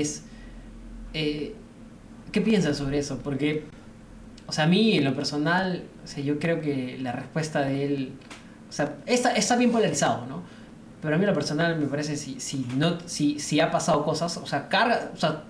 Es. 0.00 0.24
eh, 1.14 1.54
¿Qué 2.30 2.40
piensas 2.40 2.76
sobre 2.76 2.98
eso? 2.98 3.18
Porque. 3.18 3.64
O 4.46 4.52
sea, 4.52 4.64
a 4.64 4.66
mí, 4.66 4.96
en 4.96 5.04
lo 5.04 5.14
personal, 5.14 5.84
o 6.04 6.06
sea, 6.06 6.22
yo 6.22 6.38
creo 6.38 6.60
que 6.60 6.98
la 7.00 7.12
respuesta 7.12 7.60
de 7.60 7.84
él. 7.84 8.12
O 8.68 8.72
sea, 8.72 8.96
está, 9.06 9.34
está 9.34 9.56
bien 9.56 9.70
polarizado, 9.70 10.26
¿no? 10.26 10.42
Pero 11.00 11.14
a 11.14 11.18
mí, 11.18 11.24
en 11.24 11.30
lo 11.30 11.34
personal, 11.34 11.78
me 11.78 11.86
parece 11.86 12.16
si, 12.16 12.40
si, 12.40 12.66
no, 12.76 12.98
si, 13.06 13.38
si 13.38 13.60
ha 13.60 13.70
pasado 13.70 14.04
cosas, 14.04 14.36
o 14.36 14.46
sea, 14.46 14.68
carga. 14.68 15.10
O 15.14 15.16
sea, 15.16 15.44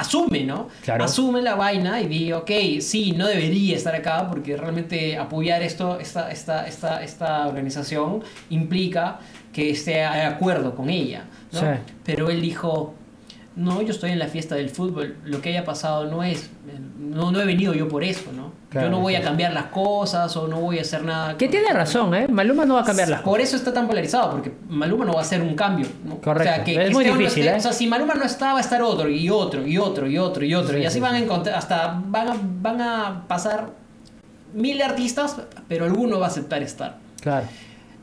asume, 0.00 0.44
¿no? 0.44 0.68
Claro. 0.82 1.04
Asume 1.04 1.42
la 1.42 1.54
vaina 1.54 2.00
y 2.00 2.08
dice, 2.08 2.34
ok, 2.34 2.50
sí, 2.80 3.12
no 3.12 3.26
debería 3.26 3.76
estar 3.76 3.94
acá 3.94 4.26
porque 4.28 4.56
realmente 4.56 5.18
apoyar 5.18 5.62
esto, 5.62 6.00
esta, 6.00 6.30
esta, 6.30 6.66
esta, 6.66 7.02
esta 7.02 7.46
organización 7.46 8.22
implica 8.48 9.20
que 9.52 9.70
esté 9.70 9.92
de 9.92 10.04
acuerdo 10.04 10.74
con 10.74 10.88
ella, 10.88 11.24
¿no? 11.52 11.60
Sí. 11.60 11.66
Pero 12.04 12.30
él 12.30 12.40
dijo, 12.40 12.94
no, 13.60 13.82
yo 13.82 13.90
estoy 13.90 14.10
en 14.12 14.18
la 14.18 14.26
fiesta 14.26 14.54
del 14.54 14.70
fútbol, 14.70 15.16
lo 15.24 15.42
que 15.42 15.50
haya 15.50 15.64
pasado 15.64 16.06
no 16.06 16.22
es, 16.22 16.48
no, 16.98 17.30
no 17.30 17.40
he 17.40 17.44
venido 17.44 17.74
yo 17.74 17.88
por 17.88 18.02
eso, 18.02 18.32
¿no? 18.34 18.52
Claro, 18.70 18.86
yo 18.86 18.90
no 18.92 19.00
voy 19.00 19.16
a 19.16 19.20
cambiar 19.22 19.52
las 19.52 19.64
cosas 19.66 20.34
o 20.36 20.46
no 20.48 20.60
voy 20.60 20.78
a 20.78 20.82
hacer 20.82 21.02
nada. 21.02 21.36
Que 21.36 21.48
tiene 21.48 21.72
razón, 21.72 22.14
¿eh? 22.14 22.26
Maluma 22.28 22.64
no 22.64 22.74
va 22.74 22.80
a 22.80 22.84
cambiar 22.84 23.08
las 23.08 23.20
por 23.22 23.40
eso 23.40 23.56
está 23.56 23.72
tan 23.74 23.86
polarizado, 23.86 24.30
porque 24.30 24.52
Maluma 24.68 25.04
no 25.04 25.12
va 25.12 25.18
a 25.18 25.22
hacer 25.22 25.42
un 25.42 25.54
cambio. 25.54 25.86
¿no? 26.04 26.16
Correcto. 26.20 26.50
O 26.52 26.54
sea, 26.54 26.64
que, 26.64 26.74
Es 26.76 26.88
que 26.88 26.94
muy 26.94 27.04
difícil, 27.04 27.44
esté- 27.44 27.54
¿eh? 27.54 27.58
O 27.58 27.60
sea, 27.60 27.72
si 27.72 27.86
Maluma 27.86 28.14
no 28.14 28.24
está, 28.24 28.52
va 28.52 28.58
a 28.58 28.62
estar 28.62 28.80
otro, 28.82 29.08
y 29.08 29.28
otro, 29.28 29.66
y 29.66 29.76
otro, 29.76 30.06
y 30.06 30.16
otro, 30.18 30.44
y 30.44 30.44
otro, 30.44 30.44
y 30.46 30.54
otro. 30.54 30.74
Sí, 30.76 30.82
y 30.82 30.86
así 30.86 30.94
sí, 30.94 31.00
van 31.00 31.16
a 31.16 31.18
encontrar, 31.18 31.56
hasta 31.56 32.00
van 32.06 32.28
a, 32.28 32.36
van 32.62 32.80
a 32.80 33.24
pasar 33.28 33.70
mil 34.54 34.80
artistas, 34.80 35.36
pero 35.68 35.84
alguno 35.84 36.18
va 36.18 36.26
a 36.26 36.28
aceptar 36.28 36.62
estar. 36.62 36.96
Claro. 37.20 37.46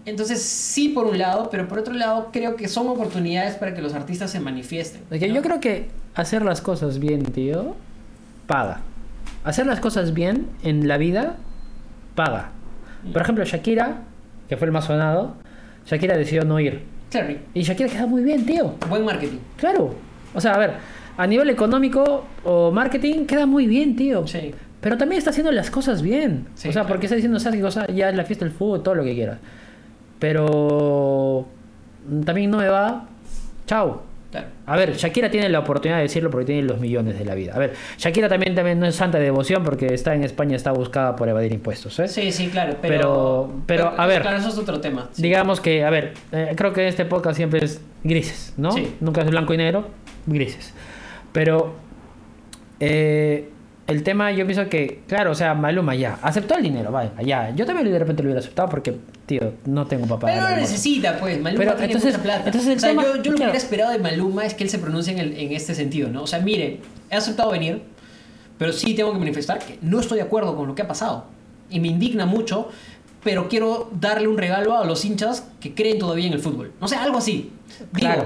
Entonces, 0.07 0.41
sí, 0.41 0.87
por 0.87 1.05
un 1.05 1.17
lado, 1.17 1.49
pero 1.51 1.67
por 1.67 1.79
otro 1.79 1.93
lado, 1.93 2.29
creo 2.31 2.55
que 2.55 2.69
son 2.69 2.87
oportunidades 2.87 3.55
para 3.55 3.75
que 3.75 3.81
los 3.81 3.93
artistas 3.93 4.31
se 4.31 4.39
manifiesten. 4.39 5.01
¿no? 5.11 5.17
yo 5.17 5.41
creo 5.41 5.59
que 5.59 5.89
hacer 6.15 6.45
las 6.45 6.61
cosas 6.61 6.99
bien, 6.99 7.23
tío, 7.23 7.75
paga. 8.47 8.79
Hacer 9.43 9.65
las 9.65 9.81
cosas 9.81 10.13
bien 10.13 10.47
en 10.63 10.87
la 10.87 10.97
vida, 10.97 11.35
paga. 12.15 12.51
Por 13.11 13.21
ejemplo, 13.21 13.43
Shakira, 13.43 13.97
que 14.47 14.55
fue 14.55 14.67
el 14.67 14.71
más 14.71 14.85
sonado, 14.85 15.35
Shakira 15.85 16.15
decidió 16.15 16.45
no 16.45 16.57
ir. 16.61 16.83
Claro, 17.11 17.35
Y 17.53 17.63
Shakira 17.63 17.89
queda 17.89 18.07
muy 18.07 18.23
bien, 18.23 18.45
tío. 18.45 18.75
buen 18.87 19.03
marketing. 19.03 19.39
Claro. 19.57 19.93
O 20.33 20.39
sea, 20.39 20.53
a 20.53 20.57
ver, 20.57 20.71
a 21.17 21.27
nivel 21.27 21.49
económico 21.49 22.23
o 22.45 22.71
marketing 22.71 23.25
queda 23.25 23.45
muy 23.45 23.67
bien, 23.67 23.97
tío. 23.97 24.25
Sí. 24.25 24.55
Pero 24.79 24.97
también 24.97 25.17
está 25.17 25.31
haciendo 25.31 25.51
las 25.51 25.69
cosas 25.69 26.01
bien. 26.01 26.47
Sí, 26.55 26.69
o 26.69 26.71
sea, 26.71 26.83
claro. 26.83 26.87
porque 26.87 27.07
está 27.07 27.15
diciendo, 27.15 27.41
¿sabes 27.41 27.57
qué 27.57 27.61
cosa? 27.61 27.87
Ya 27.87 28.09
es 28.09 28.15
la 28.15 28.23
fiesta 28.23 28.45
del 28.45 28.53
fútbol, 28.53 28.83
todo 28.83 28.95
lo 28.95 29.03
que 29.03 29.13
quieras. 29.13 29.39
Pero 30.19 31.45
también 32.25 32.49
no 32.51 32.57
me 32.57 32.67
va. 32.69 33.05
Chao. 33.65 34.03
A 34.67 34.75
ver, 34.75 34.95
Shakira 34.95 35.31
tiene 35.31 35.49
la 35.49 35.59
oportunidad 35.59 35.97
de 35.97 36.03
decirlo 36.03 36.29
porque 36.29 36.45
tiene 36.45 36.61
los 36.63 36.79
millones 36.79 37.17
de 37.17 37.25
la 37.25 37.33
vida. 37.33 37.53
A 37.55 37.59
ver, 37.59 37.73
Shakira 37.97 38.27
también, 38.29 38.53
también 38.53 38.79
no 38.79 38.85
es 38.85 38.93
santa 38.93 39.17
de 39.17 39.23
devoción 39.23 39.63
porque 39.63 39.93
está 39.93 40.13
en 40.13 40.23
España, 40.23 40.55
está 40.55 40.71
buscada 40.73 41.15
por 41.15 41.27
evadir 41.27 41.53
impuestos. 41.53 41.97
¿eh? 41.99 42.07
Sí, 42.07 42.31
sí, 42.31 42.49
claro. 42.49 42.75
Pero- 42.81 43.49
Pero, 43.65 43.85
pero, 43.89 43.93
a 43.99 44.05
ver. 44.05 44.21
Claro, 44.21 44.37
eso 44.37 44.49
es 44.49 44.57
otro 44.57 44.79
tema. 44.79 45.09
sí. 45.13 45.23
Digamos 45.23 45.59
que, 45.59 45.83
a 45.83 45.89
ver, 45.89 46.13
eh, 46.33 46.53
creo 46.55 46.71
que 46.73 46.87
este 46.87 47.05
podcast 47.05 47.37
siempre 47.37 47.63
es 47.65 47.81
grises, 48.03 48.53
¿no? 48.57 48.73
Sí. 48.73 48.95
Nunca 48.99 49.21
es 49.21 49.29
blanco 49.31 49.53
y 49.53 49.57
negro, 49.57 49.87
grises. 50.27 50.71
Pero, 51.31 51.73
eh, 52.79 53.49
el 53.87 54.03
tema, 54.03 54.31
yo 54.33 54.45
pienso 54.45 54.67
que, 54.69 55.01
claro, 55.07 55.31
o 55.31 55.35
sea, 55.35 55.53
Maluma 55.53 55.95
ya, 55.95 56.19
aceptó 56.21 56.55
el 56.57 56.63
dinero, 56.63 56.91
vaya, 56.91 57.11
ya. 57.23 57.49
Yo 57.55 57.65
también 57.65 57.89
de 57.89 57.97
repente 57.97 58.21
lo 58.21 58.27
hubiera 58.27 58.41
aceptado 58.41 58.67
porque, 58.67 58.97
tío, 59.25 59.53
no 59.65 59.85
tengo 59.87 60.05
papá. 60.07 60.27
Pero 60.27 60.41
no 60.41 60.49
lo 60.49 60.55
necesita, 60.57 61.17
pues. 61.17 61.39
Maluma 61.41 61.57
Pero, 61.63 61.75
tiene 61.77 61.93
entonces- 61.93 62.11
mucha 62.13 62.23
plata. 62.23 62.43
entonces 62.47 62.69
el 62.69 62.77
o 62.77 62.79
sea, 62.79 62.89
tema- 62.89 63.03
yo, 63.03 63.09
yo 63.11 63.15
lo 63.15 63.21
que 63.23 63.29
claro. 63.29 63.43
hubiera 63.51 63.57
esperado 63.57 63.91
de 63.93 63.99
Maluma 63.99 64.45
es 64.45 64.53
que 64.53 64.63
él 64.65 64.69
se 64.69 64.79
pronuncie 64.79 65.13
en, 65.13 65.19
el- 65.19 65.37
en 65.37 65.51
este 65.53 65.73
sentido, 65.73 66.09
¿no? 66.09 66.23
O 66.23 66.27
sea, 66.27 66.39
mire, 66.39 66.81
he 67.09 67.15
aceptado 67.15 67.49
venir, 67.51 67.81
pero 68.57 68.73
sí 68.73 68.93
tengo 68.93 69.13
que 69.13 69.19
manifestar 69.19 69.59
que 69.59 69.79
no 69.81 69.99
estoy 70.01 70.17
de 70.17 70.23
acuerdo 70.23 70.55
con 70.57 70.67
lo 70.67 70.75
que 70.75 70.81
ha 70.81 70.87
pasado. 70.87 71.25
Y 71.69 71.79
me 71.79 71.87
indigna 71.87 72.25
mucho, 72.25 72.69
pero 73.23 73.47
quiero 73.47 73.89
darle 73.97 74.27
un 74.27 74.37
regalo 74.37 74.77
a 74.77 74.83
los 74.85 75.05
hinchas 75.05 75.47
que 75.61 75.73
creen 75.73 75.97
todavía 75.99 76.27
en 76.27 76.33
el 76.33 76.39
fútbol. 76.39 76.73
No 76.81 76.87
sé, 76.89 76.95
algo 76.97 77.17
así. 77.19 77.51
Digo, 77.79 77.87
Claro. 77.93 78.25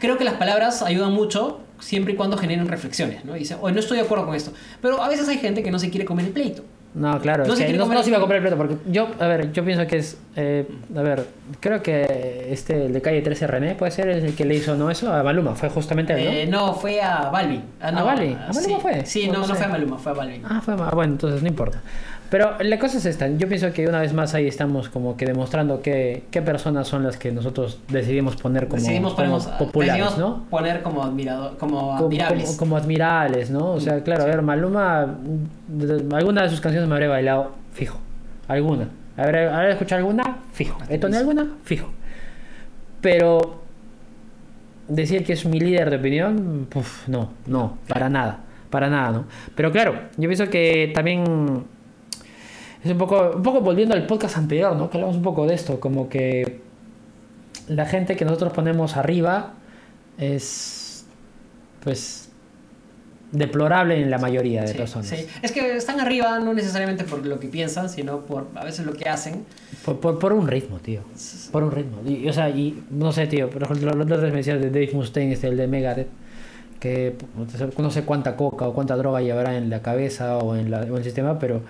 creo 0.00 0.16
que 0.16 0.24
las 0.24 0.34
palabras 0.34 0.80
ayudan 0.82 1.12
mucho 1.12 1.60
siempre 1.80 2.12
y 2.14 2.16
cuando 2.16 2.36
generen 2.36 2.66
reflexiones, 2.68 3.24
¿no? 3.24 3.36
Y 3.36 3.40
dice, 3.40 3.56
oye, 3.60 3.74
no 3.74 3.80
estoy 3.80 3.98
de 3.98 4.04
acuerdo 4.04 4.26
con 4.26 4.34
esto. 4.34 4.52
Pero 4.80 5.02
a 5.02 5.08
veces 5.08 5.28
hay 5.28 5.38
gente 5.38 5.62
que 5.62 5.70
no 5.70 5.78
se 5.78 5.90
quiere 5.90 6.04
comer 6.04 6.26
el 6.26 6.32
pleito. 6.32 6.62
No, 6.94 7.20
claro, 7.20 7.44
No 7.44 7.56
se 7.56 7.72
no, 7.72 7.80
comer 7.82 7.98
no 7.98 8.02
se 8.04 8.10
iba 8.10 8.18
a 8.18 8.20
comprar 8.20 8.36
el 8.36 8.42
plato 8.46 8.56
porque 8.56 8.76
yo, 8.88 9.08
a 9.18 9.26
ver, 9.26 9.50
yo 9.52 9.64
pienso 9.64 9.84
que 9.88 9.96
es, 9.96 10.16
eh, 10.36 10.64
a 10.96 11.02
ver, 11.02 11.26
creo 11.58 11.82
que 11.82 12.46
este, 12.52 12.86
el 12.86 12.92
de 12.92 13.02
calle 13.02 13.20
13 13.20 13.48
René 13.48 13.74
puede 13.74 13.90
ser 13.90 14.08
el 14.10 14.32
que 14.36 14.44
le 14.44 14.54
hizo 14.54 14.76
no 14.76 14.88
eso 14.92 15.12
a 15.12 15.20
Maluma, 15.24 15.56
fue 15.56 15.70
justamente 15.70 16.12
él, 16.12 16.24
¿no? 16.24 16.30
Eh, 16.30 16.46
no, 16.46 16.74
fue 16.74 17.02
a 17.02 17.30
Balbi. 17.30 17.60
Ah, 17.80 17.90
no, 17.90 17.98
¿A 17.98 18.02
Balbi? 18.04 18.32
¿A 18.34 18.52
Maluma 18.52 18.60
sí. 18.62 18.76
fue? 18.80 19.04
Sí, 19.06 19.26
No 19.26 19.40
no, 19.40 19.44
sé. 19.48 19.54
fue 19.56 19.64
a 19.64 19.68
Maluma, 19.70 19.98
fue 19.98 20.12
a 20.12 20.14
Balbi. 20.14 20.42
Ah, 20.44 20.60
fue 20.64 20.76
ma- 20.76 20.90
bueno, 20.90 21.14
entonces 21.14 21.42
no 21.42 21.48
importa. 21.48 21.82
Pero 22.34 22.56
la 22.64 22.80
cosa 22.80 22.98
es 22.98 23.06
esta, 23.06 23.28
yo 23.28 23.46
pienso 23.46 23.72
que 23.72 23.86
una 23.86 24.00
vez 24.00 24.12
más 24.12 24.34
ahí 24.34 24.48
estamos 24.48 24.88
como 24.88 25.16
que 25.16 25.24
demostrando 25.24 25.80
que, 25.82 26.24
qué 26.32 26.42
personas 26.42 26.88
son 26.88 27.04
las 27.04 27.16
que 27.16 27.30
nosotros 27.30 27.78
decidimos 27.86 28.34
poner 28.34 28.66
como, 28.66 28.82
decidimos, 28.82 29.12
como 29.14 29.38
ponemos- 29.38 29.46
populares, 29.56 30.02
decidimos 30.02 30.18
¿no? 30.18 30.44
poner 30.50 30.82
como 30.82 31.04
admirador, 31.04 31.56
como 31.58 31.94
admirables. 31.96 32.46
como- 32.46 32.58
como 32.58 32.76
admirables, 32.76 33.50
¿no? 33.50 33.70
O 33.74 33.78
sea, 33.78 34.02
claro, 34.02 34.24
a 34.24 34.26
ver, 34.26 34.42
Maluma, 34.42 35.14
alguna 36.12 36.42
de 36.42 36.48
sus 36.48 36.60
canciones 36.60 36.88
me 36.88 36.96
habré 36.96 37.06
bailado, 37.06 37.52
fijo. 37.72 37.98
Alguna. 38.48 38.88
¿Habré, 39.16 39.48
habré 39.48 39.70
escuchado 39.70 40.00
alguna? 40.00 40.38
Fijo. 40.54 40.76
¿He 40.88 40.98
tonado 40.98 41.20
alguna? 41.20 41.46
Fijo. 41.62 41.88
Pero 43.00 43.62
decir 44.88 45.24
que 45.24 45.34
es 45.34 45.46
mi 45.46 45.60
líder 45.60 45.88
de 45.88 45.96
opinión, 45.98 46.66
no, 47.06 47.30
no, 47.46 47.78
para 47.86 48.08
nada, 48.08 48.40
para 48.70 48.90
nada, 48.90 49.12
¿no? 49.12 49.24
Pero 49.54 49.70
claro, 49.70 49.94
yo 50.16 50.28
pienso 50.28 50.50
que 50.50 50.90
también 50.92 51.72
es 52.84 52.90
un 52.90 52.98
poco, 52.98 53.32
un 53.36 53.42
poco 53.42 53.60
volviendo 53.60 53.94
al 53.94 54.06
podcast 54.06 54.36
anterior, 54.36 54.76
¿no? 54.76 54.90
Que 54.90 54.98
hablamos 54.98 55.16
un 55.16 55.22
poco 55.22 55.46
de 55.46 55.54
esto, 55.54 55.80
como 55.80 56.08
que 56.08 56.60
la 57.68 57.86
gente 57.86 58.14
que 58.16 58.24
nosotros 58.24 58.52
ponemos 58.52 58.96
arriba 58.96 59.54
es, 60.18 61.06
pues, 61.82 62.28
deplorable 63.32 64.00
en 64.00 64.10
la 64.10 64.18
mayoría 64.18 64.62
de 64.62 64.68
Sí, 64.68 64.76
personas. 64.76 65.06
sí. 65.08 65.26
Es 65.42 65.50
que 65.50 65.76
están 65.76 65.98
arriba 65.98 66.38
no 66.38 66.54
necesariamente 66.54 67.04
por 67.04 67.26
lo 67.26 67.40
que 67.40 67.48
piensan, 67.48 67.88
sino 67.88 68.20
por 68.20 68.46
a 68.54 68.64
veces 68.64 68.86
lo 68.86 68.92
que 68.92 69.08
hacen. 69.08 69.44
Por, 69.84 69.98
por, 69.98 70.18
por 70.18 70.32
un 70.32 70.46
ritmo, 70.46 70.78
tío. 70.78 71.00
Por 71.50 71.64
un 71.64 71.72
ritmo. 71.72 71.98
Y, 72.06 72.28
o 72.28 72.32
sea, 72.32 72.48
y 72.50 72.84
no 72.90 73.10
sé, 73.12 73.26
tío. 73.26 73.50
Por 73.50 73.62
ejemplo, 73.64 73.90
otra 74.00 74.16
vez 74.18 74.30
me 74.30 74.38
decías 74.38 74.60
de 74.60 74.70
Dave 74.70 74.90
Mustaine, 74.92 75.32
este, 75.32 75.48
el 75.48 75.56
de 75.56 75.66
Megadeth, 75.66 76.08
que 76.78 77.16
no 77.78 77.90
sé 77.90 78.02
cuánta 78.02 78.36
coca 78.36 78.68
o 78.68 78.74
cuánta 78.74 78.94
droga 78.94 79.20
llevará 79.20 79.56
en 79.56 79.68
la 79.70 79.80
cabeza 79.82 80.36
o 80.38 80.54
en, 80.54 80.70
la, 80.70 80.80
o 80.80 80.84
en 80.84 80.96
el 80.96 81.04
sistema, 81.04 81.38
pero 81.38 81.62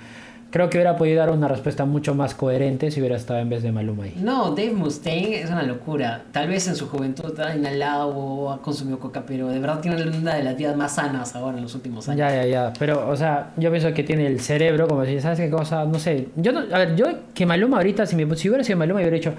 creo 0.55 0.70
que 0.70 0.78
hubiera 0.78 0.96
podido 0.96 1.18
dar 1.18 1.30
una 1.30 1.48
respuesta 1.48 1.84
mucho 1.84 2.14
más 2.14 2.32
coherente 2.36 2.88
si 2.92 3.00
hubiera 3.00 3.16
estado 3.16 3.40
en 3.40 3.48
vez 3.50 3.64
de 3.64 3.72
Maluma 3.72 4.05
ahí. 4.05 4.14
No, 4.22 4.50
Dave 4.50 4.70
Mustaine 4.70 5.40
es 5.40 5.50
una 5.50 5.64
locura. 5.64 6.22
Tal 6.30 6.46
vez 6.46 6.68
en 6.68 6.76
su 6.76 6.86
juventud 6.88 7.36
ha 7.40 7.57
inhalado 7.57 8.11
o 8.11 8.52
ha 8.52 8.62
consumido 8.62 9.00
coca, 9.00 9.24
pero 9.26 9.48
de 9.48 9.59
verdad 9.59 9.80
tiene 9.80 10.00
una 10.16 10.36
de 10.36 10.44
las 10.44 10.57
vidas 10.57 10.76
más 10.76 10.94
sanas 10.94 11.34
ahora 11.34 11.57
en 11.57 11.64
los 11.64 11.74
últimos 11.74 12.09
años. 12.09 12.18
Ya, 12.20 12.30
ya, 12.32 12.46
ya. 12.46 12.72
Pero, 12.78 13.09
o 13.09 13.16
sea, 13.16 13.50
yo 13.57 13.68
pienso 13.72 13.92
que 13.92 14.05
tiene 14.05 14.28
el 14.28 14.38
cerebro, 14.38 14.86
como 14.86 15.00
decir, 15.00 15.20
¿sabes 15.20 15.40
qué 15.40 15.50
cosa? 15.50 15.84
No 15.86 15.98
sé. 15.98 16.28
Yo 16.36 16.52
no, 16.52 16.61
a 16.72 16.78
ver, 16.78 16.94
yo 16.94 17.07
que 17.34 17.46
Maluma 17.46 17.78
ahorita, 17.78 18.07
si, 18.07 18.14
me, 18.14 18.36
si 18.36 18.48
hubiera 18.48 18.62
sido 18.62 18.78
Maluma, 18.78 19.00
hubiera 19.00 19.16
dicho, 19.16 19.32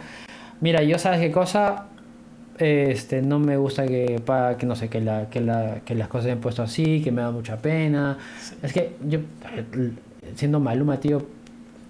mira, 0.60 0.84
yo 0.84 1.00
sabes 1.00 1.22
qué 1.22 1.32
cosa, 1.32 1.86
este, 2.58 3.22
no 3.22 3.40
me 3.40 3.56
gusta 3.56 3.86
que, 3.86 4.22
pa- 4.26 4.58
que 4.58 4.66
no 4.66 4.76
sé, 4.76 4.90
que, 4.90 5.00
la, 5.00 5.30
que, 5.30 5.40
la, 5.40 5.76
que 5.86 5.96
las 5.96 6.10
cosas 6.10 6.26
se 6.26 6.32
han 6.34 6.40
puesto 6.40 6.62
así, 6.62 7.02
que 7.02 7.14
me 7.14 7.22
da 7.22 7.32
mucha 7.32 7.56
pena. 7.56 8.18
Es 8.62 8.74
que 8.74 8.96
yo, 9.08 9.20
siendo 10.36 10.60
Maluma, 10.60 11.00
tío, 11.00 11.24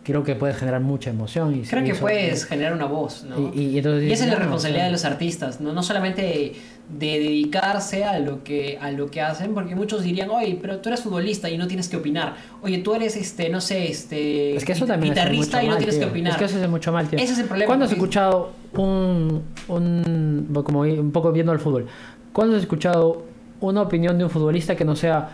creo 0.03 0.23
que 0.23 0.35
puedes 0.35 0.57
generar 0.57 0.81
mucha 0.81 1.09
emoción. 1.09 1.55
Y, 1.55 1.61
Creo 1.63 1.81
y 1.81 1.85
que 1.85 1.91
eso- 1.93 2.01
puedes 2.01 2.45
generar 2.45 2.73
una 2.73 2.85
voz, 2.85 3.23
¿no? 3.23 3.51
Y, 3.55 3.61
y 3.69 3.77
entonces 3.77 4.07
Y 4.09 4.11
esa 4.11 4.23
es 4.25 4.29
la 4.29 4.35
no, 4.35 4.41
responsabilidad 4.41 4.83
o 4.83 4.85
sea, 4.85 4.85
de 4.87 4.91
los 4.91 5.05
artistas, 5.05 5.61
¿no? 5.61 5.73
No 5.73 5.81
solamente 5.81 6.53
de 6.87 7.19
dedicarse 7.19 8.03
a 8.05 8.19
lo 8.19 8.43
que 8.43 8.77
a 8.79 8.91
lo 8.91 9.09
que 9.09 9.19
hacen, 9.19 9.55
porque 9.55 9.75
muchos 9.75 10.03
dirían, 10.03 10.29
oye, 10.29 10.59
pero 10.61 10.77
tú 10.77 10.89
eres 10.89 11.01
futbolista 11.01 11.49
y 11.49 11.57
no 11.57 11.65
tienes 11.65 11.89
que 11.89 11.97
opinar. 11.97 12.35
Oye, 12.61 12.77
tú 12.77 12.93
eres 12.93 13.15
este, 13.15 13.49
no 13.49 13.59
sé, 13.59 13.89
este 13.89 14.55
Es 14.55 14.63
que 14.63 14.73
eso 14.73 14.85
también 14.85 15.13
guitarrista 15.15 15.63
y 15.63 15.65
no 15.65 15.71
mal, 15.71 15.77
tienes 15.79 15.95
que 15.95 16.01
tío. 16.01 16.09
opinar. 16.11 16.33
Es 16.33 16.37
que 16.37 16.45
eso 16.45 16.57
hace 16.57 16.67
mucho 16.67 16.91
mal, 16.91 17.07
tío. 17.07 17.17
Ese 17.17 17.33
es 17.33 17.39
el 17.39 17.45
problema, 17.45 17.67
¿Cuándo 17.67 17.85
has 17.85 17.91
escuchado 17.91 18.51
un, 18.73 19.41
un. 19.67 20.47
como 20.63 20.81
un 20.81 21.11
poco 21.11 21.31
viendo 21.31 21.51
el 21.53 21.57
fútbol? 21.59 21.87
¿Cuándo 22.31 22.55
has 22.55 22.61
escuchado 22.61 23.23
una 23.61 23.81
opinión 23.81 24.17
de 24.19 24.23
un 24.25 24.29
futbolista 24.29 24.75
que 24.75 24.85
no 24.85 24.95
sea. 24.95 25.29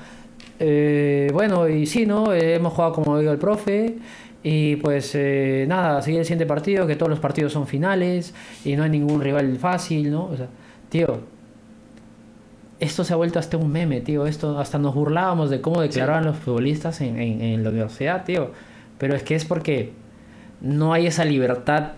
Eh, 0.62 1.30
bueno, 1.34 1.68
y 1.68 1.86
sí, 1.86 2.06
¿no? 2.06 2.32
Eh, 2.34 2.56
hemos 2.56 2.74
jugado 2.74 2.94
como 2.94 3.18
digo 3.20 3.32
el 3.32 3.38
profe. 3.40 3.96
Y 4.44 4.78
pues 4.78 5.12
eh, 5.14 5.66
nada, 5.68 6.02
seguir 6.02 6.20
el 6.22 6.26
siguiente 6.26 6.48
partido, 6.48 6.88
que 6.88 6.96
todos 6.96 7.10
los 7.12 7.20
partidos 7.20 7.54
son 7.54 7.68
finales 7.68 8.34
y 8.66 8.76
no 8.76 8.84
hay 8.84 8.90
ningún 8.90 9.22
rival 9.22 9.56
fácil, 9.58 10.10
¿no? 10.12 10.26
O 10.26 10.36
sea, 10.36 10.48
tío, 10.90 11.20
esto 12.80 13.04
se 13.04 13.14
ha 13.14 13.16
vuelto 13.16 13.38
hasta 13.38 13.58
un 13.58 13.72
meme, 13.72 14.02
tío. 14.02 14.26
Esto 14.26 14.58
hasta 14.60 14.80
nos 14.80 14.96
burlábamos 14.96 15.50
de 15.52 15.62
cómo 15.62 15.82
declaraban 15.82 16.26
los 16.26 16.38
futbolistas 16.38 17.02
en, 17.02 17.20
en- 17.20 17.42
en 17.42 17.64
la 17.64 17.70
universidad, 17.70 18.24
tío. 18.26 18.52
Pero 18.98 19.16
es 19.16 19.24
que 19.24 19.36
es 19.36 19.46
porque 19.46 19.92
no 20.62 20.94
hay 20.94 21.06
esa 21.08 21.24
libertad, 21.26 21.92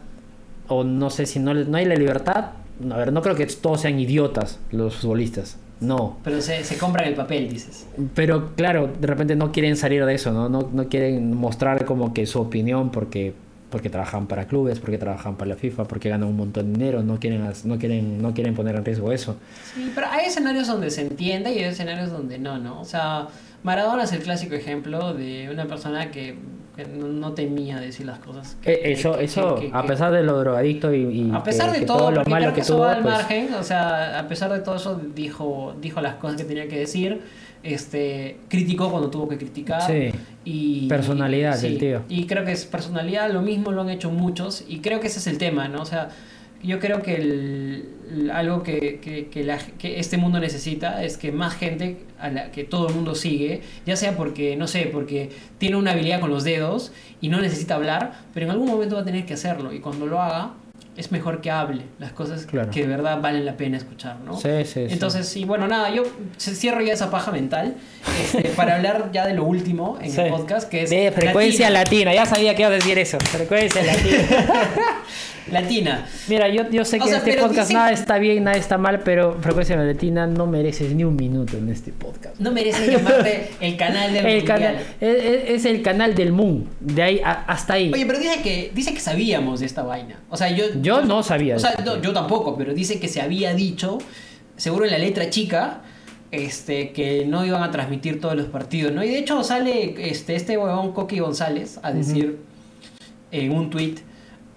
o 0.68 0.84
no 0.84 1.10
sé 1.10 1.26
si 1.26 1.40
no, 1.40 1.54
no 1.54 1.78
hay 1.78 1.86
la 1.86 1.96
libertad. 1.96 2.52
A 2.92 2.98
ver, 2.98 3.14
no 3.14 3.22
creo 3.22 3.36
que 3.36 3.46
todos 3.46 3.82
sean 3.82 4.00
idiotas 4.00 4.60
los 4.72 4.96
futbolistas. 4.98 5.58
No. 5.84 6.18
Pero 6.24 6.42
se, 6.42 6.64
se 6.64 6.78
compran 6.78 7.08
el 7.08 7.16
papel, 7.16 7.50
dices. 7.50 7.86
Pero 8.16 8.56
claro, 8.56 8.90
de 9.00 9.08
repente 9.08 9.36
no 9.36 9.52
quieren 9.52 9.76
salir 9.76 10.06
de 10.06 10.14
eso, 10.14 10.32
¿no? 10.32 10.50
No, 10.50 10.70
no 10.72 10.88
quieren 10.88 11.36
mostrar 11.36 11.86
como 11.86 12.14
que 12.14 12.26
su 12.26 12.40
opinión 12.40 12.92
porque, 12.92 13.34
porque 13.70 13.90
trabajan 13.90 14.28
para 14.28 14.48
clubes, 14.48 14.80
porque 14.80 14.98
trabajan 14.98 15.36
para 15.36 15.50
la 15.50 15.56
FIFA, 15.56 15.86
porque 15.86 16.10
ganan 16.10 16.30
un 16.30 16.38
montón 16.38 16.74
de 16.74 16.80
dinero, 16.80 17.04
no 17.04 17.20
quieren, 17.20 17.48
no 17.66 17.78
quieren, 17.78 18.22
no 18.22 18.34
quieren 18.34 18.56
poner 18.56 18.76
en 18.76 18.86
riesgo 18.86 19.12
eso. 19.12 19.38
Sí, 19.76 19.92
pero 19.94 20.08
hay 20.10 20.28
escenarios 20.28 20.68
donde 20.68 20.90
se 20.90 21.02
entiende 21.02 21.54
y 21.54 21.60
hay 21.60 21.66
escenarios 21.66 22.12
donde 22.12 22.40
no, 22.40 22.58
¿no? 22.58 22.80
O 22.80 22.86
sea, 22.86 23.28
Maradona 23.64 24.04
es 24.04 24.12
el 24.14 24.22
clásico 24.22 24.56
ejemplo 24.56 25.14
de 25.14 25.50
una 25.52 25.66
persona 25.66 26.12
que 26.12 26.36
no, 26.92 27.08
no 27.08 27.34
temía 27.34 27.80
decir 27.80 28.06
las 28.06 28.20
cosas. 28.20 28.58
que- 28.62 28.72
Eh, 28.74 28.92
eso, 28.94 29.18
que- 29.18 29.24
eso 29.26 29.56
que- 29.56 29.70
a 29.74 29.84
pesar 29.86 30.12
de 30.12 30.24
lo 30.24 30.40
drogadicto 30.40 30.94
y, 30.94 31.02
y 31.04 31.32
A 31.34 31.44
pesar 31.44 31.72
de 31.72 31.80
que 31.82 31.86
todo, 31.86 32.12
lo 32.12 32.24
malo 32.26 32.46
creo 32.46 32.54
que 32.54 32.62
eso 32.62 32.76
tuvo, 32.76 32.86
al 32.86 33.02
pues, 33.02 33.14
margen, 33.14 33.54
o 33.54 33.64
sea, 33.64 34.20
a 34.20 34.28
pesar 34.28 34.52
de 34.52 34.60
todo 34.60 34.76
eso 34.76 35.00
dijo, 35.16 35.76
dijo 35.82 36.02
las 36.02 36.16
cosas 36.16 36.38
que 36.38 36.44
tenía 36.46 36.68
que 36.68 36.80
decir, 36.80 37.22
este, 37.62 38.38
criticó 38.50 38.90
cuando 38.90 39.10
tuvo 39.10 39.28
que 39.30 39.38
criticar. 39.38 39.82
Sí. 39.84 40.12
Y, 40.46 40.88
Personalidad 40.88 41.56
sí, 41.58 41.70
del 41.70 41.78
tío. 41.78 42.02
Y 42.10 42.26
creo 42.26 42.44
que 42.44 42.52
es 42.52 42.66
personalidad, 42.66 43.32
lo 43.32 43.42
mismo 43.42 43.72
lo 43.72 43.82
han 43.82 43.90
hecho 43.90 44.12
muchos, 44.12 44.64
y 44.68 44.80
creo 44.80 45.00
que 45.00 45.08
ese 45.08 45.20
es 45.20 45.28
el 45.28 45.38
tema, 45.38 45.68
¿no? 45.70 45.82
O 45.82 45.86
sea, 45.86 46.10
yo 46.64 46.80
creo 46.80 47.02
que 47.02 47.16
el- 47.16 47.90
algo 48.32 48.64
que, 48.64 49.00
que, 49.02 49.28
que 49.28 49.44
la- 49.44 49.58
que 49.58 50.00
este 50.00 50.18
mundo 50.18 50.40
necesita 50.40 51.04
es 51.04 51.18
que 51.18 51.32
más 51.32 51.56
gente 51.56 51.98
a 52.20 52.30
la 52.30 52.52
que 52.52 52.64
todo 52.64 52.88
el 52.88 52.94
mundo 52.96 53.16
sigue, 53.16 53.62
ya 53.86 53.96
sea 53.96 54.16
porque, 54.16 54.56
no 54.56 54.68
sé, 54.68 54.90
porque 54.92 55.30
tiene 55.58 55.76
una 55.78 55.92
habilidad 55.92 56.20
con 56.20 56.30
los 56.30 56.44
dedos 56.44 56.92
y 57.22 57.30
no 57.30 57.42
necesita 57.42 57.76
hablar, 57.76 58.14
pero 58.34 58.46
en 58.46 58.52
algún 58.52 58.68
momento 58.68 58.96
va 58.96 59.02
a 59.02 59.06
tener 59.06 59.26
que 59.26 59.34
hacerlo, 59.34 59.74
y 59.74 59.80
cuando 59.80 60.06
lo 60.06 60.22
haga, 60.22 60.54
es 60.96 61.12
mejor 61.12 61.42
que 61.42 61.50
hable 61.50 61.82
las 61.98 62.12
cosas 62.12 62.46
Claro. 62.46 62.70
que 62.70 62.82
de 62.82 62.88
verdad 62.88 63.20
valen 63.20 63.46
la 63.46 63.58
pena 63.58 63.78
escuchar, 63.78 64.20
¿no? 64.20 64.38
Sí, 64.38 64.50
sí, 64.64 64.74
sí. 64.74 64.86
Entonces, 64.90 65.28
sí, 65.28 65.44
bueno, 65.44 65.68
nada, 65.68 65.90
yo 65.90 66.04
cierro 66.38 66.82
ya 66.82 66.94
esa 66.94 67.10
paja 67.10 67.32
mental 67.32 67.76
este, 68.24 68.50
para 68.50 68.76
hablar 68.76 69.10
ya 69.12 69.26
de 69.28 69.34
lo 69.34 69.44
último 69.46 69.98
en 70.02 70.12
Sí. 70.12 70.22
el 70.22 70.30
podcast, 70.30 70.70
que 70.70 70.84
es 70.84 70.90
De 70.90 71.12
frecuencia 71.12 71.70
Latina. 71.70 72.12
latina. 72.12 72.14
ya 72.14 72.26
sabía 72.26 72.56
que 72.56 72.62
iba 72.64 72.72
a 72.72 72.74
decir 72.74 72.98
eso. 73.00 73.20
Frecuencia 73.20 73.82
latina. 73.86 74.20
Latina. 75.52 76.06
Mira, 76.30 76.48
yo, 76.48 76.70
yo 76.72 76.86
sé 76.86 76.98
O 76.98 77.04
que 77.04 77.10
sea, 77.10 77.20
en 77.22 77.28
este 77.28 77.42
podcast 77.42 77.70
dicen- 77.70 77.74
nada 77.78 77.92
está 77.92 78.18
bien, 78.18 78.44
nada 78.46 78.58
está 78.58 78.78
mal, 78.78 79.02
pero 79.02 79.38
frecuencia 79.42 79.76
latina 79.76 80.26
no 80.26 80.48
mereces 80.48 80.94
ni 80.96 81.04
un 81.04 81.16
minuto 81.18 81.58
en 81.58 81.70
este 81.70 81.92
podcast. 81.92 82.40
No 82.40 82.52
merece 82.52 82.90
llamarte 82.90 83.50
el 83.60 83.76
canal 83.76 84.14
del 84.14 84.26
El 84.34 84.44
canal, 84.46 84.78
es, 85.02 85.66
el 85.66 85.82
canal 85.82 86.16
del 86.16 86.32
Moon, 86.32 86.70
de 86.80 87.04
ahí 87.04 87.22
a- 87.24 87.44
hasta 87.46 87.74
ahí. 87.74 87.92
Oye, 87.94 88.06
pero 88.06 88.20
dice 88.20 88.42
que, 88.42 88.72
dice 88.74 88.94
que 88.94 89.02
sabíamos 89.02 89.60
de 89.60 89.66
esta 89.66 89.84
vaina. 89.84 90.16
O 90.30 90.38
sea, 90.38 90.50
yo... 90.50 90.64
yo 90.82 91.02
no 91.02 91.22
sabía. 91.24 91.58
O 91.58 91.60
sea, 91.60 91.72
de 91.72 91.84
no, 91.84 91.96
esto. 91.96 92.02
yo 92.02 92.14
tampoco, 92.14 92.58
pero 92.58 92.74
dice 92.74 93.00
que 93.02 93.10
se 93.10 93.22
había 93.22 93.54
dicho, 93.54 93.98
seguro 94.56 94.86
en 94.86 94.92
la 94.92 94.98
letra 94.98 95.30
chica, 95.30 95.82
este, 96.34 96.92
que 96.94 97.26
no 97.28 97.46
iban 97.46 97.62
a 97.62 97.70
transmitir 97.70 98.20
todos 98.20 98.36
los 98.36 98.48
partidos, 98.48 98.92
¿no? 98.92 99.04
Y 99.04 99.10
de 99.10 99.20
hecho 99.20 99.44
sale 99.44 99.94
este, 100.10 100.36
este 100.36 100.58
huevón 100.58 100.92
Coqui 100.92 101.20
González 101.20 101.80
a 101.84 101.92
decir 101.92 102.40
en 103.32 103.52
un 103.52 103.70
tweet 103.70 103.98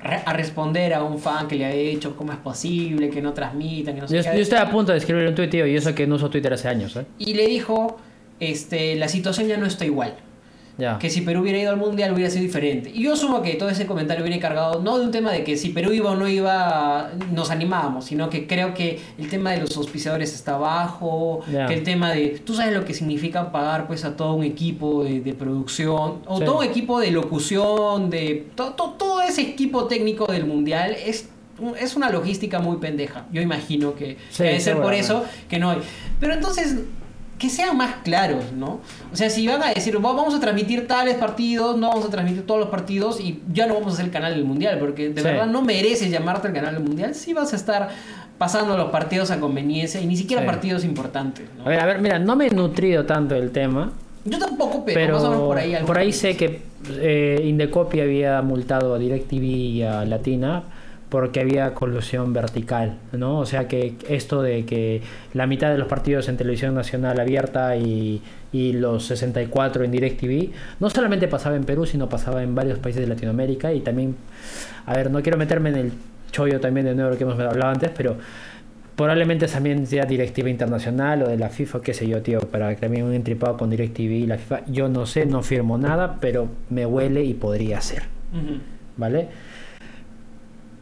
a 0.01 0.33
responder 0.33 0.95
a 0.95 1.03
un 1.03 1.19
fan 1.19 1.49
que 1.49 1.57
le 1.57 1.67
había 1.67 1.91
dicho 1.91 2.17
cómo 2.17 2.33
es 2.33 2.39
posible 2.39 3.11
que 3.11 3.21
no 3.21 3.35
transmitan, 3.35 3.95
que 3.95 4.01
no 4.01 4.07
yo, 4.07 4.23
yo 4.23 4.31
estoy 4.31 4.59
a 4.59 4.71
punto 4.71 4.93
de 4.93 4.99
escribir 4.99 5.29
un 5.29 5.35
tuit, 5.35 5.51
tío, 5.51 5.67
y 5.67 5.77
eso 5.77 5.95
que 5.95 6.07
no 6.07 6.15
uso 6.15 6.31
Twitter 6.31 6.53
hace 6.53 6.69
años, 6.69 6.97
¿eh? 6.97 7.05
Y 7.19 7.35
le 7.35 7.47
dijo 7.47 7.99
este, 8.41 8.97
la 8.97 9.09
situación 9.09 9.49
ya 9.49 9.59
no 9.59 9.67
está 9.67 9.85
igual. 9.85 10.15
Ya. 10.79 10.99
Que 10.99 11.09
si 11.09 11.23
Perú 11.23 11.41
hubiera 11.41 11.59
ido 11.59 11.71
al 11.71 11.79
mundial 11.79 12.13
hubiera 12.13 12.29
sido 12.31 12.43
diferente. 12.43 12.91
Y 12.95 13.03
yo 13.05 13.15
asumo 13.15 13.41
que 13.41 13.55
todo 13.55 13.71
ese 13.71 13.87
comentario 13.87 14.23
viene 14.23 14.39
cargado 14.39 14.83
no 14.83 14.99
de 14.99 15.07
un 15.07 15.11
tema 15.11 15.33
de 15.33 15.43
que 15.43 15.57
si 15.57 15.71
Perú 15.71 15.93
iba 15.93 16.11
o 16.11 16.17
no 16.17 16.29
iba 16.29 17.13
nos 17.33 17.51
animábamos, 17.51 18.05
sino 18.05 18.29
que 18.29 18.47
creo 18.47 18.75
que 18.75 19.01
el 19.19 19.31
tema 19.31 19.53
de 19.53 19.59
los 19.63 19.75
auspiciadores 19.77 20.35
está 20.35 20.59
bajo, 20.59 21.41
Ya. 21.51 21.67
que 21.67 21.75
el 21.75 21.83
tema 21.83 22.11
de, 22.13 22.41
tú 22.45 22.55
sabes 22.55 22.75
lo 22.75 22.85
que 22.85 22.93
significa 22.93 23.53
pagar 23.53 23.87
pues 23.87 24.05
a 24.05 24.17
todo 24.17 24.35
un 24.35 24.45
equipo 24.45 25.03
de, 25.05 25.21
de 25.21 25.33
producción, 25.33 26.17
o 26.27 26.39
Sí. 26.39 26.45
todo 26.45 26.59
un 26.59 26.65
equipo 26.65 27.01
de 27.01 27.11
locución, 27.11 28.11
de 28.11 28.47
to- 28.55 28.73
to- 28.75 28.97
todo 28.99 29.23
ese 29.23 29.43
equipo 29.43 29.87
técnico 29.87 30.27
del 30.27 30.45
mundial 30.47 30.95
es 31.05 31.29
es 31.81 31.97
una 31.97 32.11
logística 32.11 32.59
muy 32.59 32.77
pendeja. 32.77 33.25
Yo 33.33 33.41
imagino 33.41 33.95
que 33.95 34.19
Sí, 34.29 34.43
debe 34.43 34.61
ser 34.61 34.77
por 34.77 34.93
eso 34.93 35.25
que 35.49 35.59
no 35.59 35.71
hay. 35.71 35.79
Pero 36.21 36.35
entonces, 36.35 36.77
que 37.39 37.51
sean 37.51 37.77
más 37.77 37.97
claros, 38.03 38.53
¿no? 38.57 38.81
O 39.13 39.17
sea, 39.17 39.29
si 39.29 39.47
van 39.47 39.63
a 39.63 39.69
decir, 39.75 39.97
"Va- 39.97 40.13
vamos 40.13 40.35
a 40.35 40.41
transmitir 40.41 40.87
tales 40.87 41.17
partidos, 41.17 41.77
no 41.77 41.89
vamos 41.89 42.07
a 42.07 42.09
transmitir 42.11 42.47
todos 42.47 42.61
los 42.61 42.71
partidos 42.71 43.21
y 43.21 43.43
ya 43.53 43.67
no 43.67 43.75
vamos 43.75 43.91
a 43.91 43.93
hacer 43.95 44.07
el 44.07 44.11
canal 44.11 44.35
del 44.35 44.45
mundial, 44.45 44.79
porque 44.79 45.11
de 45.11 45.21
Sí. 45.21 45.27
verdad 45.27 45.47
no 45.47 45.61
mereces 45.63 46.11
llamarte 46.11 46.49
el 46.49 46.55
canal 46.55 46.75
del 46.75 46.83
mundial 46.83 47.15
si 47.15 47.35
vas 47.35 47.53
a 47.53 47.57
estar 47.57 47.89
pasando 48.39 48.77
los 48.77 48.91
partidos 48.91 49.31
a 49.31 49.39
conveniencia 49.41 50.01
y 50.01 50.07
ni 50.07 50.17
siquiera 50.17 50.43
Sí. 50.43 50.47
partidos 50.47 50.85
importantes, 50.85 51.47
¿no? 51.59 51.65
A 51.67 51.69
ver, 51.69 51.81
a 51.81 51.87
ver, 51.87 52.01
mira, 52.01 52.19
no 52.19 52.37
me 52.37 52.47
he 52.47 52.51
nutrido 52.51 53.05
tanto 53.05 53.35
del 53.35 53.51
tema, 53.51 53.93
Yo 54.25 54.39
tampoco, 54.39 54.83
pero, 54.85 54.99
pero 54.99 55.15
más 55.15 55.25
o 55.25 55.31
menos 55.31 55.45
por 55.45 55.59
ahí. 55.59 55.77
por 55.87 55.99
ahí 55.99 56.13
sé 56.13 56.37
que 56.37 56.63
eh, 56.91 57.43
Indecopy 57.45 58.01
había 58.01 58.41
multado 58.43 58.95
a 58.95 58.99
DirecTV 58.99 59.43
y 59.45 59.83
a 59.83 60.05
Latina 60.05 60.63
porque 61.09 61.41
había 61.41 61.73
colusión 61.73 62.33
vertical, 62.33 62.97
¿no? 63.13 63.39
O 63.39 63.47
sea 63.47 63.69
que 63.69 63.95
esto 64.09 64.43
de 64.43 64.65
que 64.65 65.03
la 65.35 65.47
mitad 65.47 65.71
de 65.71 65.79
los 65.79 65.87
partidos 65.87 66.29
en 66.29 66.37
televisión 66.37 66.75
nacional 66.75 67.21
abierta 67.21 67.77
y, 67.77 68.23
y 68.53 68.73
los 68.73 69.07
64 69.07 69.85
en 69.85 69.93
DirecTV, 69.93 70.51
no 70.81 70.91
solamente 70.91 71.29
pasaba 71.29 71.57
en 71.57 71.65
Perú, 71.65 71.87
sino 71.87 72.09
pasaba 72.09 72.43
en 72.43 72.55
varios 72.55 72.79
países 72.81 73.03
de 73.03 73.09
Latinoamérica 73.09 73.73
y 73.73 73.81
también, 73.81 74.17
a 74.85 74.95
ver, 74.95 75.11
no 75.11 75.23
quiero 75.23 75.39
meterme 75.39 75.69
en 75.71 75.77
el 75.77 75.93
chollo 76.33 76.61
también 76.61 76.87
de 76.87 76.95
nuevo 76.95 77.17
que 77.17 77.23
hemos 77.23 77.39
hablado 77.39 77.71
antes, 77.71 77.91
pero 77.97 78.17
probablemente 78.97 79.47
también 79.47 79.87
sea 79.87 80.07
directiva 80.07 80.49
internacional 80.49 81.23
o 81.23 81.29
de 81.29 81.37
la 81.37 81.51
FIFA, 81.51 81.83
qué 81.83 81.95
sé 81.95 82.09
yo, 82.09 82.23
tío, 82.23 82.41
para 82.41 82.75
que 82.75 82.81
también 82.81 83.05
un 83.05 83.13
entripado 83.13 83.57
con 83.57 83.71
DirecTV 83.71 84.11
y 84.11 84.27
la 84.27 84.39
FIFA. 84.39 84.63
Yo 84.67 84.89
no 84.89 85.07
sé, 85.07 85.27
no 85.27 85.43
firmo 85.43 85.79
nada, 85.79 86.17
pero 86.21 86.49
me 86.71 86.85
huele 86.87 87.23
y 87.23 87.35
podría 87.35 87.81
ser, 87.81 88.05
Ujú. 88.33 88.59
¿vale? 88.97 89.29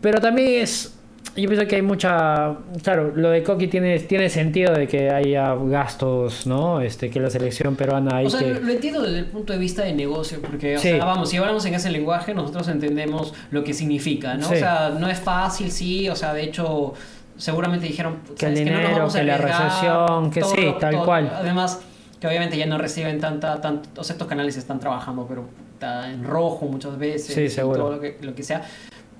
Pero 0.05 0.20
también 0.20 0.61
es, 0.62 0.92
yo 1.34 1.48
pienso 1.48 1.66
que 1.66 1.76
hay 1.76 1.82
mucha, 1.82 2.57
claro, 2.82 3.11
lo 3.16 3.30
de 3.30 3.42
Coqui 3.42 3.68
tiene, 3.68 3.98
tiene 4.00 4.28
sentido 4.28 4.74
de 4.74 4.86
que 4.86 5.09
haya 5.09 5.55
gastos, 5.55 6.46
¿no? 6.46 6.82
Este, 6.82 7.09
que 7.09 7.20
la 7.20 7.30
selección 7.30 7.74
peruana 7.74 8.16
hay 8.18 8.26
O 8.26 8.30
sea, 8.30 8.40
que... 8.40 8.61
lo, 8.61 8.70
entiendo 8.70 9.00
desde 9.00 9.20
el 9.20 9.24
punto 9.24 9.55
de 9.55 9.59
vista 9.59 9.82
de 9.82 9.94
negocio, 9.94 10.42
porque, 10.42 10.76
o 10.76 10.78
Sí. 10.78 10.88
sea, 10.90 11.05
vamos, 11.07 11.30
si 11.30 11.38
hablamos 11.38 11.64
en 11.64 11.72
ese 11.72 11.90
lenguaje, 11.90 12.34
nosotros 12.34 12.68
entendemos 12.68 13.32
lo 13.50 13.64
que 13.64 13.72
significa, 13.72 14.34
¿no? 14.34 14.46
Sí. 14.46 14.57
O 14.57 14.59
sea, 14.59 14.90
no 15.00 15.09
es 15.09 15.18
fácil, 15.18 15.70
sí, 15.70 16.07
o 16.11 16.14
sea, 16.16 16.34
de 16.34 16.42
hecho, 16.42 16.92
seguramente 17.38 17.86
dijeron 17.86 18.18
Que 18.38 18.44
el 18.44 18.57
"¿Sabes 18.57 18.59
qué? 18.59 18.64
no 18.66 18.70
nos 18.72 18.80
dinero, 18.82 18.98
vamos 18.98 19.14
a 19.14 19.18
que 19.20 19.24
la 19.24 19.34
arriesgar", 19.36 19.64
recesión, 19.64 20.30
que 20.30 20.42
sí, 20.42 20.74
tal 20.78 21.02
cual. 21.02 21.32
Además, 21.34 21.80
que 22.20 22.28
obviamente 22.28 22.59
ya 22.59 22.66
no 22.66 22.76
reciben 22.76 23.20
tanta, 23.20 23.59
tan, 23.62 23.80
o 23.96 24.05
sea, 24.05 24.12
estos 24.12 24.28
canales 24.28 24.59
están 24.59 24.78
trabajando, 24.80 25.24
pero 25.26 25.44
está 25.72 26.11
en 26.11 26.24
rojo 26.24 26.66
muchas 26.66 26.98
veces, 26.98 27.34
Sí, 27.34 27.48
seguro. 27.48 27.78
todo 27.78 27.90
lo 27.92 28.00
que, 28.02 28.18
lo 28.20 28.34
que 28.34 28.42
sea. 28.42 28.62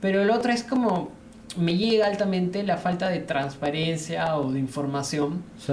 Pero 0.05 0.21
el 0.21 0.29
otro 0.31 0.53
es 0.53 0.63
como, 0.63 1.11
me 1.57 1.79
llega 1.79 2.07
altamente 2.07 2.63
la 2.63 2.77
falta 2.77 3.09
de 3.09 3.21
transparencia 3.21 4.37
o 4.37 4.53
de 4.53 4.59
información 4.59 5.43
Sí. 5.59 5.73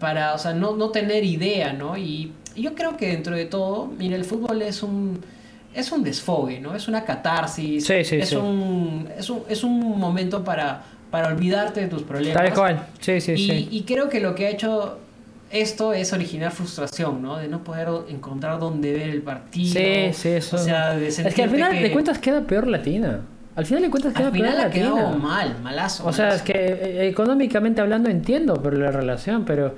para, 0.00 0.32
o 0.34 0.38
sea, 0.38 0.54
no, 0.54 0.74
no 0.76 0.88
tener 0.88 1.24
idea, 1.24 1.74
¿no? 1.74 1.98
Y, 1.98 2.32
y 2.54 2.62
yo 2.62 2.74
creo 2.74 2.96
que 2.96 3.08
dentro 3.08 3.36
de 3.36 3.44
todo, 3.44 3.86
mira, 3.98 4.16
el 4.16 4.24
fútbol 4.24 4.62
es 4.62 4.82
un 4.82 5.20
es 5.74 5.92
un 5.92 6.02
desfogue, 6.02 6.58
¿no? 6.58 6.74
Es 6.74 6.88
una 6.88 7.04
catarsis, 7.04 7.84
Sí, 7.86 8.02
sí, 8.02 8.16
es, 8.16 8.30
sí. 8.30 8.36
Un, 8.36 9.08
es, 9.18 9.28
un, 9.28 9.42
es 9.46 9.62
un 9.62 9.98
momento 9.98 10.42
para, 10.42 10.82
para 11.10 11.28
olvidarte 11.28 11.82
de 11.82 11.88
tus 11.88 12.02
problemas. 12.02 12.42
Tal 12.42 12.54
cual, 12.54 12.86
sí, 13.00 13.20
sí, 13.20 13.32
y, 13.32 13.36
sí. 13.46 13.68
y 13.70 13.82
creo 13.82 14.08
que 14.08 14.20
lo 14.20 14.34
que 14.34 14.46
ha 14.46 14.50
hecho 14.50 14.98
esto 15.50 15.92
es 15.92 16.14
originar 16.14 16.50
frustración, 16.50 17.20
¿no? 17.20 17.36
De 17.36 17.48
no 17.48 17.62
poder 17.62 17.88
encontrar 18.08 18.58
dónde 18.58 18.90
ver 18.94 19.10
el 19.10 19.20
partido. 19.20 19.74
Sí, 19.74 20.12
sí, 20.14 20.28
eso. 20.30 20.56
O 20.56 20.58
sea, 20.58 20.96
de 20.96 21.08
es 21.08 21.34
que 21.34 21.42
al 21.42 21.50
final 21.50 21.72
que- 21.72 21.82
de 21.82 21.92
cuentas 21.92 22.18
queda 22.20 22.40
peor 22.40 22.66
Latina. 22.68 23.20
Al 23.56 23.64
final 23.66 23.82
de 23.82 23.90
cuentas 23.90 24.12
queda 24.12 24.26
al 24.28 24.32
final 24.32 25.18
mal, 25.18 25.56
malazo. 25.62 26.06
O 26.06 26.12
sea, 26.12 26.26
malazo. 26.26 26.44
es 26.44 26.50
que 26.52 26.58
eh, 26.58 27.08
económicamente 27.08 27.80
hablando 27.80 28.10
entiendo 28.10 28.54
por 28.62 28.76
la 28.76 28.90
relación, 28.92 29.44
pero 29.46 29.74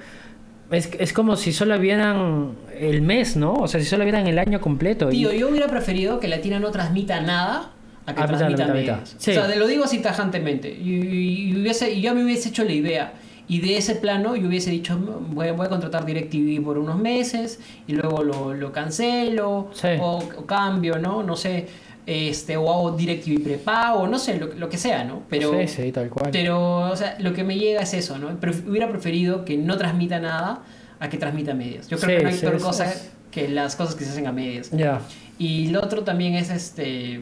es, 0.70 0.90
es 0.98 1.12
como 1.12 1.36
si 1.36 1.52
solo 1.52 1.78
vieran 1.78 2.52
el 2.78 3.00
mes, 3.02 3.36
¿no? 3.36 3.54
O 3.54 3.68
sea, 3.68 3.80
si 3.80 3.86
solo 3.86 4.02
vieran 4.04 4.26
el 4.26 4.38
año 4.38 4.60
completo. 4.60 5.08
y- 5.10 5.12
Tío, 5.12 5.32
yo 5.32 5.48
hubiera 5.48 5.68
preferido 5.68 6.18
que 6.20 6.28
Latina 6.28 6.58
no 6.58 6.70
transmita 6.72 7.20
nada 7.20 7.70
a 8.04 8.14
que 8.14 8.20
Ah, 8.20 8.26
mitad, 8.26 8.38
transmita 8.38 8.66
mitad, 8.74 8.96
mitad. 8.96 8.98
Sí. 9.16 9.30
O 9.30 9.34
sea, 9.34 9.46
de- 9.46 9.56
lo 9.56 9.66
digo 9.68 9.84
así 9.84 9.98
tajantemente. 10.00 10.70
Y, 10.70 10.90
y- 10.96 11.50
y 11.52 11.60
hubiese, 11.60 11.92
y 11.92 12.00
yo 12.02 12.14
me 12.14 12.24
hubiese 12.24 12.48
hecho 12.48 12.64
la 12.64 12.72
idea. 12.72 13.12
Y 13.50 13.60
de 13.60 13.78
ese 13.78 13.94
plano 13.94 14.36
yo 14.36 14.46
hubiese 14.48 14.70
dicho, 14.70 14.98
voy, 14.98 15.50
voy 15.52 15.66
a 15.66 15.68
contratar 15.70 16.04
DirecTV 16.04 16.62
por 16.62 16.76
unos 16.76 16.98
meses 16.98 17.60
y 17.86 17.92
luego 17.94 18.22
lo, 18.22 18.52
lo 18.52 18.72
cancelo 18.72 19.70
Sí. 19.72 19.88
o, 20.00 20.18
o 20.36 20.44
cambio, 20.44 20.98
¿no? 20.98 21.22
No 21.22 21.34
sé, 21.34 21.66
este, 22.10 22.56
o 22.56 22.72
hago 22.72 22.92
DirecTV 22.92 23.42
prepago, 23.42 24.06
no 24.06 24.18
sé, 24.18 24.38
lo, 24.38 24.46
lo 24.54 24.68
que 24.70 24.78
sea, 24.78 25.04
¿no? 25.04 25.24
Pero, 25.28 25.52
sí, 25.60 25.68
sí, 25.68 25.92
tal 25.92 26.08
cual. 26.08 26.30
pero, 26.32 26.90
o 26.90 26.96
sea, 26.96 27.16
lo 27.20 27.34
que 27.34 27.44
me 27.44 27.58
llega 27.58 27.82
es 27.82 27.92
eso, 27.92 28.18
¿no? 28.18 28.30
Pref- 28.40 28.66
hubiera 28.66 28.88
preferido 28.88 29.44
que 29.44 29.58
no 29.58 29.76
transmita 29.76 30.18
nada 30.18 30.62
a 31.00 31.08
que 31.10 31.18
transmita 31.18 31.52
medios. 31.52 31.86
Yo 31.88 31.98
creo 31.98 32.10
Sí, 32.10 32.16
que 32.16 32.22
no 32.22 32.28
hay 32.30 32.34
sí, 32.36 32.40
peor 32.46 32.60
cosa 32.60 32.90
es- 32.90 33.10
que 33.30 33.46
las 33.48 33.76
cosas 33.76 33.94
que 33.94 34.04
se 34.04 34.10
hacen 34.12 34.26
a 34.26 34.32
medias. 34.32 34.70
Ya. 34.70 35.00
Y 35.38 35.68
lo 35.68 35.82
otro 35.82 36.02
también 36.02 36.34
es 36.34 36.48
este 36.50 37.20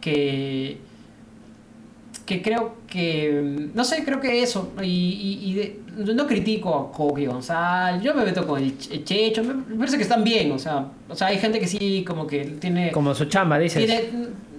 que 0.00 0.78
que 2.26 2.40
creo 2.40 2.74
que 2.88 3.68
no 3.74 3.84
sé 3.84 4.04
creo 4.04 4.20
que 4.20 4.42
eso 4.42 4.72
y, 4.80 4.84
y- 4.86 5.50
y 5.50 5.54
de- 5.54 6.14
no 6.14 6.26
critico 6.26 6.74
a 6.74 6.92
Coqui 6.96 7.26
González 7.26 8.02
yo 8.02 8.14
me 8.14 8.24
meto 8.24 8.46
con 8.46 8.62
el 8.62 8.78
Che- 8.78 9.02
Checho 9.04 9.42
me 9.44 9.76
parece 9.76 9.96
que 9.96 10.04
están 10.04 10.22
bien 10.22 10.52
o 10.52 10.58
sea 10.58 10.86
o 11.08 11.14
sea 11.16 11.26
hay 11.28 11.38
gente 11.38 11.58
que 11.58 11.66
sí 11.66 12.04
como 12.06 12.26
que 12.26 12.44
tiene 12.44 12.92
Como 12.92 13.14
su 13.14 13.24
chamba, 13.26 13.58
dices. 13.58 13.84
tiene- 13.84 14.10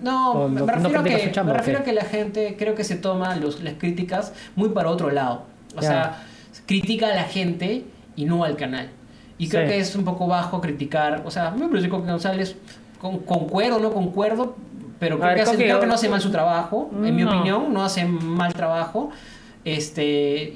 no, 0.04 0.50
me 0.50 0.60
no- 0.60 0.66
me 0.66 0.74
no 0.74 0.90
refiero, 0.90 1.00
a 1.00 1.04
criticas 1.04 1.22
que, 1.22 1.32
chamba, 1.32 1.52
me 1.54 1.56
¿o 1.56 1.58
refiero 1.60 1.80
a 1.80 1.84
que 1.84 1.94
la 1.94 2.04
gente 2.04 2.56
creo 2.60 2.76
que 2.76 2.84
se 2.84 2.96
toma 2.98 3.36
los, 3.38 3.64
las 3.64 3.76
críticas 3.76 4.34
muy 4.58 4.70
para 4.70 4.90
otro 4.90 5.10
lado. 5.12 5.44
O 5.78 5.82
sea, 5.82 6.22
critica 6.66 7.08
a 7.08 7.16
la 7.16 7.24
gente 7.24 7.86
y 8.18 8.26
no 8.26 8.44
al 8.44 8.58
canal. 8.58 8.90
Y 9.38 9.48
creo 9.48 9.64
Sí. 9.66 9.70
que 9.74 9.80
es 9.80 9.96
un 9.96 10.04
poco 10.04 10.28
bajo 10.28 10.60
criticar. 10.60 11.24
O 11.26 11.32
sea, 11.32 11.52
me 11.52 11.68
parece 11.70 11.88
que 11.90 11.96
González, 11.96 12.56
con, 13.00 13.20
concuerdo 13.20 13.78
o 13.78 13.80
no 13.80 13.94
concuerdo, 13.94 14.58
pero 15.04 15.20
creo, 15.20 15.36
ver, 15.36 15.58
que, 15.58 15.64
creo 15.66 15.86
no 15.86 15.96
hace 15.96 16.08
mal 16.08 16.22
su 16.22 16.32
trabajo, 16.32 16.90
en 17.04 17.14
mi 17.14 17.26
opinión, 17.26 17.74
no 17.74 17.84
hace 17.84 18.06
mal 18.06 18.54
trabajo. 18.54 19.12
Este, 19.66 20.04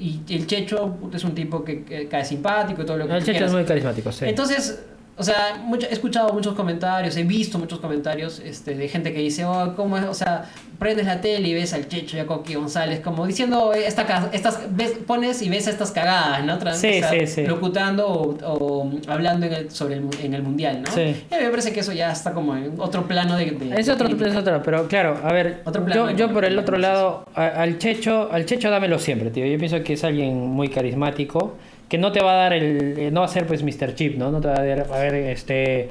y 0.00 0.22
el 0.30 0.46
Checho 0.46 0.96
es 1.12 1.24
un 1.24 1.34
tipo 1.34 1.62
que, 1.62 1.84
que 1.84 2.08
cae 2.08 2.24
simpático 2.24 2.80
y 2.82 2.86
todo 2.86 2.96
lo 2.96 3.06
que 3.06 3.16
El 3.16 3.24
Checho 3.24 3.44
es 3.44 3.52
muy 3.52 3.64
carismático, 3.64 4.10
sí. 4.10 4.24
Entonces, 4.26 4.82
o 5.18 5.22
sea, 5.24 5.60
mucho- 5.64 5.86
he 5.88 5.92
escuchado 5.92 6.32
muchos 6.32 6.54
comentarios, 6.54 7.16
he 7.16 7.24
visto 7.24 7.58
muchos 7.58 7.80
comentarios 7.80 8.40
este, 8.40 8.74
de 8.74 8.88
gente 8.88 9.12
que 9.12 9.18
dice, 9.20 9.44
oh, 9.44 9.74
¿cómo 9.76 9.98
es? 9.98 10.04
O 10.04 10.14
sea, 10.14 10.44
prendes 10.78 11.06
la 11.06 11.20
tele 11.20 11.48
y 11.48 11.54
ves 11.54 11.72
al 11.74 11.88
Checho 11.88 12.16
y 12.16 12.20
a 12.20 12.26
Coqui 12.26 12.54
González, 12.54 13.00
como 13.00 13.26
diciendo, 13.26 13.72
eh, 13.74 13.84
esta, 13.86 14.28
estas, 14.32 14.60
ves, 14.70 14.92
pones 15.06 15.42
y 15.42 15.48
ves 15.48 15.66
estas 15.66 15.90
cagadas, 15.90 16.44
¿no? 16.44 16.56
Sí, 16.74 16.88
o 16.88 16.92
sea, 17.00 17.10
sí, 17.10 17.26
sí. 17.26 17.46
Locutando 17.46 18.06
o, 18.08 18.36
o 18.46 18.90
hablando 19.08 19.46
en 19.46 19.52
el, 19.54 19.70
sobre 19.72 19.94
el, 19.96 20.08
en 20.22 20.34
el 20.34 20.42
mundial, 20.42 20.82
¿no? 20.82 20.90
Sí. 20.92 21.24
Y 21.30 21.34
a 21.34 21.38
mí 21.38 21.44
me 21.44 21.50
parece 21.50 21.72
que 21.72 21.80
eso 21.80 21.92
ya 21.92 22.12
está 22.12 22.32
como 22.32 22.56
en 22.56 22.74
otro 22.78 23.06
plano 23.08 23.36
de... 23.36 23.46
de- 23.50 23.80
Es 23.80 23.88
otro, 23.88 24.08
de- 24.08 24.28
es 24.28 24.36
otro, 24.36 24.62
pero 24.62 24.86
claro, 24.86 25.18
a 25.24 25.32
ver, 25.32 25.62
Otro 25.64 25.84
plano 25.84 26.10
yo, 26.12 26.16
yo 26.16 26.32
por 26.32 26.44
el 26.44 26.58
otro 26.58 26.78
lado, 26.78 27.24
al 27.34 27.78
Checho, 27.78 28.28
al 28.30 28.46
Checho 28.46 28.70
dámelo 28.70 28.98
siempre, 28.98 29.30
tío. 29.30 29.44
Yo 29.46 29.58
pienso 29.58 29.82
que 29.82 29.94
es 29.94 30.04
alguien 30.04 30.36
muy 30.46 30.68
carismático, 30.68 31.56
que 31.88 31.98
no 31.98 32.12
te 32.12 32.20
va 32.20 32.32
a 32.32 32.36
dar 32.36 32.52
el, 32.52 32.98
eh, 32.98 33.10
no 33.10 33.20
va 33.20 33.26
a 33.26 33.30
ser 33.30 33.46
pues 33.46 33.62
Mr. 33.62 33.94
Chip, 33.94 34.16
¿no? 34.18 34.30
No 34.30 34.40
te 34.40 34.48
va 34.48 34.54
a 34.58 34.64
dar, 34.64 34.86
a 34.92 34.98
ver, 34.98 35.14
este, 35.14 35.90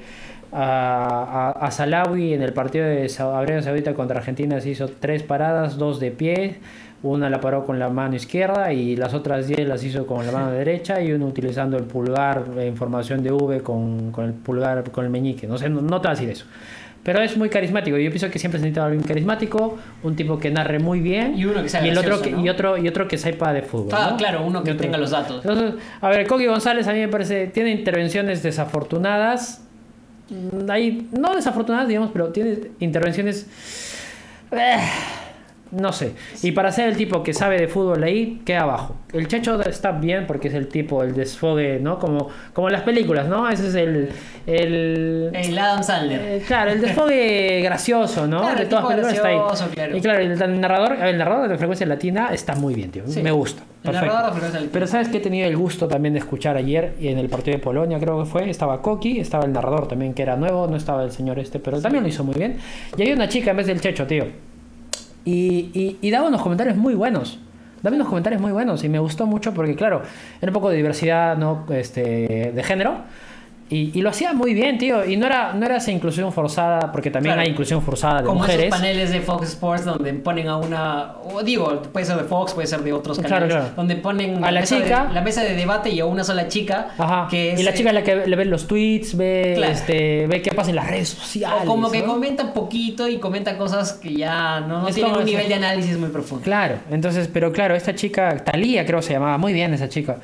a, 0.52 1.54
a, 1.60 1.66
a 1.66 1.72
Salawi 1.72 2.34
en 2.34 2.42
el 2.42 2.54
partido 2.54 2.86
de 2.86 3.12
Arabia 3.20 3.62
Saudita 3.62 3.94
contra 3.94 4.20
Argentina 4.20 4.62
se 4.62 4.70
hizo 4.70 4.88
tres 4.88 5.24
paradas, 5.24 5.78
dos 5.78 6.00
de 6.00 6.12
pie, 6.12 6.56
una 7.04 7.30
la 7.30 7.40
paró 7.40 7.66
con 7.66 7.80
la 7.80 7.90
mano 7.90 8.16
izquierda 8.16 8.74
y 8.74 8.96
las 8.96 9.14
otras 9.14 9.48
diez 9.48 9.68
las 9.68 9.84
hizo 9.84 10.08
con 10.08 10.26
la 10.26 10.32
mano 10.32 10.52
derecha 10.52 11.02
y 11.02 11.12
uno 11.12 11.28
utilizando 11.28 11.78
el 11.78 11.84
pulgar 11.84 12.46
en 12.58 12.76
formación 12.76 13.24
de 13.24 13.32
V 13.32 13.62
con, 13.62 14.12
con 14.12 14.26
el 14.26 14.34
pulgar, 14.34 14.90
con 14.92 15.06
el 15.06 15.12
meñique. 15.12 15.48
No 15.48 15.58
sé, 15.58 15.70
no, 15.70 15.82
no 15.82 16.02
te 16.02 16.08
va 16.08 16.14
a 16.14 16.16
decir 16.16 16.30
eso. 16.30 16.46
Pero 17.08 17.22
es 17.22 17.38
muy 17.38 17.48
carismático. 17.48 17.96
Yo 17.98 18.10
pienso 18.12 18.30
que 18.30 18.38
siempre 18.38 18.60
se 18.60 18.66
necesita 18.66 18.84
alguien 18.86 19.02
carismático, 19.02 19.78
un 20.04 20.18
tipo 20.18 20.38
que 20.38 20.52
narre 20.52 20.78
muy 20.80 21.00
bien 21.00 21.38
Y 21.38 21.46
uno 21.46 21.64
que 21.64 21.70
sea 21.70 21.86
y 21.86 21.88
el 21.88 21.98
otro 21.98 22.22
que, 22.22 22.32
¿no? 22.32 22.44
y 22.44 22.50
otro 22.50 22.78
y 22.78 22.86
otro 22.86 23.08
que 23.08 23.18
sepa 23.18 23.54
de 23.54 23.62
fútbol. 23.62 23.92
Ah, 23.94 24.10
¿no? 24.12 24.18
claro, 24.18 24.44
uno 24.46 24.62
que 24.62 24.72
otro- 24.72 24.82
tenga 24.84 24.98
los 24.98 25.12
datos. 25.12 25.38
Entonces, 25.46 25.82
a 26.02 26.10
ver, 26.10 26.28
Coqui 26.28 26.48
González 26.48 26.86
a 26.86 26.92
mí 26.92 27.00
me 27.00 27.08
parece 27.08 27.48
tiene 27.48 27.72
intervenciones 27.72 28.44
desafortunadas. 28.44 29.64
Mm, 30.30 30.70
Hay, 30.70 31.08
no 31.18 31.34
desafortunadas, 31.34 31.88
digamos, 31.88 32.10
pero 32.12 32.28
tiene 32.34 32.58
intervenciones 32.82 33.48
eh, 34.52 34.78
no 35.72 35.92
sé. 35.94 36.14
Y 36.44 36.52
para 36.52 36.72
ser 36.72 36.90
el 36.90 36.98
tipo 36.98 37.24
que 37.24 37.34
sabe 37.34 37.58
de 37.60 37.68
fútbol 37.68 38.04
ahí, 38.04 38.42
queda 38.46 38.62
abajo. 38.62 38.96
El 39.14 39.28
Checho 39.28 39.62
está 39.62 39.92
bien 39.92 40.26
porque 40.28 40.48
es 40.50 40.54
el 40.54 40.68
tipo, 40.68 41.04
el 41.04 41.14
desfogue, 41.14 41.80
¿no? 41.82 42.00
Como, 42.00 42.30
como 42.54 42.68
en 42.68 42.74
las 42.74 42.84
películas, 42.84 43.28
¿no? 43.28 43.50
Ese 43.50 43.68
es 43.70 43.76
el. 43.76 44.10
El, 44.46 45.32
El 45.34 45.58
Adam 45.60 45.84
Sandler. 45.84 46.22
eh, 46.22 46.44
claro, 46.46 46.72
el 46.72 46.82
desfogue 46.82 47.62
gracioso, 47.64 48.28
¿no? 48.28 48.40
Claro, 48.42 48.56
de 48.56 48.64
el 48.64 48.70
todas 48.70 48.86
películas 48.86 49.14
está 49.16 49.28
ahí. 49.28 49.38
gracioso, 49.38 49.70
claro. 49.74 49.98
Y 49.98 50.02
claro, 50.02 50.20
el 50.22 50.62
narrador, 50.62 50.94
el 51.06 51.18
narrador 51.18 51.50
de 51.50 51.58
frecuencia 51.58 51.86
latina 51.86 52.30
está 52.32 52.56
muy 52.56 52.74
bien, 52.74 52.92
tío. 52.92 53.04
Sí. 53.08 53.22
Me 53.22 53.32
gusta. 53.32 53.64
El 53.84 53.92
Perfecto. 53.92 54.06
narrador 54.08 54.26
de 54.26 54.32
Frecuencia 54.32 54.60
Latina. 54.60 54.72
Pero 54.74 54.88
sabes 54.88 55.08
que 55.10 55.18
he 55.18 55.22
tenido 55.22 55.48
el 55.48 55.56
gusto 55.56 55.88
también 55.88 56.14
de 56.14 56.20
escuchar 56.20 56.58
ayer 56.58 56.96
y 57.00 57.08
en 57.10 57.20
el 57.20 57.30
partido 57.30 57.58
de 57.58 57.64
Polonia, 57.64 58.00
creo 58.00 58.20
que 58.20 58.26
fue, 58.30 58.50
estaba 58.50 58.82
Koki, 58.82 59.20
estaba 59.20 59.46
el 59.46 59.54
narrador 59.54 59.88
también 59.88 60.14
que 60.14 60.24
era 60.24 60.36
nuevo, 60.36 60.68
no 60.68 60.76
estaba 60.76 61.04
el 61.04 61.12
señor 61.12 61.40
este, 61.40 61.60
pero 61.60 61.80
también 61.82 62.04
lo 62.04 62.10
hizo 62.10 62.24
muy 62.24 62.36
bien. 62.36 62.58
Y 62.98 63.02
había 63.04 63.14
una 63.16 63.30
chica 63.30 63.52
en 63.52 63.58
vez 63.58 63.68
del 63.68 63.80
Checho, 63.80 64.06
tío. 64.08 64.26
Y, 65.30 65.98
y, 66.02 66.10
daba 66.10 66.30
unos 66.30 66.42
comentarios 66.42 66.78
muy 66.78 66.96
buenos. 66.96 67.38
Daba 67.84 67.98
unos 67.98 68.08
comentarios 68.08 68.42
muy 68.42 68.54
buenos 68.54 68.86
y 68.86 68.90
me 68.90 68.98
gustó 68.98 69.26
mucho 69.26 69.54
porque, 69.54 69.76
claro, 69.76 70.02
era 70.42 70.52
un 70.52 70.54
poco 70.54 70.70
de 70.70 70.78
diversidad 70.78 71.38
¿no? 71.38 71.66
este, 71.70 72.54
de 72.56 72.64
género. 72.64 73.02
Y, 73.70 73.92
y 74.00 74.02
lo 74.02 74.10
hacía 74.12 74.32
muy 74.32 74.54
bien, 74.54 74.78
tío. 74.78 75.04
Y 75.04 75.18
no 75.18 75.26
era, 75.26 75.52
no 75.54 75.66
era 75.66 75.76
esa 75.76 75.92
inclusión 75.92 76.32
forzada, 76.32 76.90
porque 76.94 77.12
también 77.12 77.34
Claro. 77.34 77.42
hay 77.46 77.50
inclusión 77.52 77.82
forzada 77.82 78.20
de 78.22 78.24
Como 78.28 78.40
mujeres. 78.40 78.68
esos 78.68 78.80
paneles 78.80 79.12
de 79.12 79.20
Fox 79.20 79.50
Sports 79.50 79.84
donde 79.84 80.14
ponen 80.14 80.48
a 80.48 80.56
una, 80.56 81.16
o 81.34 81.44
digo, 81.44 81.82
puede 81.92 82.06
ser 82.06 82.16
de 82.16 82.24
Fox, 82.24 82.54
puede 82.54 82.66
ser 82.68 82.80
de 82.82 82.94
otros 82.94 83.20
Claro, 83.20 83.30
canales, 83.36 83.54
claro. 83.56 83.70
donde 83.76 83.96
ponen 83.98 84.42
A 84.42 84.52
la 84.52 84.62
mesa 84.62 84.76
de- 84.78 84.84
chica. 84.84 85.10
la 85.14 85.22
mesa 85.22 85.44
de 85.44 85.54
debate 85.56 85.90
y 85.90 86.00
a 86.00 86.06
una 86.06 86.24
sola 86.24 86.48
chica, 86.48 86.92
Ajá. 86.98 87.28
que 87.30 87.52
es, 87.54 87.60
y 87.60 87.64
la 87.64 87.74
chica 87.74 87.90
es 87.90 87.96
la 87.96 88.04
que 88.04 88.16
le 88.26 88.36
ve 88.38 88.46
los 88.46 88.68
tweets, 88.68 89.18
ve, 89.18 89.56
Claro. 89.58 89.74
este, 89.74 90.28
ve 90.28 90.42
qué 90.42 90.52
pasa 90.52 90.70
en 90.70 90.78
las 90.78 90.88
redes 90.90 91.10
sociales. 91.10 91.64
o 91.64 91.66
como 91.66 91.92
que 91.92 92.00
¿no? 92.04 92.08
comenta 92.14 92.54
poquito 92.54 93.08
y 93.10 93.18
comenta 93.18 93.58
cosas 93.58 93.92
que 93.92 94.14
ya 94.16 94.62
no, 94.62 94.82
no 94.84 94.86
tienen 94.88 95.12
como 95.12 95.16
un 95.18 95.28
ese- 95.28 95.32
nivel 95.36 95.50
de 95.50 95.54
análisis 95.56 95.98
muy 95.98 96.08
profundo. 96.08 96.42
Claro, 96.46 96.76
entonces, 96.90 97.30
pero 97.34 97.52
claro, 97.52 97.76
esta 97.76 97.94
chica, 97.94 98.38
Talía 98.46 98.86
creo 98.86 99.02
se 99.02 99.12
llamaba, 99.12 99.38
muy 99.38 99.52
bien 99.52 99.74
esa 99.74 99.90
chica. 99.90 100.20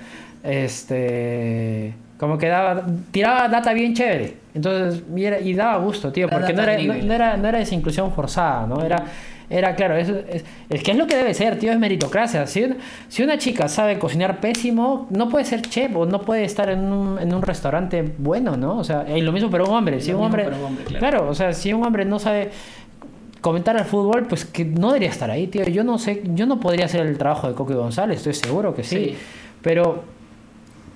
Este. 0.45 1.94
Como 2.24 2.38
que 2.38 2.48
daba, 2.48 2.86
tiraba 3.12 3.50
data 3.50 3.74
bien 3.74 3.94
chévere. 3.94 4.38
Entonces, 4.56 5.04
y, 5.14 5.26
era- 5.26 5.41
y 5.41 5.54
daba 5.54 5.76
gusto, 5.80 6.10
tío, 6.14 6.28
La 6.28 6.38
porque 6.38 6.54
no 6.54 6.64
era, 6.64 6.78
no, 6.82 6.94
no 6.94 7.14
era, 7.14 7.36
no 7.36 7.50
era 7.50 7.60
esa 7.60 7.76
inclusión 7.76 8.14
forzada, 8.14 8.66
¿no? 8.66 8.82
Era, 8.82 9.04
era 9.50 9.76
claro, 9.76 9.98
es, 9.98 10.08
es, 10.08 10.45
es 10.70 10.84
que 10.84 10.91
es 10.91 10.98
lo 10.98 11.06
que 11.06 11.18
debe 11.18 11.34
ser, 11.34 11.60
tío, 11.60 11.74
es 11.74 11.78
meritocracia. 11.80 12.48
Si, 12.48 12.66
si 13.10 13.24
una 13.24 13.38
chica 13.38 13.68
sabe 13.68 14.00
cocinar 14.00 14.40
pésimo, 14.40 15.06
no 15.10 15.28
puede 15.28 15.44
ser 15.44 15.64
chef 15.64 15.94
o 15.98 16.06
no 16.06 16.22
puede 16.22 16.45
estar 16.45 16.70
en 16.70 16.80
un, 16.94 17.20
en 17.20 17.34
un 17.34 17.41
restaurante 17.41 18.14
bueno, 18.20 18.56
¿no? 18.56 18.78
O 18.78 18.86
sea, 18.86 19.06
y 19.14 19.20
lo 19.20 19.34
mismo 19.34 19.50
para 19.50 19.66
un 19.66 19.72
hombre. 19.72 20.00
Si 20.00 20.12
Lo 20.14 20.20
un 20.20 20.26
hombre, 20.28 20.48
un 20.48 20.64
hombre, 20.64 20.86
claro. 20.86 21.00
claro, 21.00 21.30
o 21.30 21.34
sea, 21.36 21.52
si 21.52 21.74
un 21.74 21.84
hombre 21.86 22.06
no 22.06 22.20
sabe 22.20 22.52
comentar 23.41 23.76
al 23.76 23.84
fútbol, 23.84 24.28
pues 24.30 24.45
que 24.45 24.64
no 24.64 24.88
debería 24.88 25.10
estar 25.10 25.30
ahí, 25.30 25.48
tío. 25.48 25.66
Yo 25.66 25.84
no 25.84 26.00
sé, 26.00 26.22
yo 26.24 26.45
no 26.45 26.62
podría 26.62 26.86
hacer 26.86 27.06
el 27.06 27.18
trabajo 27.18 27.50
de 27.50 27.54
Coque 27.54 27.74
González, 27.74 28.20
estoy 28.26 28.34
seguro 28.34 28.74
que 28.74 28.84
sí. 28.86 28.95
Sí. 28.95 29.18
Pero, 29.62 30.04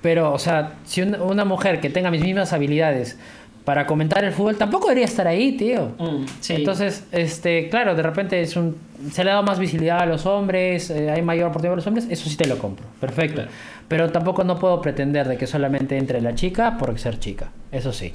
pero, 0.02 0.34
o 0.34 0.40
sea, 0.40 0.74
si 0.86 1.02
un- 1.02 1.15
una 1.22 1.45
mujer 1.45 1.80
que 1.80 1.90
tenga 1.90 2.11
mis 2.11 2.22
mismas 2.22 2.53
habilidades 2.53 3.18
para 3.65 3.86
comentar 3.86 4.24
el 4.24 4.32
fútbol, 4.32 4.56
tampoco 4.56 4.88
debería 4.88 5.06
estar 5.06 5.28
ahí, 5.28 5.57
tío. 5.57 5.91
Mm, 5.99 6.26
sí. 6.40 6.53
Entonces, 6.56 7.03
este, 7.11 7.68
claro, 7.69 7.95
de 7.95 8.03
repente 8.03 8.40
es 8.40 8.56
un, 8.56 8.78
se 9.11 9.24
le 9.26 9.32
ha 9.32 9.34
dado 9.34 9.45
más 9.45 9.60
visibilidad 9.60 9.99
a 9.99 10.06
los 10.06 10.26
hombres, 10.26 10.90
eh, 10.90 11.11
hay 11.11 11.22
mayor 11.22 11.49
oportunidad 11.49 11.74
a 11.74 11.76
los 11.78 11.88
hombres, 11.88 12.07
eso 12.10 12.30
sí 12.30 12.38
te 12.38 12.48
lo 12.48 12.57
compro, 12.60 12.86
perfecto. 13.02 13.36
Claro. 13.41 13.49
Pero 13.90 14.10
tampoco 14.11 14.44
no 14.45 14.57
puedo 14.57 14.82
pretender 14.82 15.28
de 15.28 15.38
que 15.38 15.48
solamente 15.48 15.98
entre 15.98 16.22
la 16.22 16.34
chica 16.36 16.78
por 16.78 16.98
ser 16.99 17.19
chica, 17.19 17.52
eso 17.72 17.91
sí. 17.91 18.14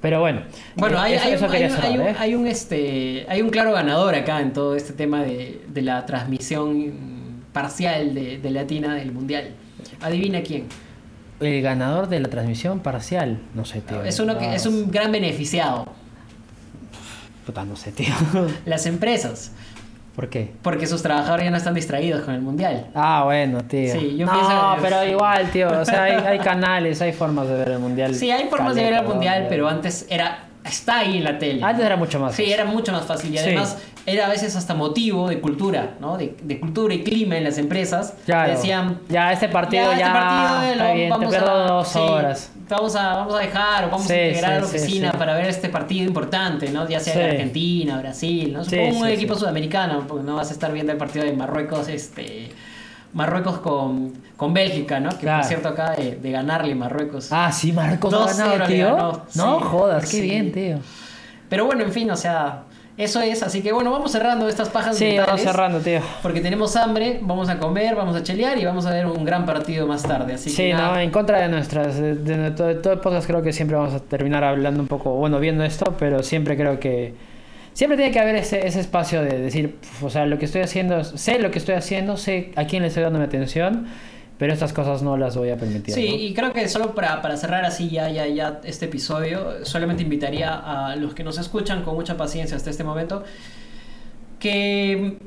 Pero 0.00 0.20
bueno, 0.20 0.42
Bueno, 0.76 0.96
eh, 0.98 1.00
hay, 1.00 1.14
eso, 1.14 1.24
hay 1.26 1.32
eso 1.34 1.44
un, 1.46 1.50
quería 1.50 1.66
hay 1.66 1.72
un- 1.72 1.76
cerrar, 1.76 1.92
hay 1.92 1.98
un- 1.98 2.06
¿eh? 2.06 2.16
hay 2.18 2.34
un, 2.34 2.46
este, 2.46 3.26
hay 3.28 3.42
un 3.42 3.48
claro 3.50 3.72
ganador 3.72 4.14
acá 4.14 4.40
en 4.40 4.52
todo 4.52 4.76
este 4.76 4.92
tema 4.92 5.22
de, 5.22 5.60
de 5.68 5.82
la 5.82 6.04
transmisión 6.06 6.92
parcial 7.52 8.14
de, 8.14 8.38
de 8.38 8.50
Latina 8.50 8.94
del 8.94 9.12
Mundial. 9.12 9.50
Adivina 10.00 10.42
quién. 10.42 10.64
El 11.40 11.62
ganador 11.62 12.08
de 12.08 12.20
la 12.20 12.28
transmisión 12.28 12.80
parcial, 12.80 13.38
no 13.54 13.64
sé, 13.64 13.80
tío. 13.82 14.02
Es 14.02 14.18
uno 14.20 14.38
que 14.38 14.54
es 14.54 14.64
un 14.66 14.90
gran 14.90 15.12
beneficiado. 15.12 15.86
Puta, 17.44 17.64
no 17.64 17.76
sé, 17.76 17.92
tío. 17.92 18.14
Las 18.66 18.86
empresas. 18.86 19.52
¿Por 20.16 20.30
qué? 20.30 20.50
Porque 20.62 20.86
sus 20.86 21.02
trabajadores 21.02 21.44
ya 21.44 21.50
no 21.50 21.58
están 21.58 21.74
distraídos 21.74 22.22
con 22.22 22.32
el 22.34 22.40
Mundial. 22.40 22.86
Ah, 22.94 23.22
bueno, 23.24 23.62
tío. 23.64 23.92
Sí, 23.92 24.16
yo 24.16 24.24
no, 24.24 24.32
pienso- 24.32 24.76
pero 24.80 25.04
igual, 25.04 25.50
tío. 25.50 25.68
O 25.80 25.84
sea, 25.84 26.04
hay, 26.04 26.12
hay 26.14 26.38
canales, 26.44 27.02
hay 27.02 27.12
formas 27.12 27.46
de 27.48 27.54
ver 27.54 27.68
el 27.68 27.78
mundial. 27.80 28.14
Sí, 28.14 28.30
hay 28.30 28.48
formas 28.48 28.74
de 28.74 28.82
ver 28.82 28.94
el 28.94 29.04
Mundial, 29.04 29.42
¿no? 29.42 29.48
pero 29.50 29.68
antes 29.68 30.06
era... 30.08 30.45
Está 30.68 30.98
ahí 31.00 31.18
en 31.18 31.24
la 31.24 31.38
tele. 31.38 31.62
Antes 31.62 31.84
era 31.84 31.96
mucho 31.96 32.18
más. 32.20 32.34
Sí, 32.34 32.50
era 32.52 32.64
mucho 32.64 32.92
más 32.92 33.04
fácil 33.04 33.34
y 33.34 33.38
Sí. 33.38 33.44
además 33.44 33.78
era 34.04 34.26
a 34.26 34.28
veces 34.28 34.54
hasta 34.54 34.74
motivo 34.74 35.28
de 35.28 35.40
cultura, 35.40 35.94
¿no? 36.00 36.16
De, 36.16 36.36
de 36.42 36.60
cultura 36.60 36.94
y 36.94 37.02
clima 37.02 37.36
en 37.36 37.44
las 37.44 37.58
empresas. 37.58 38.14
Claro. 38.24 38.52
Decían, 38.52 39.00
Ya, 39.08 39.32
este 39.32 39.48
partido 39.48 39.92
ya. 39.92 39.98
este 39.98 40.04
partido 40.12 40.62
eh, 40.62 40.76
lo 40.88 40.94
bien, 40.94 41.10
vamos 41.10 41.30
te 41.30 41.36
a, 41.36 41.40
dos 41.40 41.88
sí, 41.88 41.98
horas. 41.98 42.52
Vamos 42.68 42.94
a, 42.96 43.14
vamos 43.16 43.34
a 43.34 43.38
dejar 43.38 43.84
o 43.84 43.90
vamos 43.90 44.06
Sí, 44.06 44.12
a 44.12 44.26
integrar 44.28 44.52
a 44.52 44.58
la 44.60 44.64
oficina 44.66 45.12
para 45.12 45.34
ver 45.34 45.46
este 45.46 45.68
partido 45.68 46.06
importante, 46.06 46.68
¿no? 46.70 46.88
Ya 46.88 47.00
sea 47.00 47.16
de. 47.16 47.30
Argentina, 47.32 47.98
Brasil, 47.98 48.52
¿no? 48.52 48.64
Supongo 48.64 48.98
un 49.00 49.08
equipo 49.08 49.34
sudamericano, 49.34 50.04
porque 50.06 50.24
no 50.24 50.36
vas 50.36 50.50
a 50.50 50.52
estar 50.52 50.72
viendo 50.72 50.92
el 50.92 50.98
partido 50.98 51.24
de 51.24 51.32
Marruecos, 51.32 51.88
este. 51.88 52.50
Marruecos 53.16 53.58
con, 53.58 54.12
con 54.36 54.52
Bélgica, 54.54 55.00
¿no? 55.00 55.08
Que 55.10 55.16
Claro. 55.16 55.38
por 55.40 55.48
cierto 55.48 55.68
acaba 55.70 55.96
de, 55.96 56.16
de 56.16 56.30
ganarle 56.30 56.74
Marruecos. 56.74 57.28
Ah, 57.32 57.50
sí, 57.50 57.74
ha 57.76 57.98
2-0 57.98 58.36
ganado, 58.36 58.58
le 58.58 58.66
tío. 58.66 58.94
ganó. 58.94 59.22
No 59.34 59.58
Sí, 59.58 59.64
jodas, 59.64 60.02
qué 60.04 60.08
sí. 60.08 60.20
bien, 60.20 60.52
tío. 60.52 60.78
Pero 61.48 61.64
bueno, 61.64 61.82
en 61.82 61.92
fin, 61.92 62.10
o 62.10 62.16
sea, 62.16 62.64
eso 62.98 63.20
es. 63.20 63.42
Así 63.42 63.62
que 63.62 63.72
bueno, 63.72 63.90
vamos 63.90 64.12
cerrando 64.12 64.46
estas 64.48 64.68
pajas 64.68 64.96
Sí, 64.98 65.16
vamos 65.18 65.40
cerrando, 65.40 65.80
tío. 65.80 66.00
Porque 66.22 66.40
tenemos 66.42 66.76
hambre, 66.76 67.18
vamos 67.22 67.48
a 67.48 67.58
comer, 67.58 67.94
vamos 67.94 68.14
a 68.16 68.22
chelear 68.22 68.58
y 68.58 68.64
vamos 68.66 68.84
a 68.84 68.90
ver 68.90 69.06
un 69.06 69.24
gran 69.24 69.46
partido 69.46 69.86
más 69.86 70.02
tarde. 70.02 70.34
Así 70.34 70.50
Sí, 70.50 70.64
que 70.64 70.74
no, 70.74 70.98
en 70.98 71.10
contra 71.10 71.40
de 71.40 71.48
nuestras, 71.48 71.96
de, 71.98 72.16
de 72.16 72.50
todo, 72.50 72.76
todo 72.76 72.92
el 72.92 73.00
podcast 73.00 73.26
creo 73.26 73.40
que 73.42 73.52
siempre 73.54 73.76
vamos 73.76 73.94
a 73.94 74.00
terminar 74.00 74.44
hablando 74.44 74.80
un 74.80 74.88
poco, 74.88 75.14
bueno, 75.14 75.38
viendo 75.40 75.64
esto, 75.64 75.94
pero 75.98 76.22
siempre 76.22 76.54
creo 76.56 76.78
que, 76.78 77.14
siempre 77.76 77.98
tiene 77.98 78.10
que 78.10 78.20
haber 78.20 78.36
ese, 78.36 78.66
ese 78.66 78.80
espacio 78.80 79.20
de 79.20 79.38
decir, 79.38 79.74
"Pf, 79.74 80.06
o 80.06 80.08
sea, 80.08 80.24
lo 80.24 80.38
que 80.38 80.46
estoy 80.46 80.62
haciendo, 80.62 81.04
sé 81.04 81.38
lo 81.38 81.50
que 81.50 81.58
estoy 81.58 81.74
haciendo, 81.74 82.16
sé 82.16 82.52
a 82.56 82.64
quién 82.64 82.80
le 82.80 82.88
estoy 82.88 83.02
dando 83.02 83.18
mi 83.18 83.26
atención, 83.26 83.86
pero 84.38 84.54
estas 84.54 84.72
cosas 84.72 85.02
no 85.02 85.18
las 85.18 85.36
voy 85.36 85.50
a 85.50 85.58
permitir. 85.58 85.94
Sí, 85.94 86.08
¿no? 86.08 86.14
y 86.16 86.32
creo 86.32 86.54
que 86.54 86.66
solo 86.70 86.94
para, 86.94 87.20
para 87.20 87.36
cerrar 87.36 87.66
así 87.66 87.90
ya, 87.90 88.08
ya, 88.08 88.26
ya 88.26 88.60
este 88.64 88.86
episodio, 88.86 89.62
solamente 89.66 90.02
invitaría 90.02 90.54
a 90.54 90.96
los 90.96 91.12
que 91.12 91.22
nos 91.22 91.36
escuchan 91.36 91.82
con 91.82 91.94
mucha 91.96 92.16
paciencia 92.16 92.56
hasta 92.56 92.70
este 92.70 92.82
momento 92.82 93.24
que, 94.38 95.18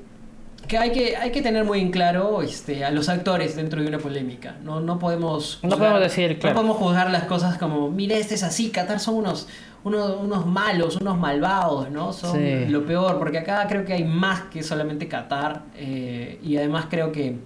que, 0.68 0.78
hay, 0.80 0.92
que 0.92 1.18
hay 1.18 1.32
que 1.32 1.44
tener 1.44 1.66
muy 1.66 1.82
en 1.82 1.92
claro 1.92 2.42
este, 2.42 2.84
a 2.84 2.90
los 2.90 3.10
actores 3.10 3.56
dentro 3.56 3.80
de 3.82 3.88
una 3.88 4.00
polémica. 4.00 4.56
No, 4.64 4.80
no 4.80 4.98
podemos 4.98 5.60
No 5.62 5.78
podemos 5.78 6.00
decir, 6.00 6.40
claro. 6.40 6.56
No 6.56 6.62
podemos 6.62 6.78
juzgar 6.78 7.12
las 7.12 7.26
cosas 7.26 7.60
como, 7.60 7.92
mire, 7.92 8.18
este 8.18 8.34
es 8.36 8.44
así, 8.44 8.70
Qatar 8.70 9.00
son 9.00 9.16
unos, 9.16 9.48
unos, 9.84 10.18
unos 10.22 10.46
malos, 10.46 10.98
unos 10.98 11.18
malvados, 11.18 11.90
¿no? 11.90 12.12
Son 12.14 12.36
Sí. 12.38 12.66
lo 12.68 12.86
peor, 12.86 13.18
porque 13.20 13.38
acá 13.40 13.66
creo 13.68 13.86
que 13.86 13.94
hay 13.94 14.04
más 14.04 14.42
que 14.52 14.62
solamente 14.64 15.08
Qatar 15.08 15.62
eh, 15.76 16.40
y 16.44 16.58
además 16.58 16.86
creo 16.90 17.12
que 17.12 17.38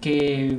que, 0.00 0.56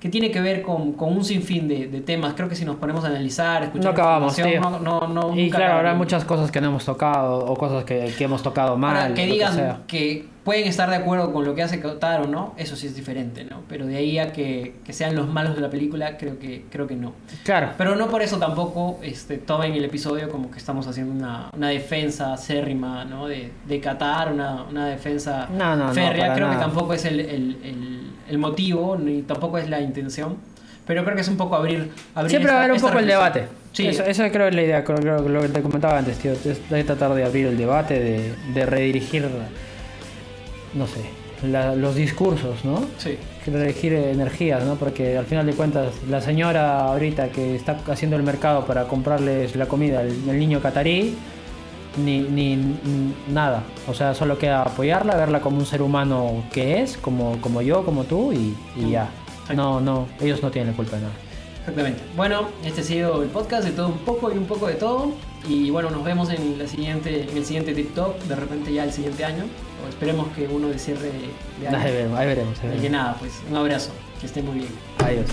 que 0.00 0.10
tiene 0.10 0.30
que 0.30 0.42
ver 0.42 0.60
con, 0.60 0.92
con 0.92 1.16
un 1.16 1.24
sinfín 1.24 1.66
de, 1.66 1.86
de 1.88 2.02
temas. 2.02 2.34
Creo 2.34 2.46
que 2.46 2.54
si 2.54 2.66
nos 2.66 2.76
ponemos 2.76 3.02
a 3.04 3.08
analizar, 3.08 3.62
escuchar 3.62 3.86
No 3.86 3.90
acabamos, 3.92 4.36
tío. 4.36 4.60
no, 4.60 4.78
no, 4.80 5.08
no, 5.08 5.34
y 5.34 5.48
claro, 5.50 5.76
habrá 5.76 5.94
muchas 5.94 6.26
cosas 6.26 6.50
que 6.50 6.60
no 6.60 6.66
hemos 6.68 6.84
tocado 6.84 7.38
o 7.38 7.56
cosas 7.56 7.84
que, 7.84 8.12
que 8.18 8.24
hemos 8.24 8.42
tocado 8.42 8.76
mal. 8.76 8.94
Ahora, 8.96 9.14
que 9.14 9.24
digan 9.24 9.78
que, 9.86 10.26
pueden 10.44 10.66
estar 10.66 10.90
de 10.90 10.96
acuerdo 10.96 11.32
con 11.32 11.44
lo 11.44 11.54
que 11.54 11.62
hace 11.62 11.78
Qatar 11.80 12.22
o 12.22 12.26
no, 12.26 12.54
eso 12.56 12.74
sí 12.74 12.86
es 12.88 12.96
diferente, 12.96 13.44
¿no? 13.44 13.60
Pero 13.68 13.86
de 13.86 13.96
ahí 13.96 14.18
a 14.18 14.32
que, 14.32 14.74
que 14.84 14.92
sean 14.92 15.14
los 15.14 15.28
malos 15.28 15.54
de 15.54 15.60
la 15.60 15.70
película, 15.70 16.16
creo 16.16 16.38
que, 16.38 16.64
creo 16.70 16.86
que 16.88 16.96
no. 16.96 17.12
Claro. 17.44 17.70
Pero 17.78 17.94
no 17.94 18.08
por 18.08 18.22
eso 18.22 18.38
tampoco 18.38 18.98
este, 19.02 19.38
tomen 19.38 19.72
el 19.74 19.84
episodio 19.84 20.28
como 20.30 20.50
que 20.50 20.58
estamos 20.58 20.86
haciendo 20.88 21.12
una, 21.14 21.50
una 21.56 21.68
defensa 21.68 22.32
acérrima 22.32 23.04
¿no? 23.04 23.28
de, 23.28 23.52
de 23.68 23.80
Qatar, 23.80 24.32
una, 24.32 24.64
una 24.64 24.86
defensa 24.86 25.48
No, 25.52 25.76
no, 25.76 25.86
no, 25.88 25.94
férrea. 25.94 26.22
para 26.26 26.34
creo 26.34 26.48
que 26.48 26.54
nada. 26.54 26.66
tampoco 26.66 26.94
es 26.94 27.04
el, 27.04 27.20
el, 27.20 27.56
el- 27.62 28.02
el 28.28 28.38
motivo, 28.38 28.96
ni 28.96 29.22
tampoco 29.22 29.58
es 29.58 29.68
la 29.68 29.80
intención. 29.80 30.36
Pero 30.86 31.04
creo 31.04 31.14
que 31.14 31.20
es 31.22 31.28
un 31.28 31.36
poco 31.36 31.54
abrir. 31.54 31.90
abrir 32.14 32.30
Siempre 32.30 32.50
va 32.50 32.58
a 32.60 32.62
esta- 32.62 32.64
haber 32.64 32.70
un 32.70 32.76
esta 32.76 32.88
poco 32.88 32.98
el 32.98 33.06
debate. 33.06 33.46
Sí, 33.72 33.86
Eso, 33.86 34.02
eso 34.04 34.22
creo 34.30 34.44
que 34.46 34.48
es 34.48 34.54
la 34.54 34.62
idea, 34.62 34.84
creo, 34.84 34.98
creo 34.98 35.22
que 35.22 35.28
lo 35.28 35.40
que 35.42 35.48
te 35.48 35.62
comentaba 35.62 35.98
antes, 35.98 36.18
tío. 36.18 36.32
Es 36.32 36.60
tratar 36.86 37.14
de 37.14 37.24
abrir 37.24 37.46
el 37.46 37.56
debate, 37.56 38.00
de, 38.00 38.34
de 38.54 38.66
redirigir, 38.66 39.28
no 40.74 40.86
sé, 40.86 41.00
la- 41.46 41.74
los 41.74 41.94
discursos, 41.94 42.64
¿no? 42.64 42.84
sí. 42.98 43.16
Redirigir 43.44 43.92
energías, 43.94 44.62
¿no? 44.64 44.76
Porque 44.76 45.18
al 45.18 45.26
final 45.26 45.44
de 45.46 45.52
cuentas, 45.54 45.92
la 46.08 46.20
señora 46.20 46.84
ahorita 46.84 47.30
que 47.30 47.56
está 47.56 47.76
haciendo 47.88 48.16
el 48.16 48.22
mercado 48.22 48.64
para 48.66 48.86
comprarles 48.86 49.56
la 49.56 49.66
comida 49.66 49.98
al, 49.98 50.38
niño 50.38 50.60
catarí, 50.60 51.16
ni, 52.04 52.20
ni, 52.20 52.54
ni 52.54 53.14
nada. 53.28 53.64
O 53.88 53.94
sea, 53.94 54.14
solo 54.14 54.38
queda 54.38 54.62
apoyarla, 54.62 55.16
verla 55.16 55.40
como 55.40 55.58
un 55.58 55.66
ser 55.66 55.82
humano 55.82 56.44
que 56.52 56.82
es, 56.82 56.96
como, 56.96 57.40
como 57.40 57.62
yo, 57.62 57.84
como 57.84 58.04
tú, 58.04 58.32
y, 58.32 58.54
y 58.76 58.90
ya. 58.90 59.10
No, 59.56 59.80
no, 59.80 60.06
ellos 60.20 60.40
no 60.40 60.52
tienen 60.52 60.70
la 60.70 60.76
culpa 60.76 60.94
de 60.96 61.02
nada. 61.02 61.14
Exactamente. 61.58 62.00
Bueno, 62.16 62.48
este 62.64 62.80
ha 62.80 62.84
sido 62.84 63.22
el 63.24 63.28
podcast 63.28 63.64
de 63.64 63.72
todo 63.72 63.88
un 63.88 63.98
poco 63.98 64.32
y 64.32 64.38
un 64.38 64.46
poco 64.46 64.68
de 64.68 64.74
todo. 64.74 65.12
Y 65.48 65.70
bueno, 65.70 65.90
nos 65.90 66.04
vemos 66.04 66.30
en, 66.30 66.58
la 66.58 66.68
siguiente, 66.68 67.26
en 67.28 67.36
el 67.36 67.44
siguiente 67.44 67.74
TikTok, 67.74 68.20
de 68.22 68.36
repente 68.36 68.72
ya 68.72 68.84
el 68.84 68.92
siguiente 68.92 69.24
año. 69.24 69.44
O 69.84 69.88
esperemos 69.88 70.28
que 70.34 70.46
uno 70.46 70.68
de 70.68 70.78
cierre 70.78 71.10
de 71.60 71.68
año. 71.68 71.78
Ahí 71.78 71.92
veremos, 71.92 72.18
ahí 72.18 72.26
veremos. 72.26 72.58
Ahí 72.60 72.80
que 72.80 72.90
nada, 72.90 73.16
pues 73.18 73.32
un 73.50 73.56
abrazo, 73.56 73.90
que 74.20 74.26
esté 74.26 74.42
muy 74.42 74.58
bien. 74.58 74.70
Adiós. 74.98 75.26